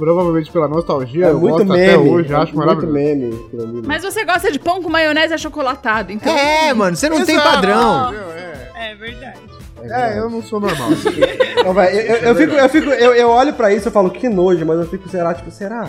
Provavelmente 0.00 0.50
pela 0.50 0.66
nostalgia, 0.66 1.26
é 1.26 1.30
eu 1.30 1.38
muito 1.38 1.52
gosto 1.58 1.66
meme. 1.68 1.84
até 1.84 1.98
hoje, 1.98 2.32
é 2.32 2.36
acho 2.36 2.56
muito 2.56 2.66
maravilhoso. 2.66 2.92
meme. 2.92 3.26
né? 3.52 3.82
Mas 3.86 4.02
você 4.02 4.24
gosta 4.24 4.50
de 4.50 4.58
pão 4.58 4.82
com 4.82 4.88
maionese 4.88 5.34
achocolatado, 5.34 6.10
então. 6.10 6.34
É, 6.36 6.72
mano, 6.72 6.96
você 6.96 7.08
não 7.10 7.22
tem 7.24 7.34
Exato, 7.36 7.50
padrão. 7.54 8.08
entendeu? 8.08 8.30
É, 8.32 8.92
É 8.92 8.94
verdade. 8.94 9.38
é, 9.82 10.18
eu 10.18 10.30
não 10.30 10.42
sou 10.42 10.58
normal. 10.58 10.88
Não, 11.64 11.74
vai, 11.74 11.94
eu, 11.94 12.00
eu, 12.00 12.16
eu 12.28 12.34
fico, 12.34 12.52
eu, 12.54 12.68
fico 12.70 12.88
eu, 12.88 13.14
eu 13.14 13.28
olho 13.28 13.52
pra 13.52 13.70
isso 13.72 13.88
e 13.88 13.92
falo, 13.92 14.10
que 14.10 14.26
nojo, 14.30 14.64
mas 14.64 14.78
eu 14.78 14.86
fico, 14.88 15.06
será? 15.10 15.34
Tipo, 15.34 15.50
será? 15.50 15.86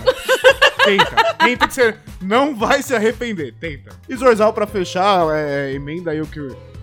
Tenta. 0.83 1.35
Tenta 1.45 1.67
que 1.67 1.73
você 1.73 1.95
não 2.21 2.53
vai 2.55 2.81
se 2.81 2.93
arrepender. 2.93 3.53
Tenta. 3.59 3.91
E 4.09 4.15
Zorzal, 4.15 4.51
pra 4.51 4.67
fechar, 4.67 5.27
é, 5.33 5.71
emenda 5.73 6.11
aí 6.11 6.21
o 6.21 6.25
que 6.27 6.39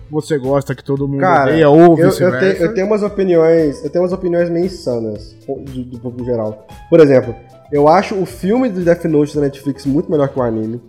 você 0.09 0.37
gosta, 0.37 0.73
que 0.75 0.83
todo 0.83 1.07
mundo 1.07 1.19
Cara, 1.21 1.51
odeia, 1.51 1.69
ou 1.69 1.79
Eu, 1.79 1.97
eu, 1.97 2.09
vice-versa. 2.09 2.55
te- 2.55 2.61
eu 2.63 2.73
tenho 2.73 2.87
umas 2.87 3.03
opiniões, 3.03 3.83
eu 3.83 3.89
tenho 3.89 4.03
umas 4.03 4.13
opiniões 4.13 4.49
meio 4.49 4.65
insanas 4.65 5.35
do, 5.47 5.83
do 5.83 5.99
público 5.99 6.25
geral. 6.25 6.67
Por 6.89 6.99
exemplo, 6.99 7.35
eu 7.71 7.87
acho 7.87 8.15
o 8.15 8.25
filme 8.25 8.69
do 8.69 8.81
Death 8.81 9.05
Note 9.05 9.35
da 9.35 9.41
Netflix 9.41 9.85
muito 9.85 10.09
melhor 10.11 10.27
que 10.29 10.39
o 10.39 10.41
anime. 10.41 10.81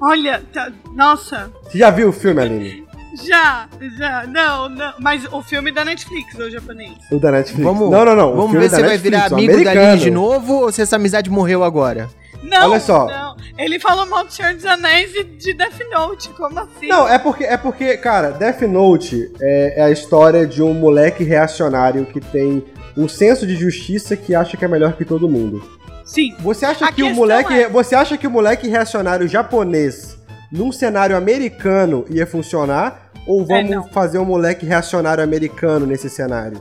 Olha, 0.00 0.42
tá- 0.52 0.70
nossa, 0.94 1.50
Você 1.64 1.78
já 1.78 1.90
viu 1.90 2.08
o 2.08 2.12
filme, 2.12 2.40
Aline? 2.40 2.84
Já, 3.26 3.68
já. 3.98 4.24
Não, 4.26 4.68
não. 4.68 4.92
Mas 5.00 5.24
o 5.32 5.42
filme 5.42 5.72
da 5.72 5.84
Netflix, 5.84 6.32
o 6.38 6.48
japonês. 6.48 6.92
O 7.10 7.18
da 7.18 7.32
Netflix. 7.32 7.64
Vamos, 7.64 7.90
não, 7.90 8.04
não, 8.04 8.14
não. 8.16 8.36
Vamos 8.36 8.52
ver 8.52 8.70
se 8.70 8.80
vai 8.80 8.96
virar 8.96 9.26
amigo 9.32 9.64
da 9.64 9.74
linha 9.74 9.96
de 9.96 10.10
novo 10.10 10.54
ou 10.60 10.72
se 10.72 10.80
essa 10.80 10.96
amizade 10.96 11.28
morreu 11.28 11.64
agora. 11.64 12.08
Não, 12.42 12.70
Olha 12.70 12.80
só. 12.80 13.06
não. 13.06 13.36
Ele 13.58 13.78
falou 13.78 14.06
mal 14.06 14.24
do 14.24 14.32
Senhor 14.32 14.54
dos 14.54 14.64
Anéis 14.64 15.14
e 15.14 15.24
de 15.24 15.52
Death 15.54 15.80
Note. 15.92 16.28
Como 16.30 16.58
assim? 16.58 16.88
Não, 16.88 17.06
é 17.08 17.18
porque, 17.18 17.44
é 17.44 17.56
porque, 17.56 17.96
cara, 17.98 18.30
Death 18.30 18.62
Note 18.62 19.30
é, 19.40 19.80
é 19.80 19.82
a 19.82 19.90
história 19.90 20.46
de 20.46 20.62
um 20.62 20.72
moleque 20.72 21.22
reacionário 21.22 22.06
que 22.06 22.20
tem 22.20 22.64
um 22.96 23.06
senso 23.08 23.46
de 23.46 23.54
justiça 23.56 24.16
que 24.16 24.34
acha 24.34 24.56
que 24.56 24.64
é 24.64 24.68
melhor 24.68 24.94
que 24.94 25.04
todo 25.04 25.28
mundo. 25.28 25.62
Sim. 26.04 26.34
Você 26.40 26.64
acha 26.64 26.86
A 26.86 26.92
que 26.92 27.02
o 27.02 27.14
moleque, 27.14 27.52
é- 27.52 27.68
você 27.68 27.94
acha 27.94 28.16
que 28.16 28.26
o 28.26 28.30
moleque 28.30 28.66
reacionário 28.68 29.28
japonês 29.28 30.16
num 30.50 30.72
cenário 30.72 31.16
americano 31.16 32.04
ia 32.10 32.26
funcionar 32.26 33.12
ou 33.26 33.44
vamos 33.46 33.86
É, 33.86 33.92
fazer 33.92 34.18
um 34.18 34.24
moleque 34.24 34.66
reacionário 34.66 35.22
americano 35.22 35.86
nesse 35.86 36.08
cenário? 36.10 36.60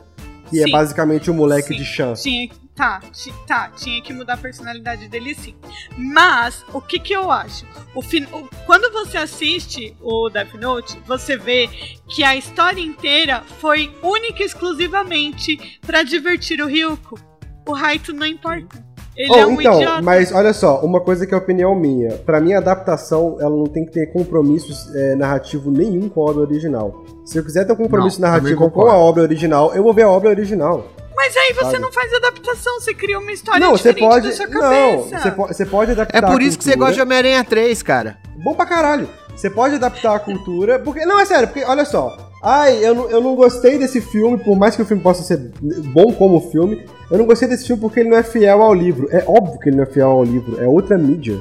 Que 0.49 0.59
é 0.61 0.65
Sim. 0.65 0.71
basicamente 0.71 1.31
o 1.31 1.33
moleque 1.33 1.69
Sim. 1.69 1.75
de 1.77 1.85
Chan. 1.85 2.13
Tinha, 2.13 2.49
tá, 2.79 3.01
ti- 3.11 3.33
tá, 3.45 3.69
tinha 3.75 4.01
que 4.01 4.13
mudar 4.13 4.35
a 4.35 4.37
personalidade 4.37 5.09
dele 5.09 5.35
sim. 5.35 5.53
Mas, 5.97 6.63
o 6.73 6.79
que 6.79 6.97
que 6.97 7.11
eu 7.11 7.29
acho? 7.29 7.65
O 7.93 8.01
fin- 8.01 8.25
o- 8.31 8.47
quando 8.65 8.89
você 8.93 9.17
assiste 9.17 9.93
o 10.01 10.29
Death 10.29 10.53
Note, 10.53 10.97
você 11.05 11.35
vê 11.35 11.67
que 12.07 12.23
a 12.23 12.37
história 12.37 12.79
inteira 12.79 13.43
foi 13.59 13.91
única 14.01 14.41
e 14.41 14.45
exclusivamente 14.45 15.79
pra 15.85 16.03
divertir 16.03 16.61
o 16.61 16.67
Ryuko. 16.67 17.19
O 17.67 17.73
Raito 17.73 18.13
não 18.13 18.25
importa. 18.25 18.87
Ele 19.17 19.31
Oh, 19.33 19.35
é 19.35 19.45
um 19.45 19.59
então, 19.59 19.75
idiota. 19.75 20.01
mas 20.01 20.31
olha 20.31 20.53
só, 20.53 20.79
uma 20.79 21.01
coisa 21.01 21.27
que 21.27 21.33
é 21.33 21.37
opinião 21.37 21.75
minha. 21.75 22.11
Pra 22.19 22.39
mim, 22.39 22.53
a 22.53 22.59
adaptação, 22.59 23.35
ela 23.41 23.49
não 23.55 23.65
tem 23.65 23.85
que 23.85 23.91
ter 23.91 24.05
compromissos 24.13 24.95
é, 24.95 25.15
narrativo 25.15 25.69
nenhum 25.69 26.07
com 26.07 26.21
a 26.25 26.31
obra 26.31 26.43
original. 26.43 27.03
Se 27.25 27.37
eu 27.37 27.43
quiser 27.43 27.65
ter 27.65 27.73
um 27.73 27.75
compromisso 27.75 28.21
Não, 28.21 28.29
narrativo 28.29 28.71
com 28.71 28.87
a 28.87 28.95
obra 28.95 29.23
original, 29.23 29.75
eu 29.75 29.83
vou 29.83 29.93
ver 29.93 30.03
a 30.03 30.09
obra 30.09 30.29
original. 30.29 30.87
Mas 31.19 31.35
aí 31.35 31.53
você 31.53 31.71
sabe? 31.71 31.79
não 31.79 31.91
faz 31.91 32.13
adaptação, 32.13 32.79
você 32.79 32.93
cria 32.93 33.19
uma 33.19 33.29
história 33.33 33.59
não, 33.59 33.71
você 33.71 33.93
diferente 33.93 34.09
pode. 34.09 34.27
da 34.29 34.33
sua 34.33 34.47
Não, 34.47 34.61
cabeça. 34.61 35.19
você 35.19 35.31
pode, 35.31 35.53
você 35.57 35.65
pode 35.65 35.91
adaptar. 35.91 36.17
É 36.17 36.21
por 36.21 36.39
a 36.39 36.43
isso 36.43 36.57
que 36.57 36.63
você 36.63 36.77
gosta 36.77 36.93
de 36.93 37.01
Homem-Aranha 37.01 37.43
3, 37.43 37.83
cara. 37.83 38.17
Bom 38.37 38.55
pra 38.55 38.65
caralho. 38.65 39.09
Você 39.35 39.49
pode 39.49 39.75
adaptar 39.75 40.15
a 40.15 40.19
cultura. 40.19 40.79
Porque. 40.79 41.05
Não, 41.05 41.19
é 41.19 41.25
sério, 41.25 41.49
porque 41.49 41.65
olha 41.65 41.83
só. 41.83 42.15
Ai, 42.41 42.85
eu 42.85 42.95
não, 42.95 43.09
eu 43.09 43.19
não 43.21 43.35
gostei 43.35 43.77
desse 43.77 43.99
filme, 43.99 44.37
por 44.37 44.55
mais 44.57 44.77
que 44.77 44.81
o 44.81 44.85
filme 44.85 45.03
possa 45.03 45.21
ser 45.23 45.51
bom 45.93 46.13
como 46.13 46.39
filme, 46.49 46.85
eu 47.11 47.17
não 47.17 47.25
gostei 47.25 47.49
desse 47.49 47.67
filme 47.67 47.81
porque 47.81 47.99
ele 47.99 48.09
não 48.09 48.17
é 48.17 48.23
fiel 48.23 48.61
ao 48.61 48.73
livro. 48.73 49.09
É 49.11 49.21
óbvio 49.27 49.59
que 49.59 49.67
ele 49.67 49.75
não 49.75 49.83
é 49.83 49.87
fiel 49.87 50.09
ao 50.09 50.23
livro, 50.23 50.57
é 50.63 50.65
outra 50.65 50.97
mídia. 50.97 51.37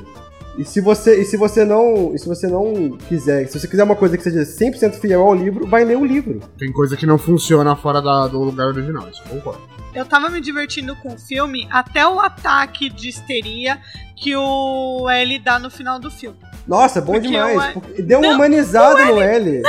E 0.58 0.64
se 0.64 0.80
você, 0.80 1.20
e 1.20 1.24
se 1.24 1.36
você 1.36 1.64
não, 1.64 2.12
e 2.14 2.18
se 2.18 2.26
você 2.26 2.48
não 2.48 2.98
quiser, 3.08 3.46
se 3.46 3.58
você 3.60 3.68
quiser 3.68 3.84
uma 3.84 3.94
coisa 3.94 4.16
que 4.16 4.24
seja 4.24 4.40
100% 4.42 4.94
fiel 5.00 5.22
ao 5.22 5.32
livro, 5.34 5.66
vai 5.68 5.84
ler 5.84 5.96
o 5.96 6.04
livro. 6.04 6.40
Tem 6.58 6.72
coisa 6.72 6.96
que 6.96 7.06
não 7.06 7.16
funciona 7.16 7.76
fora 7.76 8.02
da- 8.02 8.26
do 8.26 8.42
lugar 8.42 8.66
original, 8.66 9.08
isso 9.08 9.22
eu 9.24 9.36
concordo. 9.36 9.62
Eu 9.94 10.04
tava 10.04 10.28
me 10.28 10.40
divertindo 10.40 10.94
com 10.96 11.14
o 11.14 11.18
filme 11.18 11.66
até 11.70 12.06
o 12.06 12.18
ataque 12.20 12.90
de 12.90 13.08
histeria 13.08 13.78
que 14.16 14.34
o 14.36 15.08
L 15.08 15.38
dá 15.38 15.58
no 15.60 15.70
final 15.70 15.98
do 16.00 16.10
filme. 16.10 16.36
Nossa, 16.66 17.00
bom 17.00 17.12
Porque 17.12 17.28
demais. 17.28 17.56
o 17.76 17.78
L- 17.96 18.02
deu 18.02 18.18
uma 18.18 18.28
Não, 18.28 18.34
humanizada 18.34 19.04
no 19.06 19.20
L. 19.20 19.62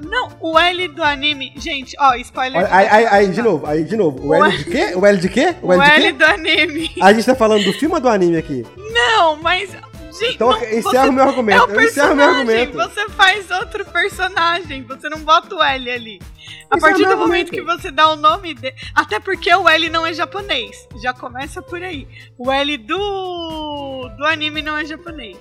Não, 0.00 0.28
o 0.40 0.58
L 0.58 0.88
do 0.88 1.02
anime. 1.02 1.52
Gente, 1.56 1.96
ó, 1.98 2.14
spoiler. 2.16 2.58
Olha, 2.62 2.68
Aí, 2.74 2.86
aí, 2.88 3.06
aí, 3.06 3.28
de 3.28 3.40
novo, 3.40 3.66
aí, 3.66 3.84
de 3.84 3.96
novo. 3.96 4.18
O 4.26 4.28
O 4.28 4.34
L 4.44 4.58
de 4.58 4.64
quê? 4.64 4.92
O 4.94 5.06
L 5.06 5.18
de 5.18 5.28
quê? 5.28 5.54
O 5.62 5.72
L 5.72 5.82
de 5.82 5.90
L 5.90 6.02
quê? 6.02 6.12
do 6.12 6.24
anime. 6.24 6.90
A 7.00 7.12
gente 7.12 7.24
tá 7.24 7.34
falando 7.34 7.64
do 7.64 7.72
filme 7.72 7.94
ou 7.94 8.00
do 8.00 8.08
anime 8.08 8.36
aqui? 8.36 8.66
Não, 8.92 9.36
mas. 9.36 9.70
Gente, 10.12 10.34
Então 10.34 10.50
não, 10.50 10.58
encerra 10.64 10.82
você- 10.82 11.08
o 11.08 11.12
meu 11.12 11.24
argumento. 11.24 11.62
É 11.62 11.64
o 11.66 11.70
eu 11.80 11.80
encerro 11.86 12.14
meu 12.16 12.28
argumento. 12.28 12.76
você 12.76 13.08
faz 13.10 13.50
outro 13.50 13.84
personagem, 13.86 14.82
você 14.82 15.08
não 15.08 15.20
bota 15.20 15.54
o 15.54 15.62
L 15.62 15.90
ali. 15.90 16.20
A 16.70 16.76
Esse 16.76 16.86
é 16.86 16.88
partir 16.88 17.02
meu 17.06 17.10
do 17.12 17.16
momento 17.18 17.50
que 17.50 17.62
você 17.62 17.90
dá 17.90 18.08
o 18.10 18.16
nome 18.16 18.54
dele. 18.54 18.74
Até 18.94 19.20
porque 19.20 19.54
o 19.54 19.68
L 19.68 19.88
não 19.90 20.04
é 20.06 20.12
japonês. 20.12 20.88
Já 21.02 21.12
começa 21.12 21.62
por 21.62 21.82
aí. 21.82 22.06
O 22.36 22.50
L 22.50 22.76
do, 22.78 24.08
do 24.16 24.24
anime 24.26 24.62
não 24.62 24.76
é 24.76 24.84
japonês. 24.84 25.36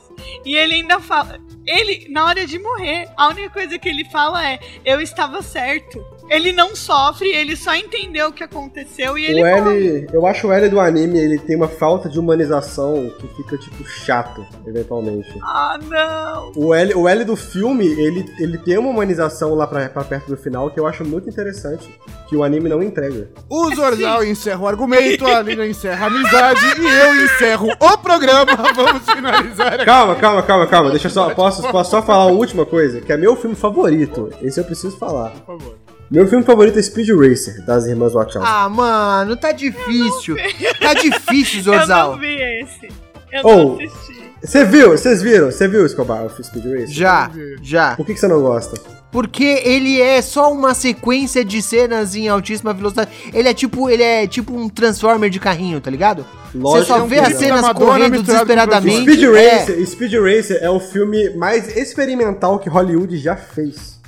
E 0.46 0.56
ele 0.56 0.76
ainda 0.76 1.00
fala. 1.00 1.40
Ele, 1.66 2.08
na 2.10 2.26
hora 2.26 2.46
de 2.46 2.58
morrer, 2.60 3.10
a 3.18 3.28
única 3.30 3.50
coisa 3.50 3.78
que 3.78 3.88
ele 3.90 4.06
fala 4.06 4.48
é: 4.48 4.60
Eu 4.86 5.00
estava 5.02 5.42
certo. 5.42 6.04
Ele 6.32 6.54
não 6.54 6.74
sofre, 6.74 7.28
ele 7.28 7.58
só 7.58 7.76
entendeu 7.76 8.30
o 8.30 8.32
que 8.32 8.42
aconteceu 8.42 9.18
e 9.18 9.26
ele 9.26 9.44
O. 9.44 9.46
L, 9.46 10.08
eu 10.14 10.26
acho 10.26 10.48
o 10.48 10.54
L 10.54 10.70
do 10.70 10.80
anime, 10.80 11.20
ele 11.20 11.38
tem 11.38 11.58
uma 11.58 11.68
falta 11.68 12.08
de 12.08 12.18
humanização 12.18 13.12
que 13.20 13.28
fica, 13.36 13.58
tipo, 13.58 13.84
chato, 13.84 14.46
eventualmente. 14.66 15.30
Ah, 15.44 15.78
não. 15.84 16.54
O 16.56 16.74
L, 16.74 16.94
o 16.94 17.06
L 17.06 17.26
do 17.26 17.36
filme, 17.36 17.86
ele, 17.86 18.26
ele 18.40 18.58
tem 18.58 18.78
uma 18.78 18.90
humanização 18.90 19.54
lá 19.56 19.68
pra, 19.68 19.90
pra 19.90 20.06
perto 20.06 20.30
do 20.30 20.38
final 20.38 20.72
que 20.72 20.80
eu 20.80 20.88
acho 20.88 21.04
muito 21.04 21.28
interessante, 21.28 21.94
que 22.30 22.36
o 22.38 22.46
anime 22.46 22.70
não 22.70 22.82
entrega. 22.82 23.30
O 23.50 23.76
Zorzal 23.76 24.24
encerra 24.24 24.62
o 24.62 24.68
argumento, 24.68 25.28
a 25.28 25.42
Lina 25.42 25.68
encerra 25.68 26.06
a 26.06 26.08
amizade 26.08 26.62
e 26.80 26.88
eu 26.88 27.26
encerro 27.26 27.68
o 27.78 27.98
programa. 27.98 28.56
Vamos 28.74 29.04
finalizar 29.04 29.74
aqui. 29.74 29.84
Calma, 29.84 30.16
calma, 30.16 30.44
calma, 30.44 30.66
calma, 30.66 30.92
deixa 30.92 31.08
eu 31.08 31.12
só, 31.12 31.30
posso, 31.32 31.62
posso 31.70 31.92
só 31.92 32.02
falar 32.02 32.28
uma 32.28 32.40
última 32.40 32.66
coisa, 32.66 33.02
que 33.02 33.12
é 33.12 33.18
meu 33.18 33.36
filme 33.36 33.54
favorito, 33.54 34.30
esse 34.42 34.62
eu 34.62 34.64
preciso 34.64 34.98
falar. 34.98 35.32
Por 35.32 35.58
favor. 35.58 35.91
Meu 36.12 36.28
filme 36.28 36.44
favorito 36.44 36.78
é 36.78 36.82
Speed 36.82 37.08
Racer, 37.10 37.64
das 37.66 37.86
irmãs 37.86 38.12
Wachowski. 38.14 38.40
Ah, 38.46 38.68
mano, 38.68 39.38
tá 39.38 39.54
difícil. 39.54 40.36
Tá 40.80 40.94
difícil, 40.94 41.62
Eu 41.64 41.72
não 41.72 41.80
Zorzal. 41.80 42.18
vi 42.20 42.36
esse. 42.36 42.90
Eu 43.32 43.42
Oh. 43.46 43.56
não 43.56 43.76
assisti. 43.76 44.22
Você 44.44 44.66
viu, 44.66 44.90
vocês 44.92 45.22
viram, 45.22 45.46
você 45.52 45.68
viu, 45.68 45.86
Escobar, 45.86 46.26
o 46.26 46.44
Speed 46.44 46.66
Racer? 46.66 46.88
Já, 46.90 47.32
já. 47.62 47.96
Por 47.96 48.06
que, 48.06 48.18
você 48.18 48.28
não 48.28 48.42
gosta? 48.42 48.76
Porque 49.12 49.62
ele 49.64 50.02
é 50.02 50.22
só 50.22 50.52
uma 50.52 50.74
sequência 50.74 51.46
de 51.46 51.62
cenas 51.62 52.16
em 52.16 52.28
altíssima 52.28 52.74
velocidade. 52.74 53.12
Ele 53.34 53.48
é 53.48 53.54
tipo, 53.54 53.90
ele 53.90 54.04
é 54.04 54.26
tipo 54.28 54.54
um 54.54 54.68
Transformer 54.68 55.30
de 55.30 55.40
carrinho, 55.40 55.80
tá 55.80 55.92
ligado? 55.92 56.26
Você 56.56 56.86
só 56.86 57.06
vê 57.06 57.18
não. 57.18 57.24
as 57.28 57.36
cenas 57.36 57.70
correndo 57.74 58.18
com 58.18 58.24
desesperadamente. 58.24 59.02
Speed 59.14 59.24
É, 59.24 59.50
Racer, 59.60 59.88
Speed 59.88 60.14
Racer 60.14 60.58
é 60.62 60.70
o 60.70 60.80
filme 60.80 61.30
mais 61.36 61.78
experimental 61.78 62.58
que 62.60 62.68
Hollywood 62.70 63.16
já 63.18 63.36
fez. 63.36 64.01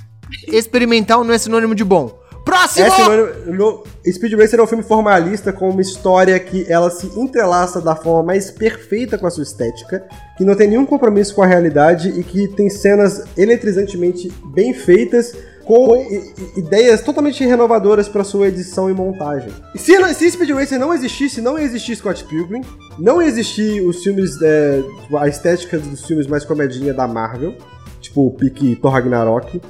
Experimental 0.48 1.24
não 1.24 1.34
é 1.34 1.38
sinônimo 1.38 1.74
de 1.74 1.84
bom. 1.84 2.18
Próximo! 2.44 2.86
É 2.86 2.90
sinônimo- 2.90 3.82
Speed 4.06 4.34
Racer 4.34 4.60
é 4.60 4.62
um 4.62 4.66
filme 4.66 4.84
formalista 4.84 5.50
com 5.50 5.70
uma 5.70 5.80
história 5.80 6.38
que 6.38 6.66
ela 6.70 6.90
se 6.90 7.06
entrelaça 7.18 7.80
da 7.80 7.96
forma 7.96 8.22
mais 8.22 8.50
perfeita 8.50 9.16
com 9.16 9.26
a 9.26 9.30
sua 9.30 9.42
estética, 9.44 10.06
que 10.36 10.44
não 10.44 10.54
tem 10.54 10.68
nenhum 10.68 10.84
compromisso 10.84 11.34
com 11.34 11.42
a 11.42 11.46
realidade 11.46 12.10
e 12.10 12.22
que 12.22 12.48
tem 12.48 12.68
cenas 12.68 13.24
eletrizantemente 13.36 14.30
bem 14.52 14.74
feitas 14.74 15.34
com 15.64 15.96
ideias 16.58 17.00
totalmente 17.00 17.42
renovadoras 17.42 18.06
para 18.06 18.22
sua 18.22 18.48
edição 18.48 18.90
e 18.90 18.92
montagem. 18.92 19.50
Se, 19.74 19.94
se 20.12 20.30
Speed 20.32 20.50
Racer 20.50 20.78
não 20.78 20.92
existisse, 20.92 21.40
não 21.40 21.58
ia 21.58 21.64
existir 21.64 21.96
Scott 21.96 22.22
Pilgrim, 22.24 22.60
não 22.98 23.22
ia 23.22 23.28
existir 23.28 23.80
os 23.80 24.02
filmes, 24.02 24.36
é, 24.42 24.82
a 25.18 25.26
estética 25.26 25.78
dos 25.78 26.04
filmes 26.04 26.26
mais 26.26 26.44
comedinha 26.44 26.92
da 26.92 27.08
Marvel, 27.08 27.54
tipo 28.02 28.26
o 28.26 28.30
pique 28.32 28.76
Thor 28.76 28.92
Ragnarok, 28.92 29.62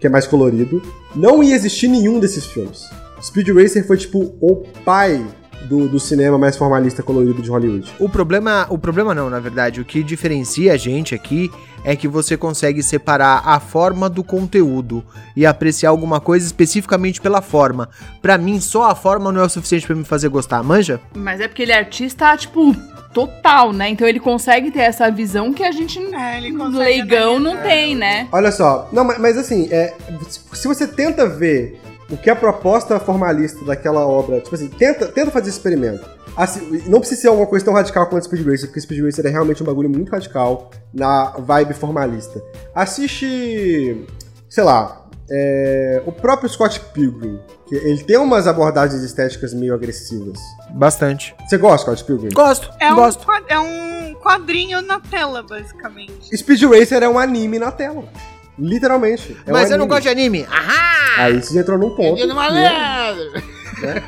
que 0.00 0.06
é 0.06 0.10
mais 0.10 0.26
colorido, 0.26 0.82
não 1.14 1.42
ia 1.42 1.54
existir 1.54 1.86
nenhum 1.86 2.18
desses 2.18 2.46
filmes. 2.46 2.88
Speed 3.22 3.48
Racer 3.50 3.86
foi 3.86 3.98
tipo 3.98 4.34
o 4.40 4.64
pai 4.84 5.22
do, 5.68 5.86
do 5.86 6.00
cinema 6.00 6.38
mais 6.38 6.56
formalista 6.56 7.02
colorido 7.02 7.42
de 7.42 7.50
Hollywood. 7.50 7.92
O 7.98 8.08
problema, 8.08 8.66
o 8.70 8.78
problema 8.78 9.14
não, 9.14 9.28
na 9.28 9.38
verdade, 9.38 9.80
o 9.80 9.84
que 9.84 10.02
diferencia 10.02 10.72
a 10.72 10.76
gente 10.76 11.14
aqui 11.14 11.50
é 11.84 11.96
que 11.96 12.08
você 12.08 12.36
consegue 12.36 12.82
separar 12.82 13.42
a 13.44 13.58
forma 13.60 14.08
do 14.08 14.22
conteúdo 14.22 15.04
e 15.36 15.46
apreciar 15.46 15.90
alguma 15.90 16.20
coisa 16.20 16.46
especificamente 16.46 17.20
pela 17.20 17.40
forma. 17.40 17.88
Pra 18.20 18.36
mim, 18.36 18.60
só 18.60 18.90
a 18.90 18.94
forma 18.94 19.32
não 19.32 19.40
é 19.40 19.44
o 19.44 19.48
suficiente 19.48 19.86
pra 19.86 19.96
me 19.96 20.04
fazer 20.04 20.28
gostar, 20.28 20.62
manja? 20.62 21.00
Mas 21.14 21.40
é 21.40 21.48
porque 21.48 21.62
ele 21.62 21.72
é 21.72 21.78
artista, 21.78 22.36
tipo, 22.36 22.74
total, 23.12 23.72
né? 23.72 23.88
Então 23.88 24.06
ele 24.06 24.20
consegue 24.20 24.70
ter 24.70 24.80
essa 24.80 25.10
visão 25.10 25.52
que 25.52 25.62
a 25.62 25.72
gente, 25.72 25.98
É, 26.14 26.40
leigão, 26.70 27.38
não 27.38 27.56
tem, 27.58 27.94
né? 27.94 28.28
Olha 28.32 28.52
só, 28.52 28.88
não, 28.92 29.04
mas, 29.04 29.18
mas 29.18 29.38
assim, 29.38 29.68
é, 29.70 29.94
se 30.52 30.66
você 30.66 30.86
tenta 30.86 31.28
ver 31.28 31.80
o 32.10 32.16
que 32.16 32.28
é 32.28 32.32
a 32.32 32.36
proposta 32.36 32.98
formalista 32.98 33.64
daquela 33.64 34.06
obra, 34.06 34.40
tipo 34.40 34.54
assim, 34.54 34.68
tenta, 34.68 35.06
tenta 35.06 35.30
fazer 35.30 35.48
esse 35.48 35.58
experimento. 35.58 36.04
Assim, 36.36 36.82
não 36.86 37.00
precisa 37.00 37.20
ser 37.22 37.28
alguma 37.28 37.46
coisa 37.46 37.64
tão 37.64 37.74
radical 37.74 38.06
quanto 38.06 38.24
Speed 38.24 38.46
Racer, 38.46 38.66
porque 38.68 38.80
Speed 38.80 39.04
Racer 39.04 39.26
é 39.26 39.30
realmente 39.30 39.62
um 39.62 39.66
bagulho 39.66 39.90
muito 39.90 40.10
radical 40.10 40.70
na 40.92 41.30
vibe 41.38 41.74
formalista. 41.74 42.42
Assiste, 42.74 44.06
sei 44.48 44.64
lá, 44.64 45.06
é, 45.30 46.02
o 46.06 46.12
próprio 46.12 46.48
Scott 46.48 46.80
Pilgrim, 46.92 47.38
que 47.68 47.74
ele 47.74 48.02
tem 48.02 48.16
umas 48.16 48.46
abordagens 48.46 49.02
estéticas 49.02 49.52
meio 49.54 49.74
agressivas. 49.74 50.38
Bastante. 50.72 51.34
Você 51.48 51.56
gosta, 51.58 51.86
Scott 51.90 52.04
Pilgrim? 52.04 52.30
Gosto, 52.32 52.70
É 52.80 52.92
um, 52.92 52.96
gosto. 52.96 53.24
quad- 53.24 53.44
é 53.48 53.58
um 53.58 54.14
quadrinho 54.22 54.82
na 54.82 54.98
tela, 55.00 55.42
basicamente. 55.42 56.36
Speed 56.36 56.62
Racer 56.64 57.02
é 57.02 57.08
um 57.08 57.18
anime 57.18 57.58
na 57.58 57.70
tela. 57.70 58.04
Literalmente. 58.58 59.36
É 59.46 59.50
um 59.50 59.52
Mas 59.54 59.70
eu 59.70 59.78
não 59.78 59.84
anime. 59.84 59.88
gosto 59.88 60.02
de 60.02 60.08
anime. 60.08 60.46
Ahá! 60.50 61.24
Aí 61.24 61.42
você 61.42 61.54
já 61.54 61.60
entrou 61.60 61.78
num 61.78 61.94
ponto. 61.96 62.20
Ele 62.20 62.30
é 62.32 62.34
que- 62.34 63.59
malandro. 63.80 64.02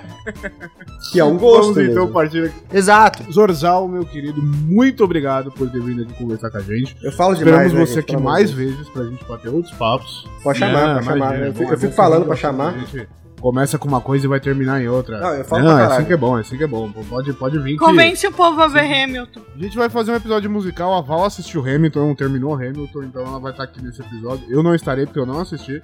Que 1.13 1.21
é 1.21 1.25
um 1.25 1.37
gosto 1.37 1.75
Vamos 1.75 1.91
então 1.91 2.03
mesmo. 2.03 2.13
partir 2.13 2.45
aqui. 2.45 2.55
Exato. 2.73 3.33
Zorzal, 3.33 3.89
meu 3.89 4.05
querido, 4.05 4.43
muito 4.43 5.05
obrigado 5.05 5.51
por 5.53 5.69
ter 5.71 5.81
vindo 5.81 6.03
aqui 6.03 6.15
conversar 6.15 6.51
com 6.51 6.59
a 6.59 6.63
gente. 6.63 6.97
Eu 7.03 7.13
falo 7.13 7.35
demais, 7.35 7.67
Esperamos 7.67 7.73
né, 7.73 7.87
você 7.87 8.01
gente? 8.01 8.15
aqui 8.15 8.17
mais 8.23 8.51
de 8.51 8.57
Deus. 8.57 8.71
vezes 8.77 8.89
pra 8.89 9.05
gente 9.05 9.25
bater 9.25 9.49
outros 9.49 9.75
papos. 9.75 10.27
Pode 10.43 10.59
chamar, 10.59 10.95
pode 10.95 11.07
chamar. 11.07 11.39
Eu 11.41 11.55
fico- 11.55 11.73
eu 11.73 11.79
fico 11.79 11.93
falando 11.93 12.21
que 12.21 12.27
pra 12.27 12.35
a 12.35 12.39
chamar. 12.39 12.73
gente 12.79 13.09
Começa 13.41 13.77
com 13.77 13.89
uma 13.89 14.01
coisa 14.01 14.25
e 14.25 14.29
vai 14.29 14.39
terminar 14.39 14.81
em 14.81 14.87
outra. 14.87 15.19
Não, 15.19 15.35
eu 15.35 15.45
falo 15.45 15.65
Não, 15.65 15.75
pra 15.75 15.83
é 15.83 15.87
assim 15.97 16.05
que 16.05 16.13
é 16.13 16.17
bom, 16.17 16.39
é 16.39 16.43
assim 16.43 16.57
que 16.57 16.63
é 16.63 16.67
bom. 16.69 16.89
Pode, 16.93 17.33
pode 17.33 17.59
vir 17.59 17.73
que... 17.73 17.79
Convence 17.79 18.25
o 18.25 18.31
povo 18.31 18.63
a 18.63 18.69
ver 18.69 18.85
Hamilton. 19.03 19.41
A 19.57 19.59
gente 19.59 19.77
vai 19.77 19.91
fazer 19.91 20.13
um 20.13 20.15
episódio 20.15 20.49
musical, 20.49 20.95
a 20.95 21.01
Val 21.01 21.25
assistiu 21.25 21.61
Hamilton, 21.61 22.07
não 22.07 22.15
terminou 22.15 22.55
Hamilton, 22.55 23.03
então 23.03 23.27
ela 23.27 23.41
vai 23.41 23.51
estar 23.51 23.65
aqui 23.65 23.83
nesse 23.83 24.01
episódio. 24.01 24.45
Eu 24.49 24.63
não 24.63 24.77
estarei 24.77 25.07
porque 25.07 25.19
eu 25.19 25.27
não 25.27 25.41
assisti. 25.41 25.83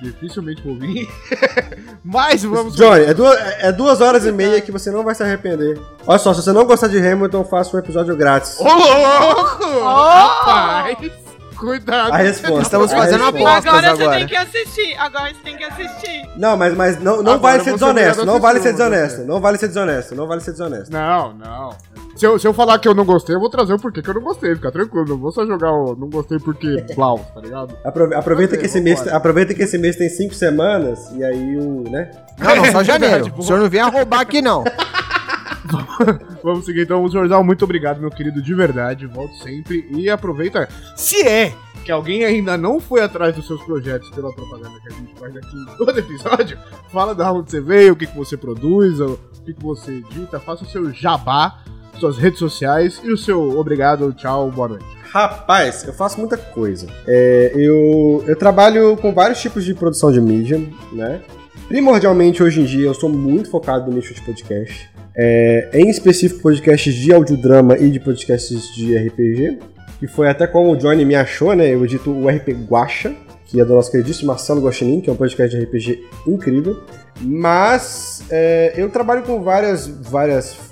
Dificilmente 0.00 0.62
vou 0.62 0.76
vir. 0.78 1.08
Mas 2.04 2.44
vamos. 2.44 2.76
Johnny, 2.76 3.04
é 3.04 3.12
duas, 3.14 3.36
é 3.58 3.72
duas 3.72 4.00
horas 4.00 4.24
e 4.24 4.30
meia 4.32 4.60
que 4.60 4.70
você 4.70 4.90
não 4.90 5.02
vai 5.02 5.14
se 5.14 5.22
arrepender. 5.22 5.78
Olha 6.06 6.18
só, 6.18 6.32
se 6.32 6.42
você 6.42 6.52
não 6.52 6.64
gostar 6.64 6.86
de 6.88 6.98
Hamilton, 6.98 7.44
faça 7.44 7.76
um 7.76 7.80
episódio 7.80 8.14
grátis. 8.16 8.58
Ô, 8.60 8.64
louco! 8.64 9.80
Rapaz! 9.84 11.28
Cuidado. 11.58 12.12
A 12.12 12.18
resposta. 12.18 12.62
Estamos 12.62 12.92
a 12.92 12.96
fazendo 12.96 13.24
resposta. 13.24 13.48
apostas 13.48 13.66
Agora 13.74 13.96
você 13.96 14.02
agora. 14.02 14.18
tem 14.18 14.26
que 14.28 14.36
assistir. 14.36 14.94
Agora 14.96 15.28
você 15.34 15.40
tem 15.42 15.56
que 15.56 15.64
assistir. 15.64 16.30
Não, 16.36 16.56
mas, 16.56 16.74
mas 16.74 17.00
não, 17.00 17.20
não 17.20 17.38
vale 17.38 17.64
ser 17.64 17.72
você 17.72 17.78
desonesto. 17.78 18.22
a 18.22 18.24
Não 18.24 18.38
vale 18.40 18.60
ser 18.60 18.72
desonesto. 18.72 19.16
você. 19.16 19.24
Não 19.24 19.40
vale 19.40 19.58
ser 19.58 19.66
desonesto. 19.68 20.14
Não 20.14 20.26
vale 20.28 20.40
ser 20.40 20.50
desonesto. 20.52 20.92
Não, 20.92 21.32
não. 21.34 21.76
Se 22.18 22.26
eu, 22.26 22.38
se 22.38 22.46
eu 22.48 22.52
falar 22.52 22.78
que 22.80 22.88
eu 22.88 22.94
não 22.94 23.04
gostei, 23.04 23.34
eu 23.36 23.40
vou 23.40 23.48
trazer 23.48 23.72
o 23.74 23.78
porquê 23.78 24.02
que 24.02 24.10
eu 24.10 24.14
não 24.14 24.22
gostei. 24.22 24.54
Fica 24.54 24.72
tranquilo, 24.72 25.06
não 25.08 25.16
vou 25.18 25.30
só 25.30 25.46
jogar 25.46 25.70
o 25.72 25.94
não 25.94 26.10
gostei 26.10 26.38
porque 26.38 26.84
blau, 26.96 27.18
tá 27.32 27.40
ligado? 27.40 27.76
Aprove- 27.84 28.14
Aproveita, 28.14 28.56
que 28.56 28.66
esse 28.66 28.80
mês, 28.80 29.06
aproveita 29.06 29.54
que 29.54 29.62
esse 29.62 29.78
mês 29.78 29.94
tem 29.96 30.08
cinco 30.08 30.34
semanas 30.34 31.10
e 31.14 31.22
aí 31.22 31.56
o, 31.56 31.88
né? 31.88 32.10
Não, 32.38 32.56
não, 32.56 32.64
só 32.72 32.82
janeiro. 32.84 33.24
verdade, 33.24 33.40
O 33.40 33.42
senhor 33.44 33.60
não 33.60 33.70
vem 33.70 33.80
a 33.80 33.86
roubar 33.88 34.20
aqui, 34.20 34.42
não. 34.42 34.64
Vamos 36.42 36.64
seguir 36.64 36.82
então, 36.82 37.08
Jordal. 37.08 37.42
Muito 37.44 37.64
obrigado, 37.64 38.00
meu 38.00 38.10
querido, 38.10 38.40
de 38.42 38.54
verdade. 38.54 39.06
Volte 39.06 39.40
sempre 39.42 39.86
e 39.90 40.08
aproveita. 40.08 40.68
Se 40.96 41.26
é 41.26 41.52
que 41.84 41.92
alguém 41.92 42.24
ainda 42.24 42.56
não 42.58 42.80
foi 42.80 43.00
atrás 43.02 43.34
dos 43.34 43.46
seus 43.46 43.62
projetos 43.62 44.10
pela 44.10 44.32
propaganda 44.32 44.78
que 44.80 44.88
a 44.92 44.96
gente 44.96 45.14
faz 45.18 45.34
aqui 45.36 45.56
em 45.56 45.76
todo 45.78 45.98
episódio, 45.98 46.58
fala 46.92 47.14
da 47.14 47.32
onde 47.32 47.50
você 47.50 47.60
veio, 47.60 47.92
o 47.92 47.96
que, 47.96 48.06
que 48.06 48.16
você 48.16 48.36
produz, 48.36 49.00
o 49.00 49.18
que, 49.44 49.54
que 49.54 49.62
você 49.62 49.92
edita, 49.92 50.38
faça 50.40 50.64
o 50.64 50.66
seu 50.66 50.92
jabá, 50.92 51.58
suas 51.98 52.16
redes 52.16 52.38
sociais 52.38 53.00
e 53.02 53.10
o 53.10 53.16
seu 53.16 53.58
obrigado, 53.58 54.12
tchau, 54.12 54.50
boa 54.50 54.68
noite. 54.68 54.86
Rapaz, 55.10 55.84
eu 55.84 55.92
faço 55.92 56.18
muita 56.18 56.36
coisa. 56.36 56.86
É, 57.06 57.52
eu, 57.54 58.22
eu 58.26 58.36
trabalho 58.36 58.96
com 58.96 59.12
vários 59.12 59.40
tipos 59.40 59.64
de 59.64 59.74
produção 59.74 60.12
de 60.12 60.20
mídia, 60.20 60.60
né? 60.92 61.20
Primordialmente, 61.66 62.42
hoje 62.42 62.60
em 62.60 62.64
dia, 62.64 62.86
eu 62.86 62.94
sou 62.94 63.08
muito 63.08 63.50
focado 63.50 63.90
no 63.90 63.96
nicho 63.96 64.14
de 64.14 64.22
podcast. 64.22 64.90
É, 65.16 65.70
em 65.74 65.88
específico, 65.90 66.40
podcasts 66.40 66.94
de 66.94 67.12
audiodrama 67.12 67.76
e 67.76 67.90
de 67.90 67.98
podcasts 67.98 68.74
de 68.74 68.96
RPG. 68.96 69.58
Que 69.98 70.06
foi 70.06 70.28
até 70.28 70.46
como 70.46 70.72
o 70.72 70.76
Johnny 70.76 71.04
me 71.04 71.16
achou, 71.16 71.54
né? 71.54 71.74
Eu 71.74 71.84
edito 71.84 72.10
o 72.10 72.28
RP 72.28 72.50
Guacha, 72.68 73.14
que 73.46 73.60
é 73.60 73.64
do 73.64 73.74
nosso 73.74 73.90
queridíssimo 73.90 74.28
Marcelo 74.28 74.60
Guaxinim, 74.60 75.00
que 75.00 75.10
é 75.10 75.12
um 75.12 75.16
podcast 75.16 75.56
de 75.56 75.64
RPG 75.64 76.04
incrível. 76.26 76.80
Mas 77.20 78.22
é, 78.30 78.74
eu 78.76 78.88
trabalho 78.90 79.22
com 79.22 79.42
várias, 79.42 79.88
várias 79.88 80.67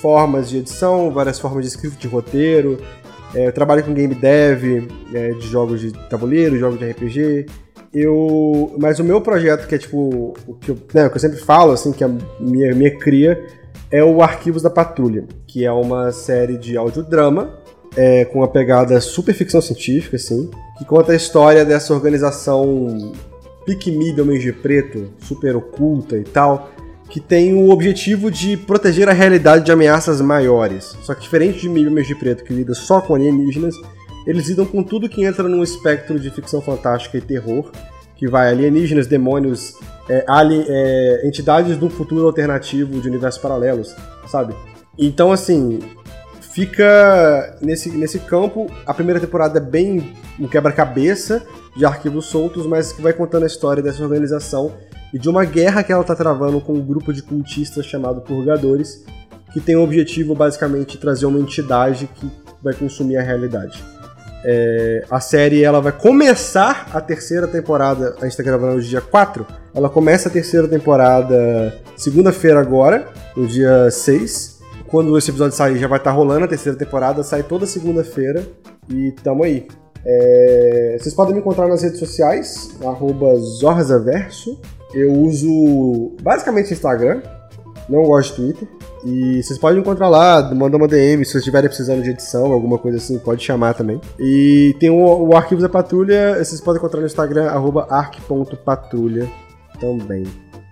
formas 0.00 0.48
de 0.48 0.58
edição, 0.58 1.10
várias 1.10 1.38
formas 1.38 1.64
de 1.64 1.70
script 1.70 1.98
de 1.98 2.08
roteiro, 2.08 2.78
é, 3.34 3.46
eu 3.46 3.52
trabalho 3.52 3.84
com 3.84 3.94
game 3.94 4.14
dev, 4.14 4.88
é, 5.14 5.30
de 5.32 5.46
jogos 5.46 5.80
de 5.80 5.92
tabuleiro, 6.08 6.58
jogos 6.58 6.78
de 6.78 6.90
RPG. 6.90 7.46
Eu, 7.92 8.74
mas 8.78 8.98
o 8.98 9.04
meu 9.04 9.20
projeto, 9.20 9.66
que 9.66 9.74
é 9.74 9.78
tipo 9.78 10.34
o 10.46 10.54
que 10.54 10.70
eu, 10.70 10.78
né, 10.94 11.06
o 11.06 11.10
que 11.10 11.16
eu 11.16 11.20
sempre 11.20 11.38
falo, 11.38 11.72
assim, 11.72 11.92
que 11.92 12.04
é 12.04 12.06
a 12.06 12.10
minha, 12.40 12.74
minha 12.74 12.96
cria, 12.98 13.44
é 13.90 14.02
o 14.02 14.22
Arquivos 14.22 14.62
da 14.62 14.70
Patrulha, 14.70 15.24
que 15.46 15.64
é 15.64 15.72
uma 15.72 16.12
série 16.12 16.56
de 16.56 16.76
audiodrama 16.76 17.58
é, 17.96 18.24
com 18.24 18.38
uma 18.38 18.48
pegada 18.48 19.00
super 19.00 19.34
ficção 19.34 19.60
científica, 19.60 20.16
assim, 20.16 20.48
que 20.78 20.84
conta 20.84 21.12
a 21.12 21.16
história 21.16 21.64
dessa 21.64 21.92
organização 21.92 23.12
pique-mídia 23.64 24.22
Homens 24.22 24.42
de 24.42 24.52
Preto, 24.52 25.10
super 25.18 25.56
oculta 25.56 26.16
e 26.16 26.24
tal, 26.24 26.70
que 27.10 27.20
tem 27.20 27.52
o 27.54 27.70
objetivo 27.70 28.30
de 28.30 28.56
proteger 28.56 29.08
a 29.08 29.12
realidade 29.12 29.64
de 29.64 29.72
ameaças 29.72 30.20
maiores. 30.20 30.96
Só 31.02 31.12
que 31.14 31.22
diferente 31.22 31.60
de 31.60 31.68
Mil 31.68 31.90
Homens 31.90 32.06
de 32.06 32.14
Preto, 32.14 32.44
que 32.44 32.54
lida 32.54 32.72
só 32.72 33.00
com 33.00 33.14
alienígenas, 33.14 33.74
eles 34.26 34.48
lidam 34.48 34.64
com 34.64 34.82
tudo 34.82 35.08
que 35.08 35.24
entra 35.24 35.48
num 35.48 35.62
espectro 35.62 36.18
de 36.20 36.30
ficção 36.30 36.62
fantástica 36.62 37.18
e 37.18 37.20
terror, 37.20 37.70
que 38.16 38.28
vai 38.28 38.48
alienígenas, 38.48 39.06
demônios, 39.06 39.74
é, 40.08 40.24
ali- 40.28 40.64
é, 40.68 41.26
entidades 41.26 41.78
de 41.78 41.84
um 41.84 41.90
futuro 41.90 42.26
alternativo 42.26 43.00
de 43.00 43.08
universos 43.08 43.40
paralelos, 43.40 43.96
sabe? 44.28 44.54
Então, 44.98 45.32
assim, 45.32 45.80
fica 46.40 47.56
nesse, 47.62 47.90
nesse 47.90 48.18
campo. 48.18 48.70
A 48.86 48.92
primeira 48.92 49.18
temporada 49.18 49.58
é 49.58 49.62
bem 49.62 50.12
um 50.38 50.46
quebra-cabeça 50.46 51.42
de 51.76 51.84
arquivos 51.84 52.26
soltos, 52.26 52.66
mas 52.66 52.92
que 52.92 53.00
vai 53.00 53.12
contando 53.12 53.44
a 53.44 53.46
história 53.46 53.82
dessa 53.82 54.02
organização 54.02 54.72
e 55.12 55.18
de 55.18 55.28
uma 55.28 55.44
guerra 55.44 55.82
que 55.82 55.92
ela 55.92 56.04
tá 56.04 56.14
travando 56.14 56.60
com 56.60 56.74
um 56.74 56.84
grupo 56.84 57.12
de 57.12 57.22
cultistas 57.22 57.86
chamado 57.86 58.20
Purgadores, 58.20 59.04
que 59.52 59.60
tem 59.60 59.76
o 59.76 59.82
objetivo 59.82 60.34
basicamente 60.34 60.92
de 60.92 60.98
trazer 60.98 61.26
uma 61.26 61.38
entidade 61.38 62.08
que 62.14 62.30
vai 62.62 62.74
consumir 62.74 63.16
a 63.16 63.22
realidade. 63.22 63.82
É, 64.42 65.04
a 65.10 65.20
série 65.20 65.62
ela 65.62 65.80
vai 65.80 65.92
começar 65.92 66.88
a 66.94 67.00
terceira 67.00 67.46
temporada, 67.46 68.16
a 68.20 68.24
gente 68.24 68.36
tá 68.36 68.42
gravando 68.42 68.76
hoje 68.76 68.88
dia 68.88 69.00
4, 69.00 69.46
ela 69.74 69.90
começa 69.90 70.28
a 70.28 70.32
terceira 70.32 70.66
temporada 70.66 71.74
segunda-feira 71.96 72.60
agora, 72.60 73.08
no 73.36 73.46
dia 73.46 73.90
6. 73.90 74.60
Quando 74.86 75.16
esse 75.16 75.30
episódio 75.30 75.56
sair 75.56 75.78
já 75.78 75.86
vai 75.86 75.98
estar 75.98 76.10
rolando 76.10 76.46
a 76.46 76.48
terceira 76.48 76.76
temporada, 76.76 77.22
sai 77.22 77.42
toda 77.42 77.66
segunda-feira 77.66 78.44
e 78.88 79.12
tamo 79.22 79.44
aí. 79.44 79.68
É, 80.04 80.96
vocês 80.98 81.14
podem 81.14 81.34
me 81.34 81.40
encontrar 81.40 81.68
nas 81.68 81.82
redes 81.82 81.98
sociais, 81.98 82.70
arroba 82.82 83.36
Zorzaverso. 83.36 84.60
Eu 84.92 85.12
uso 85.12 86.12
basicamente 86.22 86.72
Instagram, 86.72 87.22
não 87.88 88.02
gosto 88.04 88.30
de 88.30 88.36
Twitter. 88.54 88.68
E 89.04 89.42
vocês 89.42 89.58
podem 89.58 89.80
encontrar 89.80 90.08
lá, 90.08 90.52
mandar 90.54 90.76
uma 90.76 90.86
DM 90.86 91.24
se 91.24 91.32
vocês 91.32 91.40
estiverem 91.42 91.68
precisando 91.68 92.02
de 92.02 92.10
edição, 92.10 92.52
alguma 92.52 92.76
coisa 92.76 92.98
assim, 92.98 93.18
pode 93.18 93.42
chamar 93.42 93.72
também. 93.74 93.98
E 94.18 94.76
tem 94.78 94.90
o, 94.90 95.28
o 95.28 95.34
Arquivo 95.36 95.62
da 95.62 95.68
Patrulha, 95.70 96.34
vocês 96.44 96.60
podem 96.60 96.78
encontrar 96.78 97.00
no 97.00 97.06
Instagram, 97.06 97.46
arroba 97.48 97.86
arc.patrulha 97.88 99.26
também. 99.80 100.24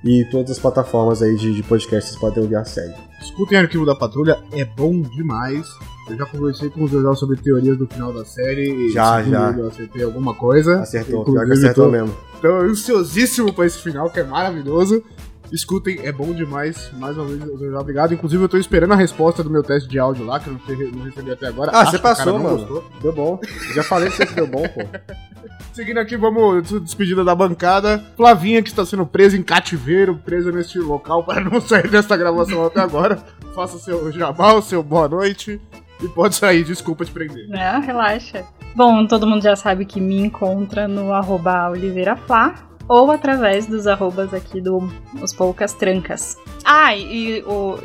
E 0.04 0.24
todas 0.30 0.52
as 0.52 0.58
plataformas 0.58 1.22
aí 1.22 1.34
de, 1.36 1.54
de 1.54 1.62
podcast 1.62 2.10
vocês 2.10 2.20
podem 2.20 2.42
ouvir 2.42 2.56
a 2.56 2.64
série. 2.64 2.94
Escutem 3.20 3.58
Arquivo 3.58 3.84
da 3.86 3.94
Patrulha, 3.96 4.38
é 4.52 4.64
bom 4.64 5.00
demais. 5.00 5.66
Eu 6.08 6.16
já 6.16 6.24
conversei 6.26 6.70
com 6.70 6.84
o 6.84 6.88
Jordal 6.88 7.16
sobre 7.16 7.36
teorias 7.36 7.76
do 7.76 7.86
final 7.86 8.12
da 8.12 8.24
série. 8.24 8.90
Já, 8.90 9.22
já. 9.22 9.50
Eu 9.58 9.68
acertei 9.68 10.02
alguma 10.04 10.34
coisa. 10.34 10.80
Acertou, 10.80 11.24
pior 11.24 11.34
que 11.34 11.40
Inclusive, 11.42 11.66
acertou 11.66 11.86
tô- 11.86 11.90
mesmo. 11.90 12.14
Então, 12.38 12.56
ansiosíssimo 12.60 13.52
pra 13.52 13.66
esse 13.66 13.78
final, 13.78 14.10
que 14.10 14.20
é 14.20 14.24
maravilhoso. 14.24 15.02
Escutem, 15.50 16.00
é 16.02 16.12
bom 16.12 16.32
demais. 16.32 16.90
Mais 16.98 17.16
uma 17.16 17.24
vez, 17.24 17.42
obrigado. 17.74 18.12
Inclusive, 18.12 18.42
eu 18.44 18.48
tô 18.48 18.58
esperando 18.58 18.92
a 18.92 18.96
resposta 18.96 19.42
do 19.42 19.50
meu 19.50 19.62
teste 19.62 19.88
de 19.88 19.98
áudio 19.98 20.24
lá, 20.24 20.38
que 20.38 20.48
eu 20.48 20.52
não, 20.52 20.90
não 20.92 21.04
recebi 21.04 21.30
até 21.32 21.46
agora. 21.46 21.72
Ah, 21.72 21.80
Acho 21.80 21.92
você 21.92 21.98
passou, 21.98 22.38
mano. 22.38 22.58
gostou. 22.58 22.84
Deu 23.00 23.12
bom. 23.12 23.40
Já 23.74 23.82
falei 23.82 24.10
que 24.10 24.16
você 24.16 24.26
deu 24.26 24.46
bom, 24.46 24.62
pô. 24.68 24.80
Seguindo 25.72 25.98
aqui, 25.98 26.16
vamos 26.16 26.70
despedida 26.82 27.24
da 27.24 27.34
bancada. 27.34 28.04
Flavinha, 28.16 28.62
que 28.62 28.68
está 28.68 28.84
sendo 28.84 29.06
presa 29.06 29.36
em 29.36 29.42
cativeiro, 29.42 30.20
presa 30.24 30.52
neste 30.52 30.78
local 30.78 31.24
para 31.24 31.40
não 31.40 31.60
sair 31.60 31.88
dessa 31.88 32.16
gravação 32.16 32.66
até 32.66 32.80
agora. 32.80 33.16
Faça 33.54 33.76
o 33.76 33.80
seu 33.80 34.12
jabá, 34.12 34.52
o 34.54 34.62
seu 34.62 34.82
boa 34.82 35.08
noite. 35.08 35.60
E 36.00 36.08
pode 36.08 36.36
sair, 36.36 36.64
desculpa 36.64 37.04
te 37.04 37.10
prender. 37.10 37.48
Não, 37.48 37.80
relaxa. 37.80 38.44
Bom, 38.74 39.06
todo 39.06 39.26
mundo 39.26 39.42
já 39.42 39.56
sabe 39.56 39.84
que 39.84 40.00
me 40.00 40.18
encontra 40.18 40.86
no 40.86 41.12
arroba 41.12 41.70
oliveiraflá 41.70 42.54
ou 42.88 43.10
através 43.10 43.66
dos 43.66 43.86
arrobas 43.86 44.32
aqui 44.32 44.60
do 44.60 44.88
Os 45.20 45.32
Poucas 45.34 45.72
Trancas. 45.74 46.36
Ah, 46.64 46.94
e 46.96 47.42
o, 47.46 47.74
o- 47.74 47.78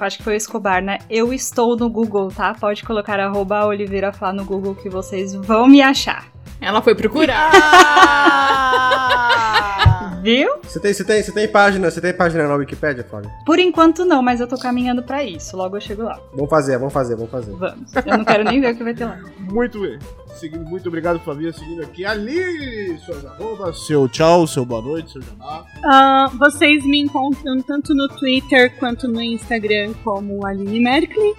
acho 0.00 0.18
que 0.18 0.22
foi 0.22 0.34
o 0.34 0.36
Escobar, 0.36 0.82
né? 0.82 0.98
Eu 1.08 1.32
estou 1.32 1.76
no 1.76 1.88
Google, 1.88 2.28
tá? 2.30 2.54
Pode 2.54 2.84
colocar 2.84 3.18
arroba 3.18 3.64
oliveiraflá 3.66 4.32
no 4.32 4.44
Google 4.44 4.74
que 4.74 4.88
vocês 4.88 5.34
vão 5.34 5.66
me 5.66 5.80
achar. 5.82 6.26
Ela 6.60 6.80
foi 6.82 6.94
procurar. 6.94 7.50
Viu? 10.24 10.48
Você 10.62 10.80
tem, 10.80 10.94
você, 10.94 11.04
tem, 11.04 11.22
você 11.22 11.32
tem 11.32 11.46
página, 11.46 11.90
você 11.90 12.00
tem 12.00 12.14
página 12.14 12.48
na 12.48 12.54
Wikipédia, 12.54 13.04
Flávio? 13.04 13.30
Por 13.44 13.58
enquanto 13.58 14.06
não, 14.06 14.22
mas 14.22 14.40
eu 14.40 14.46
tô 14.46 14.56
caminhando 14.56 15.02
pra 15.02 15.22
isso. 15.22 15.54
Logo 15.54 15.76
eu 15.76 15.80
chego 15.82 16.02
lá. 16.02 16.18
Vamos 16.32 16.48
fazer, 16.48 16.78
vamos 16.78 16.94
fazer, 16.94 17.14
vamos 17.14 17.30
fazer. 17.30 17.52
Vamos. 17.52 17.94
Eu 17.94 18.16
não 18.16 18.24
quero 18.24 18.42
nem 18.42 18.58
ver 18.58 18.72
o 18.72 18.76
que 18.78 18.82
vai 18.82 18.94
ter 18.94 19.04
lá. 19.04 19.20
Muito 19.38 19.78
bem. 19.82 19.98
Seguindo, 20.34 20.64
muito 20.64 20.88
obrigado, 20.88 21.20
Flavinha. 21.20 21.52
Seguindo 21.52 21.82
aqui, 21.82 22.06
ali, 22.06 22.98
suas 22.98 23.24
arrobas. 23.24 23.86
Seu 23.86 24.08
tchau, 24.08 24.46
seu 24.46 24.64
boa 24.64 24.80
noite, 24.80 25.12
seu 25.12 25.22
jabá. 25.22 25.64
Ah, 25.84 26.30
vocês 26.38 26.84
me 26.86 26.98
encontram 26.98 27.60
tanto 27.60 27.94
no 27.94 28.08
Twitter 28.08 28.74
quanto 28.78 29.06
no 29.06 29.20
Instagram 29.20 29.92
como 30.02 30.44
Aline 30.44 30.80
Merkley. 30.80 31.34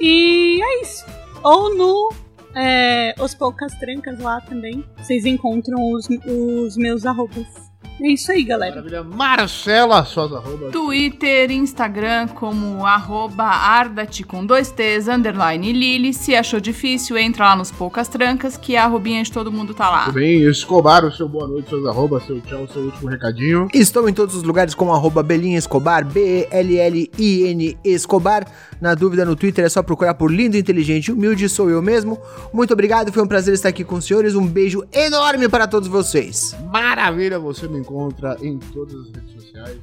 E 0.00 0.58
é 0.60 0.80
isso. 0.80 1.04
Ou 1.44 1.76
no 1.76 2.12
é, 2.56 3.14
Os 3.20 3.34
Poucas 3.34 3.72
Trancas 3.78 4.18
lá 4.18 4.40
também. 4.40 4.82
Vocês 4.96 5.26
encontram 5.26 5.92
os, 5.92 6.08
os 6.26 6.76
meus 6.78 7.04
arrobas. 7.04 7.71
É 8.00 8.08
isso 8.08 8.32
aí, 8.32 8.42
galera. 8.42 8.76
Maravilha. 8.76 9.02
Marcela, 9.04 10.04
suas 10.04 10.32
arrobas. 10.32 10.72
Twitter, 10.72 11.50
Instagram, 11.50 12.28
como 12.28 12.84
arroba 12.84 13.44
ardate 13.44 14.24
com 14.24 14.44
dois 14.44 14.70
T's, 14.70 15.08
underline 15.08 15.72
Lili. 15.72 16.12
Se 16.12 16.34
achou 16.34 16.58
difícil, 16.58 17.16
entra 17.16 17.46
lá 17.46 17.56
nos 17.56 17.70
Poucas 17.70 18.08
Trancas, 18.08 18.56
que 18.56 18.76
a 18.76 18.84
arrobinha 18.84 19.22
de 19.22 19.30
todo 19.30 19.52
mundo 19.52 19.74
tá 19.74 19.88
lá. 19.90 20.04
Tudo 20.06 20.14
bem? 20.14 20.42
Escobar, 20.42 21.04
o 21.04 21.12
seu 21.12 21.28
boa 21.28 21.46
noite, 21.46 21.68
suas 21.68 21.86
arrobas, 21.86 22.24
seu 22.24 22.40
tchau, 22.40 22.66
seu 22.72 22.82
último 22.82 23.08
recadinho. 23.08 23.68
Estou 23.72 24.08
em 24.08 24.12
todos 24.12 24.34
os 24.34 24.42
lugares 24.42 24.74
como 24.74 24.92
arroba 24.92 25.22
Belinha 25.22 25.58
Escobar, 25.58 26.04
B-E-L-L-I-N 26.04 27.78
Escobar. 27.84 28.46
Na 28.80 28.94
dúvida 28.94 29.24
no 29.24 29.36
Twitter 29.36 29.64
é 29.64 29.68
só 29.68 29.80
procurar 29.80 30.14
por 30.14 30.32
lindo, 30.32 30.56
inteligente 30.56 31.08
e 31.08 31.12
humilde, 31.12 31.48
sou 31.48 31.70
eu 31.70 31.80
mesmo. 31.80 32.18
Muito 32.52 32.72
obrigado, 32.72 33.12
foi 33.12 33.22
um 33.22 33.28
prazer 33.28 33.54
estar 33.54 33.68
aqui 33.68 33.84
com 33.84 33.94
os 33.96 34.04
senhores. 34.04 34.34
Um 34.34 34.44
beijo 34.44 34.84
enorme 34.92 35.48
para 35.48 35.68
todos 35.68 35.88
vocês. 35.88 36.56
Maravilha, 36.72 37.38
você 37.38 37.68
me 37.68 37.78
encontra 37.82 38.36
em 38.40 38.58
todas 38.58 38.94
as 38.94 39.06
redes 39.10 39.32
sociais, 39.32 39.78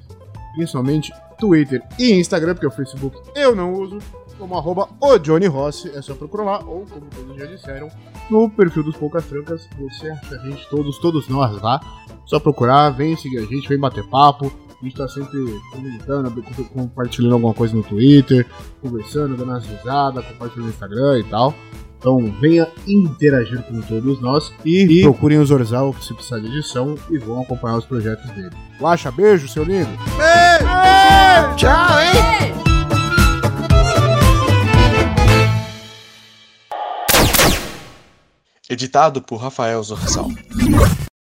principalmente 0.55 1.11
Twitter 1.37 1.81
e 1.99 2.13
Instagram, 2.13 2.53
porque 2.55 2.67
o 2.67 2.71
Facebook 2.71 3.17
eu 3.35 3.55
não 3.55 3.73
uso, 3.73 3.97
como 4.37 4.57
arroba 4.57 4.89
o 5.01 5.17
Johnny 5.19 5.45
Rossi, 5.47 5.89
é 5.95 6.01
só 6.01 6.13
procurar 6.15 6.43
lá, 6.43 6.59
ou 6.65 6.85
como 6.85 7.05
todos 7.15 7.37
já 7.37 7.45
disseram, 7.45 7.89
no 8.29 8.49
perfil 8.49 8.83
dos 8.83 8.95
Poucas 8.97 9.25
Trancas, 9.25 9.67
você 9.77 10.09
acha 10.09 10.35
a 10.35 10.39
gente, 10.39 10.67
todos, 10.69 10.97
todos 10.99 11.27
nós 11.29 11.61
lá, 11.61 11.79
só 12.25 12.39
procurar, 12.39 12.89
vem 12.91 13.15
seguir 13.15 13.39
a 13.39 13.45
gente, 13.45 13.67
vem 13.67 13.77
bater 13.79 14.03
papo, 14.09 14.51
a 14.81 14.85
gente 14.85 14.95
tá 14.95 15.07
sempre 15.09 15.37
comentando, 15.73 16.41
com- 16.41 16.63
compartilhando 16.63 17.33
alguma 17.33 17.53
coisa 17.53 17.75
no 17.75 17.83
Twitter, 17.83 18.47
conversando, 18.81 19.35
dando 19.35 19.49
umas 19.49 19.65
risadas, 19.65 20.25
compartilhando 20.25 20.67
no 20.67 20.71
Instagram 20.71 21.19
e 21.19 21.23
tal. 21.25 21.53
Então 21.99 22.33
venha 22.39 22.65
interagir 22.87 23.61
com 23.63 23.81
todos 23.81 24.21
nós 24.21 24.53
e, 24.63 25.01
procurem 25.03 25.37
o 25.37 25.45
Zorzal 25.45 25.93
se 26.01 26.13
precisar 26.13 26.39
de 26.39 26.47
edição 26.47 26.97
e 27.09 27.17
vão 27.17 27.41
acompanhar 27.41 27.77
os 27.77 27.85
projetos 27.85 28.25
dele. 28.31 28.55
Lacha, 28.79 29.11
beijo, 29.11 29.49
seu 29.49 29.65
lindo! 29.65 29.89
Tchau, 31.57 31.99
hein? 31.99 32.53
Editado 38.69 39.21
por 39.21 39.37
Rafael 39.37 39.83
Zorzal. 39.83 40.29